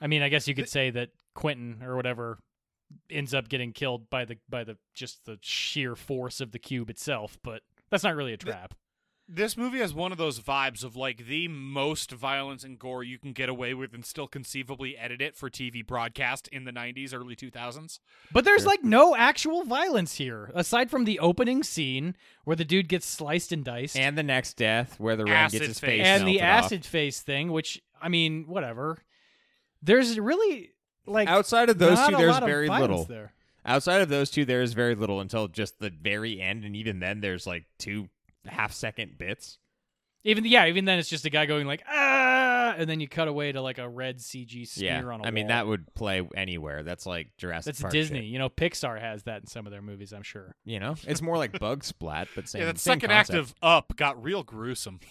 I 0.00 0.06
mean, 0.06 0.22
I 0.22 0.30
guess 0.30 0.48
you 0.48 0.54
could 0.54 0.68
say 0.68 0.88
that 0.90 1.10
Quentin 1.34 1.82
or 1.82 1.96
whatever 1.96 2.38
ends 3.10 3.34
up 3.34 3.48
getting 3.48 3.72
killed 3.72 4.08
by 4.10 4.24
the 4.24 4.36
by 4.48 4.64
the 4.64 4.76
just 4.94 5.24
the 5.26 5.38
sheer 5.42 5.94
force 5.94 6.40
of 6.40 6.52
the 6.52 6.58
cube 6.58 6.88
itself, 6.90 7.38
but 7.42 7.62
that's 7.90 8.04
not 8.04 8.16
really 8.16 8.32
a 8.32 8.36
trap. 8.38 8.74
This 9.34 9.56
movie 9.56 9.78
has 9.78 9.94
one 9.94 10.12
of 10.12 10.18
those 10.18 10.40
vibes 10.40 10.84
of 10.84 10.94
like 10.94 11.26
the 11.26 11.48
most 11.48 12.12
violence 12.12 12.64
and 12.64 12.78
gore 12.78 13.02
you 13.02 13.18
can 13.18 13.32
get 13.32 13.48
away 13.48 13.72
with 13.72 13.94
and 13.94 14.04
still 14.04 14.26
conceivably 14.26 14.94
edit 14.98 15.22
it 15.22 15.34
for 15.34 15.48
TV 15.48 15.86
broadcast 15.86 16.48
in 16.48 16.64
the 16.64 16.70
90s, 16.70 17.14
early 17.14 17.34
2000s. 17.34 17.98
But 18.30 18.44
there's 18.44 18.66
like 18.66 18.84
no 18.84 19.16
actual 19.16 19.64
violence 19.64 20.16
here, 20.16 20.50
aside 20.54 20.90
from 20.90 21.06
the 21.06 21.18
opening 21.18 21.62
scene 21.62 22.14
where 22.44 22.56
the 22.56 22.64
dude 22.64 22.88
gets 22.88 23.06
sliced 23.06 23.52
and 23.52 23.64
diced, 23.64 23.96
And 23.96 24.18
the 24.18 24.22
next 24.22 24.58
death, 24.58 25.00
where 25.00 25.16
the 25.16 25.24
ring 25.24 25.32
Acid 25.32 25.60
gets 25.60 25.68
his 25.68 25.80
face. 25.80 25.88
face 26.00 26.06
and 26.06 26.22
the 26.22 26.36
melted 26.36 26.42
off. 26.42 26.64
acid 26.64 26.84
face 26.84 27.20
thing, 27.22 27.50
which 27.50 27.80
I 28.02 28.10
mean, 28.10 28.44
whatever. 28.46 28.98
There's 29.82 30.20
really 30.20 30.72
like 31.06 31.28
Outside 31.28 31.70
of 31.70 31.78
those 31.78 31.98
two, 32.06 32.16
there's 32.16 32.38
very 32.38 32.68
little. 32.68 33.04
There. 33.04 33.32
Outside 33.64 34.02
of 34.02 34.10
those 34.10 34.30
two, 34.30 34.44
there 34.44 34.60
is 34.60 34.74
very 34.74 34.94
little 34.94 35.20
until 35.20 35.48
just 35.48 35.78
the 35.78 35.88
very 35.88 36.38
end, 36.38 36.64
and 36.64 36.76
even 36.76 36.98
then, 36.98 37.20
there's 37.20 37.46
like 37.46 37.64
two 37.78 38.08
half 38.46 38.72
second 38.72 39.18
bits. 39.18 39.58
Even 40.24 40.44
yeah, 40.44 40.66
even 40.66 40.84
then 40.84 41.00
it's 41.00 41.08
just 41.08 41.24
a 41.24 41.30
guy 41.30 41.46
going 41.46 41.66
like 41.66 41.82
ah, 41.88 42.74
and 42.78 42.88
then 42.88 43.00
you 43.00 43.08
cut 43.08 43.26
away 43.26 43.50
to 43.50 43.60
like 43.60 43.78
a 43.78 43.88
red 43.88 44.18
CG 44.18 44.68
smear 44.68 44.88
Yeah, 45.02 45.04
on 45.12 45.20
a 45.20 45.24
I 45.24 45.30
mean 45.32 45.46
wall. 45.46 45.48
that 45.56 45.66
would 45.66 45.92
play 45.94 46.22
anywhere. 46.36 46.84
That's 46.84 47.06
like 47.06 47.30
Jurassic 47.38 47.72
That's 47.72 47.80
Park 47.80 47.92
Disney. 47.92 48.20
shit. 48.20 48.26
You 48.28 48.38
know, 48.38 48.48
Pixar 48.48 49.00
has 49.00 49.24
that 49.24 49.40
in 49.40 49.46
some 49.48 49.66
of 49.66 49.72
their 49.72 49.82
movies. 49.82 50.12
I'm 50.12 50.22
sure. 50.22 50.54
You 50.64 50.78
know, 50.78 50.94
it's 51.08 51.20
more 51.22 51.36
like 51.38 51.58
bug 51.58 51.82
splat, 51.82 52.28
but 52.36 52.48
same. 52.48 52.60
yeah, 52.60 52.66
that 52.66 52.78
same 52.78 52.92
second 53.00 53.10
act 53.10 53.30
of 53.30 53.52
Up 53.62 53.96
got 53.96 54.22
real 54.22 54.44
gruesome. 54.44 55.00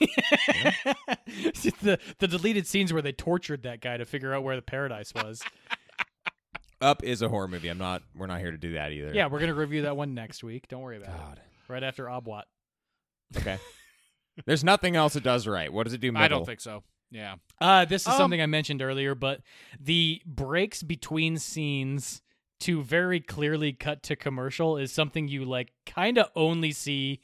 the 1.81 1.99
the 2.19 2.27
deleted 2.29 2.67
scenes 2.67 2.93
where 2.93 3.01
they 3.01 3.11
tortured 3.11 3.63
that 3.63 3.81
guy 3.81 3.97
to 3.97 4.05
figure 4.05 4.33
out 4.33 4.43
where 4.43 4.55
the 4.55 4.61
paradise 4.61 5.13
was. 5.13 5.41
Up 6.81 7.03
is 7.03 7.21
a 7.21 7.29
horror 7.29 7.47
movie. 7.47 7.67
I'm 7.67 7.77
not. 7.77 8.01
We're 8.15 8.27
not 8.27 8.39
here 8.39 8.51
to 8.51 8.57
do 8.57 8.73
that 8.73 8.91
either. 8.91 9.11
yeah, 9.13 9.27
we're 9.27 9.39
gonna 9.39 9.53
review 9.53 9.83
that 9.83 9.95
one 9.97 10.13
next 10.15 10.43
week. 10.43 10.67
Don't 10.67 10.81
worry 10.81 10.97
about 10.97 11.17
God. 11.17 11.37
it. 11.37 11.71
Right 11.71 11.83
after 11.83 12.05
Obwat. 12.05 12.43
Okay. 13.37 13.57
There's 14.45 14.63
nothing 14.63 14.95
else 14.95 15.15
it 15.15 15.23
does 15.23 15.45
right. 15.47 15.71
What 15.71 15.83
does 15.83 15.93
it 15.93 16.01
do? 16.01 16.11
I 16.15 16.27
don't 16.27 16.45
think 16.45 16.61
so. 16.61 16.83
Yeah. 17.11 17.35
Uh, 17.59 17.85
this 17.85 18.03
is 18.03 18.07
Um, 18.07 18.17
something 18.17 18.41
I 18.41 18.45
mentioned 18.45 18.81
earlier, 18.81 19.13
but 19.15 19.41
the 19.79 20.21
breaks 20.25 20.81
between 20.83 21.37
scenes 21.37 22.21
to 22.61 22.81
very 22.83 23.19
clearly 23.19 23.73
cut 23.73 24.01
to 24.03 24.15
commercial 24.15 24.77
is 24.77 24.91
something 24.91 25.27
you 25.27 25.43
like 25.45 25.73
kind 25.85 26.17
of 26.17 26.29
only 26.35 26.71
see 26.71 27.21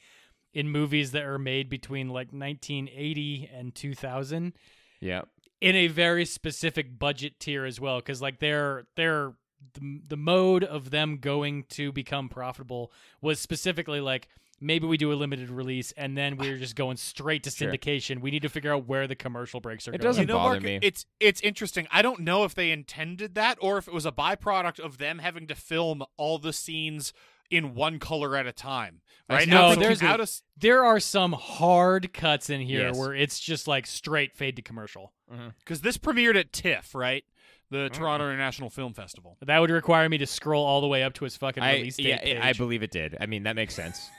in 0.53 0.69
movies 0.69 1.11
that 1.11 1.23
are 1.23 1.37
made 1.39 1.69
between 1.69 2.07
like 2.09 2.33
1980 2.33 3.49
and 3.53 3.73
2000 3.75 4.53
Yeah. 4.99 5.21
in 5.61 5.75
a 5.75 5.87
very 5.87 6.25
specific 6.25 6.97
budget 6.99 7.39
tier 7.39 7.65
as 7.65 7.79
well 7.79 7.97
because 7.97 8.21
like 8.21 8.39
they're 8.39 8.87
they're 8.95 9.33
the, 9.73 10.01
the 10.07 10.17
mode 10.17 10.63
of 10.63 10.89
them 10.89 11.17
going 11.17 11.63
to 11.69 11.91
become 11.91 12.29
profitable 12.29 12.91
was 13.21 13.39
specifically 13.39 13.99
like 14.01 14.27
maybe 14.59 14.87
we 14.87 14.97
do 14.97 15.11
a 15.11 15.15
limited 15.15 15.49
release 15.49 15.91
and 15.97 16.17
then 16.17 16.37
we're 16.37 16.57
just 16.57 16.75
going 16.75 16.97
straight 16.97 17.43
to 17.43 17.51
Sure. 17.51 17.71
syndication 17.71 18.21
we 18.21 18.31
need 18.31 18.41
to 18.41 18.49
figure 18.49 18.73
out 18.73 18.87
where 18.87 19.07
the 19.07 19.15
commercial 19.15 19.59
breaks 19.59 19.87
are 19.87 19.91
It 19.91 19.99
going 19.99 20.09
doesn't 20.09 20.23
you 20.23 20.27
know, 20.27 20.35
bother 20.37 20.53
Mark, 20.59 20.63
me. 20.63 20.79
it's 20.81 21.05
it's 21.19 21.41
interesting. 21.41 21.87
I 21.91 22.01
don't 22.01 22.21
know 22.21 22.43
if 22.43 22.55
they 22.55 22.71
intended 22.71 23.35
that 23.35 23.57
or 23.61 23.77
if 23.77 23.87
it 23.87 23.93
was 23.93 24.05
a 24.05 24.11
byproduct 24.11 24.79
of 24.79 24.97
them 24.97 25.19
having 25.19 25.47
to 25.47 25.55
film 25.55 26.03
all 26.17 26.39
the 26.39 26.53
scenes 26.53 27.13
in 27.49 27.73
one 27.75 27.97
color 27.99 28.35
at 28.35 28.45
a 28.45 28.51
time. 28.51 29.01
Right 29.29 29.47
No, 29.47 29.69
now, 29.69 29.75
there's 29.75 30.01
a- 30.01 30.05
out 30.07 30.19
of 30.19 30.29
there 30.57 30.83
are 30.83 30.99
some 30.99 31.33
hard 31.33 32.13
cuts 32.13 32.49
in 32.49 32.61
here 32.61 32.87
Yes. 32.87 32.97
where 32.97 33.13
it's 33.13 33.39
just 33.39 33.67
like 33.67 33.85
straight 33.85 34.35
fade 34.35 34.55
to 34.55 34.61
commercial. 34.61 35.13
Mm-hmm. 35.31 35.49
because 35.59 35.81
this 35.81 35.97
premiered 35.97 36.37
at 36.39 36.53
TIFF, 36.53 36.95
right? 36.95 37.25
The 37.69 37.77
mm-hmm. 37.89 38.01
Toronto 38.01 38.25
International 38.29 38.69
Film 38.69 38.93
Festival. 38.93 39.35
That 39.45 39.59
would 39.59 39.69
require 39.71 40.07
me 40.07 40.17
to 40.19 40.25
scroll 40.25 40.65
all 40.65 40.79
the 40.79 40.87
way 40.87 41.03
up 41.03 41.13
to 41.15 41.25
his 41.25 41.35
fucking 41.35 41.61
I 41.61 41.73
release 41.75 41.97
date 41.97 42.05
yeah, 42.07 42.17
page. 42.19 42.37
I 42.41 42.53
believe 42.53 42.81
it 42.81 42.91
did. 42.91 43.17
I 43.19 43.25
mean, 43.25 43.43
that 43.43 43.57
makes 43.57 43.75
sense. 43.75 44.09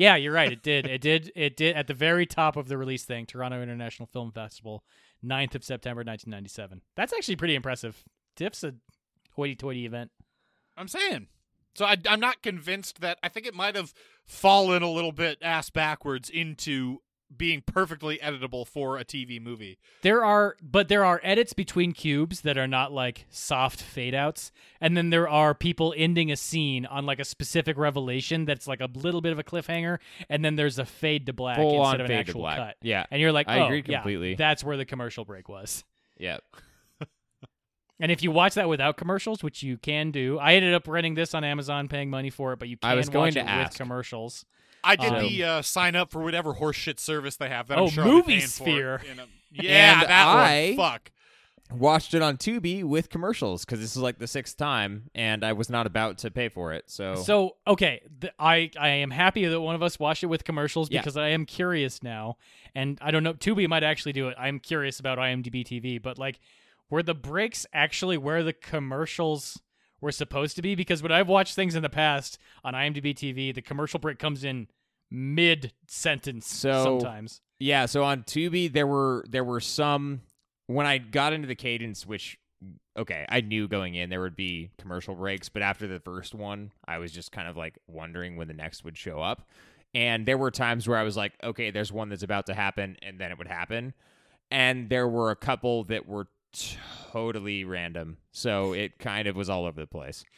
Yeah, 0.00 0.16
you're 0.16 0.32
right. 0.32 0.50
It 0.50 0.62
did. 0.62 0.86
It 0.86 1.02
did. 1.02 1.30
It 1.36 1.58
did 1.58 1.76
at 1.76 1.86
the 1.86 1.92
very 1.92 2.24
top 2.24 2.56
of 2.56 2.68
the 2.68 2.78
release 2.78 3.04
thing. 3.04 3.26
Toronto 3.26 3.62
International 3.62 4.06
Film 4.06 4.32
Festival, 4.32 4.82
9th 5.22 5.56
of 5.56 5.62
September, 5.62 5.98
1997. 5.98 6.80
That's 6.96 7.12
actually 7.12 7.36
pretty 7.36 7.54
impressive. 7.54 8.02
TIFF's 8.34 8.64
a 8.64 8.74
hoity-toity 9.36 9.84
event. 9.84 10.10
I'm 10.74 10.88
saying. 10.88 11.26
So 11.74 11.84
I, 11.84 11.98
I'm 12.08 12.18
not 12.18 12.42
convinced 12.42 13.02
that 13.02 13.18
I 13.22 13.28
think 13.28 13.44
it 13.44 13.54
might 13.54 13.76
have 13.76 13.92
fallen 14.24 14.82
a 14.82 14.90
little 14.90 15.12
bit 15.12 15.36
ass 15.42 15.68
backwards 15.68 16.30
into 16.30 17.02
being 17.34 17.62
perfectly 17.64 18.18
editable 18.18 18.66
for 18.66 18.98
a 18.98 19.04
TV 19.04 19.40
movie. 19.40 19.78
There 20.02 20.24
are, 20.24 20.56
but 20.62 20.88
there 20.88 21.04
are 21.04 21.20
edits 21.22 21.52
between 21.52 21.92
cubes 21.92 22.42
that 22.42 22.58
are 22.58 22.66
not 22.66 22.92
like 22.92 23.26
soft 23.30 23.80
fade 23.80 24.14
outs, 24.14 24.52
and 24.80 24.96
then 24.96 25.10
there 25.10 25.28
are 25.28 25.54
people 25.54 25.94
ending 25.96 26.30
a 26.30 26.36
scene 26.36 26.86
on 26.86 27.06
like 27.06 27.20
a 27.20 27.24
specific 27.24 27.76
revelation 27.76 28.44
that's 28.44 28.66
like 28.66 28.80
a 28.80 28.88
little 28.94 29.20
bit 29.20 29.32
of 29.32 29.38
a 29.38 29.44
cliffhanger, 29.44 29.98
and 30.28 30.44
then 30.44 30.56
there's 30.56 30.78
a 30.78 30.84
fade 30.84 31.26
to 31.26 31.32
black 31.32 31.56
Full 31.56 31.80
instead 31.80 31.86
on 31.86 31.94
of 31.94 32.00
an 32.00 32.06
fade 32.06 32.16
to 32.16 32.20
actual 32.30 32.40
black. 32.42 32.58
cut. 32.58 32.76
Yeah. 32.82 33.06
And 33.10 33.20
you're 33.20 33.32
like, 33.32 33.48
I 33.48 33.60
oh, 33.60 33.64
agree 33.66 33.84
yeah, 33.86 33.98
completely. 33.98 34.34
that's 34.34 34.64
where 34.64 34.76
the 34.76 34.84
commercial 34.84 35.24
break 35.24 35.48
was. 35.48 35.84
Yeah. 36.18 36.38
And 38.02 38.10
if 38.10 38.22
you 38.22 38.30
watch 38.30 38.54
that 38.54 38.66
without 38.66 38.96
commercials, 38.96 39.42
which 39.42 39.62
you 39.62 39.76
can 39.76 40.10
do, 40.10 40.38
I 40.38 40.54
ended 40.54 40.72
up 40.72 40.88
renting 40.88 41.14
this 41.14 41.34
on 41.34 41.44
Amazon, 41.44 41.86
paying 41.86 42.08
money 42.08 42.30
for 42.30 42.54
it, 42.54 42.58
but 42.58 42.68
you 42.68 42.78
can 42.78 42.90
I 42.90 42.94
was 42.94 43.10
going 43.10 43.26
watch 43.26 43.34
to 43.34 43.40
it 43.40 43.46
ask. 43.46 43.72
with 43.72 43.78
commercials. 43.78 44.46
I 44.84 44.96
did 44.96 45.12
Um, 45.12 45.22
the 45.22 45.44
uh, 45.44 45.62
sign 45.62 45.96
up 45.96 46.10
for 46.10 46.22
whatever 46.22 46.54
horseshit 46.54 46.98
service 47.00 47.36
they 47.36 47.48
have 47.48 47.68
that 47.68 47.78
Oh, 47.78 47.84
I'm 47.84 47.90
sure 47.90 48.04
I'll 48.04 48.10
be 48.22 48.34
Movie 48.34 48.40
for 48.40 48.46
Sphere. 48.48 48.94
a- 48.96 49.62
yeah, 49.62 50.00
And 50.00 50.08
that 50.10 50.26
I- 50.26 50.66
one. 50.68 50.76
Fuck. 50.76 51.10
watched 51.72 52.14
it 52.14 52.22
on 52.22 52.36
Tubi 52.36 52.82
with 52.82 53.10
commercials 53.10 53.64
because 53.64 53.78
this 53.78 53.92
is 53.92 53.96
like 54.02 54.18
the 54.18 54.26
sixth 54.26 54.56
time, 54.56 55.08
and 55.14 55.44
I 55.44 55.52
was 55.52 55.70
not 55.70 55.86
about 55.86 56.18
to 56.18 56.30
pay 56.30 56.48
for 56.48 56.72
it. 56.72 56.90
So, 56.90 57.14
So 57.14 57.56
okay, 57.66 58.00
th- 58.20 58.32
I 58.40 58.70
I 58.78 58.88
am 58.88 59.10
happy 59.12 59.44
that 59.46 59.60
one 59.60 59.76
of 59.76 59.82
us 59.82 59.96
watched 59.98 60.24
it 60.24 60.26
with 60.26 60.42
commercials 60.42 60.90
Yeah. 60.90 61.00
because 61.00 61.16
I 61.16 61.28
am 61.28 61.46
curious 61.46 62.02
now, 62.02 62.38
and 62.74 62.98
I 63.00 63.12
don't 63.12 63.22
know. 63.22 63.34
Tubi 63.34 63.68
might 63.68 63.84
actually 63.84 64.12
do 64.12 64.26
it. 64.28 64.34
I'm 64.36 64.58
curious 64.58 64.98
about 64.98 65.18
IMDb 65.18 65.64
TV, 65.64 66.02
but 66.02 66.18
like, 66.18 66.40
were 66.90 67.04
the 67.04 67.14
breaks 67.14 67.66
actually 67.72 68.18
where 68.18 68.42
the 68.42 68.52
commercials 68.52 69.60
were 70.00 70.12
supposed 70.12 70.56
to 70.56 70.62
be? 70.62 70.74
Because 70.74 71.02
when 71.02 71.12
I've 71.12 71.28
watched 71.28 71.54
things 71.54 71.74
in 71.74 71.82
the 71.82 71.88
past 71.90 72.38
on 72.64 72.74
IMDb 72.74 73.14
TV, 73.14 73.54
the 73.54 73.62
commercial 73.62 73.98
break 74.00 74.18
comes 74.18 74.44
in 74.44 74.68
mid 75.10 75.72
sentence 75.88 76.46
So- 76.46 76.84
sometimes. 77.00 77.40
yeah, 77.58 77.86
so 77.86 78.04
on 78.04 78.22
Tubi 78.22 78.72
there 78.72 78.86
were 78.86 79.24
there 79.28 79.44
were 79.44 79.60
some 79.60 80.22
when 80.66 80.86
I 80.86 80.98
got 80.98 81.32
into 81.32 81.48
the 81.48 81.56
cadence, 81.56 82.06
which 82.06 82.38
okay, 82.96 83.24
I 83.28 83.40
knew 83.40 83.66
going 83.66 83.94
in 83.94 84.10
there 84.10 84.20
would 84.20 84.36
be 84.36 84.70
commercial 84.78 85.14
breaks, 85.14 85.48
but 85.48 85.62
after 85.62 85.86
the 85.86 86.00
first 86.00 86.34
one, 86.34 86.72
I 86.86 86.98
was 86.98 87.10
just 87.12 87.32
kind 87.32 87.48
of 87.48 87.56
like 87.56 87.78
wondering 87.86 88.36
when 88.36 88.48
the 88.48 88.54
next 88.54 88.84
would 88.84 88.96
show 88.98 89.20
up. 89.20 89.48
And 89.94 90.26
there 90.26 90.38
were 90.38 90.50
times 90.52 90.86
where 90.86 90.98
I 90.98 91.02
was 91.02 91.16
like, 91.16 91.32
okay, 91.42 91.70
there's 91.72 91.90
one 91.92 92.10
that's 92.10 92.22
about 92.22 92.46
to 92.46 92.54
happen, 92.54 92.96
and 93.02 93.18
then 93.18 93.32
it 93.32 93.38
would 93.38 93.48
happen. 93.48 93.94
And 94.50 94.88
there 94.90 95.08
were 95.08 95.30
a 95.30 95.36
couple 95.36 95.84
that 95.84 96.06
were 96.06 96.28
totally 97.12 97.64
random. 97.64 98.18
So 98.32 98.72
it 98.72 98.98
kind 98.98 99.26
of 99.28 99.36
was 99.36 99.48
all 99.50 99.64
over 99.66 99.80
the 99.80 99.86
place. 99.86 100.24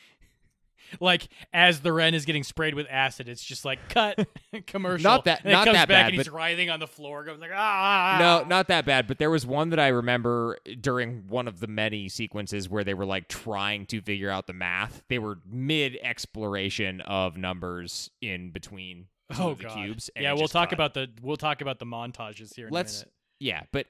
Like 1.00 1.28
as 1.54 1.80
the 1.80 1.90
Ren 1.90 2.12
is 2.12 2.26
getting 2.26 2.42
sprayed 2.42 2.74
with 2.74 2.86
acid, 2.90 3.26
it's 3.26 3.42
just 3.42 3.64
like 3.64 3.78
cut 3.88 4.28
commercial. 4.66 5.02
Not 5.02 5.24
that- 5.24 5.40
and 5.42 5.52
not 5.52 5.64
comes 5.64 5.76
that 5.76 5.88
back 5.88 6.02
bad, 6.02 6.06
and 6.08 6.14
he's 6.16 6.26
but- 6.28 6.34
writhing 6.34 6.68
on 6.68 6.80
the 6.80 6.86
floor, 6.86 7.24
goes 7.24 7.38
like 7.40 7.50
ah. 7.54 8.16
No, 8.18 8.44
not 8.46 8.68
that 8.68 8.84
bad, 8.84 9.06
but 9.06 9.16
there 9.18 9.30
was 9.30 9.46
one 9.46 9.70
that 9.70 9.78
I 9.80 9.88
remember 9.88 10.58
during 10.82 11.24
one 11.28 11.48
of 11.48 11.60
the 11.60 11.66
many 11.66 12.10
sequences 12.10 12.68
where 12.68 12.84
they 12.84 12.92
were 12.92 13.06
like 13.06 13.28
trying 13.28 13.86
to 13.86 14.02
figure 14.02 14.28
out 14.28 14.46
the 14.46 14.52
math. 14.52 15.02
They 15.08 15.18
were 15.18 15.38
mid 15.50 15.96
exploration 16.02 17.00
of 17.02 17.38
numbers 17.38 18.10
in 18.20 18.50
between 18.50 19.06
oh 19.38 19.54
the 19.54 19.62
god. 19.62 19.74
cubes. 19.74 20.10
yeah, 20.14 20.34
we'll 20.34 20.46
talk 20.46 20.70
cut. 20.70 20.74
about 20.74 20.92
the 20.92 21.08
we'll 21.22 21.38
talk 21.38 21.62
about 21.62 21.78
the 21.78 21.86
montages 21.86 22.54
here 22.54 22.66
in 22.66 22.72
Let's 22.74 22.96
a 23.00 23.04
minute. 23.06 23.12
yeah, 23.40 23.62
but 23.72 23.86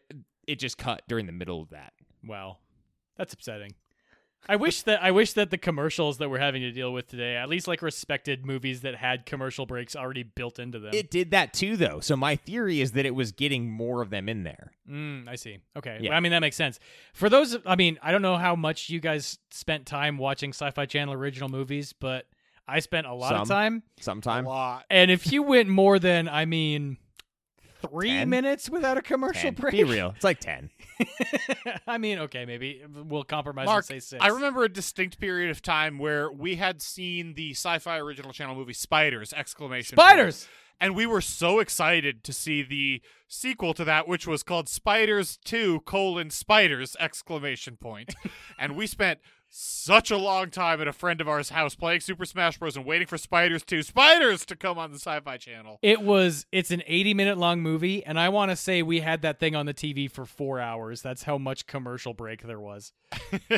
it 0.46 0.60
just 0.60 0.78
cut 0.78 1.02
during 1.08 1.26
the 1.26 1.32
middle 1.32 1.60
of 1.62 1.70
that. 1.70 1.94
Wow, 2.24 2.58
that's 3.16 3.32
upsetting. 3.34 3.74
I 4.48 4.56
wish 4.56 4.82
that 4.82 5.02
I 5.02 5.12
wish 5.12 5.34
that 5.34 5.50
the 5.50 5.58
commercials 5.58 6.18
that 6.18 6.28
we're 6.28 6.40
having 6.40 6.62
to 6.62 6.72
deal 6.72 6.92
with 6.92 7.06
today, 7.06 7.36
at 7.36 7.48
least 7.48 7.68
like 7.68 7.80
respected 7.80 8.44
movies 8.44 8.80
that 8.80 8.96
had 8.96 9.24
commercial 9.24 9.66
breaks 9.66 9.94
already 9.94 10.24
built 10.24 10.58
into 10.58 10.80
them. 10.80 10.90
It 10.94 11.12
did 11.12 11.30
that 11.30 11.52
too, 11.52 11.76
though. 11.76 12.00
So 12.00 12.16
my 12.16 12.34
theory 12.34 12.80
is 12.80 12.92
that 12.92 13.06
it 13.06 13.14
was 13.14 13.30
getting 13.30 13.70
more 13.70 14.02
of 14.02 14.10
them 14.10 14.28
in 14.28 14.42
there. 14.42 14.72
Mm, 14.90 15.28
I 15.28 15.36
see. 15.36 15.58
Okay. 15.76 15.98
Yeah. 16.00 16.10
Well, 16.10 16.16
I 16.16 16.20
mean, 16.20 16.32
that 16.32 16.40
makes 16.40 16.56
sense. 16.56 16.80
For 17.12 17.28
those, 17.28 17.56
I 17.64 17.76
mean, 17.76 17.98
I 18.02 18.10
don't 18.10 18.22
know 18.22 18.36
how 18.36 18.56
much 18.56 18.90
you 18.90 18.98
guys 18.98 19.38
spent 19.52 19.86
time 19.86 20.18
watching 20.18 20.50
Sci 20.50 20.70
Fi 20.72 20.86
Channel 20.86 21.14
original 21.14 21.48
movies, 21.48 21.92
but 21.92 22.26
I 22.66 22.80
spent 22.80 23.06
a 23.06 23.14
lot 23.14 23.34
of 23.34 23.48
time. 23.48 23.84
Sometime 24.00 24.46
A 24.46 24.48
lot. 24.48 24.84
And 24.90 25.10
if 25.10 25.30
you 25.30 25.44
went 25.44 25.68
more 25.68 26.00
than, 26.00 26.28
I 26.28 26.46
mean, 26.46 26.96
three 27.89 28.09
Ten? 28.09 28.28
minutes 28.30 28.70
without 28.70 28.97
a 28.97 29.03
commercial 29.03 29.43
10. 29.51 29.55
break, 29.55 29.72
Be 29.72 29.85
real, 29.85 30.12
it's 30.14 30.24
like 30.24 30.41
ten. 30.41 30.70
I 31.87 31.99
mean, 31.99 32.18
okay, 32.20 32.45
maybe 32.45 32.83
we'll 33.05 33.24
compromise 33.24 33.66
Mark, 33.66 33.78
and 33.91 34.03
say 34.03 34.16
six. 34.16 34.24
I 34.24 34.28
remember 34.28 34.64
a 34.64 34.68
distinct 34.68 35.18
period 35.20 35.51
of 35.51 35.62
time 35.62 35.99
where 35.99 36.30
we 36.30 36.57
had 36.57 36.80
seen 36.83 37.35
the 37.35 37.51
sci-fi 37.53 37.99
original 37.99 38.33
channel 38.33 38.55
movie 38.55 38.72
Spiders! 38.72 39.33
Exclamation 39.33 39.97
point. 39.97 40.07
spiders. 40.09 40.49
and 40.80 40.95
we 40.95 41.07
were 41.07 41.20
so 41.20 41.59
excited 41.61 42.24
to 42.24 42.33
see 42.33 42.62
the 42.62 43.03
sequel 43.28 43.74
to 43.74 43.85
that, 43.85 44.07
which 44.09 44.26
was 44.26 44.43
called 44.43 44.68
Spiders 44.68 45.39
Two: 45.45 45.80
colon 45.80 46.30
Spiders! 46.30 46.97
Exclamation 47.01 47.76
point. 47.76 48.14
and 48.59 48.76
we 48.76 48.87
spent 48.87 49.20
such 49.55 50.11
a 50.11 50.16
long 50.16 50.48
time 50.50 50.80
at 50.80 50.88
a 50.88 50.92
friend 50.92 51.20
of 51.20 51.28
ours' 51.28 51.50
house 51.50 51.74
playing 51.74 52.00
Super 52.00 52.24
Smash 52.24 52.59
Bros. 52.59 52.76
and 52.76 52.86
waiting 52.86 53.07
for 53.07 53.18
Spiders 53.18 53.62
Two: 53.62 53.82
Spiders 53.82 54.46
to 54.46 54.57
come 54.57 54.78
on 54.78 54.90
the 54.90 54.98
Sci-Fi 54.98 55.36
Channel. 55.36 55.78
It 55.82 56.03
was. 56.03 56.46
It's 56.50 56.70
an 56.70 56.82
eighty-minute 56.86 57.38
long 57.38 57.61
movie, 57.61 58.05
and 58.05 58.18
I 58.18 58.30
want 58.30 58.50
to 58.50 58.57
say 58.57 58.82
we 58.82 59.00
had 59.00 59.22
that 59.22 59.38
thing 59.38 59.55
on 59.55 59.66
the 59.66 59.74
TV 59.74 60.11
for 60.11 60.24
four 60.24 60.59
hours. 60.59 61.03
That's 61.03 61.24
how 61.24 61.38
much 61.38 61.66
commercial 61.66 62.14
break 62.14 62.42
there 62.42 62.61
was. 62.61 62.92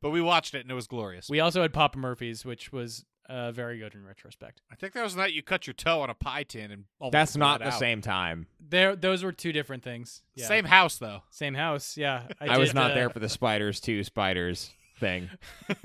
but 0.00 0.10
we 0.10 0.20
watched 0.22 0.54
it 0.54 0.62
and 0.62 0.70
it 0.70 0.74
was 0.74 0.86
glorious. 0.86 1.28
We 1.28 1.40
also 1.40 1.62
had 1.62 1.72
Papa 1.72 1.98
Murphy's, 1.98 2.44
which 2.44 2.72
was 2.72 3.04
uh, 3.28 3.52
very 3.52 3.78
good 3.78 3.94
in 3.94 4.06
retrospect. 4.06 4.62
I 4.72 4.74
think 4.74 4.94
that 4.94 5.02
was 5.02 5.14
the 5.14 5.20
night 5.20 5.34
you 5.34 5.42
cut 5.42 5.66
your 5.66 5.74
toe 5.74 6.00
on 6.00 6.10
a 6.10 6.14
pie 6.14 6.44
tin 6.44 6.70
and 6.70 6.84
That's 7.12 7.36
not 7.36 7.60
the 7.60 7.68
out. 7.68 7.78
same 7.78 8.00
time. 8.00 8.46
There, 8.60 8.96
those 8.96 9.22
were 9.22 9.32
two 9.32 9.52
different 9.52 9.82
things. 9.82 10.22
Yeah. 10.34 10.46
Same 10.46 10.64
house 10.64 10.96
though. 10.96 11.22
same 11.30 11.54
house. 11.54 11.96
Yeah, 11.96 12.22
I, 12.40 12.58
was 12.58 12.70
did, 12.70 12.76
not 12.76 12.92
uh, 12.92 12.94
there 12.94 13.10
for 13.10 13.18
the 13.18 13.28
spiders 13.28 13.80
two 13.80 14.02
spiders 14.02 14.70
thing. 14.98 15.30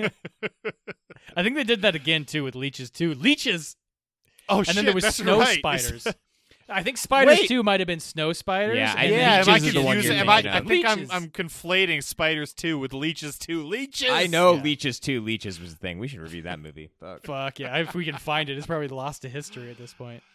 I 1.35 1.43
think 1.43 1.55
they 1.55 1.63
did 1.63 1.81
that 1.81 1.95
again 1.95 2.25
too 2.25 2.43
with 2.43 2.55
leeches 2.55 2.89
too. 2.89 3.13
Leeches, 3.13 3.75
Oh 4.49 4.59
and 4.59 4.67
shit! 4.67 4.71
And 4.71 4.77
then 4.77 4.85
there 4.85 4.93
was 4.95 5.03
that's 5.03 5.17
snow 5.17 5.39
right. 5.39 5.57
spiders. 5.57 6.07
I 6.69 6.81
think 6.81 6.97
spiders 6.97 7.39
Wait. 7.39 7.47
too 7.49 7.61
might 7.61 7.81
have 7.81 7.87
been 7.87 7.99
snow 7.99 8.31
spiders. 8.33 8.77
Yeah, 8.77 8.93
I 8.97 9.03
and 9.03 9.09
think 9.09 9.11
yeah, 9.11 9.43
then 9.43 9.49
am 9.49 9.49
I 9.49 9.53
Leeches 9.53 9.67
is 9.67 9.73
the 9.73 9.81
one 9.81 9.93
confusing? 9.95 10.11
you're 10.17 10.21
Am 10.23 10.29
I, 10.29 10.33
I 10.35 10.57
of. 10.59 10.67
think 10.67 10.85
I'm 10.87 11.07
I'm 11.11 11.29
conflating 11.29 12.03
Spiders 12.03 12.53
too 12.53 12.79
with 12.79 12.93
Leeches 12.93 13.37
too. 13.37 13.63
Leeches. 13.63 14.09
I 14.09 14.27
know 14.27 14.55
Yeah. 14.55 14.61
leeches 14.63 14.99
too. 14.99 15.21
leeches 15.21 15.59
was 15.59 15.73
the 15.73 15.79
thing. 15.79 15.99
We 15.99 16.07
should 16.07 16.19
review 16.21 16.41
that 16.43 16.59
movie. 16.59 16.89
Fuck. 16.99 17.23
Fuck 17.25 17.59
yeah! 17.59 17.77
If 17.77 17.93
we 17.93 18.05
can 18.05 18.17
find 18.17 18.49
it, 18.49 18.57
it's 18.57 18.67
probably 18.67 18.87
lost 18.87 19.23
to 19.23 19.29
history 19.29 19.69
at 19.71 19.77
this 19.77 19.93
point. 19.93 20.23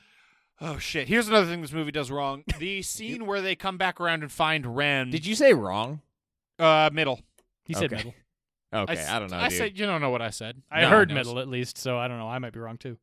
Oh 0.61 0.77
shit! 0.79 1.07
Here's 1.07 1.29
another 1.29 1.47
thing 1.47 1.63
this 1.63 1.71
movie 1.73 1.93
does 1.93 2.11
wrong: 2.11 2.43
the 2.59 2.83
scene 2.83 3.27
where 3.27 3.41
they 3.41 3.55
come 3.55 3.79
back 3.79 4.01
around 4.01 4.23
and 4.25 4.33
find 4.33 4.75
Ren. 4.77 5.09
Did 5.09 5.25
you 5.25 5.37
say 5.37 5.55
wrong? 5.55 6.01
Uh, 6.59 6.91
middle. 6.93 7.21
He 7.65 7.75
said 7.75 7.93
middle. 7.93 8.13
Okay, 8.73 8.93
s- 8.95 9.09
I, 9.09 9.19
don't 9.19 9.31
know. 9.31 9.39
I 9.39 9.49
dude. 9.49 9.59
said 9.59 9.79
you 9.79 9.87
don't 9.87 10.01
know 10.01 10.11
what 10.11 10.23
I 10.23 10.31
said. 10.31 10.63
I 10.71 10.83
No 10.83 10.89
heard 10.91 11.11
middle 11.13 11.39
at 11.39 11.49
least, 11.49 11.79
so 11.79 11.99
I 11.99 12.07
don't 12.09 12.19
know. 12.19 12.29
I 12.29 12.39
might 12.39 12.53
be 12.53 12.61
wrong 12.61 12.77
too. 12.79 12.99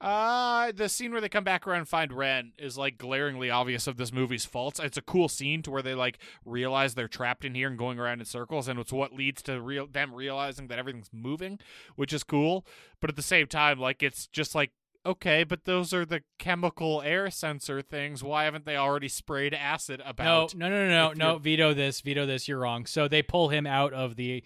Uh, 0.00 0.72
the 0.74 0.88
scene 0.88 1.12
where 1.12 1.20
they 1.20 1.28
come 1.28 1.44
back 1.44 1.64
around 1.64 1.78
and 1.78 1.88
find 1.88 2.12
Ren 2.12 2.52
is 2.58 2.76
like 2.76 2.98
glaringly 2.98 3.50
obvious 3.50 3.86
of 3.86 3.96
this 3.98 4.12
movie's 4.12 4.44
faults. 4.44 4.80
It's 4.80 4.96
a 4.96 5.02
cool 5.02 5.28
scene 5.28 5.62
to 5.62 5.70
where 5.70 5.82
they 5.82 5.94
like 5.94 6.18
realize 6.44 6.94
they're 6.94 7.06
trapped 7.06 7.44
in 7.44 7.54
here 7.54 7.68
and 7.68 7.78
going 7.78 8.00
around 8.00 8.18
in 8.18 8.24
circles, 8.26 8.66
and 8.66 8.80
it's 8.80 8.92
what 8.92 9.12
leads 9.12 9.42
to 9.42 9.60
real 9.60 9.86
them 9.86 10.12
realizing 10.12 10.66
that 10.68 10.78
everything's 10.80 11.10
moving, 11.12 11.60
which 11.94 12.12
is 12.12 12.24
cool. 12.24 12.66
But 13.00 13.10
at 13.10 13.16
the 13.16 13.22
same 13.22 13.46
time, 13.46 13.78
like 13.78 14.02
it's 14.02 14.26
just 14.26 14.56
like 14.56 14.72
okay, 15.04 15.44
but 15.44 15.64
those 15.64 15.92
are 15.92 16.04
the 16.04 16.22
chemical 16.38 17.02
air 17.02 17.30
sensor 17.30 17.82
things. 17.82 18.22
Why 18.22 18.44
haven't 18.44 18.64
they 18.64 18.76
already 18.76 19.08
sprayed 19.08 19.54
acid 19.54 20.02
about? 20.04 20.54
no, 20.54 20.68
no, 20.68 20.88
no, 20.88 21.12
no, 21.12 21.12
no. 21.12 21.38
Veto 21.38 21.74
this. 21.74 22.00
Veto 22.00 22.26
this. 22.26 22.48
You're 22.48 22.58
wrong. 22.58 22.86
So 22.86 23.08
they 23.08 23.22
pull 23.22 23.48
him 23.48 23.66
out 23.66 23.92
of 23.92 24.16
the. 24.16 24.44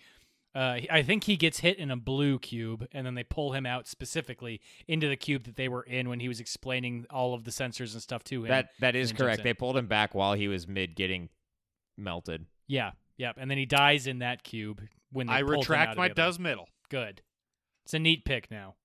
Uh, 0.54 0.80
I 0.90 1.02
think 1.02 1.24
he 1.24 1.36
gets 1.36 1.58
hit 1.58 1.78
in 1.78 1.90
a 1.90 1.96
blue 1.96 2.38
cube, 2.38 2.86
and 2.92 3.06
then 3.06 3.14
they 3.14 3.24
pull 3.24 3.52
him 3.52 3.66
out 3.66 3.86
specifically 3.86 4.62
into 4.88 5.06
the 5.06 5.16
cube 5.16 5.44
that 5.44 5.56
they 5.56 5.68
were 5.68 5.82
in 5.82 6.08
when 6.08 6.18
he 6.18 6.28
was 6.28 6.40
explaining 6.40 7.04
all 7.10 7.34
of 7.34 7.44
the 7.44 7.50
sensors 7.50 7.92
and 7.92 8.00
stuff 8.00 8.24
to 8.24 8.44
him. 8.44 8.48
that 8.48 8.70
that 8.80 8.96
is 8.96 9.12
correct. 9.12 9.42
They 9.42 9.52
pulled 9.52 9.76
him 9.76 9.86
back 9.86 10.14
while 10.14 10.32
he 10.32 10.48
was 10.48 10.66
mid 10.66 10.96
getting 10.96 11.28
melted. 11.98 12.46
yeah, 12.66 12.92
yep. 13.18 13.36
And 13.38 13.50
then 13.50 13.58
he 13.58 13.66
dies 13.66 14.06
in 14.06 14.20
that 14.20 14.44
cube 14.44 14.80
when 15.12 15.26
they 15.26 15.34
I 15.34 15.42
pulled 15.42 15.50
him 15.50 15.58
out 15.58 15.60
retract 15.60 15.96
my 15.98 16.08
does 16.08 16.38
middle. 16.38 16.68
Good. 16.88 17.20
It's 17.84 17.92
a 17.92 17.98
neat 17.98 18.24
pick 18.24 18.50
now. 18.50 18.76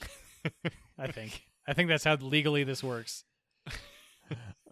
I 0.98 1.08
think. 1.12 1.46
I 1.68 1.72
think 1.72 1.88
that's 1.88 2.04
how 2.04 2.14
legally 2.16 2.64
this 2.64 2.82
works. 2.82 3.24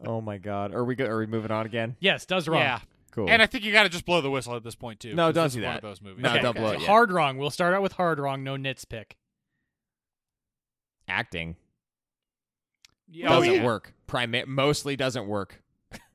Oh 0.07 0.21
my 0.21 0.39
god. 0.39 0.75
Are 0.75 0.85
we 0.85 0.97
go- 0.97 1.07
are 1.07 1.19
we 1.19 1.27
moving 1.27 1.53
on 1.53 1.65
again? 1.65 1.97
Yes, 2.01 2.27
does 2.27 2.49
wrong. 2.49 2.61
Yeah, 2.61 2.81
Cool. 3.13 3.31
and 3.31 3.41
I 3.41 3.47
think 3.47 3.65
you 3.65 3.73
got 3.73 3.85
to 3.85 3.89
just 3.89 4.05
blow 4.05 4.21
the 4.21 4.31
whistle 4.31 4.57
at 4.57 4.65
this 4.65 4.75
point 4.75 4.99
too. 5.01 5.15
No, 5.15 5.31
don't 5.33 5.45
this 5.45 5.55
do 5.55 5.61
that. 5.63 5.81
those 5.83 6.03
movies. 6.03 6.23
No, 6.23 6.31
Okay. 6.33 6.43
don't 6.43 6.57
blow 6.57 6.73
it 6.73 6.81
yet. 6.81 6.89
Hard 6.89 7.13
wrong. 7.13 7.39
We'll 7.39 7.51
start 7.51 7.73
out 7.75 7.81
with 7.81 7.93
hard 7.93 8.19
wrong. 8.19 8.43
No 8.43 8.57
nits 8.57 8.85
pick. 8.85 9.17
Acting 11.07 11.57
Yeah, 13.09 13.29
oh, 13.29 13.35
doesn't 13.41 13.51
oh, 13.51 13.55
yeah. 13.55 13.65
work. 13.65 13.95
Prima- 14.07 14.47
mostly 14.47 14.97
doesn't 14.97 15.27
work. 15.29 15.63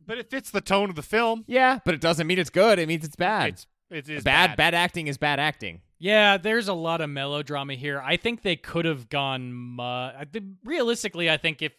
but 0.05 0.17
it 0.17 0.29
fits 0.29 0.51
the 0.51 0.61
tone 0.61 0.89
of 0.89 0.95
the 0.95 1.01
film. 1.03 1.45
Yeah, 1.47 1.79
but 1.85 1.93
it 1.95 2.01
doesn't 2.01 2.27
mean 2.27 2.37
it's 2.37 2.49
good. 2.49 2.77
It 2.79 2.87
means 2.87 3.05
it's 3.05 3.15
bad. 3.15 3.53
It's 3.53 3.67
it 3.89 4.09
is 4.09 4.23
bad, 4.23 4.49
bad. 4.51 4.57
bad 4.57 4.73
acting 4.75 5.07
is 5.07 5.17
bad 5.17 5.39
acting. 5.39 5.81
Yeah, 5.99 6.37
there's 6.37 6.69
a 6.69 6.73
lot 6.73 7.01
of 7.01 7.09
melodrama 7.09 7.73
here. 7.75 8.01
I 8.01 8.15
think 8.15 8.41
they 8.41 8.55
could 8.55 8.85
have 8.85 9.09
gone. 9.09 9.77
Thi- 10.31 10.53
realistically, 10.63 11.29
I 11.29 11.37
think 11.37 11.61
if 11.61 11.73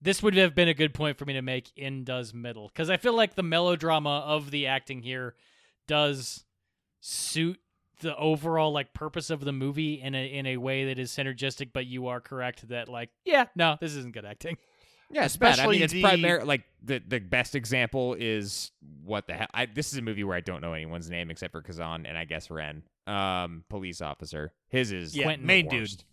this 0.00 0.22
would 0.22 0.34
have 0.34 0.54
been 0.54 0.68
a 0.68 0.74
good 0.74 0.94
point 0.94 1.18
for 1.18 1.24
me 1.24 1.32
to 1.32 1.42
make 1.42 1.72
in 1.76 2.04
does 2.04 2.32
middle 2.32 2.68
because 2.68 2.90
I 2.90 2.96
feel 2.96 3.14
like 3.14 3.34
the 3.34 3.42
melodrama 3.42 4.20
of 4.26 4.50
the 4.50 4.68
acting 4.68 5.02
here 5.02 5.34
does 5.88 6.44
suit 7.00 7.58
the 8.00 8.16
overall 8.16 8.72
like 8.72 8.92
purpose 8.92 9.30
of 9.30 9.40
the 9.40 9.52
movie 9.52 10.00
in 10.00 10.14
a 10.14 10.26
in 10.26 10.46
a 10.46 10.56
way 10.58 10.84
that 10.86 10.98
is 10.98 11.10
synergistic. 11.10 11.70
But 11.72 11.86
you 11.86 12.06
are 12.08 12.20
correct 12.20 12.68
that 12.68 12.88
like 12.88 13.10
yeah, 13.24 13.46
no, 13.56 13.76
this 13.80 13.94
isn't 13.94 14.14
good 14.14 14.24
acting. 14.24 14.58
Yeah, 15.14 15.26
it's 15.26 15.36
bad. 15.36 15.46
I 15.46 15.50
Especially 15.52 15.76
mean, 15.76 15.82
it's 15.84 15.92
the- 15.92 16.02
primary. 16.02 16.44
Like 16.44 16.64
the 16.82 16.98
the 17.06 17.20
best 17.20 17.54
example 17.54 18.14
is 18.18 18.72
what 19.04 19.26
the 19.28 19.34
hell. 19.34 19.46
I, 19.54 19.66
this 19.66 19.92
is 19.92 19.98
a 19.98 20.02
movie 20.02 20.24
where 20.24 20.36
I 20.36 20.40
don't 20.40 20.60
know 20.60 20.72
anyone's 20.72 21.08
name 21.08 21.30
except 21.30 21.52
for 21.52 21.62
Kazan 21.62 22.04
and 22.06 22.18
I 22.18 22.24
guess 22.24 22.50
Ren. 22.50 22.82
Um, 23.06 23.64
police 23.68 24.00
officer. 24.02 24.52
His 24.68 24.90
is 24.90 25.16
Yeah, 25.16 25.24
Quentin. 25.24 25.46
main 25.46 25.66
the 25.68 25.78
dude. 25.78 26.04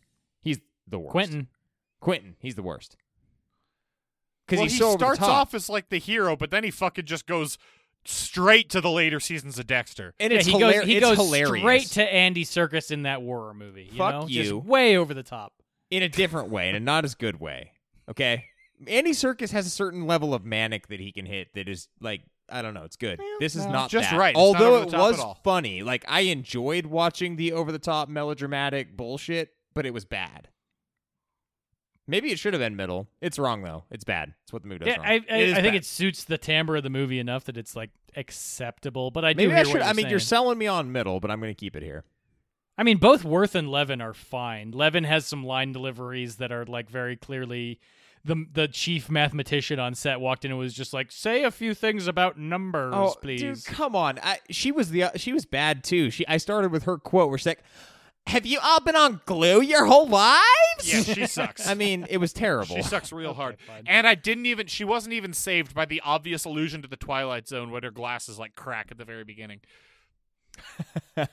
He's 0.43 0.60
the 0.88 0.99
worst. 0.99 1.12
Quentin, 1.12 1.47
Quentin. 1.99 2.36
He's 2.39 2.56
the 2.56 2.62
worst. 2.64 2.95
Because 4.45 4.58
Well, 4.58 4.64
he's 4.66 4.74
he 4.74 4.80
so 4.80 4.97
starts 4.97 5.22
off 5.22 5.54
as 5.54 5.70
like 5.70 5.89
the 5.89 5.97
hero, 5.99 6.36
but 6.36 6.52
then 6.52 6.64
he 6.64 6.72
fucking 6.72 7.06
just 7.06 7.26
goes 7.26 7.58
straight 8.04 8.70
to 8.72 8.82
the 8.82 8.89
later 8.91 9.20
seasons 9.20 9.58
of 9.58 9.68
Dexter. 9.68 10.14
And 10.20 10.32
Yeah, 10.34 10.39
it's 10.39 10.47
he 10.47 10.54
hilar- 10.54 10.74
goes 10.74 10.84
he 10.86 10.97
it's 10.97 11.06
goes 11.08 11.18
hilarious. 11.18 11.62
straight 11.62 12.06
to 12.06 12.14
Andy 12.14 12.43
Serkis 12.43 12.91
in 12.91 13.04
that 13.04 13.20
horror 13.22 13.54
movie. 13.54 13.88
You 13.91 13.97
Fuck 13.97 14.14
know? 14.14 14.28
you. 14.28 14.43
Just 14.43 14.54
way 14.66 14.97
over 14.97 15.14
the 15.14 15.24
top. 15.24 15.54
in 15.89 16.04
a 16.04 16.10
different 16.10 16.49
way, 16.49 16.70
in 16.70 16.76
a 16.76 16.80
not 16.80 17.04
as 17.06 17.16
good 17.16 17.39
way. 17.39 17.72
Okay, 18.10 18.45
Andy 18.88 19.11
Serkis 19.11 19.51
has 19.51 19.65
a 19.65 19.69
certain 19.69 20.07
level 20.07 20.34
of 20.34 20.45
manic 20.45 20.88
that 20.88 20.99
he 20.99 21.11
can 21.11 21.25
hit 21.25 21.53
that 21.53 21.67
is 21.69 21.88
like 21.99 22.21
I 22.49 22.61
don't 22.61 22.73
know, 22.73 22.84
it's 22.84 22.97
good. 22.97 23.19
this 23.39 23.55
is 23.55 23.63
well, 23.63 23.71
not 23.71 23.89
just 23.89 24.09
that. 24.09 24.19
right. 24.19 24.32
It's 24.32 24.39
Although 24.39 24.82
it 24.82 24.91
was 24.91 25.38
funny, 25.43 25.84
like 25.84 26.03
I 26.07 26.21
enjoyed 26.21 26.86
watching 26.86 27.36
the 27.36 27.53
over 27.53 27.71
the 27.71 27.79
top 27.79 28.09
melodramatic 28.09 28.97
bullshit, 28.97 29.53
but 29.73 29.86
it 29.86 29.93
was 29.93 30.05
bad. 30.05 30.49
Maybe 32.07 32.32
it 32.32 32.39
should 32.39 32.53
have 32.53 32.59
been 32.59 32.75
middle. 32.75 33.07
It's 33.21 33.39
wrong 33.39 33.61
though. 33.61 33.86
It's 33.89 34.03
bad. 34.03 34.34
It's 34.43 34.51
what 34.51 34.63
the 34.63 34.67
movie 34.67 34.79
does 34.79 34.88
Yeah, 34.89 34.97
wrong. 34.97 35.05
I, 35.05 35.13
I, 35.13 35.41
I 35.51 35.53
think 35.53 35.63
bad. 35.63 35.75
it 35.75 35.86
suits 35.86 36.23
the 36.25 36.38
timbre 36.38 36.75
of 36.75 36.84
the 36.84 36.89
movie 36.89 37.19
enough 37.19 37.45
that 37.45 37.57
it's 37.57 37.75
like 37.75 37.91
acceptable. 38.17 39.11
But 39.11 39.23
I 39.23 39.34
do 39.34 39.38
Maybe 39.47 39.51
hear 39.51 39.59
I 39.59 39.63
should. 39.63 39.73
you're 39.75 39.84
I 39.84 39.93
mean, 39.93 40.09
you're 40.09 40.19
selling 40.19 40.57
me 40.57 40.67
on 40.67 40.91
middle, 40.91 41.19
but 41.19 41.32
I'm 41.32 41.39
going 41.39 41.51
to 41.53 41.59
keep 41.59 41.75
it 41.75 41.84
here. 41.84 42.03
I 42.77 42.84
mean, 42.84 42.97
both 42.97 43.23
Worth 43.23 43.55
and 43.55 43.69
Leaven 43.69 44.01
are 44.01 44.13
fine. 44.13 44.71
Leaven 44.71 45.03
has 45.05 45.25
some 45.25 45.45
line 45.45 45.71
deliveries 45.71 46.38
that 46.38 46.51
are 46.51 46.65
like 46.65 46.89
very 46.89 47.15
clearly 47.15 47.79
the 48.24 48.45
the 48.53 48.67
chief 48.67 49.09
mathematician 49.09 49.80
on 49.80 49.95
set 49.95 50.19
walked 50.19 50.45
in 50.45 50.51
and 50.51 50.59
was 50.59 50.74
just 50.74 50.93
like, 50.93 51.11
"Say 51.11 51.43
a 51.43 51.51
few 51.51 51.74
things 51.74 52.07
about 52.07 52.38
numbers, 52.38 53.15
please." 53.22 53.41
Oh, 53.41 53.53
dude, 53.53 53.65
come 53.65 53.95
on. 53.95 54.19
I, 54.22 54.39
she 54.49 54.72
was 54.72 54.89
the 54.89 55.03
uh, 55.03 55.11
she 55.15 55.34
was 55.34 55.45
bad 55.45 55.84
too. 55.84 56.09
She 56.11 56.28
I 56.28 56.38
started 56.38 56.72
with 56.72 56.84
her 56.84 56.97
quote 56.97 57.30
where 57.30 57.38
she's 57.38 57.47
like, 57.47 57.63
"Have 58.28 58.45
you 58.45 58.59
all 58.61 58.80
been 58.82 58.95
on 58.95 59.22
glue 59.26 59.61
your 59.61 59.86
whole 59.86 60.07
lives?" 60.07 60.45
Yeah, 60.84 61.01
she 61.01 61.26
sucks. 61.26 61.67
I 61.69 61.74
mean, 61.74 62.05
it 62.09 62.17
was 62.17 62.34
terrible. 62.34 62.76
She 62.76 62.84
sucks 62.84 63.11
real 63.11 63.34
hard. 63.34 63.57
fine. 63.67 63.84
And 63.88 64.05
I 64.05 64.15
didn't 64.15 64.45
even 64.45 64.67
she 64.67 64.84
wasn't 64.84 65.13
even 65.13 65.34
saved 65.34 65.74
by 65.74 65.86
the 65.86 66.01
obvious 66.05 66.45
allusion 66.45 66.82
to 66.84 66.88
the 66.88 66.97
Twilight 66.97 67.47
Zone 67.47 67.72
when 67.72 67.84
her 67.84 67.91
glasses 67.91 68.38
like 68.38 68.55
crack 68.55 68.88
at 68.91 68.97
the 68.97 69.05
very 69.05 69.24
beginning. 69.24 69.61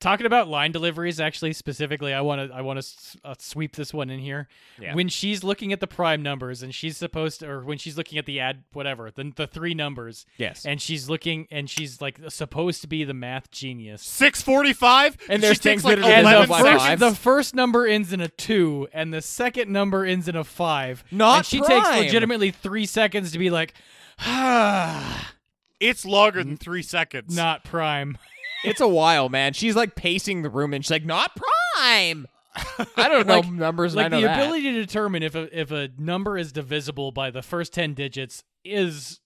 Talking 0.00 0.26
about 0.26 0.48
line 0.48 0.72
deliveries, 0.72 1.20
actually 1.20 1.52
specifically, 1.52 2.12
I 2.12 2.20
want 2.20 2.48
to 2.50 2.54
I 2.56 2.60
want 2.62 2.80
to 2.80 3.18
uh, 3.24 3.34
sweep 3.38 3.76
this 3.76 3.92
one 3.94 4.10
in 4.10 4.20
here. 4.20 4.48
Yeah. 4.80 4.94
When 4.94 5.08
she's 5.08 5.42
looking 5.44 5.72
at 5.72 5.80
the 5.80 5.86
prime 5.86 6.22
numbers 6.22 6.62
and 6.62 6.74
she's 6.74 6.96
supposed 6.96 7.40
to, 7.40 7.48
or 7.50 7.64
when 7.64 7.78
she's 7.78 7.96
looking 7.96 8.18
at 8.18 8.26
the 8.26 8.40
ad, 8.40 8.64
whatever, 8.72 9.10
the 9.10 9.32
the 9.34 9.46
three 9.46 9.74
numbers, 9.74 10.26
Yes. 10.36 10.64
and 10.66 10.80
she's 10.80 11.08
looking 11.08 11.46
and 11.50 11.68
she's 11.70 12.00
like 12.00 12.18
supposed 12.28 12.80
to 12.82 12.86
be 12.86 13.04
the 13.04 13.14
math 13.14 13.50
genius. 13.50 14.02
Six 14.02 14.42
forty 14.42 14.72
five 14.72 15.16
And 15.28 15.42
there's 15.42 15.58
things 15.58 15.84
like 15.84 15.98
that 15.98 16.04
are 16.04 16.20
Eleven 16.20 16.48
the 16.48 16.54
eleven 16.54 16.78
first, 16.78 16.98
the 17.00 17.14
first 17.14 17.54
number 17.54 17.86
ends 17.86 18.12
in 18.12 18.20
a 18.20 18.28
two, 18.28 18.88
and 18.92 19.12
the 19.14 19.22
second 19.22 19.70
number 19.72 20.04
ends 20.04 20.28
in 20.28 20.36
a 20.36 20.44
five. 20.44 21.04
Not 21.10 21.36
and 21.38 21.46
she 21.46 21.60
takes 21.60 21.88
legitimately 21.96 22.50
three 22.50 22.86
seconds 22.86 23.32
to 23.32 23.38
be 23.38 23.50
like, 23.50 23.74
ah, 24.20 25.32
It's 25.80 26.04
longer 26.04 26.44
than 26.44 26.56
three 26.56 26.82
seconds. 26.82 27.34
not 27.34 27.64
prime. 27.64 28.16
it's 28.64 28.80
a 28.80 28.88
while, 28.88 29.28
man. 29.28 29.52
She's 29.52 29.76
like 29.76 29.94
pacing 29.94 30.42
the 30.42 30.50
room 30.50 30.72
and 30.74 30.84
she's 30.84 30.90
like, 30.90 31.04
"Not 31.04 31.32
prime." 31.74 32.26
I 32.96 33.08
don't 33.08 33.26
know 33.26 33.40
Like- 33.40 33.50
numbers, 33.50 33.94
like 33.94 34.06
I 34.06 34.08
know 34.08 34.20
the 34.20 34.26
that. 34.26 34.38
ability 34.40 34.64
to 34.72 34.72
determine 34.84 35.22
if 35.22 35.34
a 35.34 35.58
if 35.58 35.70
a 35.70 35.88
number 35.98 36.36
is 36.36 36.52
divisible 36.52 37.10
by 37.12 37.30
the 37.30 37.42
first 37.42 37.72
ten 37.72 37.94
digits 37.94 38.44
is, 38.64 39.20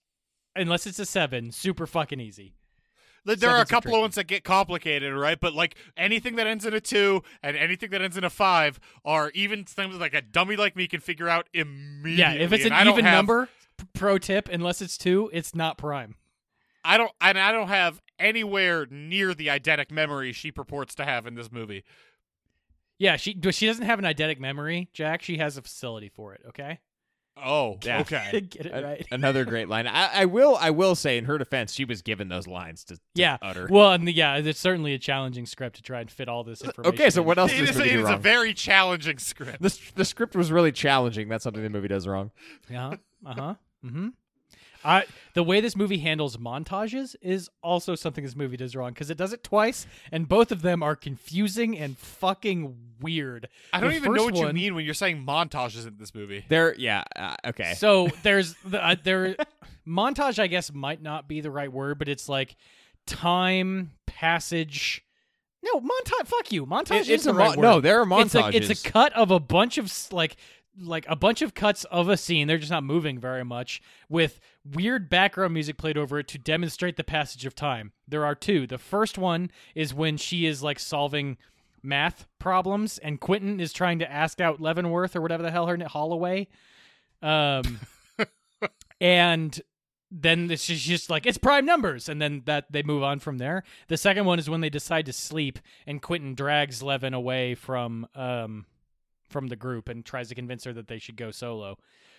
unless 0.55 0.87
it's 0.87 0.99
a 0.99 1.05
seven, 1.05 1.51
super 1.51 1.85
fucking 1.85 2.19
easy. 2.21 2.53
Th- 3.25 3.37
There 3.37 3.49
are 3.49 3.61
a 3.61 3.65
couple 3.65 3.93
of 3.93 3.99
ones 3.99 4.15
that 4.15 4.27
get 4.27 4.45
complicated, 4.45 5.13
right? 5.13 5.37
But 5.37 5.53
like 5.53 5.75
anything 5.97 6.37
that 6.37 6.47
ends 6.47 6.65
in 6.65 6.73
a 6.73 6.79
two 6.79 7.21
and 7.43 7.57
anything 7.57 7.89
that 7.89 8.01
ends 8.01 8.15
in 8.15 8.23
a 8.23 8.29
five 8.29 8.79
are 9.03 9.29
even 9.35 9.65
things 9.65 9.95
like 9.97 10.13
a 10.13 10.21
dummy 10.21 10.55
like 10.55 10.77
me 10.77 10.87
can 10.87 11.01
figure 11.01 11.27
out 11.27 11.49
immediately. 11.53 12.13
Yeah, 12.15 12.31
if 12.33 12.53
it's 12.53 12.63
an 12.63 12.71
and 12.71 12.75
I 12.75 12.83
don't 12.85 12.93
even 12.93 13.03
have- 13.05 13.15
number, 13.15 13.49
pro 13.93 14.17
tip, 14.17 14.47
unless 14.49 14.81
it's 14.81 14.97
two, 14.97 15.29
it's 15.33 15.53
not 15.53 15.77
prime. 15.77 16.15
I 16.87 16.97
don't, 16.97 17.11
and 17.21 17.37
I 17.37 17.51
don't 17.51 17.67
have 17.67 18.01
anywhere 18.17 18.87
near 18.89 19.33
the 19.33 19.47
eidetic 19.47 19.91
memory 19.91 20.31
she 20.33 20.51
purports 20.51 20.95
to 20.95 21.05
have 21.05 21.27
in 21.27 21.35
this 21.35 21.51
movie. 21.51 21.83
Yeah, 22.99 23.15
she 23.17 23.37
she 23.51 23.67
doesn't 23.67 23.85
have 23.85 23.99
an 23.99 24.05
eidetic 24.05 24.39
memory, 24.39 24.89
Jack. 24.93 25.21
She 25.21 25.37
has 25.37 25.57
a 25.57 25.61
facility 25.61 26.09
for 26.09 26.33
it. 26.33 26.41
Okay, 26.49 26.79
Oh, 27.37 27.77
Yeah. 27.83 27.99
okay. 28.01 28.41
get 28.41 28.65
it 28.65 28.71
A- 28.73 28.81
right. 28.81 29.07
Another 29.11 29.45
great 29.45 29.69
line. 29.69 29.85
I, 29.85 30.21
I 30.21 30.25
will. 30.25 30.57
I 30.59 30.71
will 30.71 30.95
say, 30.95 31.19
in 31.19 31.25
her 31.25 31.37
defense, 31.37 31.73
she 31.73 31.85
was 31.85 32.01
given 32.01 32.29
those 32.29 32.47
lines 32.47 32.83
to, 32.85 32.95
to 32.95 33.01
Yeah. 33.13 33.37
utter. 33.43 33.67
Well, 33.69 33.91
and 33.91 34.07
the, 34.07 34.11
yeah, 34.13 34.37
it's 34.37 34.59
certainly 34.59 34.95
a 34.95 34.97
challenging 34.97 35.45
script 35.45 35.75
to 35.75 35.83
try 35.83 36.01
and 36.01 36.09
fit 36.09 36.27
all 36.27 36.43
this 36.43 36.63
information. 36.63 36.93
okay, 36.95 37.09
so 37.11 37.21
what 37.21 37.37
else 37.37 37.51
It 37.53 37.59
does 37.59 37.69
is, 37.69 37.75
this 37.75 37.75
it 37.75 37.79
movie 37.93 37.97
do 38.01 38.07
is 38.07 38.09
a 38.09 38.17
very 38.17 38.55
challenging 38.55 39.19
script. 39.19 39.61
the, 39.61 39.79
the 39.93 40.05
script 40.05 40.35
was 40.35 40.51
really 40.51 40.71
challenging. 40.71 41.29
That's 41.29 41.43
something 41.43 41.61
the 41.61 41.69
movie 41.69 41.89
does 41.89 42.07
wrong. 42.07 42.31
Uh 42.73 42.73
huh. 42.73 42.95
Uh 43.27 43.33
huh. 43.33 43.55
Mm-hmm. 43.85 44.07
I 44.87 45.05
the 45.33 45.43
way 45.43 45.59
this 45.59 45.75
movie 45.75 45.97
handles 45.97 46.37
montages 46.37 47.15
is 47.21 47.49
also 47.61 47.93
something 47.95 48.23
this 48.23 48.35
movie 48.35 48.55
does 48.57 48.75
wrong 48.75 48.93
because 48.93 49.09
it 49.09 49.17
does 49.17 49.33
it 49.33 49.43
twice, 49.43 49.85
and 50.11 50.27
both 50.29 50.51
of 50.51 50.61
them 50.61 50.81
are 50.81 50.95
confusing 50.95 51.77
and 51.77 51.97
fucking 51.97 52.75
weird. 53.01 53.49
I 53.73 53.79
don't 53.81 53.89
The 53.89 53.95
even 53.97 54.13
know 54.13 54.23
first 54.27 54.35
what 54.41 54.47
you 54.47 54.53
mean 54.53 54.75
when 54.75 54.85
you're 54.85 54.93
saying 54.93 55.25
montages 55.25 55.85
in 55.85 55.97
this 55.97 56.15
movie. 56.15 56.45
There, 56.47 56.73
yeah, 56.75 57.03
uh, 57.15 57.35
okay. 57.47 57.73
So 57.75 58.07
there's 58.23 58.55
the 58.65 58.83
uh, 58.83 58.95
there 59.03 59.35
montage. 59.85 60.39
I 60.39 60.47
guess 60.47 60.71
might 60.73 61.01
not 61.01 61.27
be 61.27 61.41
the 61.41 61.51
right 61.51 61.71
word, 61.71 61.99
but 61.99 62.07
it's 62.07 62.29
like 62.29 62.55
time 63.05 63.91
passage. 64.05 65.03
No 65.63 65.79
montage. 65.81 66.27
Fuck 66.27 66.51
you. 66.51 66.65
Montage 66.65 67.01
It- 67.01 67.09
is 67.09 67.23
the 67.23 67.31
a 67.31 67.33
right 67.33 67.55
mo- 67.57 67.61
word. 67.61 67.61
no. 67.61 67.81
There 67.81 67.99
are 68.01 68.05
montages. 68.05 68.53
It's 68.53 68.69
a, 68.69 68.71
it's 68.71 68.85
a 68.85 68.89
cut 68.91 69.13
of 69.13 69.31
a 69.31 69.39
bunch 69.39 69.77
of 69.77 69.91
like 70.11 70.37
like 70.79 71.05
a 71.09 71.15
bunch 71.15 71.41
of 71.41 71.53
cuts 71.55 71.83
of 71.85 72.07
a 72.09 72.15
scene. 72.17 72.47
They're 72.47 72.59
just 72.59 72.71
not 72.71 72.83
moving 72.83 73.17
very 73.19 73.43
much 73.43 73.81
with 74.09 74.39
weird 74.73 75.09
background 75.09 75.53
music 75.53 75.77
played 75.77 75.97
over 75.97 76.19
it 76.19 76.27
to 76.29 76.37
demonstrate 76.37 76.97
the 76.97 77.03
passage 77.03 77.45
of 77.45 77.55
time. 77.55 77.91
There 78.07 78.25
are 78.25 78.35
two. 78.35 78.67
The 78.67 78.77
first 78.77 79.17
one 79.17 79.51
is 79.75 79.93
when 79.93 80.17
she 80.17 80.45
is 80.45 80.63
like 80.63 80.79
solving 80.79 81.37
math 81.83 82.25
problems 82.39 82.97
and 82.97 83.19
Quentin 83.19 83.59
is 83.59 83.71
trying 83.71 83.99
to 83.99 84.11
ask 84.11 84.41
out 84.41 84.59
Leavenworth 84.59 85.15
or 85.15 85.21
whatever 85.21 85.43
the 85.43 85.51
hell 85.51 85.67
her 85.67 85.77
name 85.77 85.87
Holloway. 85.87 86.47
Um 87.21 87.79
and 89.01 89.61
then 90.09 90.49
it's 90.49 90.65
just, 90.65 90.83
just 90.83 91.09
like 91.09 91.25
it's 91.25 91.37
prime 91.37 91.65
numbers 91.65 92.07
and 92.09 92.21
then 92.21 92.41
that 92.45 92.71
they 92.71 92.81
move 92.81 93.03
on 93.03 93.19
from 93.19 93.37
there 93.37 93.63
the 93.89 93.97
second 93.97 94.25
one 94.25 94.39
is 94.39 94.49
when 94.49 94.61
they 94.61 94.69
decide 94.69 95.05
to 95.05 95.11
sleep 95.11 95.59
and 95.85 96.01
quentin 96.01 96.33
drags 96.33 96.81
leaven 96.81 97.13
away 97.13 97.53
from 97.53 98.07
um 98.15 98.65
from 99.27 99.47
the 99.47 99.55
group 99.57 99.89
and 99.89 100.05
tries 100.05 100.29
to 100.29 100.35
convince 100.35 100.63
her 100.63 100.71
that 100.71 100.87
they 100.87 100.97
should 100.97 101.17
go 101.17 101.29
solo 101.31 101.77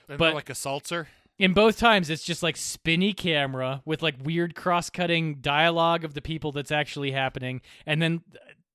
Isn't 0.09 0.19
but- 0.19 0.35
like 0.35 0.51
a 0.51 0.55
seltzer? 0.55 1.09
In 1.39 1.53
both 1.53 1.79
times 1.79 2.11
it's 2.11 2.25
just 2.25 2.43
like 2.43 2.57
spinny 2.57 3.13
camera 3.13 3.83
with 3.85 4.03
like 4.03 4.17
weird 4.23 4.55
cross-cutting 4.55 5.37
dialogue 5.37 6.05
of 6.05 6.15
the 6.15 6.23
people 6.23 6.53
that's 6.53 6.73
actually 6.73 7.13
happening 7.13 7.61
and 7.87 8.03
then 8.03 8.23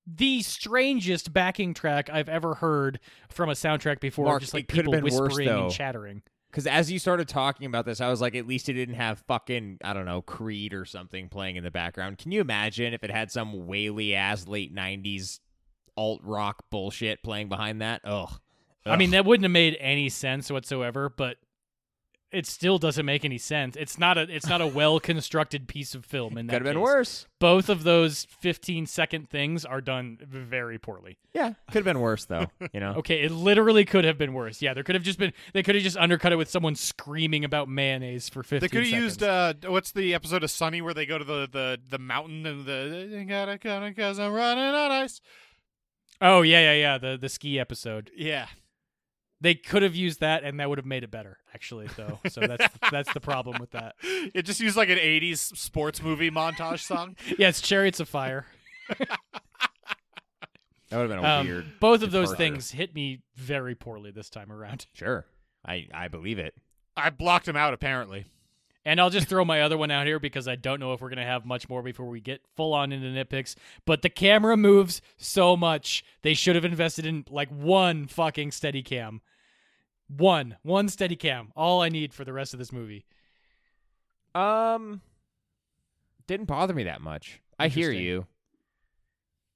the 0.06 0.42
strangest 0.42 1.32
backing 1.34 1.74
track 1.74 2.10
I've 2.12 2.30
ever 2.30 2.56
heard 2.56 3.00
from 3.30 3.50
a 3.50 3.54
soundtrack 3.54 4.00
before, 4.00 4.26
Mark, 4.26 4.42
just 4.42 4.54
like 4.54 4.68
people 4.68 4.92
been 4.92 5.04
worse, 5.04 5.14
whispering 5.14 5.48
though. 5.48 5.64
and 5.66 5.72
chattering. 5.72 6.24
Because 6.52 6.68
as 6.68 6.92
you 6.92 7.00
started 7.00 7.28
talking 7.28 7.66
about 7.66 7.86
this, 7.86 8.00
I 8.00 8.10
was 8.10 8.22
like, 8.22 8.36
at 8.36 8.46
least 8.46 8.70
it 8.70 8.74
didn't 8.74 8.96
have 8.96 9.24
fucking, 9.28 9.80
I 9.84 9.94
don't 9.94 10.06
know, 10.06 10.22
Creed 10.22 10.74
or 10.74 10.86
something 10.86 11.30
playing 11.30 11.56
in 11.56 11.64
the 11.64 11.72
background. 11.72 12.20
Can 12.20 12.32
you 12.32 12.42
imagine 12.42 12.94
if 12.94 13.04
it 13.04 13.10
had 13.10 13.32
some 13.32 13.66
whaley 13.66 14.14
ass 14.14 14.48
late 14.48 14.76
90s 14.76 15.40
alt 15.98 16.22
rock 16.24 16.66
bullshit 16.70 17.24
playing 17.24 17.50
behind 17.50 17.82
that? 17.82 18.02
Ugh. 18.04 18.40
I 18.86 18.98
mean, 18.98 19.12
that 19.12 19.26
wouldn't 19.26 19.46
have 19.46 19.52
made 19.52 19.78
any 19.80 20.10
sense 20.10 20.52
whatsoever, 20.52 21.10
but 21.10 21.38
it 22.34 22.48
still 22.48 22.78
doesn't 22.80 23.06
make 23.06 23.24
any 23.24 23.38
sense. 23.38 23.76
It's 23.76 24.00
not 24.00 24.18
a 24.18 24.22
it's 24.22 24.48
not 24.48 24.60
a 24.60 24.68
well 24.68 25.00
constructed 25.00 25.68
piece 25.68 25.94
of 25.94 26.04
film. 26.04 26.38
In 26.38 26.48
that 26.48 26.54
could 26.54 26.66
have 26.66 26.74
been 26.74 26.82
worse. 26.82 27.28
Both 27.40 27.70
of 27.70 27.84
those 27.84 28.26
fifteen 28.26 28.86
second 28.86 29.30
things 29.30 29.64
are 29.66 29.82
done 29.82 30.18
very 30.22 30.78
poorly. 30.80 31.18
Yeah, 31.34 31.54
could 31.68 31.76
have 31.76 31.84
been 31.84 32.00
worse 32.00 32.26
though. 32.26 32.48
You 32.74 32.80
know. 32.80 32.94
Okay, 33.04 33.24
it 33.24 33.32
literally 33.32 33.84
could 33.86 34.06
have 34.06 34.18
been 34.18 34.34
worse. 34.34 34.62
Yeah, 34.62 34.74
there 34.74 34.84
could 34.84 34.96
have 34.96 35.04
just 35.04 35.20
been 35.20 35.34
they 35.54 35.62
could 35.62 35.76
have 35.76 35.84
just 35.84 35.98
undercut 35.98 36.32
it 36.32 36.38
with 36.38 36.50
someone 36.50 36.76
screaming 36.76 37.44
about 37.44 37.68
mayonnaise 37.68 38.30
for 38.30 38.44
fifteen. 38.44 38.62
They 38.62 38.68
could 38.70 38.90
have 38.90 39.02
used 39.04 39.24
uh, 39.24 39.54
what's 39.66 39.92
the 39.92 40.14
episode 40.14 40.44
of 40.44 40.52
Sunny 40.52 40.82
where 40.82 40.94
they 40.94 41.06
go 41.06 41.18
to 41.18 41.24
the 41.26 41.50
the, 41.52 41.80
the 41.90 42.00
mountain 42.00 42.46
and 42.46 42.66
the 42.66 43.10
"You 43.12 43.26
gotta 43.26 43.58
cause 43.58 44.20
I'm 44.20 44.32
running 44.32 44.64
on 44.64 44.92
ice. 44.92 45.22
Oh 46.22 46.42
yeah, 46.42 46.72
yeah, 46.72 46.74
yeah. 46.74 46.98
The 46.98 47.18
the 47.18 47.30
ski 47.30 47.60
episode. 47.60 48.10
Yeah, 48.16 48.48
They 49.44 49.54
could 49.56 49.84
have 49.84 49.94
used 49.96 50.22
that, 50.22 50.44
and 50.44 50.60
that 50.60 50.70
would 50.70 50.78
have 50.80 50.86
made 50.86 51.04
it 51.04 51.12
better. 51.12 51.38
Actually, 51.54 51.88
though. 51.98 52.20
So 52.30 52.42
that's 52.48 52.66
that's 52.92 53.14
the 53.14 53.20
problem 53.20 53.58
with 53.60 53.72
that. 53.72 53.94
it 54.02 54.44
just 54.44 54.60
used 54.60 54.76
like 54.78 54.90
an 54.90 54.98
'80s 54.98 55.56
sports 55.56 56.02
movie 56.02 56.32
montage 56.32 56.80
song. 56.80 57.16
Yeah, 57.38 57.50
it's 57.50 57.62
Chariots 57.62 58.00
of 58.00 58.10
Fire. 58.10 58.46
That 60.90 60.98
would 61.00 61.10
have 61.10 61.22
been 61.22 61.26
a 61.26 61.40
Um, 61.40 61.48
weird. 61.48 61.80
both 61.80 62.04
of 62.04 62.12
those 62.12 62.30
departure. 62.30 62.54
things 62.54 62.72
hit 62.72 62.94
me 62.94 63.22
very 63.36 63.74
poorly 63.74 64.12
this 64.12 64.30
time 64.30 64.52
around. 64.52 64.86
Sure. 64.94 65.26
I, 65.66 65.88
I 65.92 66.08
believe 66.08 66.38
it. 66.38 66.54
I 66.96 67.10
blocked 67.10 67.48
him 67.48 67.56
out 67.56 67.74
apparently. 67.74 68.26
And 68.86 69.00
I'll 69.02 69.10
just 69.10 69.28
throw 69.28 69.44
my 69.46 69.62
other 69.62 69.78
one 69.78 69.90
out 69.92 70.06
here 70.06 70.20
because 70.20 70.48
I 70.48 70.56
don't 70.56 70.80
know 70.80 70.94
if 70.94 71.02
we're 71.02 71.10
going 71.10 71.18
to 71.18 71.24
have 71.24 71.46
much 71.46 71.68
more 71.70 71.82
before 71.82 72.08
we 72.10 72.20
get 72.20 72.42
full 72.56 72.74
on 72.74 72.92
into 72.92 73.08
nitpicks. 73.08 73.56
But 73.86 74.02
the 74.04 74.10
camera 74.10 74.56
moves 74.58 75.02
so 75.18 75.56
much. 75.58 76.04
They 76.22 76.34
should 76.36 76.56
have 76.56 76.66
invested 76.66 77.06
in 77.08 77.24
like 77.30 77.50
one 77.50 78.06
fucking 78.06 78.52
steady 78.52 78.84
cam. 78.84 79.22
One. 80.18 80.58
One 80.64 80.90
steady 80.90 81.16
cam. 81.16 81.52
All 81.56 81.82
I 81.82 81.90
need 81.90 82.14
for 82.14 82.24
the 82.26 82.34
rest 82.34 82.54
of 82.54 82.60
this 82.60 82.72
movie. 82.72 83.06
Um, 84.36 85.02
didn't 86.28 86.46
bother 86.46 86.74
me 86.74 86.84
that 86.84 87.02
much. 87.02 87.42
I 87.60 87.68
hear 87.68 87.92
you. 87.92 88.26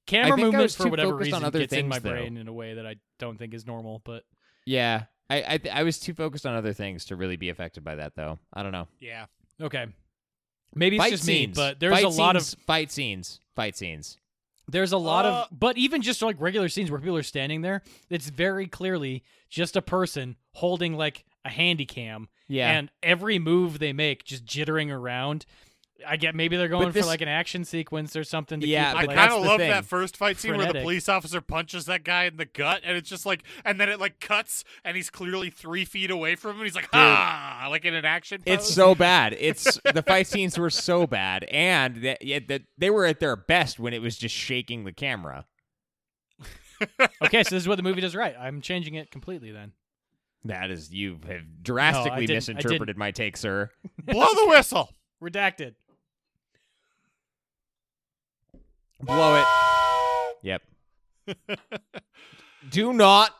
Camera 0.06 0.38
I 0.38 0.42
movement 0.42 0.70
for 0.72 0.88
whatever 0.88 1.14
reason 1.16 1.44
other 1.44 1.58
gets 1.58 1.72
in 1.74 1.88
my 1.88 1.98
though. 1.98 2.10
brain 2.10 2.36
in 2.38 2.48
a 2.48 2.52
way 2.52 2.74
that 2.74 2.86
I 2.86 2.96
don't 3.18 3.38
think 3.38 3.52
is 3.52 3.66
normal. 3.66 4.00
But 4.04 4.24
Yeah, 4.64 5.04
I 5.28 5.54
I, 5.54 5.58
th- 5.58 5.74
I 5.74 5.82
was 5.82 5.98
too 5.98 6.14
focused 6.14 6.46
on 6.46 6.54
other 6.54 6.72
things 6.72 7.04
to 7.06 7.16
really 7.16 7.36
be 7.36 7.50
affected 7.50 7.84
by 7.84 7.96
that, 7.96 8.14
though. 8.16 8.38
I 8.54 8.62
don't 8.62 8.72
know. 8.72 8.88
Yeah. 9.00 9.26
okay, 9.60 9.86
maybe 10.74 10.96
it's 10.96 11.04
fight 11.04 11.10
just 11.10 11.24
scenes, 11.24 11.56
me. 11.58 11.62
But 11.62 11.80
there's 11.80 11.92
Fight 11.92 12.04
a 12.04 12.08
lot 12.08 12.36
of 12.36 12.46
fight 12.66 12.90
scenes, 12.90 13.40
fight 13.54 13.76
scenes. 13.76 14.16
There's 14.68 14.92
a 14.92 14.98
lot 14.98 15.24
Uh, 15.24 15.28
of, 15.50 15.58
but 15.58 15.78
even 15.78 16.02
just 16.02 16.20
like 16.22 16.36
regular 16.38 16.68
scenes 16.68 16.90
where 16.90 17.00
people 17.00 17.16
are 17.16 17.22
standing 17.22 17.62
there, 17.62 17.82
it's 18.10 18.28
very 18.28 18.66
clearly 18.66 19.24
just 19.48 19.76
a 19.76 19.82
person 19.82 20.36
holding 20.52 20.94
like 20.94 21.24
a 21.44 21.48
handy 21.50 21.86
cam, 21.86 22.28
Yeah, 22.48 22.70
and 22.70 22.90
every 23.02 23.38
move 23.38 23.78
they 23.78 23.92
make 23.94 24.24
just 24.24 24.44
jittering 24.44 24.90
around. 24.92 25.46
I 26.06 26.16
get 26.16 26.34
maybe 26.34 26.56
they're 26.56 26.68
going 26.68 26.92
this- 26.92 27.04
for 27.04 27.08
like 27.08 27.20
an 27.22 27.28
action 27.28 27.64
sequence 27.64 28.14
or 28.14 28.22
something. 28.22 28.60
To 28.60 28.66
Yeah, 28.66 28.92
keep 28.92 29.00
I 29.00 29.04
like, 29.06 29.16
kind 29.16 29.32
of 29.32 29.42
love 29.44 29.58
thing. 29.58 29.70
that 29.70 29.84
first 29.84 30.16
fight 30.16 30.38
scene 30.38 30.56
where 30.56 30.72
the 30.72 30.80
police 30.80 31.08
officer 31.08 31.40
punches 31.40 31.86
that 31.86 32.04
guy 32.04 32.24
in 32.24 32.36
the 32.36 32.44
gut, 32.44 32.82
and 32.84 32.96
it's 32.96 33.08
just 33.10 33.26
like, 33.26 33.42
and 33.64 33.80
then 33.80 33.88
it 33.88 33.98
like 33.98 34.20
cuts, 34.20 34.64
and 34.84 34.96
he's 34.96 35.10
clearly 35.10 35.50
three 35.50 35.84
feet 35.84 36.10
away 36.10 36.36
from 36.36 36.52
him, 36.52 36.56
and 36.58 36.66
he's 36.66 36.76
like, 36.76 36.88
ah, 36.92 37.66
like 37.70 37.84
in 37.84 37.94
an 37.94 38.04
action. 38.04 38.42
It's 38.46 38.72
so 38.72 38.94
bad. 38.94 39.34
It's 39.38 39.78
the 39.92 40.02
fight 40.02 40.26
scenes 40.28 40.56
were 40.58 40.70
so 40.70 41.06
bad, 41.06 41.44
and 41.44 41.96
that 42.02 42.22
yeah, 42.22 42.38
that 42.48 42.62
they 42.78 42.90
were 42.90 43.04
at 43.06 43.18
their 43.20 43.34
best 43.36 43.78
when 43.80 43.92
it 43.92 44.00
was 44.00 44.16
just 44.16 44.34
shaking 44.34 44.84
the 44.84 44.92
camera. 44.92 45.46
okay, 47.24 47.42
so 47.42 47.50
this 47.56 47.62
is 47.64 47.68
what 47.68 47.76
the 47.76 47.82
movie 47.82 48.00
does 48.00 48.14
right. 48.14 48.36
I'm 48.38 48.60
changing 48.60 48.94
it 48.94 49.10
completely 49.10 49.50
then. 49.50 49.72
That 50.44 50.70
is, 50.70 50.92
you 50.92 51.18
have 51.28 51.42
drastically 51.62 52.26
didn't- 52.26 52.36
misinterpreted 52.36 52.96
my 52.96 53.10
take, 53.10 53.36
sir. 53.36 53.70
blow 54.04 54.26
the 54.34 54.46
whistle. 54.48 54.90
Redacted. 55.20 55.74
Blow 59.00 59.36
it. 59.40 59.44
Yep. 60.42 60.62
do 62.70 62.92
not, 62.92 63.34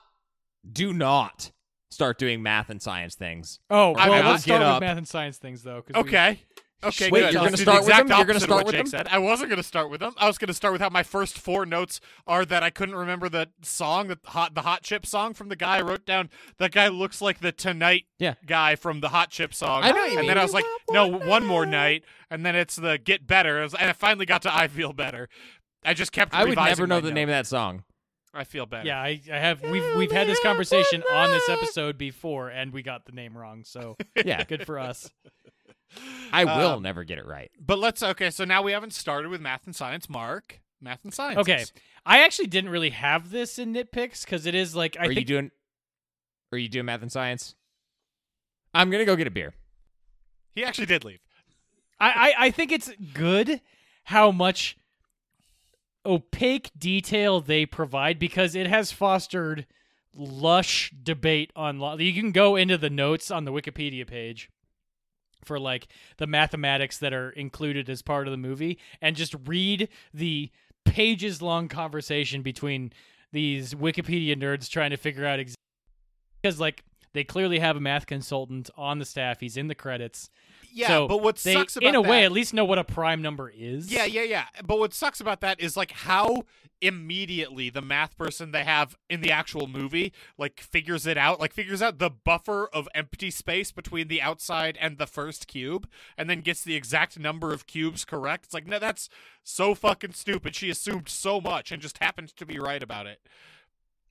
do 0.70 0.92
not 0.92 1.50
start 1.90 2.18
doing 2.18 2.42
math 2.42 2.70
and 2.70 2.80
science 2.80 3.14
things. 3.14 3.60
Oh, 3.70 3.94
I 3.94 4.08
well, 4.08 4.22
will 4.24 4.30
let's 4.32 4.44
get 4.44 4.52
start 4.56 4.60
with 4.60 4.68
up. 4.68 4.80
math 4.82 4.98
and 4.98 5.08
science 5.08 5.38
things 5.38 5.62
though. 5.62 5.82
'cause 5.82 5.94
we- 5.94 6.00
Okay. 6.08 6.40
Okay, 6.84 7.10
Wait, 7.10 7.20
good. 7.22 7.32
you're 7.32 7.42
gonna 7.44 7.56
start 7.56 7.82
the 7.84 7.86
with 7.88 7.96
them? 7.96 8.08
You're 8.16 8.24
gonna 8.24 8.38
start 8.38 8.50
what 8.58 8.66
with 8.66 8.74
Jake 8.74 8.82
them? 8.84 8.90
Said. 8.90 9.08
I 9.08 9.18
wasn't 9.18 9.48
going 9.50 9.56
to 9.56 9.64
start 9.66 9.90
with 9.90 9.98
them. 9.98 10.14
I 10.16 10.28
was 10.28 10.38
going 10.38 10.46
to 10.48 10.54
start 10.54 10.70
with 10.72 10.80
how 10.80 10.88
my 10.90 11.02
first 11.02 11.36
four 11.36 11.66
notes 11.66 12.00
are 12.26 12.44
that 12.44 12.62
I 12.62 12.70
couldn't 12.70 12.94
remember 12.94 13.28
the 13.28 13.48
song, 13.62 14.06
the 14.06 14.18
hot, 14.26 14.54
the 14.54 14.62
hot 14.62 14.82
chip 14.82 15.04
song 15.04 15.34
from 15.34 15.48
the 15.48 15.56
guy 15.56 15.78
I 15.78 15.80
wrote 15.82 16.06
down. 16.06 16.30
That 16.58 16.70
guy 16.70 16.86
looks 16.86 17.20
like 17.20 17.40
the 17.40 17.50
Tonight 17.50 18.04
Yeah. 18.20 18.34
guy 18.46 18.76
from 18.76 19.00
the 19.00 19.08
hot 19.08 19.30
chip 19.30 19.52
song. 19.54 19.82
I 19.82 19.90
know 19.90 19.96
what 19.96 20.04
you 20.12 20.18
And 20.18 20.20
mean. 20.20 20.28
then 20.28 20.38
I 20.38 20.42
was 20.44 20.54
like, 20.54 20.64
no, 20.90 21.08
one 21.08 21.44
more 21.44 21.66
night, 21.66 22.04
and 22.30 22.46
then 22.46 22.54
it's 22.54 22.76
the 22.76 22.96
Get 22.96 23.26
Better, 23.26 23.60
and 23.60 23.74
I 23.76 23.92
finally 23.92 24.24
got 24.26 24.42
to 24.42 24.54
I 24.56 24.68
Feel 24.68 24.92
Better. 24.92 25.28
I 25.84 25.94
just 25.94 26.12
kept. 26.12 26.32
I 26.32 26.44
would 26.44 26.56
never 26.56 26.86
know 26.86 27.00
the 27.00 27.08
note. 27.08 27.14
name 27.14 27.28
of 27.28 27.32
that 27.34 27.46
song. 27.48 27.82
I 28.34 28.44
feel 28.44 28.66
better. 28.66 28.86
Yeah, 28.86 29.00
I, 29.00 29.20
I 29.32 29.38
have. 29.38 29.62
We've 29.62 29.96
we've 29.96 30.12
had 30.12 30.28
this 30.28 30.38
conversation 30.40 31.02
on 31.12 31.30
this 31.30 31.48
episode 31.48 31.96
before, 31.98 32.50
and 32.50 32.72
we 32.72 32.82
got 32.82 33.04
the 33.06 33.12
name 33.12 33.36
wrong. 33.36 33.64
So 33.64 33.96
Yeah, 34.24 34.44
good 34.44 34.64
for 34.66 34.78
us. 34.78 35.10
I 36.32 36.44
will 36.44 36.74
Um, 36.76 36.82
never 36.82 37.04
get 37.04 37.18
it 37.18 37.26
right. 37.26 37.50
But 37.58 37.78
let's 37.78 38.02
okay. 38.02 38.30
So 38.30 38.44
now 38.44 38.62
we 38.62 38.72
haven't 38.72 38.92
started 38.92 39.28
with 39.30 39.40
math 39.40 39.64
and 39.66 39.74
science. 39.74 40.08
Mark, 40.08 40.60
math 40.80 41.02
and 41.04 41.12
science. 41.14 41.38
Okay, 41.40 41.64
I 42.04 42.22
actually 42.24 42.48
didn't 42.48 42.70
really 42.70 42.90
have 42.90 43.30
this 43.30 43.58
in 43.58 43.72
nitpicks 43.74 44.24
because 44.24 44.46
it 44.46 44.54
is 44.54 44.76
like 44.76 44.96
I 44.98 45.04
are 45.04 45.08
think 45.08 45.20
you 45.20 45.24
doing? 45.24 45.50
Are 46.52 46.58
you 46.58 46.68
doing 46.68 46.86
math 46.86 47.02
and 47.02 47.10
science? 47.12 47.54
I'm 48.74 48.90
gonna 48.90 49.04
go 49.06 49.16
get 49.16 49.26
a 49.26 49.30
beer. 49.30 49.54
he 50.54 50.64
actually 50.64 50.86
did 50.86 51.04
leave. 51.04 51.20
I, 51.98 52.10
I 52.38 52.46
I 52.46 52.50
think 52.50 52.70
it's 52.72 52.90
good 53.14 53.60
how 54.04 54.30
much 54.30 54.76
opaque 56.06 56.70
detail 56.78 57.40
they 57.40 57.66
provide 57.66 58.18
because 58.18 58.54
it 58.54 58.66
has 58.66 58.92
fostered 58.92 59.66
lush 60.14 60.92
debate 61.02 61.52
on 61.56 61.78
law. 61.78 61.96
You 61.96 62.12
can 62.12 62.32
go 62.32 62.56
into 62.56 62.78
the 62.78 62.90
notes 62.90 63.30
on 63.30 63.44
the 63.44 63.52
Wikipedia 63.52 64.06
page 64.06 64.50
for 65.44 65.58
like 65.58 65.88
the 66.18 66.26
mathematics 66.26 66.98
that 66.98 67.12
are 67.12 67.30
included 67.30 67.88
as 67.88 68.02
part 68.02 68.26
of 68.26 68.30
the 68.30 68.36
movie 68.36 68.78
and 69.00 69.16
just 69.16 69.34
read 69.46 69.88
the 70.12 70.50
pages 70.84 71.42
long 71.42 71.68
conversation 71.68 72.42
between 72.42 72.92
these 73.32 73.74
Wikipedia 73.74 74.36
nerds 74.36 74.68
trying 74.68 74.90
to 74.90 74.96
figure 74.96 75.26
out 75.26 75.38
exactly 75.38 75.54
because 76.42 76.60
like 76.60 76.84
they 77.12 77.24
clearly 77.24 77.58
have 77.58 77.76
a 77.76 77.80
math 77.80 78.06
consultant 78.06 78.70
on 78.76 78.98
the 78.98 79.04
staff. 79.04 79.40
He's 79.40 79.56
in 79.56 79.68
the 79.68 79.74
credits. 79.74 80.30
Yeah, 80.72 80.88
so 80.88 81.08
but 81.08 81.22
what 81.22 81.36
they, 81.36 81.54
sucks 81.54 81.76
about 81.76 81.88
in 81.88 81.94
a 81.94 82.02
way, 82.02 82.24
at 82.24 82.32
least 82.32 82.54
know 82.54 82.64
what 82.64 82.78
a 82.78 82.84
prime 82.84 83.22
number 83.22 83.52
is. 83.54 83.90
Yeah, 83.90 84.04
yeah, 84.04 84.22
yeah. 84.22 84.44
But 84.64 84.78
what 84.78 84.94
sucks 84.94 85.20
about 85.20 85.40
that 85.40 85.60
is 85.60 85.76
like 85.76 85.92
how 85.92 86.44
immediately 86.80 87.70
the 87.70 87.82
math 87.82 88.16
person 88.16 88.52
they 88.52 88.64
have 88.64 88.96
in 89.10 89.20
the 89.20 89.32
actual 89.32 89.66
movie 89.66 90.12
like 90.36 90.60
figures 90.60 91.06
it 91.06 91.16
out, 91.18 91.40
like 91.40 91.52
figures 91.52 91.82
out 91.82 91.98
the 91.98 92.10
buffer 92.10 92.68
of 92.72 92.88
empty 92.94 93.30
space 93.30 93.72
between 93.72 94.08
the 94.08 94.22
outside 94.22 94.78
and 94.80 94.98
the 94.98 95.06
first 95.06 95.46
cube, 95.48 95.88
and 96.16 96.28
then 96.28 96.40
gets 96.40 96.62
the 96.62 96.76
exact 96.76 97.18
number 97.18 97.52
of 97.52 97.66
cubes 97.66 98.04
correct. 98.04 98.46
It's 98.46 98.54
like, 98.54 98.66
no, 98.66 98.78
that's 98.78 99.08
so 99.42 99.74
fucking 99.74 100.12
stupid. 100.12 100.54
She 100.54 100.70
assumed 100.70 101.08
so 101.08 101.40
much 101.40 101.72
and 101.72 101.82
just 101.82 101.98
happened 101.98 102.36
to 102.36 102.46
be 102.46 102.58
right 102.58 102.82
about 102.82 103.06
it. 103.06 103.20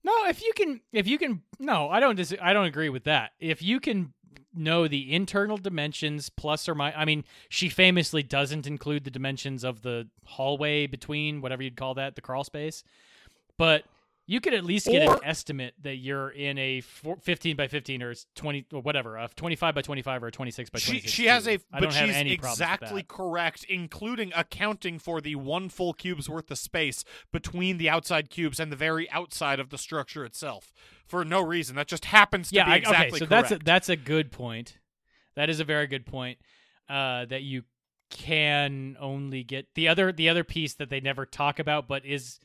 No, 0.03 0.13
if 0.27 0.41
you 0.41 0.53
can, 0.55 0.81
if 0.93 1.07
you 1.07 1.17
can, 1.17 1.41
no, 1.59 1.89
I 1.89 1.99
don't. 1.99 2.15
Dis- 2.15 2.33
I 2.41 2.53
don't 2.53 2.65
agree 2.65 2.87
with 2.87 3.03
that. 3.05 3.31
If 3.39 3.61
you 3.61 3.79
can 3.81 4.13
know 4.57 4.87
the 4.87 5.13
internal 5.13 5.57
dimensions 5.57 6.29
plus 6.29 6.67
or 6.67 6.75
minus, 6.75 6.95
I 6.97 7.05
mean, 7.05 7.23
she 7.49 7.69
famously 7.69 8.23
doesn't 8.23 8.67
include 8.67 9.03
the 9.03 9.11
dimensions 9.11 9.63
of 9.63 9.81
the 9.81 10.07
hallway 10.25 10.87
between 10.87 11.41
whatever 11.41 11.63
you'd 11.63 11.77
call 11.77 11.93
that, 11.95 12.15
the 12.15 12.21
crawl 12.21 12.43
space, 12.43 12.83
but 13.57 13.85
you 14.29 14.41
could 14.41 14.53
at 14.53 14.63
least 14.65 14.87
get 14.87 15.07
Or- 15.07 15.13
an 15.15 15.19
estimate 15.23 15.73
that 15.81 15.95
you're 15.95 16.29
in 16.29 16.57
a 16.57 16.81
four, 16.81 17.15
15 17.15 17.55
by 17.55 17.67
15 17.67 18.03
or 18.03 18.13
20 18.35 18.65
or 18.73 18.81
whatever, 18.81 19.15
a 19.17 19.29
25 19.35 19.73
by 19.73 19.81
25 19.81 20.23
or 20.23 20.27
a 20.27 20.31
26 20.31 20.69
by 20.69 20.79
She 20.79 20.91
26. 20.91 21.13
she 21.13 21.25
has 21.27 21.47
a 21.47 21.59
but 21.71 21.93
she's 21.93 22.13
any 22.13 22.37
problems 22.37 22.59
with 22.59 22.67
exactly 22.69 23.03
correct, 23.07 23.63
including 23.69 24.33
accounting 24.35 24.99
for 24.99 25.21
the 25.21 25.35
one 25.35 25.69
full 25.69 25.93
cube's 25.93 26.29
worth 26.29 26.51
of 26.51 26.57
space 26.57 27.03
between 27.31 27.77
the 27.77 27.89
outside 27.89 28.29
cubes 28.29 28.59
and 28.59 28.71
the 28.71 28.75
very 28.75 29.09
outside 29.11 29.59
of 29.59 29.69
the 29.69 29.77
structure 29.77 30.25
itself 30.25 30.73
for 31.05 31.23
no 31.23 31.41
reason. 31.41 31.77
That 31.77 31.87
just 31.87 32.05
happens 32.05 32.49
to 32.49 32.55
yeah, 32.55 32.65
be 32.65 32.71
I- 32.71 32.75
exactly 32.75 33.07
okay. 33.07 33.17
So 33.19 33.25
correct. 33.27 33.49
that's 33.49 33.61
a, 33.61 33.65
that's 33.65 33.89
a 33.89 33.95
good 33.95 34.31
point. 34.31 34.77
That 35.35 35.49
is 35.49 35.59
a 35.61 35.63
very 35.63 35.87
good 35.87 36.05
point. 36.05 36.37
Uh, 36.89 37.25
that 37.25 37.43
you 37.43 37.63
can 38.09 38.95
only 38.99 39.43
get 39.43 39.67
the 39.75 39.87
other 39.87 40.11
the 40.11 40.29
other 40.29 40.43
piece 40.43 40.73
that 40.75 40.89
they 40.89 40.99
never 40.99 41.25
talk 41.25 41.59
about, 41.59 41.87
but 41.87 42.05
is 42.05 42.39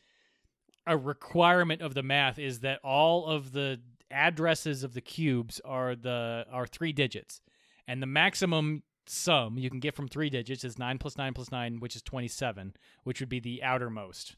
a 0.86 0.96
requirement 0.96 1.80
of 1.82 1.94
the 1.94 2.02
math 2.02 2.38
is 2.38 2.60
that 2.60 2.80
all 2.82 3.26
of 3.26 3.52
the 3.52 3.80
addresses 4.10 4.82
of 4.84 4.94
the 4.94 5.00
cubes 5.00 5.60
are 5.64 5.94
the 5.94 6.44
are 6.50 6.66
three 6.66 6.92
digits, 6.92 7.40
and 7.86 8.02
the 8.02 8.06
maximum 8.06 8.82
sum 9.06 9.58
you 9.58 9.68
can 9.68 9.80
get 9.80 9.94
from 9.96 10.06
three 10.08 10.30
digits 10.30 10.62
is 10.64 10.78
nine 10.78 10.98
plus 10.98 11.16
nine 11.16 11.34
plus 11.34 11.50
nine, 11.50 11.80
which 11.80 11.96
is 11.96 12.02
twenty 12.02 12.28
seven, 12.28 12.74
which 13.04 13.20
would 13.20 13.28
be 13.28 13.40
the 13.40 13.62
outermost. 13.62 14.36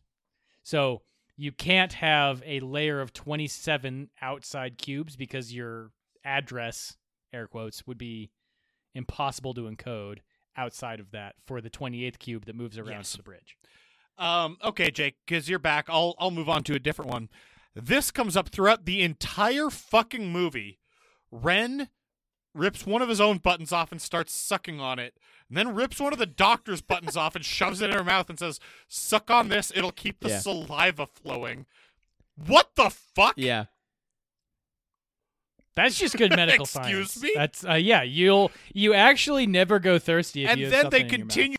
So 0.62 1.02
you 1.36 1.50
can't 1.52 1.94
have 1.94 2.42
a 2.46 2.60
layer 2.60 3.00
of 3.00 3.12
27 3.12 4.08
outside 4.22 4.78
cubes 4.78 5.16
because 5.16 5.52
your 5.52 5.90
address 6.24 6.96
air 7.32 7.48
quotes 7.48 7.86
would 7.88 7.98
be 7.98 8.30
impossible 8.94 9.52
to 9.54 9.62
encode 9.62 10.18
outside 10.56 11.00
of 11.00 11.10
that 11.10 11.34
for 11.44 11.60
the 11.60 11.68
28th 11.68 12.18
cube 12.20 12.44
that 12.46 12.54
moves 12.54 12.78
around 12.78 12.90
Yes. 12.98 13.10
to 13.10 13.16
the 13.16 13.22
bridge 13.24 13.56
Um, 14.16 14.58
okay, 14.62 14.90
Jake, 14.90 15.16
because 15.26 15.48
you're 15.48 15.58
back, 15.58 15.86
I'll 15.88 16.14
I'll 16.18 16.30
move 16.30 16.48
on 16.48 16.62
to 16.64 16.74
a 16.74 16.78
different 16.78 17.10
one. 17.10 17.28
This 17.74 18.10
comes 18.10 18.36
up 18.36 18.48
throughout 18.50 18.84
the 18.84 19.02
entire 19.02 19.70
fucking 19.70 20.30
movie. 20.30 20.78
Ren 21.32 21.88
rips 22.54 22.86
one 22.86 23.02
of 23.02 23.08
his 23.08 23.20
own 23.20 23.38
buttons 23.38 23.72
off 23.72 23.90
and 23.90 24.00
starts 24.00 24.32
sucking 24.32 24.80
on 24.80 25.00
it, 25.00 25.16
and 25.48 25.58
then 25.58 25.74
rips 25.74 25.98
one 25.98 26.12
of 26.12 26.20
the 26.20 26.26
doctor's 26.26 26.80
buttons 26.80 27.16
off 27.16 27.34
and 27.34 27.44
shoves 27.44 27.80
it 27.80 27.90
in 27.90 27.96
her 27.96 28.04
mouth 28.04 28.30
and 28.30 28.38
says, 28.38 28.60
"Suck 28.86 29.30
on 29.30 29.48
this; 29.48 29.72
it'll 29.74 29.90
keep 29.90 30.20
the 30.20 30.28
Yeah. 30.28 30.38
saliva 30.38 31.06
flowing." 31.08 31.66
What 32.36 32.70
the 32.76 32.90
fuck? 32.90 33.34
Yeah. 33.36 33.64
that's 35.76 35.98
just 35.98 36.16
good 36.16 36.30
medical 36.30 36.62
Excuse 36.64 37.10
science 37.10 37.22
me? 37.22 37.32
that's 37.34 37.64
uh, 37.64 37.74
yeah 37.74 38.02
you'll 38.02 38.52
you 38.72 38.94
actually 38.94 39.44
never 39.46 39.78
go 39.80 39.98
thirsty 39.98 40.44
if 40.44 40.50
and 40.50 40.60
you 40.60 40.66
have 40.70 40.72
then 40.72 40.90
they 40.90 41.00
in 41.00 41.08
continue. 41.08 41.56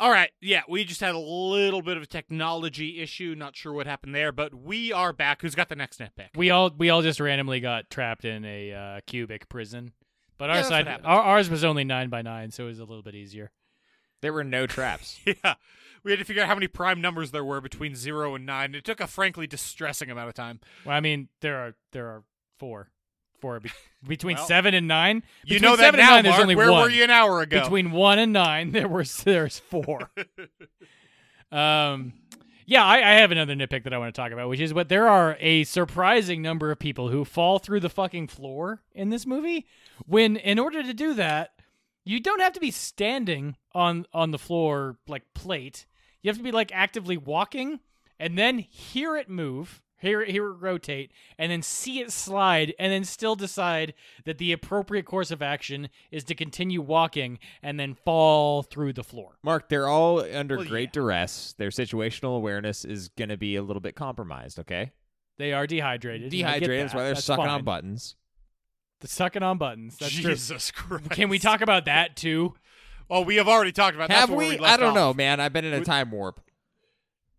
All 0.00 0.10
right, 0.12 0.30
yeah, 0.40 0.62
we 0.68 0.84
just 0.84 1.00
had 1.00 1.16
a 1.16 1.18
little 1.18 1.82
bit 1.82 1.96
of 1.96 2.04
a 2.04 2.06
technology 2.06 3.00
issue. 3.00 3.34
Not 3.36 3.56
sure 3.56 3.72
what 3.72 3.88
happened 3.88 4.14
there, 4.14 4.30
but 4.30 4.54
we 4.54 4.92
are 4.92 5.12
back. 5.12 5.42
Who's 5.42 5.56
got 5.56 5.68
the 5.68 5.74
next 5.76 5.98
nitpick? 5.98 6.28
we 6.36 6.50
all 6.50 6.70
we 6.76 6.88
all 6.88 7.02
just 7.02 7.18
randomly 7.18 7.58
got 7.58 7.90
trapped 7.90 8.24
in 8.24 8.44
a 8.44 8.72
uh, 8.72 9.00
cubic 9.06 9.48
prison 9.48 9.92
but 10.38 10.50
our 10.50 10.56
that's 10.56 10.70
what 10.70 10.86
side 10.86 11.00
our, 11.04 11.22
ours 11.22 11.50
was 11.50 11.64
only 11.64 11.82
9 11.82 12.10
by 12.10 12.22
9 12.22 12.52
so 12.52 12.64
it 12.64 12.66
was 12.68 12.78
a 12.78 12.84
little 12.84 13.02
bit 13.02 13.16
easier 13.16 13.50
There 14.22 14.32
were 14.32 14.44
no 14.44 14.66
traps. 14.68 15.18
Yeah. 15.26 15.54
We 16.04 16.12
had 16.12 16.20
to 16.20 16.24
figure 16.24 16.42
out 16.44 16.48
how 16.48 16.54
many 16.54 16.68
prime 16.68 17.00
numbers 17.00 17.32
there 17.32 17.44
were 17.44 17.60
between 17.60 17.96
0 17.96 18.36
and 18.36 18.46
9. 18.46 18.76
It 18.76 18.84
took 18.84 19.00
a 19.00 19.08
frankly 19.08 19.48
distressing 19.48 20.10
amount 20.12 20.28
of 20.28 20.34
time. 20.34 20.60
well 20.84 20.96
i 20.96 21.00
mean 21.00 21.28
there 21.40 21.56
are 21.58 21.74
there 21.90 22.06
are 22.06 22.22
four 22.60 22.90
for 23.40 23.60
be- 23.60 23.70
between 24.06 24.36
Well, 24.36 24.46
seven 24.46 24.74
and 24.74 24.86
nine. 24.88 25.22
You 25.44 25.54
Between 25.56 25.62
know 25.70 25.76
that 25.76 25.82
seven 25.82 26.00
and 26.00 26.08
now, 26.08 26.14
nine, 26.16 26.24
there's 26.24 26.38
only 26.38 26.56
Where 26.56 26.70
one. 26.72 26.82
were 26.82 26.90
you 26.90 27.04
an 27.04 27.10
hour 27.10 27.40
ago? 27.40 27.60
Between 27.62 27.90
one 27.92 28.18
and 28.18 28.32
nine, 28.32 28.70
there 28.72 28.88
was 28.88 29.16
there's 29.24 29.58
four. 29.58 30.10
um, 31.52 32.12
yeah, 32.66 32.84
I, 32.84 32.96
I 32.98 33.12
have 33.14 33.30
another 33.32 33.54
nitpick 33.54 33.84
that 33.84 33.94
I 33.94 33.98
want 33.98 34.14
to 34.14 34.20
talk 34.20 34.30
about, 34.32 34.48
which 34.48 34.60
is 34.60 34.74
what 34.74 34.88
there 34.90 35.08
are 35.08 35.36
a 35.40 35.64
surprising 35.64 36.42
number 36.42 36.70
of 36.70 36.78
people 36.78 37.08
who 37.08 37.24
fall 37.24 37.58
through 37.58 37.80
the 37.80 37.88
fucking 37.88 38.28
floor 38.28 38.82
in 38.92 39.08
this 39.08 39.26
movie. 39.26 39.66
When 40.06 40.36
in 40.36 40.58
order 40.58 40.82
to 40.82 40.92
do 40.92 41.14
that, 41.14 41.52
you 42.04 42.20
don't 42.20 42.40
have 42.40 42.52
to 42.54 42.60
be 42.60 42.70
standing 42.70 43.56
on 43.74 44.06
on 44.12 44.30
the 44.32 44.38
floor 44.38 44.96
like 45.06 45.22
plate. 45.34 45.86
You 46.22 46.28
have 46.28 46.36
to 46.38 46.42
be 46.44 46.52
like 46.52 46.70
actively 46.74 47.16
walking 47.16 47.80
and 48.20 48.36
then 48.36 48.58
hear 48.58 49.16
it 49.16 49.30
move, 49.30 49.80
hear 49.98 50.22
it, 50.22 50.30
hear 50.30 50.46
it 50.48 50.54
rotate, 50.54 51.10
and 51.38 51.50
then 51.52 51.62
see 51.62 52.00
it 52.00 52.10
slide, 52.12 52.74
and 52.78 52.92
then 52.92 53.04
still 53.04 53.34
decide 53.36 53.94
that 54.24 54.38
the 54.38 54.52
appropriate 54.52 55.04
course 55.04 55.30
of 55.30 55.42
action 55.42 55.88
is 56.10 56.24
to 56.24 56.34
continue 56.34 56.80
walking 56.80 57.38
and 57.62 57.78
then 57.78 57.94
fall 57.94 58.62
through 58.62 58.92
the 58.92 59.04
floor. 59.04 59.38
Mark, 59.42 59.68
they're 59.68 59.88
all 59.88 60.20
under 60.20 60.56
Well, 60.58 60.66
great 60.66 60.88
yeah. 60.88 60.92
duress. 60.94 61.54
Their 61.58 61.70
situational 61.70 62.36
awareness 62.36 62.84
is 62.84 63.08
going 63.10 63.28
to 63.30 63.36
be 63.36 63.56
a 63.56 63.62
little 63.62 63.80
bit 63.80 63.94
compromised, 63.94 64.58
okay? 64.60 64.92
They 65.38 65.52
are 65.52 65.66
dehydrated. 65.66 66.32
and 66.32 66.46
I 66.46 66.58
get 66.58 66.66
Dehydrated, 66.66 66.86
is 66.86 66.92
that. 66.92 66.96
why 66.96 67.04
they're 67.04 67.14
That's 67.14 67.24
sucking 67.26 67.44
fine. 67.44 67.54
on 67.54 67.64
buttons. 67.64 68.16
They're 69.00 69.08
sucking 69.08 69.42
on 69.44 69.58
buttons. 69.58 69.96
That's 69.98 70.12
true. 70.12 70.30
Jesus 70.32 70.70
Christ. 70.72 71.10
Can 71.10 71.28
we 71.28 71.38
talk 71.38 71.60
about 71.60 71.84
that 71.84 72.16
too? 72.16 72.54
Oh, 73.08 73.20
we 73.22 73.36
have 73.36 73.46
already 73.48 73.70
talked 73.72 73.94
about. 73.94 74.08
That. 74.08 74.16
Have 74.18 74.30
we? 74.30 74.56
we 74.56 74.58
I 74.58 74.76
don't 74.76 74.88
off. 74.88 74.94
know, 74.96 75.14
man. 75.14 75.38
I've 75.40 75.52
been 75.52 75.64
in 75.64 75.72
a 75.72 75.84
time 75.84 76.10
warp. 76.10 76.40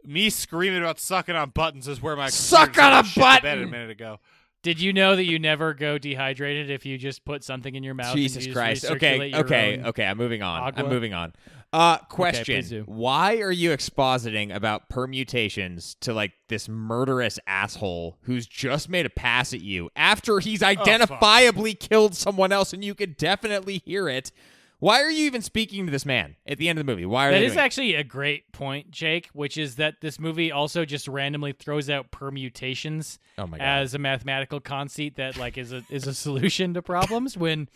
Me 0.03 0.29
screaming 0.29 0.81
about 0.81 0.99
sucking 0.99 1.35
on 1.35 1.49
buttons 1.49 1.87
is 1.87 2.01
where 2.01 2.15
my 2.15 2.29
Suck 2.29 2.73
computer 2.73 2.87
on 2.87 3.05
a 3.05 3.07
shit 3.07 3.15
the 3.15 3.21
bed 3.21 3.41
button! 3.41 3.63
a 3.63 3.67
minute 3.67 3.89
ago. 3.91 4.19
Did 4.61 4.81
you 4.81 4.91
know 4.91 5.15
that 5.15 5.23
you 5.23 5.39
never 5.39 5.73
go 5.73 5.97
dehydrated 5.97 6.69
if 6.69 6.85
you 6.85 6.97
just 6.97 7.23
put 7.23 7.45
something 7.45 7.75
in 7.75 7.83
your 7.83 7.93
mouth? 7.93 8.13
Jesus 8.13 8.45
you 8.45 8.53
Christ. 8.53 8.85
Okay, 8.85 9.33
okay, 9.33 9.81
okay. 9.85 10.05
I'm 10.05 10.17
moving 10.17 10.41
on. 10.41 10.61
agua? 10.61 10.83
I'm 10.83 10.89
moving 10.89 11.13
on. 11.13 11.33
Uh, 11.71 11.97
question: 11.97 12.55
please 12.55 12.69
do. 12.69 12.83
Why 12.85 13.37
are 13.37 13.51
you 13.51 13.69
expositing 13.69 14.53
about 14.53 14.89
permutations 14.89 15.95
to 16.01 16.13
like 16.13 16.33
this 16.49 16.67
murderous 16.67 17.39
asshole 17.47 18.17
who's 18.23 18.47
just 18.47 18.89
made 18.89 19.05
a 19.05 19.09
pass 19.09 19.53
at 19.53 19.61
you 19.61 19.89
after 19.95 20.39
he's 20.39 20.59
identifiably 20.61 21.79
killed 21.79 22.15
someone 22.15 22.51
else 22.51 22.73
and 22.73 22.83
you 22.83 22.95
could 22.95 23.15
definitely 23.15 23.81
hear 23.85 24.09
it? 24.09 24.31
Why 24.79 25.01
are 25.01 25.11
you 25.11 25.25
even 25.25 25.41
speaking 25.41 25.85
to 25.85 25.91
this 25.91 26.05
man 26.05 26.37
at 26.47 26.57
the 26.57 26.69
end 26.69 26.79
of 26.79 26.85
the 26.85 26.89
movie? 26.89 27.05
Why 27.05 27.27
are 27.27 27.31
That 27.31 27.43
is 27.43 27.57
actually 27.57 27.95
a 27.95 28.03
great 28.03 28.51
point, 28.53 28.91
Jake, 28.91 29.29
which 29.33 29.57
is 29.57 29.75
that 29.75 29.99
this 29.99 30.19
movie 30.19 30.51
also 30.51 30.85
just 30.85 31.07
randomly 31.07 31.51
throws 31.51 31.89
out 31.89 32.11
permutations 32.11 33.19
Oh 33.37 33.47
as 33.59 33.93
a 33.93 33.99
mathematical 33.99 34.61
conceit 34.61 35.17
that 35.17 35.35
like 35.37 35.57
is 35.57 35.73
a 35.73 35.83
is 35.89 36.07
a 36.07 36.13
solution 36.13 36.73
to 36.75 36.81
problems 36.81 37.37
when 37.37 37.67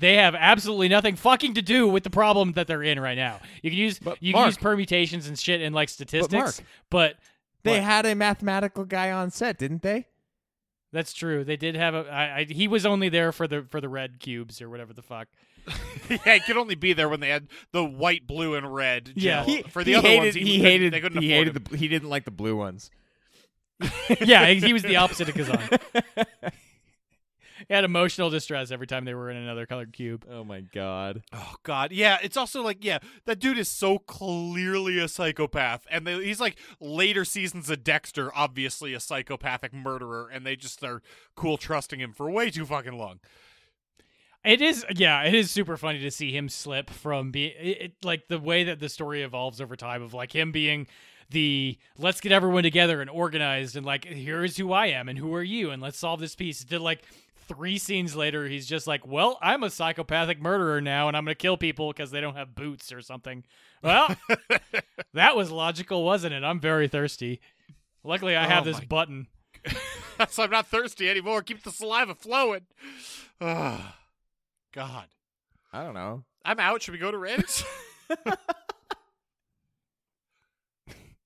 they 0.00 0.16
have 0.16 0.34
absolutely 0.34 0.88
nothing 0.88 1.16
fucking 1.16 1.54
to 1.54 1.62
do 1.62 1.88
with 1.88 2.04
the 2.04 2.10
problem 2.10 2.52
that 2.52 2.66
they're 2.66 2.82
in 2.82 3.00
right 3.00 3.16
now. 3.16 3.40
You 3.62 3.70
can 3.70 3.78
use 3.78 3.98
But 3.98 4.22
you 4.22 4.34
can 4.34 4.44
use 4.46 4.58
permutations 4.58 5.28
and 5.28 5.38
shit 5.38 5.62
in 5.62 5.72
like 5.72 5.88
statistics, 5.88 6.32
Mark, 6.32 6.54
but 6.90 7.16
they 7.62 7.72
what? 7.72 7.82
had 7.82 8.06
a 8.06 8.14
mathematical 8.14 8.84
guy 8.84 9.10
on 9.10 9.30
set, 9.30 9.58
didn't 9.58 9.82
they? 9.82 10.06
that's 10.92 11.12
true. 11.12 11.44
They 11.44 11.56
did 11.56 11.76
have 11.76 11.94
a. 11.94 12.08
I, 12.10 12.38
I, 12.38 12.44
he 12.44 12.66
was 12.66 12.84
only 12.84 13.08
there 13.08 13.32
for 13.32 13.46
the 13.46 13.62
for 13.62 13.80
the 13.80 13.88
red 13.88 14.18
cubes 14.18 14.60
or 14.60 14.68
whatever 14.68 14.92
the 14.92 15.02
fuck. 15.02 15.28
yeah, 16.08 16.34
he 16.34 16.40
could 16.40 16.56
only 16.56 16.74
be 16.74 16.92
there 16.92 17.08
when 17.08 17.20
they 17.20 17.28
had 17.28 17.48
the 17.72 17.84
white, 17.84 18.26
blue, 18.26 18.54
and 18.54 18.72
red. 18.74 19.12
Yeah. 19.14 19.44
He, 19.44 19.62
for 19.62 19.84
the 19.84 19.92
he 19.92 19.96
other 19.96 20.08
hated, 20.08 20.22
ones, 20.22 20.34
he, 20.34 20.40
couldn't- 20.42 20.60
hated, 20.62 20.92
They 20.92 21.00
couldn't 21.00 21.22
he 21.22 21.32
afford 21.32 21.46
hated 21.48 21.54
them. 21.54 21.64
the, 21.70 21.76
he 21.76 21.88
didn't 21.88 22.08
like 22.08 22.24
the 22.24 22.30
blue 22.30 22.56
ones. 22.56 22.90
yeah, 24.20 24.46
he 24.48 24.60
he 24.60 24.72
was 24.74 24.82
the 24.82 24.96
opposite 24.96 25.28
of 25.30 25.34
Kazan. 25.34 25.58
he 27.68 27.74
had 27.74 27.84
emotional 27.84 28.28
distress 28.30 28.70
every 28.70 28.86
time 28.86 29.04
they 29.06 29.14
were 29.14 29.30
in 29.30 29.38
another 29.38 29.64
colored 29.64 29.92
cube. 29.92 30.26
Oh 30.30 30.44
my 30.44 30.60
god! 30.60 31.22
Oh 31.32 31.54
God, 31.62 31.90
yeah. 31.92 32.18
It's 32.22 32.36
also 32.36 32.62
like, 32.62 32.84
yeah, 32.84 32.98
that 33.24 33.38
dude 33.38 33.56
is 33.58 33.68
so 33.68 33.98
clearly 33.98 34.98
a 34.98 35.08
psychopath, 35.08 35.86
and 35.90 36.06
they, 36.06 36.22
he's 36.24 36.40
like 36.40 36.58
later 36.78 37.24
seasons 37.24 37.70
of 37.70 37.82
Dexter, 37.82 38.30
obviously 38.36 38.92
a 38.92 39.00
psychopathic 39.00 39.72
murderer, 39.72 40.28
and 40.30 40.44
they 40.46 40.56
just 40.56 40.84
are 40.84 41.00
cool 41.34 41.56
trusting 41.56 42.00
him 42.00 42.12
for 42.12 42.30
way 42.30 42.50
too 42.50 42.66
fucking 42.66 42.98
long. 42.98 43.20
It 44.44 44.62
is, 44.62 44.86
yeah, 44.94 45.22
it 45.24 45.34
is 45.34 45.50
super 45.50 45.76
funny 45.76 45.98
to 46.00 46.10
see 46.10 46.34
him 46.34 46.48
slip 46.48 46.88
from 46.88 47.30
being 47.30 47.52
it, 47.58 47.92
like 48.02 48.28
the 48.28 48.38
way 48.38 48.64
that 48.64 48.80
the 48.80 48.88
story 48.88 49.22
evolves 49.22 49.60
over 49.60 49.76
time 49.76 50.02
of 50.02 50.14
like 50.14 50.34
him 50.34 50.50
being 50.50 50.86
the 51.28 51.78
let's 51.98 52.20
get 52.20 52.32
everyone 52.32 52.62
together 52.62 53.00
and 53.00 53.10
organized 53.10 53.76
and 53.76 53.84
like 53.84 54.04
here's 54.04 54.56
who 54.56 54.72
I 54.72 54.86
am 54.86 55.08
and 55.08 55.18
who 55.18 55.34
are 55.34 55.42
you 55.42 55.70
and 55.70 55.82
let's 55.82 55.98
solve 55.98 56.20
this 56.20 56.34
piece. 56.34 56.64
To 56.64 56.78
like 56.78 57.02
three 57.48 57.76
scenes 57.76 58.16
later, 58.16 58.48
he's 58.48 58.66
just 58.66 58.86
like, 58.86 59.06
well, 59.06 59.38
I'm 59.42 59.62
a 59.62 59.68
psychopathic 59.68 60.40
murderer 60.40 60.80
now 60.80 61.08
and 61.08 61.18
I'm 61.18 61.24
gonna 61.26 61.34
kill 61.34 61.58
people 61.58 61.92
because 61.92 62.10
they 62.10 62.22
don't 62.22 62.36
have 62.36 62.54
boots 62.54 62.92
or 62.92 63.02
something. 63.02 63.44
Well, 63.82 64.16
that 65.12 65.36
was 65.36 65.50
logical, 65.50 66.02
wasn't 66.02 66.32
it? 66.32 66.44
I'm 66.44 66.60
very 66.60 66.88
thirsty. 66.88 67.42
Luckily, 68.02 68.36
I 68.36 68.46
have 68.46 68.66
Oh 68.66 68.72
this 68.72 68.80
button. 68.80 69.26
so 70.30 70.44
I'm 70.44 70.50
not 70.50 70.68
thirsty 70.68 71.10
anymore. 71.10 71.42
Keep 71.42 71.62
the 71.62 71.72
saliva 71.72 72.14
flowing. 72.14 72.62
Ugh. 74.76 74.88
God, 74.88 75.06
I 75.72 75.82
don't 75.84 75.94
know. 75.94 76.24
I'm 76.44 76.60
out. 76.60 76.82
Should 76.82 76.92
we 76.92 76.98
go 76.98 77.10
to 77.10 77.18
ratings? 77.18 77.64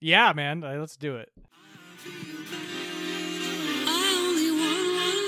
Yeah, 0.05 0.35
man, 0.35 0.61
let's 0.61 0.99
do 0.99 1.17
it. 1.17 1.33
I 3.87 4.19
only 4.21 4.51
want 4.51 4.87
one 5.01 5.25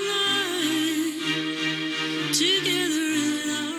life 2.29 2.37
together 2.37 3.07
in 3.41 3.49
our 3.49 3.73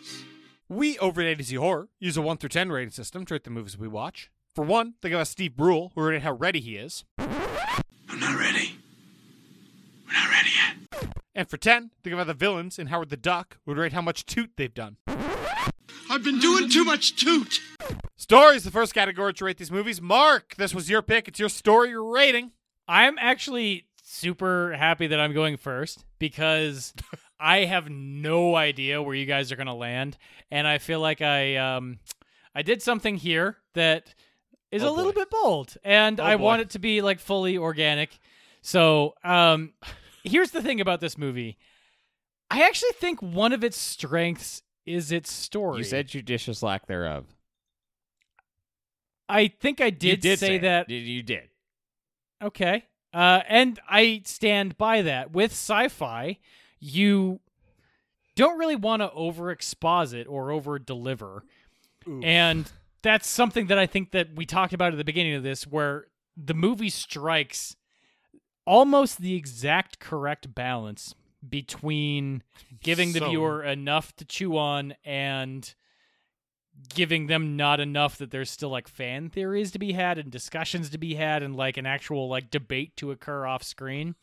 arms. 0.00 0.24
We 0.70 0.98
over 1.00 1.20
at 1.20 1.26
A 1.26 1.36
to 1.36 1.42
Z 1.42 1.56
Horror 1.56 1.90
use 2.00 2.16
a 2.16 2.22
1 2.22 2.38
through 2.38 2.48
10 2.48 2.72
rating 2.72 2.92
system 2.92 3.26
to 3.26 3.34
rate 3.34 3.44
the 3.44 3.50
movies 3.50 3.76
we 3.76 3.86
watch. 3.86 4.30
For 4.54 4.64
one, 4.64 4.94
they 5.02 5.10
give 5.10 5.20
us 5.20 5.28
Steve 5.28 5.54
Brule, 5.54 5.92
who 5.94 6.00
rated 6.00 6.22
how 6.22 6.32
ready 6.32 6.60
he 6.60 6.76
is. 6.78 7.04
I'm 7.18 7.28
not 8.18 8.38
ready. 8.38 8.78
We're 10.06 10.14
not 10.14 10.30
ready 10.30 10.48
yet. 10.56 10.76
And 11.44 11.50
for 11.50 11.58
10, 11.58 11.90
think 12.02 12.12
give 12.14 12.18
out 12.18 12.26
the 12.26 12.32
villains 12.32 12.78
in 12.78 12.86
Howard 12.86 13.10
the 13.10 13.18
Duck, 13.18 13.58
would 13.66 13.76
rate 13.76 13.92
how 13.92 14.00
much 14.00 14.24
toot 14.24 14.52
they've 14.56 14.72
done. 14.72 14.96
I've 15.06 16.24
been 16.24 16.38
doing 16.38 16.70
too 16.70 16.84
much 16.84 17.16
toot. 17.16 17.60
Story 18.16 18.56
is 18.56 18.64
the 18.64 18.70
first 18.70 18.94
category 18.94 19.34
to 19.34 19.44
rate 19.44 19.58
these 19.58 19.70
movies. 19.70 20.00
Mark, 20.00 20.54
this 20.56 20.74
was 20.74 20.88
your 20.88 21.02
pick. 21.02 21.28
It's 21.28 21.38
your 21.38 21.50
story, 21.50 21.90
your 21.90 22.10
rating. 22.10 22.52
I'm 22.88 23.18
actually 23.20 23.84
super 24.02 24.72
happy 24.72 25.06
that 25.08 25.20
I'm 25.20 25.34
going 25.34 25.58
first 25.58 26.06
because 26.18 26.94
I 27.38 27.66
have 27.66 27.90
no 27.90 28.56
idea 28.56 29.02
where 29.02 29.14
you 29.14 29.26
guys 29.26 29.52
are 29.52 29.56
going 29.56 29.66
to 29.66 29.74
land 29.74 30.16
and 30.50 30.66
I 30.66 30.78
feel 30.78 31.00
like 31.00 31.20
I 31.20 31.56
um 31.56 31.98
I 32.54 32.62
did 32.62 32.80
something 32.80 33.16
here 33.16 33.58
that 33.74 34.14
is 34.70 34.82
Oh, 34.82 34.88
a 34.90 34.94
little 34.94 35.12
bit 35.12 35.28
bold 35.28 35.76
and 35.84 36.20
Oh, 36.20 36.24
I 36.24 36.36
boy. 36.36 36.42
want 36.42 36.62
it 36.62 36.70
to 36.70 36.78
be 36.78 37.02
like 37.02 37.20
fully 37.20 37.58
organic. 37.58 38.18
So, 38.62 39.12
um 39.22 39.74
here's 40.24 40.50
the 40.50 40.62
thing 40.62 40.80
about 40.80 41.00
this 41.00 41.16
movie. 41.16 41.56
I 42.50 42.62
actually 42.62 42.92
think 42.92 43.20
one 43.20 43.52
of 43.52 43.62
its 43.62 43.76
strengths 43.76 44.62
is 44.86 45.12
its 45.12 45.32
story. 45.32 45.78
You 45.78 45.84
said 45.84 46.08
judicious 46.08 46.62
lack 46.62 46.86
thereof. 46.86 47.26
I 49.28 49.48
think 49.48 49.80
I 49.80 49.90
did, 49.90 50.24
you 50.24 50.30
did 50.30 50.38
say, 50.38 50.58
that 50.58 50.90
You, 50.90 50.98
you 50.98 51.22
did. 51.22 51.48
Okay. 52.42 52.84
Uh, 53.12 53.40
and 53.48 53.80
I 53.88 54.22
stand 54.24 54.76
by 54.76 55.02
that. 55.02 55.32
With 55.32 55.52
sci 55.52 55.88
fi, 55.88 56.38
you 56.78 57.40
don't 58.36 58.58
really 58.58 58.76
want 58.76 59.00
to 59.00 59.10
over 59.12 59.50
exposit 59.50 60.26
or 60.26 60.50
over 60.50 60.78
deliver. 60.78 61.44
And 62.22 62.70
that's 63.00 63.26
something 63.26 63.68
that 63.68 63.78
I 63.78 63.86
think 63.86 64.10
that 64.10 64.34
we 64.34 64.44
talked 64.44 64.74
about 64.74 64.92
at 64.92 64.98
the 64.98 65.04
beginning 65.04 65.34
of 65.34 65.42
this, 65.42 65.66
where 65.66 66.08
the 66.36 66.52
movie 66.52 66.90
strikes 66.90 67.76
almost 68.66 69.20
the 69.20 69.34
exact 69.34 69.98
correct 69.98 70.54
balance 70.54 71.14
between 71.48 72.42
giving 72.82 73.12
the 73.12 73.18
So- 73.20 73.28
viewer 73.28 73.62
enough 73.62 74.14
to 74.16 74.24
chew 74.24 74.56
on 74.56 74.94
and 75.04 75.74
giving 76.94 77.26
them 77.28 77.56
not 77.56 77.78
enough 77.80 78.18
that 78.18 78.30
there's 78.30 78.50
still 78.50 78.70
like 78.70 78.88
fan 78.88 79.28
theories 79.30 79.70
to 79.70 79.78
be 79.78 79.92
had 79.92 80.18
and 80.18 80.30
discussions 80.30 80.90
to 80.90 80.98
be 80.98 81.14
had 81.14 81.42
and 81.42 81.54
like 81.56 81.76
an 81.76 81.86
actual 81.86 82.28
like 82.28 82.50
debate 82.50 82.96
to 82.96 83.10
occur 83.10 83.46
off 83.46 83.62
screen. 83.62 84.14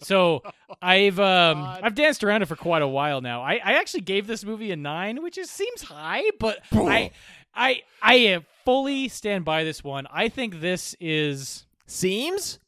So 0.00 0.42
I've 0.82 1.18
um 1.18 1.62
God. 1.62 1.80
I've 1.82 1.94
danced 1.94 2.22
around 2.22 2.42
it 2.42 2.46
for 2.46 2.56
quite 2.56 2.82
a 2.82 2.88
while 2.88 3.20
now. 3.20 3.42
I, 3.42 3.54
I 3.54 3.72
actually 3.74 4.02
gave 4.02 4.26
this 4.26 4.44
movie 4.44 4.70
a 4.70 4.76
nine, 4.76 5.22
which 5.22 5.38
is 5.38 5.50
seems 5.50 5.82
high, 5.82 6.24
but 6.38 6.58
I 6.72 7.10
I 7.54 7.82
I 8.02 8.34
uh, 8.34 8.40
fully 8.64 9.08
stand 9.08 9.44
by 9.44 9.64
this 9.64 9.82
one. 9.82 10.06
I 10.12 10.28
think 10.28 10.60
this 10.60 10.94
is 11.00 11.64
Seems 11.86 12.58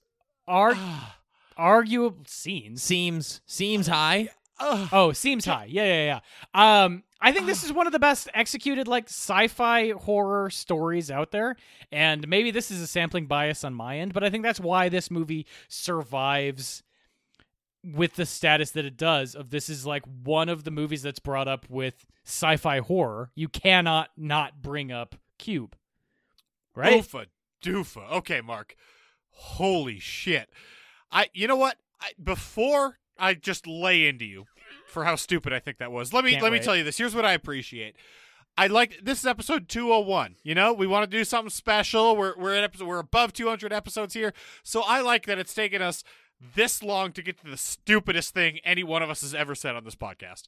arg- 0.47 0.79
arguable 1.57 2.25
scenes. 2.27 2.83
seems 2.83 3.41
seems 3.47 3.87
high. 3.87 4.29
Oh, 4.59 5.13
seems 5.13 5.45
high. 5.45 5.67
Yeah, 5.69 5.85
yeah, 5.85 6.21
yeah. 6.55 6.83
Um, 6.85 7.03
I 7.21 7.33
think 7.33 7.47
this 7.47 7.63
is 7.63 7.73
one 7.73 7.87
of 7.87 7.93
the 7.93 7.99
best 7.99 8.29
executed 8.33 8.89
like 8.89 9.05
sci-fi 9.05 9.91
horror 9.91 10.49
stories 10.51 11.11
out 11.11 11.31
there, 11.31 11.57
and 11.93 12.27
maybe 12.27 12.51
this 12.51 12.71
is 12.71 12.81
a 12.81 12.87
sampling 12.87 13.27
bias 13.27 13.65
on 13.65 13.75
my 13.75 13.99
end, 13.99 14.15
but 14.15 14.25
I 14.25 14.31
think 14.31 14.45
that's 14.45 14.61
why 14.61 14.89
this 14.89 15.11
movie 15.11 15.47
survives 15.69 16.83
with 17.95 18.15
the 18.15 18.27
status 18.27 18.71
that 18.73 18.85
it 18.85 18.97
does 18.97 19.35
of 19.35 19.51
this 19.51 19.69
is 19.69 19.87
like 19.87 20.03
one 20.25 20.49
of 20.49 20.65
the 20.65 20.71
movies 20.71 21.03
that's 21.03 21.19
brought 21.21 21.49
up 21.49 21.67
with 21.69 22.07
sci-fi 22.25 22.81
horror, 22.81 23.31
you 23.35 23.49
cannot 23.49 24.11
not 24.17 24.61
bring 24.61 24.91
up 24.91 25.15
Cube. 25.39 25.77
Right? 26.75 27.03
Oofa 27.03 27.27
doofa. 27.63 28.11
Okay, 28.13 28.41
Mark. 28.41 28.75
Holy 29.37 29.99
shit. 29.99 30.49
I. 31.11 31.29
You 31.33 31.47
know 31.47 31.57
what? 31.57 31.77
I, 32.01 32.11
before 32.23 32.99
I 33.19 33.35
just 33.35 33.67
lay 33.67 34.07
into 34.07 34.25
you 34.25 34.45
for 34.87 35.05
how 35.05 35.17
stupid 35.17 35.53
I 35.53 35.59
think 35.59 35.79
that 35.79 35.93
was, 35.93 36.13
let 36.13 36.25
me 36.25 36.33
Can't 36.33 36.43
let 36.43 36.53
me 36.53 36.59
tell 36.59 36.77
you 36.77 36.85
this. 36.85 36.99
Here's 36.99 37.15
what 37.15 37.25
I 37.25 37.33
appreciate. 37.33 37.97
I 38.59 38.69
like 38.69 39.01
this 39.03 39.21
is 39.21 39.27
episode 39.27 39.69
201. 39.69 40.37
You 40.43 40.55
know, 40.55 40.73
we 40.73 40.87
want 40.87 41.09
to 41.11 41.17
do 41.17 41.25
something 41.25 41.51
special. 41.51 42.17
We're 42.17 42.35
we're 42.37 42.55
at 42.55 42.65
episode 42.65 42.87
we're 42.87 42.99
above 42.99 43.33
200 43.33 43.73
episodes 43.73 44.15
here. 44.15 44.33
So 44.63 44.83
I 44.87 45.01
like 45.01 45.27
that 45.27 45.39
it's 45.39 45.55
taken 45.55 45.83
us 45.83 46.03
this 46.55 46.83
long 46.83 47.13
to 47.13 47.23
get 47.23 47.39
to 47.41 47.51
the 47.51 47.57
stupidest 47.57 48.33
thing 48.35 48.59
any 48.65 48.83
one 48.83 49.03
of 49.03 49.11
us 49.11 49.21
has 49.21 49.35
ever 49.35 49.55
said 49.55 49.77
on 49.77 49.85
this 49.85 49.95
podcast. 49.95 50.45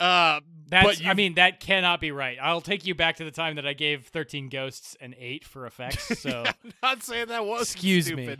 Uh 0.00 0.40
That's 0.68 1.04
I 1.04 1.14
mean 1.14 1.34
that 1.34 1.60
cannot 1.60 2.00
be 2.00 2.10
right. 2.10 2.38
I'll 2.40 2.60
take 2.60 2.86
you 2.86 2.94
back 2.94 3.16
to 3.16 3.24
the 3.24 3.30
time 3.30 3.56
that 3.56 3.66
I 3.66 3.72
gave 3.72 4.06
13 4.06 4.48
Ghosts 4.48 4.96
an 5.00 5.14
8 5.18 5.44
for 5.44 5.66
effects. 5.66 6.08
So 6.18 6.44
I'm 6.46 6.72
not 6.82 7.02
saying 7.02 7.28
that 7.28 7.46
was 7.46 7.72
Excuse 7.72 8.12
me. 8.12 8.36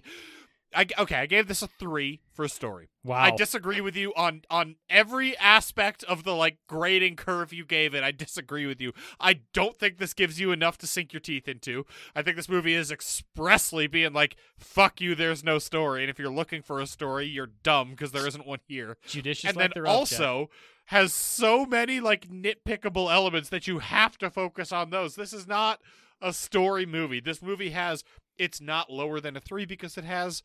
I, 0.75 0.85
okay, 0.99 1.17
I 1.17 1.27
gave 1.27 1.49
this 1.49 1.63
a 1.63 1.67
three 1.67 2.21
for 2.33 2.45
a 2.45 2.49
story. 2.49 2.91
wow. 3.03 3.23
I 3.23 3.31
disagree 3.31 3.81
with 3.81 3.97
you 3.97 4.13
on 4.15 4.43
on 4.51 4.77
every 4.91 5.37
aspect 5.39 6.05
of 6.05 6.25
the 6.25 6.35
like 6.35 6.59
grading 6.67 7.17
curve 7.17 7.53
you 7.53 7.65
gave 7.65 7.95
it. 7.95 8.05
I 8.05 8.11
disagree 8.11 8.67
with 8.67 8.81
you. 8.81 8.93
I 9.19 9.41
don't 9.55 9.79
think 9.79 9.97
this 9.97 10.13
gives 10.13 10.39
you 10.39 10.53
enough 10.53 10.77
to 10.79 10.87
sink 10.87 11.13
your 11.13 11.21
teeth 11.21 11.49
into. 11.49 11.87
I 12.15 12.23
think 12.23 12.37
this 12.37 12.49
movie 12.49 12.75
is 12.75 12.91
expressly 12.91 13.87
being 13.87 14.13
like, 14.13 14.37
"Fuck 14.59 15.01
you, 15.01 15.15
there's 15.15 15.43
no 15.43 15.59
story." 15.59 16.03
And 16.03 16.11
if 16.11 16.19
you're 16.19 16.29
looking 16.29 16.61
for 16.61 16.81
a 16.81 16.87
story, 16.87 17.27
you're 17.27 17.51
dumb 17.63 17.91
because 17.91 18.13
there 18.13 18.27
isn't 18.27 18.47
one 18.47 18.61
here. 18.69 18.99
Judicious 19.07 19.49
and 19.49 19.57
like 19.57 19.73
then 19.73 19.73
the 19.75 19.83
Rough 19.83 20.11
Jack. 20.11 20.21
also 20.21 20.51
has 20.89 21.13
so 21.13 21.67
many 21.67 22.01
like 22.01 22.29
nitpickable 22.29 23.13
elements 23.13 23.51
that 23.51 23.67
you 23.67 23.79
have 23.79 24.17
to 24.17 24.31
focus 24.31 24.73
on 24.73 24.89
those. 24.89 25.17
This 25.17 25.35
is 25.35 25.47
not 25.47 25.81
a 26.23 26.33
story 26.33 26.87
movie. 26.87 27.21
This 27.21 27.43
movie 27.43 27.71
has 27.71 28.05
it's 28.39 28.59
not 28.59 28.91
lower 28.91 29.21
than 29.21 29.37
a 29.37 29.41
3 29.41 29.67
because 29.67 29.99
it 29.99 30.05
has 30.05 30.43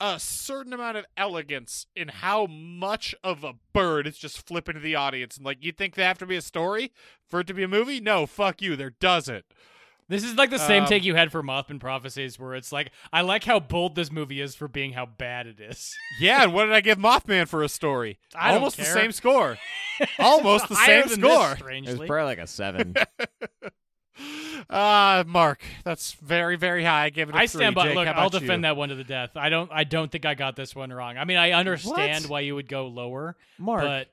a 0.00 0.18
certain 0.18 0.72
amount 0.72 0.96
of 0.96 1.04
elegance 1.18 1.86
in 1.94 2.08
how 2.08 2.46
much 2.46 3.14
of 3.22 3.44
a 3.44 3.54
bird 3.74 4.06
it's 4.06 4.16
just 4.16 4.46
flipping 4.46 4.74
to 4.74 4.80
the 4.80 4.94
audience 4.94 5.36
and 5.36 5.44
like 5.44 5.62
you 5.62 5.72
think 5.72 5.94
they 5.94 6.04
have 6.04 6.18
to 6.18 6.26
be 6.26 6.36
a 6.36 6.42
story 6.42 6.90
for 7.28 7.40
it 7.40 7.46
to 7.48 7.54
be 7.54 7.62
a 7.62 7.68
movie? 7.68 8.00
No, 8.00 8.24
fuck 8.24 8.62
you. 8.62 8.74
There 8.74 8.94
doesn't. 8.98 9.44
This 10.08 10.24
is 10.24 10.36
like 10.36 10.48
the 10.48 10.58
same 10.58 10.84
Um, 10.84 10.88
take 10.88 11.04
you 11.04 11.14
had 11.14 11.30
for 11.30 11.42
Mothman 11.42 11.78
Prophecies, 11.80 12.38
where 12.38 12.54
it's 12.54 12.72
like, 12.72 12.90
I 13.12 13.20
like 13.20 13.44
how 13.44 13.60
bold 13.60 13.94
this 13.94 14.10
movie 14.10 14.40
is 14.40 14.54
for 14.54 14.66
being 14.66 14.92
how 14.94 15.04
bad 15.04 15.46
it 15.46 15.60
is. 15.60 15.94
Yeah, 16.20 16.42
and 16.44 16.54
what 16.54 16.64
did 16.64 16.74
I 16.74 16.80
give 16.80 16.98
Mothman 16.98 17.46
for 17.46 17.62
a 17.62 17.68
story? 17.68 18.18
I 18.34 18.48
don't 18.48 18.58
Almost 18.58 18.78
the 18.78 18.84
same 18.84 19.12
score. 19.12 19.58
Almost 20.18 20.68
the 20.68 20.74
same 20.76 21.08
than 21.08 21.20
this, 21.20 21.32
score. 21.32 21.70
It 21.70 21.84
was 21.98 22.08
probably 22.08 22.24
like 22.24 22.38
a 22.38 22.46
seven. 22.46 22.94
Uh, 24.68 25.24
Mark, 25.28 25.62
that's 25.84 26.12
very, 26.14 26.56
very 26.56 26.82
high. 26.84 27.04
I 27.04 27.10
give 27.10 27.28
it 27.28 27.34
a 27.34 27.38
I 27.38 27.46
three. 27.46 27.60
stand 27.60 27.74
by. 27.74 27.88
Jake, 27.88 27.94
look, 27.94 28.08
I'll 28.08 28.30
defend 28.30 28.60
you? 28.60 28.62
that 28.62 28.76
one 28.76 28.88
to 28.88 28.94
the 28.96 29.04
death. 29.04 29.36
I 29.36 29.48
don't. 29.48 29.70
I 29.72 29.84
don't 29.84 30.10
think 30.10 30.26
I 30.26 30.34
got 30.34 30.56
this 30.56 30.74
one 30.74 30.92
wrong. 30.92 31.16
I 31.18 31.24
mean, 31.24 31.36
I 31.36 31.52
understand 31.52 32.24
What? 32.24 32.30
why 32.30 32.40
you 32.40 32.54
would 32.54 32.68
go 32.68 32.86
lower, 32.88 33.36
Mark, 33.58 33.82
but 33.82 34.08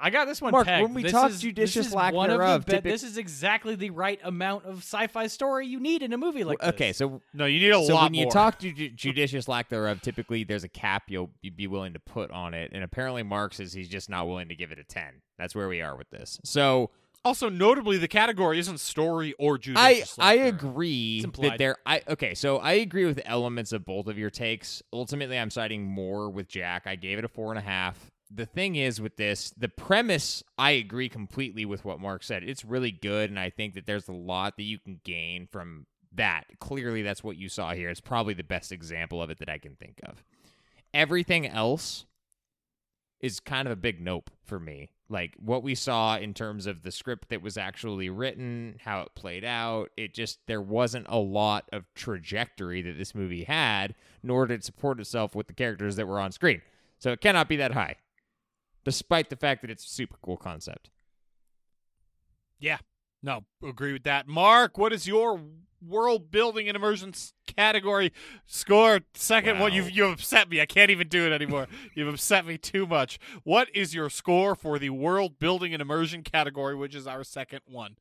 I 0.00 0.10
got 0.10 0.26
this 0.26 0.40
one 0.40 0.52
Mark, 0.52 0.66
pegged. 0.66 0.82
when 0.84 0.94
we 0.94 1.02
This 1.02 1.12
talk 1.12 1.30
is- 1.30 1.40
judicious 1.40 1.92
lack 1.92 2.14
one 2.14 2.28
thereof, 2.30 2.60
of 2.60 2.64
the 2.66 2.70
be- 2.70 2.76
typic- 2.76 2.92
this 2.92 3.02
is 3.02 3.18
exactly 3.18 3.74
the 3.74 3.90
right 3.90 4.20
amount 4.22 4.64
of 4.64 4.78
sci-fi 4.78 5.26
story 5.26 5.66
you 5.66 5.80
need 5.80 6.02
in 6.02 6.12
a 6.12 6.16
movie 6.18 6.44
like 6.44 6.62
okay, 6.62 6.88
this. 6.88 6.98
so 6.98 7.20
No, 7.34 7.46
you 7.46 7.58
need 7.58 7.70
a 7.70 7.84
so 7.84 7.94
lot 7.94 8.04
when 8.04 8.14
you 8.14 8.30
talk 8.30 8.58
to 8.60 8.70
ju- 8.72 8.90
judicious 8.90 9.48
lack 9.48 9.68
thereof, 9.68 10.00
typically 10.00 10.44
there's 10.44 10.62
a 10.64 10.68
cap 10.68 11.04
you'll 11.08 11.30
you'd 11.42 11.56
be 11.56 11.66
willing 11.66 11.94
to 11.94 11.98
put 11.98 12.30
on 12.30 12.54
it, 12.54 12.70
and 12.72 12.84
apparently 12.84 13.22
Mark 13.24 13.54
says 13.54 13.72
he's 13.72 13.88
just 13.88 14.08
not 14.08 14.28
willing 14.28 14.48
to 14.48 14.54
give 14.54 14.70
it 14.70 14.78
a 14.78 14.84
ten. 14.84 15.22
That's 15.36 15.54
where 15.54 15.68
we 15.68 15.80
are 15.82 15.96
with 15.96 16.10
this. 16.10 16.38
So 16.44 16.90
also, 17.24 17.48
notably, 17.48 17.98
the 17.98 18.06
category 18.08 18.60
isn't 18.60 18.78
story 18.78 19.34
or 19.40 19.58
judicious. 19.58 20.16
I 20.20 20.22
lack 20.24 20.36
thereof. 20.38 20.54
agree 20.54 21.24
that 21.40 21.58
there. 21.58 21.76
I 21.84 22.02
okay, 22.08 22.34
so 22.34 22.58
I 22.58 22.74
agree 22.74 23.04
with 23.04 23.20
elements 23.24 23.72
of 23.72 23.84
both 23.84 24.06
of 24.06 24.16
your 24.16 24.30
takes. 24.30 24.80
Ultimately, 24.92 25.36
I'm 25.36 25.50
siding 25.50 25.84
more 25.84 26.30
with 26.30 26.46
Jack. 26.48 26.86
I 26.86 26.94
gave 26.94 27.18
it 27.18 27.24
a 27.24 27.28
four 27.28 27.50
and 27.50 27.58
a 27.58 27.62
half. 27.62 28.12
The 28.30 28.46
thing 28.46 28.76
is 28.76 29.00
with 29.00 29.16
this, 29.16 29.50
the 29.56 29.68
premise, 29.70 30.42
I 30.58 30.72
agree 30.72 31.08
completely 31.08 31.64
with 31.64 31.84
what 31.84 32.00
Mark 32.00 32.22
said. 32.22 32.42
It's 32.44 32.64
really 32.64 32.90
good, 32.90 33.30
and 33.30 33.38
I 33.38 33.48
think 33.48 33.74
that 33.74 33.86
there's 33.86 34.08
a 34.08 34.12
lot 34.12 34.56
that 34.58 34.64
you 34.64 34.78
can 34.78 35.00
gain 35.02 35.46
from 35.46 35.86
that. 36.12 36.44
Clearly, 36.60 37.02
that's 37.02 37.24
what 37.24 37.38
you 37.38 37.48
saw 37.48 37.72
here. 37.72 37.88
It's 37.88 38.00
probably 38.00 38.34
the 38.34 38.42
best 38.42 38.70
example 38.70 39.22
of 39.22 39.30
it 39.30 39.38
that 39.38 39.48
I 39.48 39.56
can 39.56 39.76
think 39.76 40.00
of. 40.04 40.22
Everything 40.92 41.46
else 41.46 42.04
is 43.20 43.40
kind 43.40 43.66
of 43.66 43.72
a 43.72 43.76
big 43.76 44.00
nope 44.00 44.30
for 44.44 44.60
me. 44.60 44.90
Like 45.08 45.34
what 45.38 45.62
we 45.62 45.74
saw 45.74 46.18
in 46.18 46.34
terms 46.34 46.66
of 46.66 46.82
the 46.82 46.92
script 46.92 47.30
that 47.30 47.42
was 47.42 47.56
actually 47.56 48.10
written, 48.10 48.76
how 48.84 49.00
it 49.00 49.14
played 49.14 49.44
out, 49.44 49.90
it 49.96 50.12
just 50.12 50.38
there 50.46 50.60
wasn't 50.60 51.06
a 51.08 51.18
lot 51.18 51.68
of 51.72 51.86
trajectory 51.94 52.82
that 52.82 52.98
this 52.98 53.14
movie 53.14 53.44
had, 53.44 53.94
nor 54.22 54.46
did 54.46 54.60
it 54.60 54.64
support 54.64 55.00
itself 55.00 55.34
with 55.34 55.46
the 55.46 55.54
characters 55.54 55.96
that 55.96 56.06
were 56.06 56.20
on 56.20 56.30
screen. 56.30 56.60
So 56.98 57.10
it 57.10 57.22
cannot 57.22 57.48
be 57.48 57.56
that 57.56 57.72
high. 57.72 57.96
Despite 58.88 59.28
the 59.28 59.36
fact 59.36 59.60
that 59.60 59.70
it's 59.70 59.84
a 59.84 59.88
super 59.88 60.16
cool 60.22 60.38
concept. 60.38 60.88
Yeah, 62.58 62.78
no, 63.22 63.44
agree 63.62 63.92
with 63.92 64.04
that. 64.04 64.26
Mark, 64.26 64.78
what 64.78 64.92
is 64.94 65.06
your 65.06 65.40
world 65.86 66.30
building 66.30 66.68
and 66.68 66.74
immersion 66.76 67.12
category 67.46 68.12
score? 68.46 69.00
Second 69.14 69.58
one, 69.60 69.70
Wow. 69.72 69.76
you've 69.76 69.90
you've 69.90 70.12
upset 70.14 70.48
me. 70.48 70.60
I 70.60 70.66
can't 70.66 70.90
even 70.90 71.08
do 71.08 71.26
it 71.26 71.32
anymore. 71.32 71.66
you've 71.94 72.08
upset 72.12 72.46
me 72.46 72.56
too 72.56 72.86
much. 72.86 73.18
What 73.44 73.68
is 73.74 73.94
your 73.94 74.08
score 74.08 74.54
for 74.54 74.78
the 74.78 74.88
world 74.90 75.38
building 75.38 75.72
and 75.74 75.82
immersion 75.82 76.22
category, 76.22 76.74
which 76.74 76.94
is 76.94 77.06
our 77.06 77.22
second 77.24 77.60
one? 77.66 77.96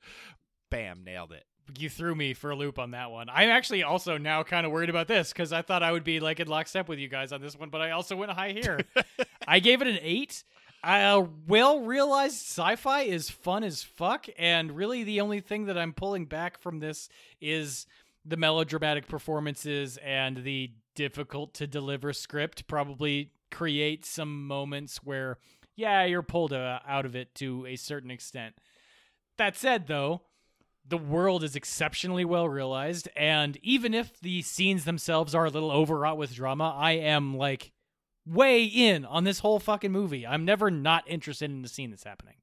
Bam, 0.71 1.03
nailed 1.03 1.33
it. 1.33 1.43
you 1.77 1.89
threw 1.89 2.15
me 2.15 2.33
for 2.33 2.49
a 2.49 2.55
loop 2.55 2.79
on 2.79 2.91
that 2.91 3.11
one. 3.11 3.27
I'm 3.29 3.49
actually 3.49 3.83
also 3.83 4.17
now 4.17 4.41
kind 4.43 4.65
of 4.65 4.71
worried 4.71 4.89
about 4.89 5.07
this 5.09 5.31
because 5.33 5.51
I 5.53 5.61
thought 5.61 5.83
I 5.83 5.91
would 5.91 6.03
be 6.05 6.19
like 6.21 6.39
in 6.39 6.47
lockstep 6.47 6.87
with 6.89 6.97
you 6.97 7.09
guys 7.09 7.31
on 7.33 7.41
this 7.41 7.55
one, 7.57 7.69
but 7.69 7.81
I 7.81 7.91
also 7.91 8.15
went 8.15 8.31
high 8.31 8.53
here. 8.53 8.79
I 9.47 9.59
gave 9.59 9.81
it 9.81 9.87
an 9.87 9.99
eight. 10.01 10.43
Uh, 10.83 11.25
well 11.47 11.81
realized 11.81 12.35
sci-fi 12.35 13.01
is 13.01 13.29
fun 13.29 13.63
as 13.63 13.83
fuck, 13.83 14.27
and 14.37 14.71
really 14.71 15.03
the 15.03 15.21
only 15.21 15.39
thing 15.39 15.65
that 15.65 15.77
I'm 15.77 15.93
pulling 15.93 16.25
back 16.25 16.61
from 16.61 16.79
this 16.79 17.09
is 17.41 17.87
the 18.23 18.37
melodramatic 18.37 19.07
performances 19.07 19.97
and 20.03 20.43
the 20.43 20.71
difficult 20.95 21.53
to 21.55 21.67
deliver 21.67 22.13
script. 22.13 22.67
Probably 22.67 23.31
create 23.51 24.05
some 24.05 24.47
moments 24.47 24.97
where, 25.03 25.37
yeah, 25.75 26.05
you're 26.05 26.21
pulled 26.21 26.53
uh, 26.53 26.79
out 26.87 27.05
of 27.05 27.15
it 27.15 27.33
to 27.35 27.65
a 27.65 27.75
certain 27.75 28.11
extent. 28.11 28.55
That 29.37 29.55
said, 29.55 29.87
though, 29.87 30.21
the 30.87 30.97
world 30.97 31.43
is 31.43 31.55
exceptionally 31.55 32.23
well 32.25 32.47
realized, 32.47 33.09
and 33.15 33.57
even 33.61 33.93
if 33.93 34.19
the 34.19 34.41
scenes 34.41 34.85
themselves 34.85 35.35
are 35.35 35.45
a 35.45 35.49
little 35.49 35.71
overwrought 35.71 36.17
with 36.17 36.33
drama, 36.33 36.73
I 36.77 36.93
am 36.93 37.35
like 37.35 37.71
way 38.27 38.63
in 38.65 39.05
on 39.05 39.23
this 39.23 39.39
whole 39.39 39.59
fucking 39.59 39.91
movie. 39.91 40.25
I'm 40.27 40.45
never 40.45 40.69
not 40.69 41.03
interested 41.07 41.49
in 41.49 41.61
the 41.61 41.69
scene 41.69 41.89
that's 41.91 42.03
happening, 42.03 42.35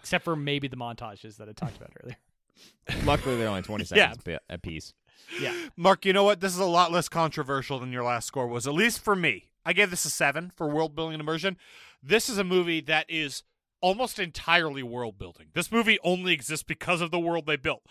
except 0.00 0.24
for 0.24 0.36
maybe 0.36 0.68
the 0.68 0.76
montages 0.76 1.36
that 1.38 1.48
I 1.48 1.52
talked 1.52 1.76
about 1.76 1.90
earlier. 2.02 2.16
Luckily, 3.04 3.36
they're 3.36 3.48
only 3.48 3.62
20 3.62 3.84
seconds 3.84 4.18
Yeah. 4.26 4.34
seconds 4.34 4.38
a 4.50 4.58
piece. 4.58 4.92
Yeah, 5.40 5.54
Mark, 5.76 6.04
you 6.04 6.12
know 6.12 6.24
what? 6.24 6.40
This 6.40 6.52
is 6.52 6.58
a 6.58 6.64
lot 6.66 6.90
less 6.92 7.08
controversial 7.08 7.78
than 7.78 7.92
your 7.92 8.02
last 8.02 8.26
score 8.26 8.46
was, 8.46 8.66
at 8.66 8.74
least 8.74 9.00
for 9.00 9.14
me. 9.16 9.48
I 9.64 9.72
gave 9.72 9.90
this 9.90 10.04
a 10.04 10.10
seven 10.10 10.50
for 10.56 10.68
world 10.68 10.94
building 10.96 11.14
and 11.14 11.20
immersion. 11.20 11.56
This 12.02 12.28
is 12.28 12.38
a 12.38 12.44
movie 12.44 12.80
that 12.82 13.06
is 13.08 13.44
almost 13.80 14.18
entirely 14.18 14.82
world 14.82 15.18
building. 15.18 15.46
This 15.54 15.70
movie 15.70 15.98
only 16.02 16.32
exists 16.32 16.64
because 16.64 17.00
of 17.00 17.10
the 17.12 17.20
world 17.20 17.46
they 17.46 17.56
built. 17.56 17.82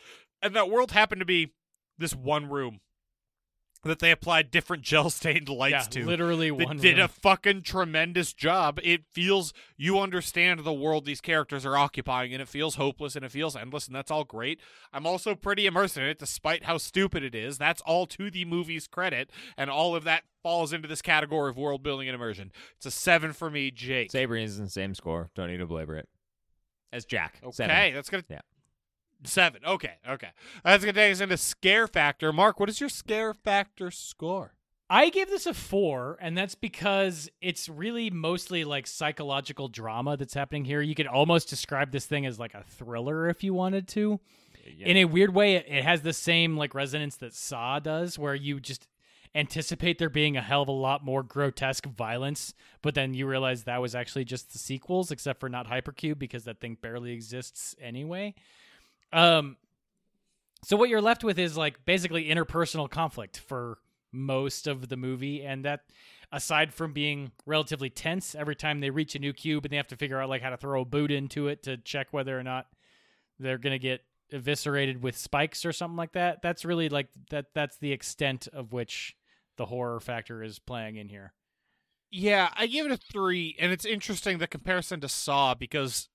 And 0.42 0.54
that 0.56 0.70
world 0.70 0.92
happened 0.92 1.20
to 1.22 1.26
be 1.26 1.54
this 1.98 2.14
one 2.14 2.50
room 2.50 2.82
that 3.84 4.00
they 4.00 4.12
applied 4.12 4.52
different 4.52 4.84
gel 4.84 5.10
stained 5.10 5.50
lights 5.50 5.72
yeah, 5.96 6.02
to. 6.02 6.06
literally 6.06 6.50
They 6.52 6.66
one. 6.66 6.78
did 6.78 6.98
room. 6.98 7.06
a 7.06 7.08
fucking 7.08 7.64
tremendous 7.64 8.34
job. 8.34 8.80
It 8.84 9.06
feels 9.10 9.54
you 9.78 10.00
understand 10.00 10.60
the 10.62 10.74
world 10.74 11.06
these 11.06 11.22
characters 11.22 11.66
are 11.66 11.76
occupying, 11.78 12.34
and 12.34 12.42
it 12.42 12.48
feels 12.48 12.76
hopeless 12.76 13.16
and 13.16 13.26
it 13.26 13.32
feels 13.32 13.56
endless, 13.56 13.88
and 13.88 13.96
that's 13.96 14.12
all 14.12 14.24
great. 14.24 14.60
I'm 14.94 15.08
also 15.08 15.34
pretty 15.36 15.66
immersed 15.66 15.98
in 15.98 16.04
it, 16.04 16.20
despite 16.20 16.66
how 16.66 16.78
stupid 16.78 17.24
it 17.24 17.34
is. 17.36 17.58
That's 17.58 17.82
all 17.82 18.06
to 18.08 18.30
the 18.30 18.46
movie's 18.46 18.88
credit, 18.88 19.30
and 19.58 19.70
all 19.70 19.96
of 19.96 20.04
that 20.04 20.24
falls 20.44 20.74
into 20.74 20.88
this 20.88 21.02
category 21.02 21.50
of 21.50 21.58
world 21.58 21.84
building 21.84 22.08
and 22.08 22.16
immersion. 22.16 22.52
It's 22.78 22.86
a 22.86 22.92
seven 22.92 23.34
for 23.34 23.50
me, 23.50 23.72
Jake. 23.72 24.12
Sabrina 24.12 24.46
is 24.46 24.58
in 24.58 24.66
the 24.66 24.70
same 24.72 24.94
score. 24.96 25.30
Don't 25.36 25.50
need 25.50 25.58
to 25.58 25.66
belabor 25.68 25.96
it. 25.98 26.08
As 26.94 27.06
Jack. 27.06 27.40
Okay, 27.44 27.52
Seven. 27.54 27.94
that's 27.94 28.10
gonna 28.10 28.24
Yeah. 28.30 28.42
Seven. 29.24 29.62
Okay, 29.66 29.94
okay, 30.08 30.30
that's 30.64 30.84
gonna 30.84 30.94
take 30.94 31.14
us 31.14 31.22
into 31.22 31.38
scare 31.38 31.88
factor. 31.88 32.32
Mark, 32.32 32.60
what 32.60 32.70
is 32.70 32.80
your 32.80 32.90
scare 32.90 33.34
factor 33.34 33.92
score? 33.92 34.54
I 34.90 35.10
gave 35.10 35.30
this 35.30 35.46
a 35.46 35.54
four, 35.54 36.18
and 36.20 36.38
that's 36.38 36.56
because 36.56 37.30
it's 37.40 37.70
really 37.70 38.10
mostly 38.10 38.66
like 38.66 38.88
psychological 38.88 39.70
drama 39.70 40.18
that's 40.18 40.34
happening 40.34 40.66
here. 40.66 40.82
You 40.82 40.96
could 40.96 41.08
almost 41.08 41.50
describe 41.50 41.92
this 41.92 42.06
thing 42.06 42.26
as 42.26 42.40
like 42.40 42.54
a 42.54 42.64
thriller 42.64 43.30
if 43.30 43.42
you 43.42 43.54
wanted 43.54 43.88
to. 43.90 44.20
In 44.80 44.98
a 44.98 45.06
weird 45.06 45.34
way, 45.34 45.56
it, 45.56 45.66
it 45.68 45.84
has 45.84 46.02
the 46.02 46.12
same 46.12 46.58
like 46.58 46.76
resonance 46.76 47.16
that 47.18 47.34
Saw 47.34 47.80
does, 47.80 48.20
where 48.20 48.36
you 48.36 48.60
just 48.60 48.88
anticipate 49.34 49.98
there 49.98 50.10
being 50.10 50.36
a 50.36 50.42
hell 50.42 50.64
of 50.64 50.68
a 50.68 50.74
lot 50.74 51.06
more 51.06 51.24
grotesque 51.24 51.86
violence, 51.86 52.54
but 52.82 52.94
then 52.94 53.14
you 53.14 53.26
realize 53.26 53.64
that 53.64 53.82
was 53.82 53.96
actually 53.96 54.26
just 54.26 54.52
the 54.52 54.60
sequels, 54.60 55.10
except 55.10 55.40
for 55.40 55.48
not 55.48 55.68
Hypercube 55.68 56.20
because 56.20 56.44
that 56.44 56.60
thing 56.60 56.78
barely 56.80 57.14
exists 57.14 57.76
anyway. 57.82 58.34
Um, 59.14 59.58
so 60.64 60.78
what 60.78 60.90
you're 60.90 61.02
left 61.02 61.24
with 61.24 61.40
is 61.40 61.58
like 61.58 61.86
basically 61.86 62.26
interpersonal 62.26 62.90
conflict 62.90 63.40
for 63.40 63.80
most 64.12 64.68
of 64.68 64.90
the 64.90 64.98
movie, 64.98 65.44
and 65.44 65.66
that 65.66 65.82
aside 66.32 66.74
from 66.74 66.94
being 66.94 67.32
relatively 67.46 67.90
tense 67.90 68.36
every 68.36 68.56
time 68.56 68.80
they 68.80 68.90
reach 68.90 69.16
a 69.16 69.20
new 69.20 69.34
cube 69.34 69.66
and 69.66 69.72
they 69.72 69.78
have 69.78 69.88
to 69.88 69.98
figure 69.98 70.20
out 70.20 70.30
like 70.30 70.42
how 70.42 70.50
to 70.50 70.58
throw 70.58 70.82
a 70.82 70.86
boot 70.86 71.12
into 71.12 71.48
it 71.48 71.64
to 71.64 71.78
check 71.78 72.08
whether 72.12 72.38
or 72.38 72.44
not 72.44 72.68
they're 73.40 73.58
gonna 73.58 73.80
get 73.80 74.02
eviscerated 74.32 75.04
with 75.04 75.18
spikes 75.18 75.66
or 75.66 75.74
something 75.74 75.98
like 75.98 76.14
that. 76.14 76.42
That's 76.42 76.64
really 76.64 76.90
like 76.90 77.10
that. 77.32 77.48
That's 77.54 77.78
the 77.78 77.92
extent 77.92 78.48
of 78.54 78.72
which 78.72 79.16
the 79.58 79.66
horror 79.66 80.00
factor 80.00 80.42
is 80.42 80.60
playing 80.60 80.96
in 80.96 81.10
here. 81.10 81.34
Yeah, 82.12 82.50
I 82.56 82.68
give 82.68 82.86
it 82.86 82.92
a 82.92 82.98
three, 82.98 83.56
and 83.60 83.72
it's 83.72 83.86
interesting 83.86 84.38
the 84.38 84.48
comparison 84.48 85.00
to 85.02 85.10
Saw 85.10 85.54
because 85.54 86.10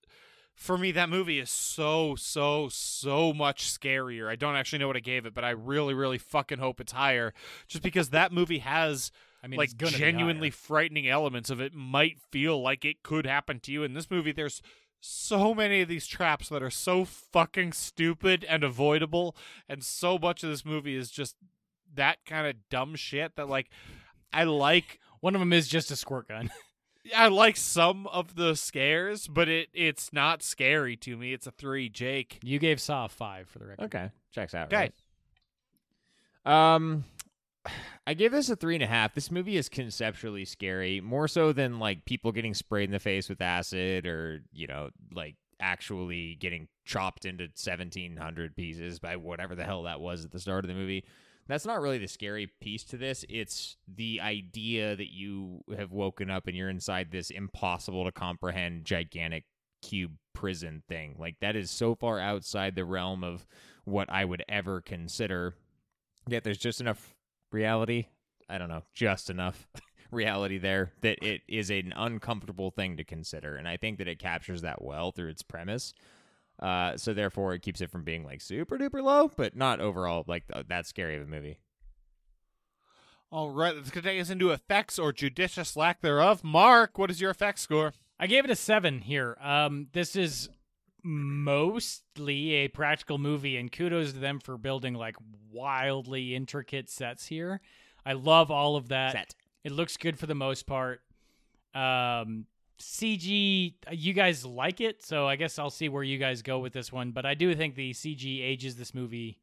for 0.56 0.78
me 0.78 0.90
that 0.92 1.08
movie 1.08 1.38
is 1.38 1.50
so 1.50 2.16
so 2.16 2.68
so 2.70 3.32
much 3.32 3.70
scarier. 3.70 4.28
I 4.28 4.36
don't 4.36 4.56
actually 4.56 4.78
know 4.78 4.86
what 4.88 4.96
I 4.96 5.00
gave 5.00 5.26
it, 5.26 5.34
but 5.34 5.44
I 5.44 5.50
really 5.50 5.94
really 5.94 6.18
fucking 6.18 6.58
hope 6.58 6.80
it's 6.80 6.92
higher, 6.92 7.32
just 7.68 7.84
because 7.84 8.10
that 8.10 8.32
movie 8.32 8.58
has 8.58 9.12
I 9.44 9.48
mean, 9.48 9.58
like 9.58 9.76
genuinely 9.76 10.50
frightening 10.50 11.08
elements 11.08 11.50
of 11.50 11.60
it. 11.60 11.74
Might 11.74 12.18
feel 12.32 12.60
like 12.60 12.84
it 12.84 13.02
could 13.02 13.26
happen 13.26 13.60
to 13.60 13.70
you. 13.72 13.84
In 13.84 13.94
this 13.94 14.10
movie, 14.10 14.32
there's 14.32 14.62
so 14.98 15.54
many 15.54 15.82
of 15.82 15.88
these 15.88 16.06
traps 16.06 16.48
that 16.48 16.62
are 16.62 16.70
so 16.70 17.04
fucking 17.04 17.72
stupid 17.72 18.44
and 18.48 18.64
avoidable, 18.64 19.36
and 19.68 19.84
so 19.84 20.18
much 20.18 20.42
of 20.42 20.48
this 20.50 20.64
movie 20.64 20.96
is 20.96 21.10
just 21.10 21.36
that 21.94 22.18
kind 22.26 22.46
of 22.46 22.56
dumb 22.70 22.94
shit 22.96 23.36
that 23.36 23.48
like 23.48 23.68
I 24.32 24.44
like 24.44 24.98
One 25.20 25.34
of 25.34 25.40
them 25.40 25.52
is 25.52 25.68
just 25.68 25.90
a 25.90 25.96
squirt 25.96 26.28
gun. 26.28 26.50
I 27.14 27.28
like 27.28 27.56
some 27.56 28.06
of 28.08 28.34
the 28.36 28.54
scares, 28.54 29.28
but 29.28 29.48
it 29.48 29.68
it's 29.74 30.12
not 30.12 30.42
scary 30.42 30.96
to 30.98 31.16
me. 31.16 31.32
It's 31.32 31.46
a 31.46 31.50
three, 31.50 31.88
Jake. 31.88 32.38
you 32.42 32.58
gave 32.58 32.80
Saw 32.80 33.04
a 33.06 33.08
five 33.08 33.48
for 33.48 33.58
the 33.58 33.66
record. 33.66 33.84
Okay, 33.84 34.10
checks 34.32 34.54
out. 34.54 34.72
Okay. 34.72 34.90
right? 36.46 36.72
Um, 36.78 37.04
I 38.06 38.14
give 38.14 38.32
this 38.32 38.48
a 38.50 38.56
three 38.56 38.74
and 38.74 38.84
a 38.84 38.86
half. 38.86 39.14
This 39.14 39.30
movie 39.30 39.56
is 39.56 39.68
conceptually 39.68 40.44
scary, 40.44 41.00
more 41.00 41.28
so 41.28 41.52
than 41.52 41.78
like 41.78 42.04
people 42.04 42.32
getting 42.32 42.54
sprayed 42.54 42.88
in 42.88 42.92
the 42.92 43.00
face 43.00 43.28
with 43.28 43.40
acid 43.40 44.06
or 44.06 44.42
you 44.52 44.66
know 44.66 44.90
like 45.12 45.34
actually 45.58 46.36
getting 46.36 46.68
chopped 46.84 47.24
into 47.24 47.48
seventeen 47.54 48.16
hundred 48.16 48.54
pieces 48.56 48.98
by 48.98 49.16
whatever 49.16 49.54
the 49.54 49.64
hell 49.64 49.82
that 49.84 50.00
was 50.00 50.24
at 50.24 50.30
the 50.30 50.38
start 50.40 50.64
of 50.64 50.68
the 50.68 50.74
movie. 50.74 51.04
That's 51.48 51.66
not 51.66 51.80
really 51.80 51.98
the 51.98 52.08
scary 52.08 52.50
piece 52.60 52.82
to 52.84 52.96
this. 52.96 53.24
It's 53.28 53.76
the 53.86 54.20
idea 54.20 54.96
that 54.96 55.12
you 55.12 55.62
have 55.76 55.92
woken 55.92 56.30
up 56.30 56.46
and 56.46 56.56
you're 56.56 56.68
inside 56.68 57.10
this 57.10 57.30
impossible 57.30 58.04
to 58.04 58.12
comprehend 58.12 58.84
gigantic 58.84 59.44
cube 59.82 60.16
prison 60.32 60.82
thing. 60.88 61.16
Like 61.18 61.36
that 61.40 61.56
is 61.56 61.70
so 61.70 61.94
far 61.94 62.18
outside 62.18 62.74
the 62.74 62.84
realm 62.84 63.22
of 63.22 63.46
what 63.84 64.10
I 64.10 64.24
would 64.24 64.44
ever 64.48 64.80
consider. 64.80 65.54
Yet 66.28 66.42
there's 66.42 66.58
just 66.58 66.80
enough 66.80 67.14
reality. 67.52 68.06
I 68.48 68.58
don't 68.58 68.68
know, 68.68 68.82
just 68.92 69.30
enough 69.30 69.68
reality 70.10 70.58
there 70.58 70.92
that 71.02 71.24
it 71.24 71.42
is 71.48 71.70
an 71.70 71.92
uncomfortable 71.96 72.70
thing 72.70 72.96
to 72.96 73.04
consider. 73.04 73.56
And 73.56 73.68
I 73.68 73.76
think 73.76 73.98
that 73.98 74.08
it 74.08 74.18
captures 74.18 74.62
that 74.62 74.82
well 74.82 75.12
through 75.12 75.30
its 75.30 75.42
premise. 75.42 75.94
Uh, 76.58 76.96
so 76.96 77.12
therefore, 77.12 77.54
it 77.54 77.62
keeps 77.62 77.80
it 77.80 77.90
from 77.90 78.02
being 78.02 78.24
like 78.24 78.40
super 78.40 78.78
duper 78.78 79.02
low, 79.02 79.30
but 79.36 79.54
not 79.54 79.80
overall 79.80 80.24
like 80.26 80.46
th- 80.52 80.66
that 80.68 80.86
scary 80.86 81.16
of 81.16 81.22
a 81.22 81.26
movie. 81.26 81.58
All 83.30 83.50
right, 83.50 83.74
let's 83.74 83.90
take 83.90 84.20
us 84.20 84.30
into 84.30 84.50
effects 84.50 84.98
or 84.98 85.12
judicious 85.12 85.76
lack 85.76 86.00
thereof. 86.00 86.44
Mark, 86.44 86.96
what 86.96 87.10
is 87.10 87.20
your 87.20 87.30
effect 87.30 87.58
score? 87.58 87.92
I 88.18 88.26
gave 88.26 88.44
it 88.44 88.50
a 88.50 88.56
seven 88.56 89.00
here. 89.00 89.36
Um, 89.40 89.88
this 89.92 90.16
is 90.16 90.48
mostly 91.02 92.52
a 92.52 92.68
practical 92.68 93.18
movie, 93.18 93.56
and 93.56 93.70
kudos 93.70 94.12
to 94.12 94.18
them 94.18 94.40
for 94.40 94.56
building 94.56 94.94
like 94.94 95.16
wildly 95.52 96.34
intricate 96.34 96.88
sets 96.88 97.26
here. 97.26 97.60
I 98.04 98.12
love 98.12 98.50
all 98.50 98.76
of 98.76 98.88
that. 98.88 99.12
Set. 99.12 99.34
It 99.64 99.72
looks 99.72 99.96
good 99.96 100.18
for 100.18 100.26
the 100.26 100.34
most 100.34 100.66
part. 100.66 101.02
Um, 101.74 102.46
CG, 102.78 103.74
you 103.90 104.12
guys 104.12 104.44
like 104.44 104.80
it, 104.80 105.02
so 105.04 105.26
I 105.26 105.36
guess 105.36 105.58
I'll 105.58 105.70
see 105.70 105.88
where 105.88 106.02
you 106.02 106.18
guys 106.18 106.42
go 106.42 106.58
with 106.58 106.72
this 106.72 106.92
one. 106.92 107.10
But 107.12 107.24
I 107.24 107.34
do 107.34 107.54
think 107.54 107.74
the 107.74 107.92
CG 107.92 108.42
ages 108.42 108.76
this 108.76 108.94
movie 108.94 109.38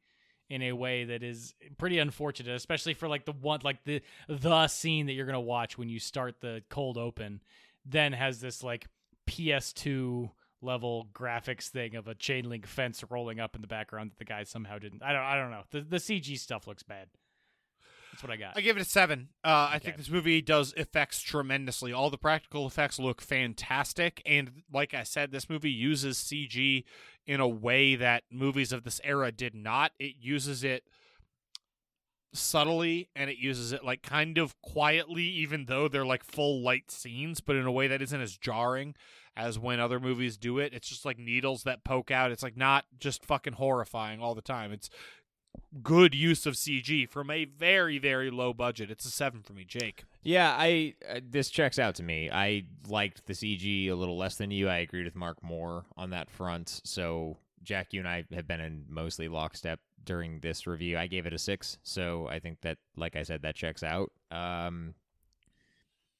in 0.49 0.61
a 0.61 0.73
way 0.73 1.05
that 1.05 1.23
is 1.23 1.55
pretty 1.77 1.99
unfortunate, 1.99 2.53
especially 2.55 2.93
for 2.93 3.07
like 3.07 3.25
the 3.25 3.31
one, 3.31 3.61
like 3.63 3.83
the 3.85 4.01
the 4.27 4.67
scene 4.67 5.07
that 5.07 5.13
you're 5.13 5.25
gonna 5.25 5.41
watch 5.41 5.77
when 5.77 5.89
you 5.89 5.99
start 5.99 6.41
the 6.41 6.61
cold 6.69 6.97
open, 6.97 7.41
then 7.85 8.13
has 8.13 8.39
this 8.39 8.61
like 8.63 8.87
PS2 9.27 10.29
level 10.61 11.07
graphics 11.13 11.67
thing 11.67 11.95
of 11.95 12.07
a 12.07 12.15
chain 12.15 12.47
link 12.47 12.65
fence 12.65 13.03
rolling 13.09 13.39
up 13.39 13.55
in 13.55 13.61
the 13.61 13.67
background 13.67 14.11
that 14.11 14.17
the 14.17 14.25
guy 14.25 14.43
somehow 14.43 14.77
didn't. 14.77 15.03
I 15.03 15.11
don't. 15.11 15.21
I 15.21 15.35
don't 15.35 15.51
know. 15.51 15.63
The 15.71 15.81
the 15.81 15.97
CG 15.97 16.37
stuff 16.37 16.67
looks 16.67 16.83
bad. 16.83 17.07
That's 18.13 18.21
what 18.21 18.31
I 18.31 18.35
got. 18.35 18.55
I 18.55 18.61
give 18.61 18.77
it 18.77 18.81
a 18.81 18.85
seven. 18.85 19.29
Uh, 19.43 19.71
I 19.71 19.79
think 19.79 19.97
this 19.97 20.07
movie 20.07 20.39
does 20.39 20.71
effects 20.77 21.19
tremendously. 21.19 21.91
All 21.91 22.11
the 22.11 22.17
practical 22.17 22.67
effects 22.67 22.99
look 22.99 23.21
fantastic, 23.21 24.21
and 24.23 24.61
like 24.71 24.93
I 24.93 25.01
said, 25.01 25.31
this 25.31 25.49
movie 25.49 25.71
uses 25.71 26.19
CG 26.19 26.83
in 27.25 27.39
a 27.39 27.47
way 27.47 27.95
that 27.95 28.25
movies 28.31 28.71
of 28.71 28.83
this 28.83 29.01
era 29.03 29.31
did 29.31 29.55
not. 29.55 29.93
It 29.97 30.13
uses 30.19 30.63
it 30.63 30.83
subtly 32.33 33.09
and 33.15 33.29
it 33.29 33.37
uses 33.37 33.71
it 33.71 33.83
like 33.83 34.01
kind 34.01 34.37
of 34.37 34.59
quietly 34.61 35.23
even 35.23 35.65
though 35.65 35.87
they're 35.87 36.05
like 36.05 36.23
full 36.23 36.63
light 36.63 36.89
scenes 36.89 37.39
but 37.39 37.55
in 37.55 37.65
a 37.67 37.71
way 37.71 37.87
that 37.87 38.01
isn't 38.01 38.21
as 38.21 38.35
jarring 38.37 38.95
as 39.37 39.59
when 39.59 39.79
other 39.79 39.99
movies 39.99 40.35
do 40.35 40.57
it 40.57 40.73
it's 40.73 40.89
just 40.89 41.05
like 41.05 41.19
needles 41.19 41.61
that 41.61 41.83
poke 41.83 42.09
out 42.09 42.31
it's 42.31 42.41
like 42.41 42.57
not 42.57 42.85
just 42.99 43.23
fucking 43.23 43.53
horrifying 43.53 44.19
all 44.19 44.33
the 44.33 44.41
time 44.41 44.71
it's 44.71 44.89
good 45.81 46.13
use 46.13 46.45
of 46.45 46.53
CG 46.53 47.09
from 47.09 47.29
a 47.29 47.45
very 47.45 47.97
very 47.97 48.29
low 48.29 48.53
budget 48.53 48.91
it's 48.91 49.05
a 49.05 49.11
7 49.11 49.41
for 49.41 49.53
me 49.53 49.63
Jake 49.63 50.03
Yeah, 50.23 50.55
I 50.57 50.95
uh, 51.09 51.19
this 51.29 51.49
checks 51.49 51.77
out 51.77 51.95
to 51.95 52.03
me. 52.03 52.29
I 52.31 52.63
liked 52.87 53.25
the 53.25 53.33
CG 53.33 53.89
a 53.89 53.93
little 53.93 54.17
less 54.17 54.35
than 54.35 54.51
you. 54.51 54.69
I 54.69 54.77
agreed 54.77 55.05
with 55.05 55.15
Mark 55.15 55.43
more 55.43 55.85
on 55.97 56.11
that 56.11 56.29
front. 56.29 56.81
So 56.83 57.37
Jack, 57.63 57.93
you 57.93 57.99
and 57.99 58.07
I 58.07 58.25
have 58.33 58.47
been 58.47 58.59
in 58.59 58.85
mostly 58.87 59.27
lockstep 59.27 59.79
during 60.03 60.39
this 60.39 60.67
review. 60.67 60.97
I 60.97 61.07
gave 61.07 61.25
it 61.25 61.33
a 61.33 61.37
six, 61.39 61.77
so 61.83 62.27
I 62.27 62.39
think 62.39 62.61
that, 62.61 62.77
like 62.97 63.15
I 63.15 63.23
said, 63.23 63.41
that 63.43 63.55
checks 63.55 63.83
out. 63.83 64.11
Um, 64.31 64.95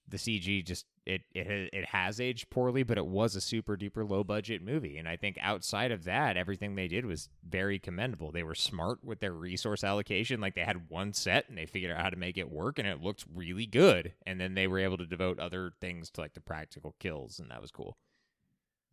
the 0.08 0.18
CG 0.18 0.66
just 0.66 0.86
it 1.06 1.22
it 1.34 1.70
it 1.74 1.86
has 1.86 2.20
aged 2.20 2.50
poorly, 2.50 2.84
but 2.84 2.98
it 2.98 3.06
was 3.06 3.36
a 3.36 3.42
super 3.42 3.76
duper 3.76 4.10
low 4.10 4.24
budget 4.24 4.62
movie, 4.62 4.98
and 4.98 5.08
I 5.08 5.18
think 5.18 5.38
outside 5.42 5.92
of 5.92 6.04
that, 6.06 6.38
everything 6.38 6.76
they 6.76 6.88
did 6.88 7.06
was 7.06 7.30
very 7.48 7.80
commendable. 7.80 8.32
They 8.32 8.44
were 8.44 8.56
smart 8.56 9.04
with 9.04 9.20
their 9.20 9.34
resource 9.34 9.84
allocation. 9.84 10.42
Like 10.42 10.56
they 10.56 10.62
had 10.62 10.90
one 10.90 11.14
set 11.14 11.50
and 11.50 11.58
they 11.58 11.66
figured 11.66 11.92
out 11.92 12.02
how 12.02 12.10
to 12.10 12.16
make 12.16 12.38
it 12.38 12.52
work, 12.52 12.80
and 12.80 12.88
it 12.88 13.02
looked 13.02 13.26
really 13.34 13.66
good. 13.66 14.14
And 14.26 14.40
then 14.40 14.54
they 14.54 14.68
were 14.68 14.80
able 14.80 14.98
to 14.98 15.06
devote 15.06 15.40
other 15.40 15.72
things 15.82 16.10
to 16.12 16.22
like 16.22 16.34
the 16.34 16.42
practical 16.42 16.96
kills, 17.00 17.40
and 17.40 17.52
that 17.52 17.62
was 17.62 17.72
cool. 17.72 17.98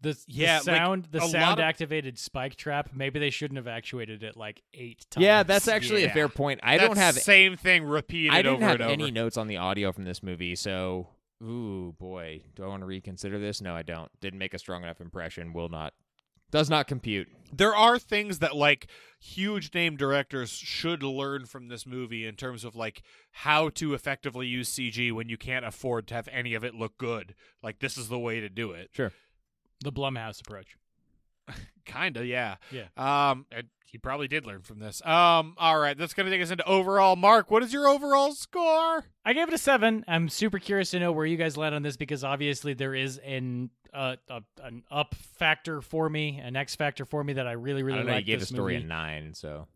The, 0.02 0.18
Yeah, 0.26 0.60
the 0.60 0.70
like, 0.72 0.78
sound, 0.80 1.08
the 1.10 1.18
a 1.18 1.20
lot 1.20 1.30
sound 1.30 1.60
of- 1.60 1.64
activated 1.64 2.18
spike 2.18 2.56
trap. 2.56 2.90
Maybe 2.94 3.18
they 3.18 3.30
shouldn't 3.30 3.56
have 3.58 3.68
actuated 3.68 4.22
it 4.22 4.36
like 4.36 4.62
eight 4.72 5.04
times. 5.10 5.24
Yeah, 5.24 5.42
that's 5.42 5.68
actually 5.68 6.04
a 6.04 6.10
fair 6.10 6.28
point. 6.28 6.60
I 6.62 6.78
That's 6.78 6.88
don't 6.88 6.96
have 6.96 7.16
same 7.16 7.56
thing 7.56 7.84
repeated 7.84 8.32
I 8.32 8.38
didn't 8.42 8.54
over 8.56 8.64
have 8.64 8.74
and 8.76 8.82
over 8.84 8.92
any 8.92 9.10
notes 9.10 9.36
on 9.36 9.46
the 9.46 9.58
audio 9.58 9.92
from 9.92 10.04
this 10.04 10.22
movie, 10.22 10.54
so 10.56 11.08
ooh 11.42 11.94
boy, 11.98 12.42
do 12.54 12.64
I 12.64 12.66
want 12.68 12.82
to 12.82 12.86
reconsider 12.86 13.38
this? 13.38 13.60
No, 13.60 13.74
I 13.74 13.82
don't. 13.82 14.10
Didn't 14.20 14.38
make 14.38 14.54
a 14.54 14.58
strong 14.58 14.82
enough 14.82 15.00
impression. 15.00 15.52
Will 15.52 15.68
not. 15.68 15.92
Does 16.50 16.68
not 16.68 16.88
compute. 16.88 17.28
there 17.52 17.76
are 17.76 17.96
things 17.98 18.40
that 18.40 18.56
like 18.56 18.88
huge 19.20 19.72
name 19.72 19.96
directors 19.96 20.50
should 20.50 21.02
learn 21.02 21.44
from 21.46 21.68
this 21.68 21.86
movie 21.86 22.26
in 22.26 22.34
terms 22.34 22.64
of 22.64 22.74
like 22.74 23.02
how 23.30 23.68
to 23.68 23.94
effectively 23.94 24.46
use 24.48 24.68
CG 24.68 25.12
when 25.12 25.28
you 25.28 25.36
can't 25.36 25.64
afford 25.64 26.08
to 26.08 26.14
have 26.14 26.28
any 26.32 26.54
of 26.54 26.64
it 26.64 26.74
look 26.74 26.96
good. 26.98 27.34
Like 27.62 27.78
this 27.78 27.96
is 27.96 28.08
the 28.08 28.18
way 28.18 28.40
to 28.40 28.48
do 28.48 28.72
it. 28.72 28.90
Sure. 28.92 29.12
The 29.82 29.92
Blumhouse 29.92 30.40
approach. 30.40 30.76
Kinda, 31.84 32.24
yeah. 32.24 32.56
Yeah. 32.70 32.86
Um, 32.96 33.46
and 33.50 33.68
he 33.86 33.98
probably 33.98 34.28
did 34.28 34.46
learn 34.46 34.62
from 34.62 34.78
this. 34.78 35.04
Um, 35.04 35.54
all 35.58 35.78
right, 35.78 35.98
that's 35.98 36.14
gonna 36.14 36.30
take 36.30 36.40
us 36.42 36.50
into 36.52 36.64
overall. 36.64 37.16
Mark, 37.16 37.50
what 37.50 37.62
is 37.64 37.72
your 37.72 37.88
overall 37.88 38.32
score? 38.32 39.04
I 39.24 39.32
gave 39.32 39.48
it 39.48 39.54
a 39.54 39.58
seven. 39.58 40.04
I'm 40.06 40.28
super 40.28 40.58
curious 40.60 40.90
to 40.92 41.00
know 41.00 41.10
where 41.10 41.26
you 41.26 41.36
guys 41.36 41.56
land 41.56 41.74
on 41.74 41.82
this 41.82 41.96
because 41.96 42.22
obviously 42.22 42.74
there 42.74 42.94
is 42.94 43.18
an 43.18 43.70
uh, 43.92 44.14
a, 44.28 44.42
an 44.62 44.84
up 44.92 45.16
factor 45.16 45.80
for 45.80 46.08
me, 46.08 46.38
an 46.40 46.54
X 46.54 46.76
factor 46.76 47.04
for 47.04 47.24
me 47.24 47.32
that 47.32 47.48
I 47.48 47.52
really 47.52 47.80
I 47.82 47.84
really 47.84 47.98
don't 47.98 48.06
know. 48.06 48.12
You 48.12 48.16
like. 48.18 48.26
gave 48.26 48.38
the 48.38 48.42
this 48.44 48.48
story 48.50 48.74
movie. 48.74 48.84
a 48.84 48.88
nine, 48.88 49.34
so 49.34 49.66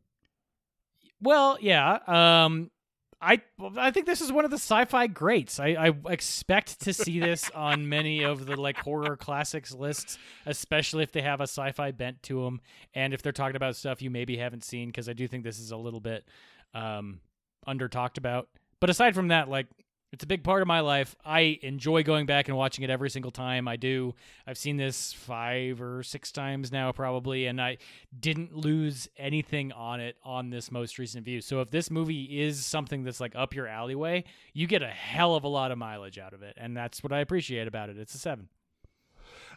Well, 1.20 1.58
yeah. 1.60 1.98
Um, 2.06 2.70
I 3.20 3.42
I 3.76 3.90
think 3.90 4.06
this 4.06 4.20
is 4.20 4.32
one 4.32 4.44
of 4.44 4.50
the 4.50 4.56
sci-fi 4.56 5.06
greats. 5.06 5.60
I, 5.60 5.68
I 5.68 5.92
expect 6.12 6.80
to 6.80 6.92
see 6.92 7.20
this 7.20 7.50
on 7.54 7.88
many 7.88 8.22
of 8.22 8.46
the 8.46 8.56
like 8.56 8.78
horror 8.78 9.16
classics 9.16 9.72
lists, 9.72 10.18
especially 10.46 11.02
if 11.02 11.12
they 11.12 11.22
have 11.22 11.40
a 11.40 11.44
sci-fi 11.44 11.90
bent 11.90 12.22
to 12.24 12.44
them, 12.44 12.60
and 12.94 13.14
if 13.14 13.22
they're 13.22 13.32
talking 13.32 13.56
about 13.56 13.76
stuff 13.76 14.02
you 14.02 14.10
maybe 14.10 14.36
haven't 14.36 14.64
seen. 14.64 14.88
Because 14.88 15.08
I 15.08 15.12
do 15.12 15.28
think 15.28 15.44
this 15.44 15.58
is 15.58 15.70
a 15.70 15.76
little 15.76 16.00
bit 16.00 16.26
um, 16.74 17.20
under 17.66 17.88
talked 17.88 18.18
about. 18.18 18.48
But 18.80 18.90
aside 18.90 19.14
from 19.14 19.28
that, 19.28 19.48
like 19.48 19.66
it's 20.14 20.22
a 20.22 20.28
big 20.28 20.44
part 20.44 20.62
of 20.62 20.68
my 20.68 20.78
life. 20.78 21.16
I 21.24 21.58
enjoy 21.60 22.04
going 22.04 22.24
back 22.24 22.46
and 22.46 22.56
watching 22.56 22.84
it 22.84 22.90
every 22.90 23.10
single 23.10 23.32
time. 23.32 23.66
I 23.66 23.74
do. 23.74 24.14
I've 24.46 24.56
seen 24.56 24.76
this 24.76 25.12
five 25.12 25.82
or 25.82 26.04
six 26.04 26.30
times 26.30 26.70
now, 26.70 26.92
probably, 26.92 27.46
and 27.46 27.60
I 27.60 27.78
didn't 28.20 28.56
lose 28.56 29.08
anything 29.16 29.72
on 29.72 29.98
it 29.98 30.16
on 30.22 30.50
this 30.50 30.70
most 30.70 31.00
recent 31.00 31.24
view. 31.24 31.40
So 31.40 31.60
if 31.60 31.72
this 31.72 31.90
movie 31.90 32.40
is 32.40 32.64
something 32.64 33.02
that's 33.02 33.18
like 33.18 33.34
up 33.34 33.56
your 33.56 33.66
alleyway, 33.66 34.22
you 34.52 34.68
get 34.68 34.82
a 34.82 34.88
hell 34.88 35.34
of 35.34 35.42
a 35.42 35.48
lot 35.48 35.72
of 35.72 35.78
mileage 35.78 36.16
out 36.16 36.32
of 36.32 36.44
it, 36.44 36.54
and 36.56 36.76
that's 36.76 37.02
what 37.02 37.12
I 37.12 37.18
appreciate 37.18 37.66
about 37.66 37.88
it. 37.88 37.98
It's 37.98 38.14
a 38.14 38.18
seven. 38.18 38.48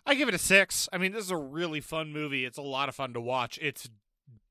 I 0.07 0.15
give 0.15 0.27
it 0.27 0.34
a 0.34 0.39
six. 0.39 0.89
I 0.91 0.97
mean, 0.97 1.11
this 1.11 1.23
is 1.23 1.31
a 1.31 1.38
really 1.38 1.81
fun 1.81 2.11
movie. 2.11 2.45
It's 2.45 2.57
a 2.57 2.63
lot 2.63 2.89
of 2.89 2.95
fun 2.95 3.13
to 3.13 3.21
watch. 3.21 3.59
It's 3.61 3.88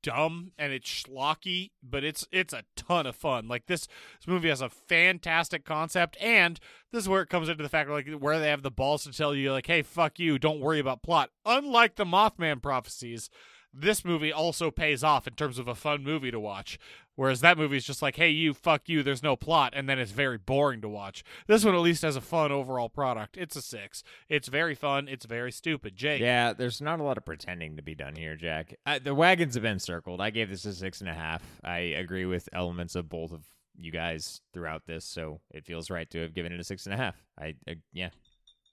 dumb 0.03 0.51
and 0.57 0.71
it's 0.71 0.89
schlocky, 0.89 1.71
but 1.83 2.03
it's 2.03 2.25
it's 2.31 2.53
a 2.53 2.63
ton 2.75 3.05
of 3.05 3.15
fun. 3.15 3.47
Like 3.47 3.65
this, 3.67 3.87
this 4.19 4.27
movie 4.27 4.49
has 4.49 4.61
a 4.61 4.69
fantastic 4.69 5.65
concept, 5.65 6.17
and 6.21 6.59
this 6.91 7.03
is 7.03 7.09
where 7.09 7.21
it 7.21 7.29
comes 7.29 7.49
into 7.49 7.63
the 7.63 7.69
fact 7.69 7.89
like 7.89 8.07
where 8.19 8.39
they 8.39 8.49
have 8.49 8.63
the 8.63 8.71
balls 8.71 9.03
to 9.03 9.11
tell 9.11 9.35
you 9.35 9.51
like, 9.51 9.67
"Hey, 9.67 9.81
fuck 9.81 10.19
you, 10.19 10.39
don't 10.39 10.61
worry 10.61 10.79
about 10.79 11.03
plot." 11.03 11.31
Unlike 11.45 11.95
the 11.95 12.05
Mothman 12.05 12.61
prophecies, 12.61 13.29
this 13.73 14.05
movie 14.05 14.31
also 14.31 14.71
pays 14.71 15.03
off 15.03 15.27
in 15.27 15.33
terms 15.33 15.59
of 15.59 15.67
a 15.67 15.75
fun 15.75 16.03
movie 16.03 16.31
to 16.31 16.39
watch. 16.39 16.79
Whereas 17.17 17.41
that 17.41 17.57
movie 17.57 17.77
is 17.77 17.83
just 17.83 18.03
like, 18.03 18.15
hey, 18.15 18.29
you, 18.29 18.53
fuck 18.53 18.87
you, 18.87 19.01
there's 19.01 19.23
no 19.23 19.35
plot, 19.35 19.73
and 19.75 19.89
then 19.89 19.97
it's 19.97 20.11
very 20.11 20.37
boring 20.37 20.81
to 20.81 20.87
watch. 20.87 21.23
This 21.47 21.65
one 21.65 21.73
at 21.73 21.81
least 21.81 22.03
has 22.03 22.15
a 22.15 22.21
fun 22.21 22.51
overall 22.51 22.89
product. 22.89 23.37
It's 23.37 23.55
a 23.55 23.61
six. 23.61 24.03
It's 24.29 24.47
very 24.47 24.75
fun. 24.75 25.07
It's 25.07 25.25
very 25.25 25.51
stupid. 25.51 25.95
Jake. 25.95 26.21
Yeah, 26.21 26.53
there's 26.53 26.79
not 26.79 26.99
a 26.99 27.03
lot 27.03 27.17
of 27.17 27.25
pretending 27.25 27.75
to 27.75 27.81
be 27.81 27.95
done 27.95 28.15
here, 28.15 28.35
Jack. 28.35 28.75
Uh, 28.85 28.99
the 29.03 29.15
wagons 29.15 29.55
have 29.55 29.63
been 29.63 29.79
circled. 29.79 30.21
I 30.21 30.29
gave 30.29 30.51
this 30.51 30.63
a 30.65 30.73
six 30.73 31.01
and 31.01 31.09
a 31.09 31.13
half. 31.15 31.41
I 31.63 31.79
agree 31.79 32.25
with 32.25 32.49
elements 32.53 32.95
of 32.95 33.09
both 33.09 33.31
of 33.31 33.41
you 33.79 33.91
guys 33.91 34.41
throughout 34.53 34.85
this, 34.85 35.03
so 35.03 35.41
it 35.49 35.65
feels 35.65 35.89
right 35.89 36.07
to 36.11 36.21
have 36.21 36.35
given 36.35 36.51
it 36.51 36.59
a 36.59 36.63
six 36.63 36.85
and 36.85 36.93
a 36.93 36.97
half. 36.97 37.15
I, 37.35 37.55
uh, 37.67 37.73
yeah, 37.93 38.09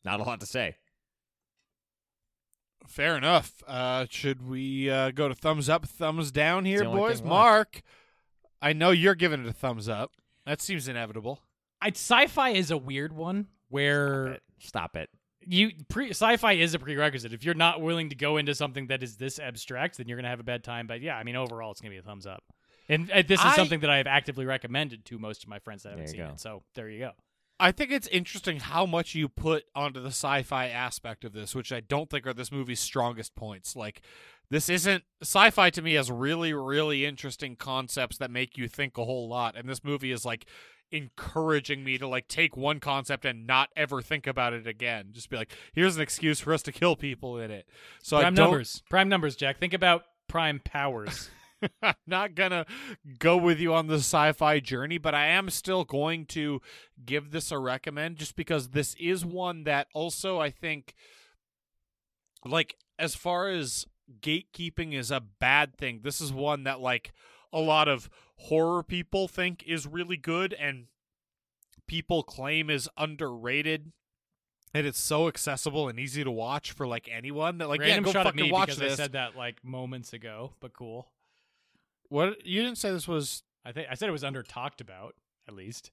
not 0.05 0.21
a 0.21 0.23
lot 0.23 0.41
to 0.41 0.47
say. 0.47 0.77
Fair 2.87 3.17
enough. 3.17 3.63
Uh, 3.67 4.05
should 4.11 4.47
we 4.47 4.91
uh, 4.91 5.13
go 5.13 5.29
to 5.29 5.35
thumbs 5.35 5.71
up, 5.71 5.87
thumbs 5.87 6.31
down 6.31 6.67
here, 6.67 6.85
boys? 6.85 7.23
Mark. 7.23 7.77
left. 7.77 7.85
Mark, 8.65 8.71
I 8.71 8.73
know 8.79 8.91
you're 8.91 9.15
giving 9.15 9.41
it 9.41 9.47
a 9.47 9.53
thumbs 9.53 9.89
up. 9.89 10.13
That 10.47 10.61
seems 10.61 10.89
inevitable. 10.89 11.41
I, 11.81 11.89
sci-fi 11.89 12.51
is 12.51 12.71
a 12.71 12.77
weird 12.77 13.13
one 13.13 13.49
where 13.69 14.25
Stop 14.25 14.37
it. 14.37 14.67
Stop 14.67 14.97
it. 14.97 15.11
you 15.47 15.73
pre 15.89 16.11
sci-fi 16.11 16.53
is 16.55 16.75
a 16.75 16.79
prerequisite. 16.79 17.33
If 17.33 17.45
you're 17.45 17.55
not 17.55 17.81
willing 17.81 18.11
to 18.11 18.15
go 18.17 18.37
into 18.37 18.55
something 18.55 18.87
that 18.89 19.03
is 19.03 19.17
this 19.17 19.39
abstract, 19.39 19.99
then 19.99 20.09
you're 20.09 20.17
gonna 20.17 20.29
have 20.29 20.41
a 20.41 20.45
bad 20.45 20.65
time. 20.65 20.87
But 20.87 21.01
yeah, 21.01 21.17
I 21.17 21.25
mean, 21.25 21.37
overall, 21.37 21.71
it's 21.71 21.81
gonna 21.81 21.93
be 21.95 21.99
a 21.99 22.03
thumbs 22.03 22.27
up. 22.27 22.43
And 22.89 23.11
uh, 23.11 23.23
this 23.27 23.41
is 23.41 23.47
I- 23.47 23.57
something 23.57 23.81
that 23.81 23.91
I 23.91 23.99
have 23.99 24.07
actively 24.07 24.45
recommended 24.45 25.05
to 25.07 25.19
most 25.19 25.43
of 25.43 25.49
my 25.49 25.59
friends 25.59 25.83
that 25.83 25.91
haven't 25.91 26.09
seen 26.09 26.21
go. 26.21 26.31
it. 26.31 26.41
So 26.41 26.63
there 26.75 26.89
you 26.89 27.01
go. 27.01 27.13
I 27.61 27.71
think 27.71 27.93
it's 27.93 28.09
interesting 28.09 28.59
how 28.59 28.85
much 28.85 29.15
you 29.15 29.29
put 29.29 29.65
onto 29.77 30.01
the 30.01 30.09
sci-fi 30.09 30.69
aspect 30.69 31.25
of 31.25 31.33
this, 31.33 31.55
which 31.55 31.73
I 31.73 31.81
don't 31.81 32.11
think 32.11 32.27
are 32.27 32.35
this 32.35 32.51
movie's 32.51 32.81
strongest 32.81 33.37
points. 33.37 33.77
Like 33.77 34.03
this 34.55 34.69
isn't 34.69 35.05
sci-fi 35.21 35.71
to 35.71 35.83
me 35.83 35.95
has 35.95 36.11
really 36.11 36.53
really 36.53 37.05
interesting 37.05 37.57
concepts 37.57 38.19
that 38.19 38.31
make 38.31 38.57
you 38.57 38.69
think 38.69 38.97
a 38.97 39.05
whole 39.05 39.29
lot 39.29 39.57
and 39.57 39.69
this 39.69 39.83
movie 39.83 40.13
is 40.13 40.25
like 40.25 40.47
encouraging 40.95 41.83
me 41.83 41.99
to 41.99 42.07
like 42.07 42.29
take 42.29 42.57
one 42.57 42.79
concept 42.79 43.25
and 43.25 43.47
not 43.47 43.69
ever 43.77 44.01
think 44.01 44.27
about 44.27 44.53
it 44.53 44.67
again. 44.67 45.09
Just 45.11 45.29
be 45.29 45.37
like, 45.37 45.51
here's 45.75 45.97
an 45.97 46.03
excuse 46.03 46.41
for 46.41 46.55
us 46.55 46.63
to 46.63 46.73
kill 46.73 46.95
people 46.95 47.39
in 47.39 47.51
it. 47.51 47.67
So 48.03 48.17
I 48.17 48.23
Prime 48.23 48.35
don't 48.35 48.51
numbers, 48.51 48.83
prime 48.89 49.09
numbers, 49.09 49.37
Jack. 49.37 49.59
Think 49.59 49.75
about 49.75 50.05
prime 50.29 50.61
powers. 50.65 51.31
I'm 51.83 51.95
not 52.07 52.35
gonna 52.35 52.67
go 53.19 53.37
with 53.37 53.59
you 53.59 53.75
on 53.75 53.89
the 53.89 53.97
sci-fi 53.97 54.61
journey, 54.61 54.99
but 54.99 55.15
I 55.15 55.27
am 55.29 55.51
still 55.51 55.85
going 55.85 56.27
to 56.27 56.61
give 57.05 57.31
this 57.31 57.51
a 57.51 57.59
recommend 57.59 58.17
just 58.17 58.37
because 58.37 58.69
this 58.69 58.95
is 58.99 59.25
one 59.25 59.65
that 59.65 59.89
also 59.95 60.39
I 60.39 60.51
think 60.51 60.95
like 62.45 62.77
as 62.99 63.15
far 63.15 63.49
as 63.49 63.87
gatekeeping 64.21 64.95
is 64.95 65.11
a 65.11 65.21
bad 65.21 65.77
thing, 65.77 66.01
this 66.03 66.21
is 66.21 66.33
one 66.33 66.65
that 66.65 66.81
like 66.81 67.13
a 67.53 67.61
lot 67.61 67.89
of 67.89 68.11
horror 68.37 68.83
people 68.83 69.29
think 69.29 69.63
is 69.67 69.87
really 69.87 70.17
good 70.17 70.53
and 70.55 70.87
people 71.87 72.23
claim 72.23 72.71
is 72.71 72.89
underrated. 72.97 73.93
And 74.77 74.89
it's 74.89 75.01
so 75.01 75.29
accessible 75.29 75.89
and 75.89 76.01
easy 76.01 76.25
to 76.25 76.33
watch 76.33 76.73
for 76.73 76.85
like 76.85 77.09
anyone 77.11 77.59
that 77.59 77.69
like 77.69 77.81
Random 77.81 78.07
yeah, 78.07 78.13
go 78.13 78.25
fucking 78.25 78.47
me 78.47 78.51
watch 78.51 78.75
this. 78.75 78.95
I 78.95 78.97
said 78.97 79.13
that 79.13 79.37
like 79.37 79.65
moments 79.65 80.13
ago, 80.13 80.55
but 80.59 80.73
cool. 80.73 81.13
what 82.09 82.45
you 82.45 82.61
didn't 82.63 82.79
say 82.79 82.91
this 82.91 83.07
was 83.07 83.45
I 83.65 83.71
think 83.71 83.87
I 83.89 83.95
said 83.95 84.09
it 84.09 84.13
was 84.13 84.25
under 84.25 84.43
talked 84.43 84.81
about 84.81 85.15
at 85.47 85.55
least. 85.55 85.93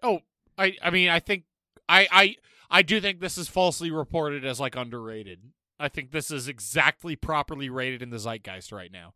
Oh, 0.00 0.20
I 0.56 0.76
I 0.80 0.90
mean 0.90 1.08
I 1.08 1.18
think 1.18 1.44
I 1.88 2.06
I 2.12 2.36
I 2.70 2.82
do 2.82 3.00
think 3.00 3.20
this 3.20 3.36
is 3.36 3.48
falsely 3.48 3.90
reported 3.90 4.44
as 4.44 4.60
like 4.60 4.76
underrated. 4.76 5.40
I 5.78 5.88
think 5.88 6.10
this 6.10 6.30
is 6.30 6.48
exactly 6.48 7.16
properly 7.16 7.70
rated 7.70 8.02
in 8.02 8.10
the 8.10 8.18
zeitgeist 8.18 8.72
right 8.72 8.92
now. 8.92 9.14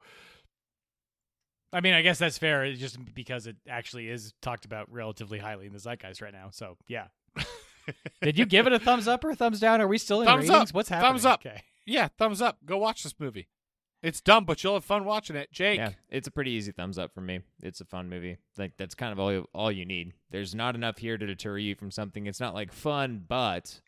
I 1.73 1.81
mean, 1.81 1.95
I 1.95 2.03
guess 2.03 2.19
that's 2.19 2.39
fair. 2.39 2.65
It's 2.65 2.81
just 2.81 2.99
because 3.15 3.47
it 3.47 3.57
actually 3.69 4.09
is 4.09 4.35
talked 4.43 4.65
about 4.65 4.93
relatively 4.93 5.39
highly 5.39 5.67
in 5.67 5.73
the 5.73 5.79
zeitgeist 5.79 6.21
right 6.21 6.33
now. 6.33 6.51
So 6.51 6.77
yeah. 6.87 7.07
Did 8.23 8.39
you 8.39 8.47
give 8.47 8.67
it 8.67 8.73
a 8.73 8.79
thumbs 8.79 9.09
up 9.09 9.25
or 9.25 9.31
a 9.31 9.35
thumbs 9.35 9.59
down? 9.59 9.81
Are 9.81 9.89
we 9.89 9.99
still 9.99 10.21
in 10.21 10.27
Thumbs 10.27 10.49
ratings? 10.49 10.71
up. 10.71 10.75
What's 10.75 10.89
happening? 10.89 11.11
Thumbs 11.11 11.27
up. 11.27 11.41
Okay. 11.45 11.63
Yeah, 11.87 12.09
thumbs 12.17 12.41
up. 12.41 12.59
Go 12.65 12.79
watch 12.79 13.03
this 13.03 13.15
movie. 13.19 13.49
It's 14.03 14.21
dumb, 14.21 14.45
but 14.45 14.63
you'll 14.63 14.75
have 14.75 14.85
fun 14.85 15.05
watching 15.05 15.37
it. 15.37 15.53
Jake. 15.53 15.79
Yeah, 15.79 15.93
it's 16.09 16.27
a 16.27 16.31
pretty 16.31 16.51
easy 16.51 16.73
thumbs 16.73 16.99
up 16.99 17.15
for 17.15 17.21
me. 17.21 17.41
It's 17.63 17.81
a 17.81 17.85
fun 17.85 18.09
movie. 18.09 18.37
Like 18.59 18.77
that's 18.77 18.95
kind 18.95 19.13
of 19.13 19.21
all 19.21 19.33
you, 19.33 19.49
all 19.55 19.71
you 19.71 19.85
need. 19.85 20.13
There's 20.31 20.55
not 20.55 20.75
enough 20.75 20.99
here 20.99 21.17
to 21.17 21.27
deter 21.27 21.57
you 21.59 21.75
from 21.75 21.91
something. 21.91 22.27
It's 22.27 22.41
not 22.41 22.55
like 22.55 22.73
fun, 22.73 23.25
but 23.27 23.81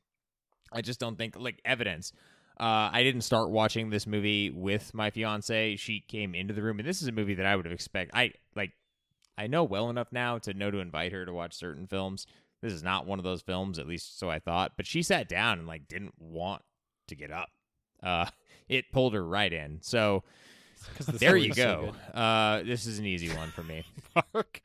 I 0.73 0.83
just 0.83 1.01
don't 1.01 1.19
think 1.19 1.37
like 1.37 1.61
evidence. 1.65 2.13
Uh, 2.59 2.89
I 2.93 3.03
didn't 3.03 3.23
start 3.23 3.51
watching 3.51 3.91
this 3.91 4.07
movie 4.07 4.51
with 4.51 4.95
my 4.95 5.11
fiance. 5.11 5.77
She 5.77 6.01
came 6.01 6.35
into 6.35 6.55
the 6.55 6.63
room, 6.63 6.79
and 6.79 6.89
this 6.89 7.03
is 7.03 7.09
a 7.09 7.13
movie 7.13 7.35
that 7.35 7.47
I 7.47 7.57
would 7.57 7.65
have 7.65 7.73
expected. 7.73 8.15
I 8.15 8.33
like, 8.55 8.73
I 9.37 9.49
know 9.49 9.65
well 9.65 9.91
enough 9.91 10.13
now 10.13 10.39
to 10.39 10.55
know 10.55 10.71
to 10.71 10.79
invite 10.79 11.13
her 11.13 11.27
to 11.27 11.33
watch 11.33 11.55
certain 11.55 11.87
films. 11.89 12.27
This 12.63 12.73
is 12.73 12.83
not 12.83 13.07
one 13.07 13.19
of 13.19 13.25
those 13.25 13.43
films, 13.43 13.79
at 13.79 13.89
least 13.89 14.19
so 14.19 14.31
I 14.31 14.39
thought. 14.39 14.73
But 14.77 14.87
she 14.87 15.03
sat 15.03 15.29
down 15.29 15.59
and 15.59 15.67
like 15.69 15.89
didn't 15.89 16.15
want 16.19 16.63
to 17.09 17.17
get 17.17 17.33
up. 17.33 17.51
Uh, 18.03 18.27
it 18.69 18.93
pulled 18.93 19.15
her 19.15 19.25
right 19.25 19.53
in. 19.53 19.81
So 19.83 20.23
the 21.07 21.13
there 21.13 21.37
you 21.37 21.51
is 21.51 21.57
so 21.57 21.93
go. 22.15 22.19
uh, 22.19 22.63
this 22.63 22.87
is 22.87 22.99
an 22.99 23.07
easy 23.07 23.31
one 23.35 23.51
for 23.51 23.63
me. 23.65 23.85
Mark. 24.33 24.61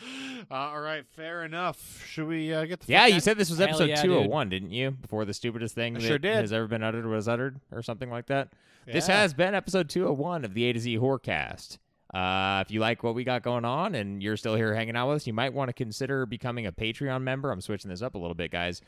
Uh, 0.50 0.54
all 0.54 0.80
right, 0.80 1.06
fair 1.06 1.44
enough. 1.44 2.02
Should 2.08 2.26
we 2.26 2.52
uh, 2.52 2.64
get 2.64 2.80
the 2.80 2.90
yeah, 2.90 3.06
you 3.06 3.16
out? 3.16 3.22
said 3.22 3.36
this 3.36 3.50
was 3.50 3.60
episode 3.60 3.90
yeah, 3.90 3.96
two 3.96 4.08
dude. 4.08 4.16
hundred 4.16 4.30
one, 4.30 4.48
didn't 4.48 4.70
you? 4.70 4.90
Before 4.90 5.24
the 5.24 5.34
stupidest 5.34 5.74
thing 5.74 5.96
I 5.96 6.00
that 6.00 6.06
sure 6.06 6.18
did. 6.18 6.36
has 6.36 6.52
ever 6.52 6.66
been 6.66 6.82
uttered 6.82 7.06
was 7.06 7.28
uttered, 7.28 7.60
or 7.70 7.82
something 7.82 8.10
like 8.10 8.26
that. 8.26 8.48
This 8.86 9.06
has 9.06 9.34
been 9.34 9.54
episode 9.54 9.88
two 9.90 10.04
hundred 10.04 10.14
one 10.14 10.44
of 10.44 10.54
the 10.54 10.64
A 10.64 10.72
to 10.72 10.80
Z 10.80 10.96
Horrorcast. 10.96 11.78
Uh, 12.12 12.64
if 12.66 12.72
you 12.72 12.80
like 12.80 13.04
what 13.04 13.14
we 13.14 13.22
got 13.22 13.42
going 13.42 13.64
on 13.64 13.94
and 13.94 14.20
you're 14.20 14.36
still 14.36 14.56
here 14.56 14.74
hanging 14.74 14.96
out 14.96 15.08
with 15.08 15.16
us, 15.16 15.26
you 15.26 15.32
might 15.32 15.52
want 15.52 15.68
to 15.68 15.72
consider 15.72 16.26
becoming 16.26 16.66
a 16.66 16.72
Patreon 16.72 17.22
member. 17.22 17.52
I'm 17.52 17.60
switching 17.60 17.88
this 17.88 18.02
up 18.02 18.16
a 18.16 18.18
little 18.18 18.34
bit, 18.34 18.50
guys. 18.50 18.80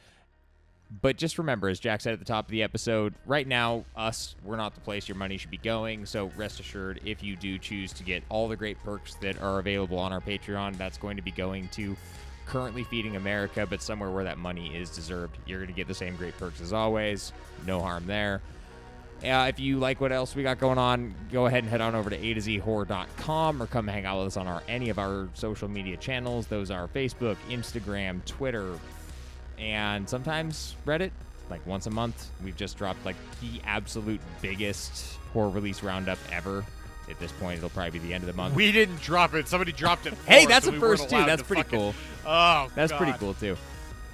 But 1.01 1.17
just 1.17 1.39
remember, 1.39 1.69
as 1.69 1.81
Jack 1.81 2.03
said 2.03 2.13
at 2.13 2.19
the 2.19 2.25
top 2.25 2.47
of 2.47 2.51
the 2.51 2.63
episode, 2.63 3.15
right 3.25 3.47
now, 3.47 3.85
us, 3.97 4.37
we're 4.45 4.57
not 4.57 4.75
the 4.75 4.81
place 4.81 5.09
your 5.09 5.17
money 5.17 5.39
should 5.39 5.51
be 5.51 5.57
going. 5.57 6.05
So 6.05 6.31
rest 6.37 6.61
assured, 6.61 7.01
if 7.05 7.23
you 7.23 7.35
do 7.35 7.59
choose 7.59 7.93
to 7.95 8.03
get 8.03 8.23
all 8.29 8.47
the 8.49 8.57
great 8.57 8.83
perks 8.85 9.15
that 9.17 9.41
are 9.41 9.59
available 9.59 9.99
on 9.99 10.13
our 10.13 10.21
Patreon, 10.21 10.77
that's 10.77 10.99
going 10.99 11.17
to 11.17 11.23
be 11.23 11.31
going 11.31 11.69
to 11.69 11.97
currently 12.47 12.85
feeding 12.85 13.17
America, 13.17 13.67
but 13.67 13.81
somewhere 13.81 14.11
where 14.11 14.25
that 14.25 14.37
money 14.37 14.77
is 14.77 14.91
deserved. 14.91 15.39
You're 15.47 15.61
going 15.61 15.69
to 15.69 15.75
get 15.75 15.89
the 15.89 15.95
same 15.95 16.17
great 16.17 16.37
perks 16.37 16.61
as 16.61 16.73
always. 16.73 17.33
No 17.67 17.81
harm 17.81 18.07
there. 18.07 18.43
Uh, 19.25 19.47
if 19.49 19.61
you 19.61 19.79
like 19.79 20.01
what 20.01 20.11
else 20.11 20.35
we 20.35 20.43
got 20.43 20.59
going 20.59 20.79
on, 20.79 21.15
go 21.31 21.47
ahead 21.47 21.63
and 21.63 21.71
head 21.71 21.81
on 21.81 21.95
over 21.95 22.11
to 22.11 22.17
a-zhorror.com 22.17 23.63
or 23.63 23.67
come 23.69 23.87
hang 23.87 24.05
out 24.05 24.19
with 24.19 24.27
us 24.27 24.37
on 24.37 24.49
our 24.49 24.63
any 24.69 24.91
of 24.91 24.99
our 24.99 25.29
social 25.35 25.69
media 25.69 25.97
channels. 25.97 26.49
Those 26.49 26.73
are 26.73 26.89
Facebook, 26.89 27.37
Instagram, 27.49 28.25
Twitter, 28.25 28.77
and 29.63 30.09
sometimes 30.09 30.75
Reddit. 30.87 31.11
Like 31.51 31.67
once 31.67 31.87
a 31.87 31.91
month, 31.91 32.31
we've 32.43 32.57
just 32.57 32.79
dropped 32.79 33.05
like 33.05 33.17
the 33.41 33.61
absolute 33.67 34.21
biggest 34.41 35.17
horror 35.33 35.51
release 35.51 35.83
roundup 35.83 36.19
ever. 36.31 36.65
At 37.11 37.19
this 37.19 37.33
point, 37.33 37.59
it'll 37.59 37.69
probably 37.71 37.91
be 37.91 37.99
the 37.99 38.15
end 38.15 38.23
of 38.23 38.27
the 38.29 38.33
month. 38.33 38.55
We 38.55 38.73
didn't 38.73 39.01
drop 39.03 39.35
it. 39.35 39.49
Somebody 39.49 39.73
dropped 39.73 40.07
it. 40.07 40.15
hey, 40.27 40.47
that's 40.47 40.67
and 40.67 40.77
a 40.77 40.81
first 40.81 41.11
too. 41.11 41.17
That's 41.25 41.43
to 41.43 41.47
pretty 41.49 41.63
fucking- 41.65 41.79
cool. 41.79 41.95
Oh, 42.27 42.71
That's 42.75 42.93
pretty 42.93 43.13
cool 43.19 43.35
too. 43.35 43.57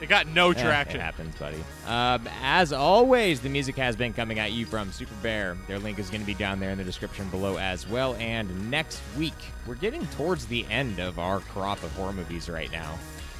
It 0.00 0.08
got 0.08 0.26
no 0.28 0.50
Eh, 0.52 0.62
traction. 0.62 1.00
it 1.00 1.02
happens, 1.02 1.34
buddy. 1.36 1.58
Um, 1.86 2.28
as 2.40 2.72
always, 2.72 3.40
the 3.40 3.48
music 3.48 3.74
has 3.76 3.96
been 3.96 4.12
coming 4.12 4.38
at 4.38 4.52
you 4.52 4.64
from 4.64 4.90
Superbare. 4.90 5.56
Their 5.66 5.78
link 5.80 5.98
is 5.98 6.08
going 6.08 6.20
to 6.20 6.26
be 6.26 6.34
down 6.34 6.60
there 6.60 6.70
in 6.70 6.78
the 6.78 6.84
description 6.84 7.28
below 7.30 7.56
as 7.58 7.86
well. 7.88 8.14
And 8.14 8.70
next 8.70 9.00
week, 9.18 9.34
we're 9.66 9.74
getting 9.74 10.06
towards 10.08 10.46
the 10.46 10.64
end 10.70 11.00
of 11.00 11.18
our 11.18 11.40
crop 11.40 11.82
of 11.82 11.92
horror 11.96 12.12
movies 12.12 12.48
right 12.48 12.70
now. 12.70 12.96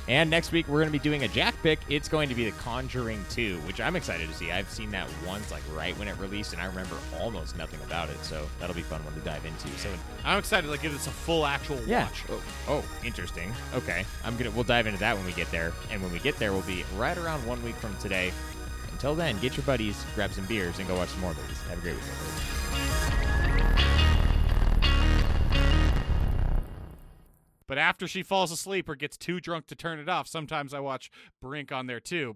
And 0.09 0.31
next 0.31 0.53
week 0.53 0.67
we're 0.69 0.79
going 0.79 0.89
to 0.89 0.93
be 0.93 0.99
doing 0.99 1.25
a 1.25 1.29
Jack 1.29 1.55
pick. 1.63 1.79
It's 1.91 2.09
going 2.09 2.31
to 2.31 2.35
be 2.35 2.47
The 2.47 2.57
Conjuring 2.59 3.23
2, 3.29 3.59
which 3.59 3.79
I'm 3.79 3.95
excited 3.95 4.27
to 4.27 4.35
see. 4.35 4.51
I've 4.51 4.71
seen 4.71 4.91
that 4.93 5.07
once, 5.27 5.53
like 5.53 5.63
right 5.75 5.97
when 5.99 6.09
it 6.09 6.19
released, 6.19 6.55
and 6.55 6.63
I 6.63 6.65
remember 6.65 6.97
almost 7.21 7.59
nothing 7.59 7.79
about 7.85 8.09
it. 8.09 8.25
So 8.25 8.49
that'll 8.59 8.75
be 8.75 8.81
fun 8.81 9.05
one 9.05 9.13
to 9.13 9.21
dive 9.21 9.45
into. 9.45 9.69
So 9.79 9.91
I'm 10.25 10.39
excited 10.39 10.63
to 10.63 10.71
like, 10.71 10.81
give 10.81 10.93
this 10.93 11.07
a 11.07 11.11
full 11.11 11.45
actual 11.45 11.79
yeah. 11.85 12.05
watch. 12.05 12.25
Oh, 12.31 12.43
oh, 12.69 12.85
interesting. 13.05 13.53
Okay, 13.75 14.07
I'm 14.25 14.35
gonna. 14.39 14.51
We'll 14.51 14.65
dive 14.65 14.87
into 14.87 14.99
that 15.01 15.15
when 15.15 15.27
we 15.27 15.33
get 15.33 15.51
there. 15.51 15.75
And 15.91 16.03
when 16.03 16.11
we 16.11 16.21
get 16.21 16.39
there, 16.39 16.53
we'll 16.53 16.63
be 16.63 16.85
right 16.97 17.19
around 17.19 17.47
one 17.47 17.63
week 17.63 17.77
from 17.77 17.95
today. 17.99 18.33
Until 18.93 19.15
then, 19.15 19.39
get 19.41 19.57
your 19.57 19.67
buddies, 19.67 20.03
grab 20.15 20.33
some 20.33 20.47
beers, 20.47 20.79
and 20.79 20.89
go 20.89 20.97
watch 20.97 21.11
some 21.11 21.21
more 21.21 21.35
movies. 21.35 21.61
Have 21.69 21.79
a 21.79 21.83
great 21.83 21.95
weekend. 21.95 22.15
But 27.69 27.79
after 27.79 28.09
she 28.09 28.25
falls 28.25 28.51
asleep 28.51 28.89
or 28.89 28.97
gets 28.97 29.17
too 29.17 29.39
drunk 29.41 29.67
to 29.69 29.77
turn 29.77 30.01
it 30.01 30.09
off, 30.09 30.27
sometimes 30.27 30.75
I 30.75 30.81
watch 30.81 31.11
Brink 31.41 31.71
on 31.71 31.87
there 31.87 32.01
too. 32.01 32.27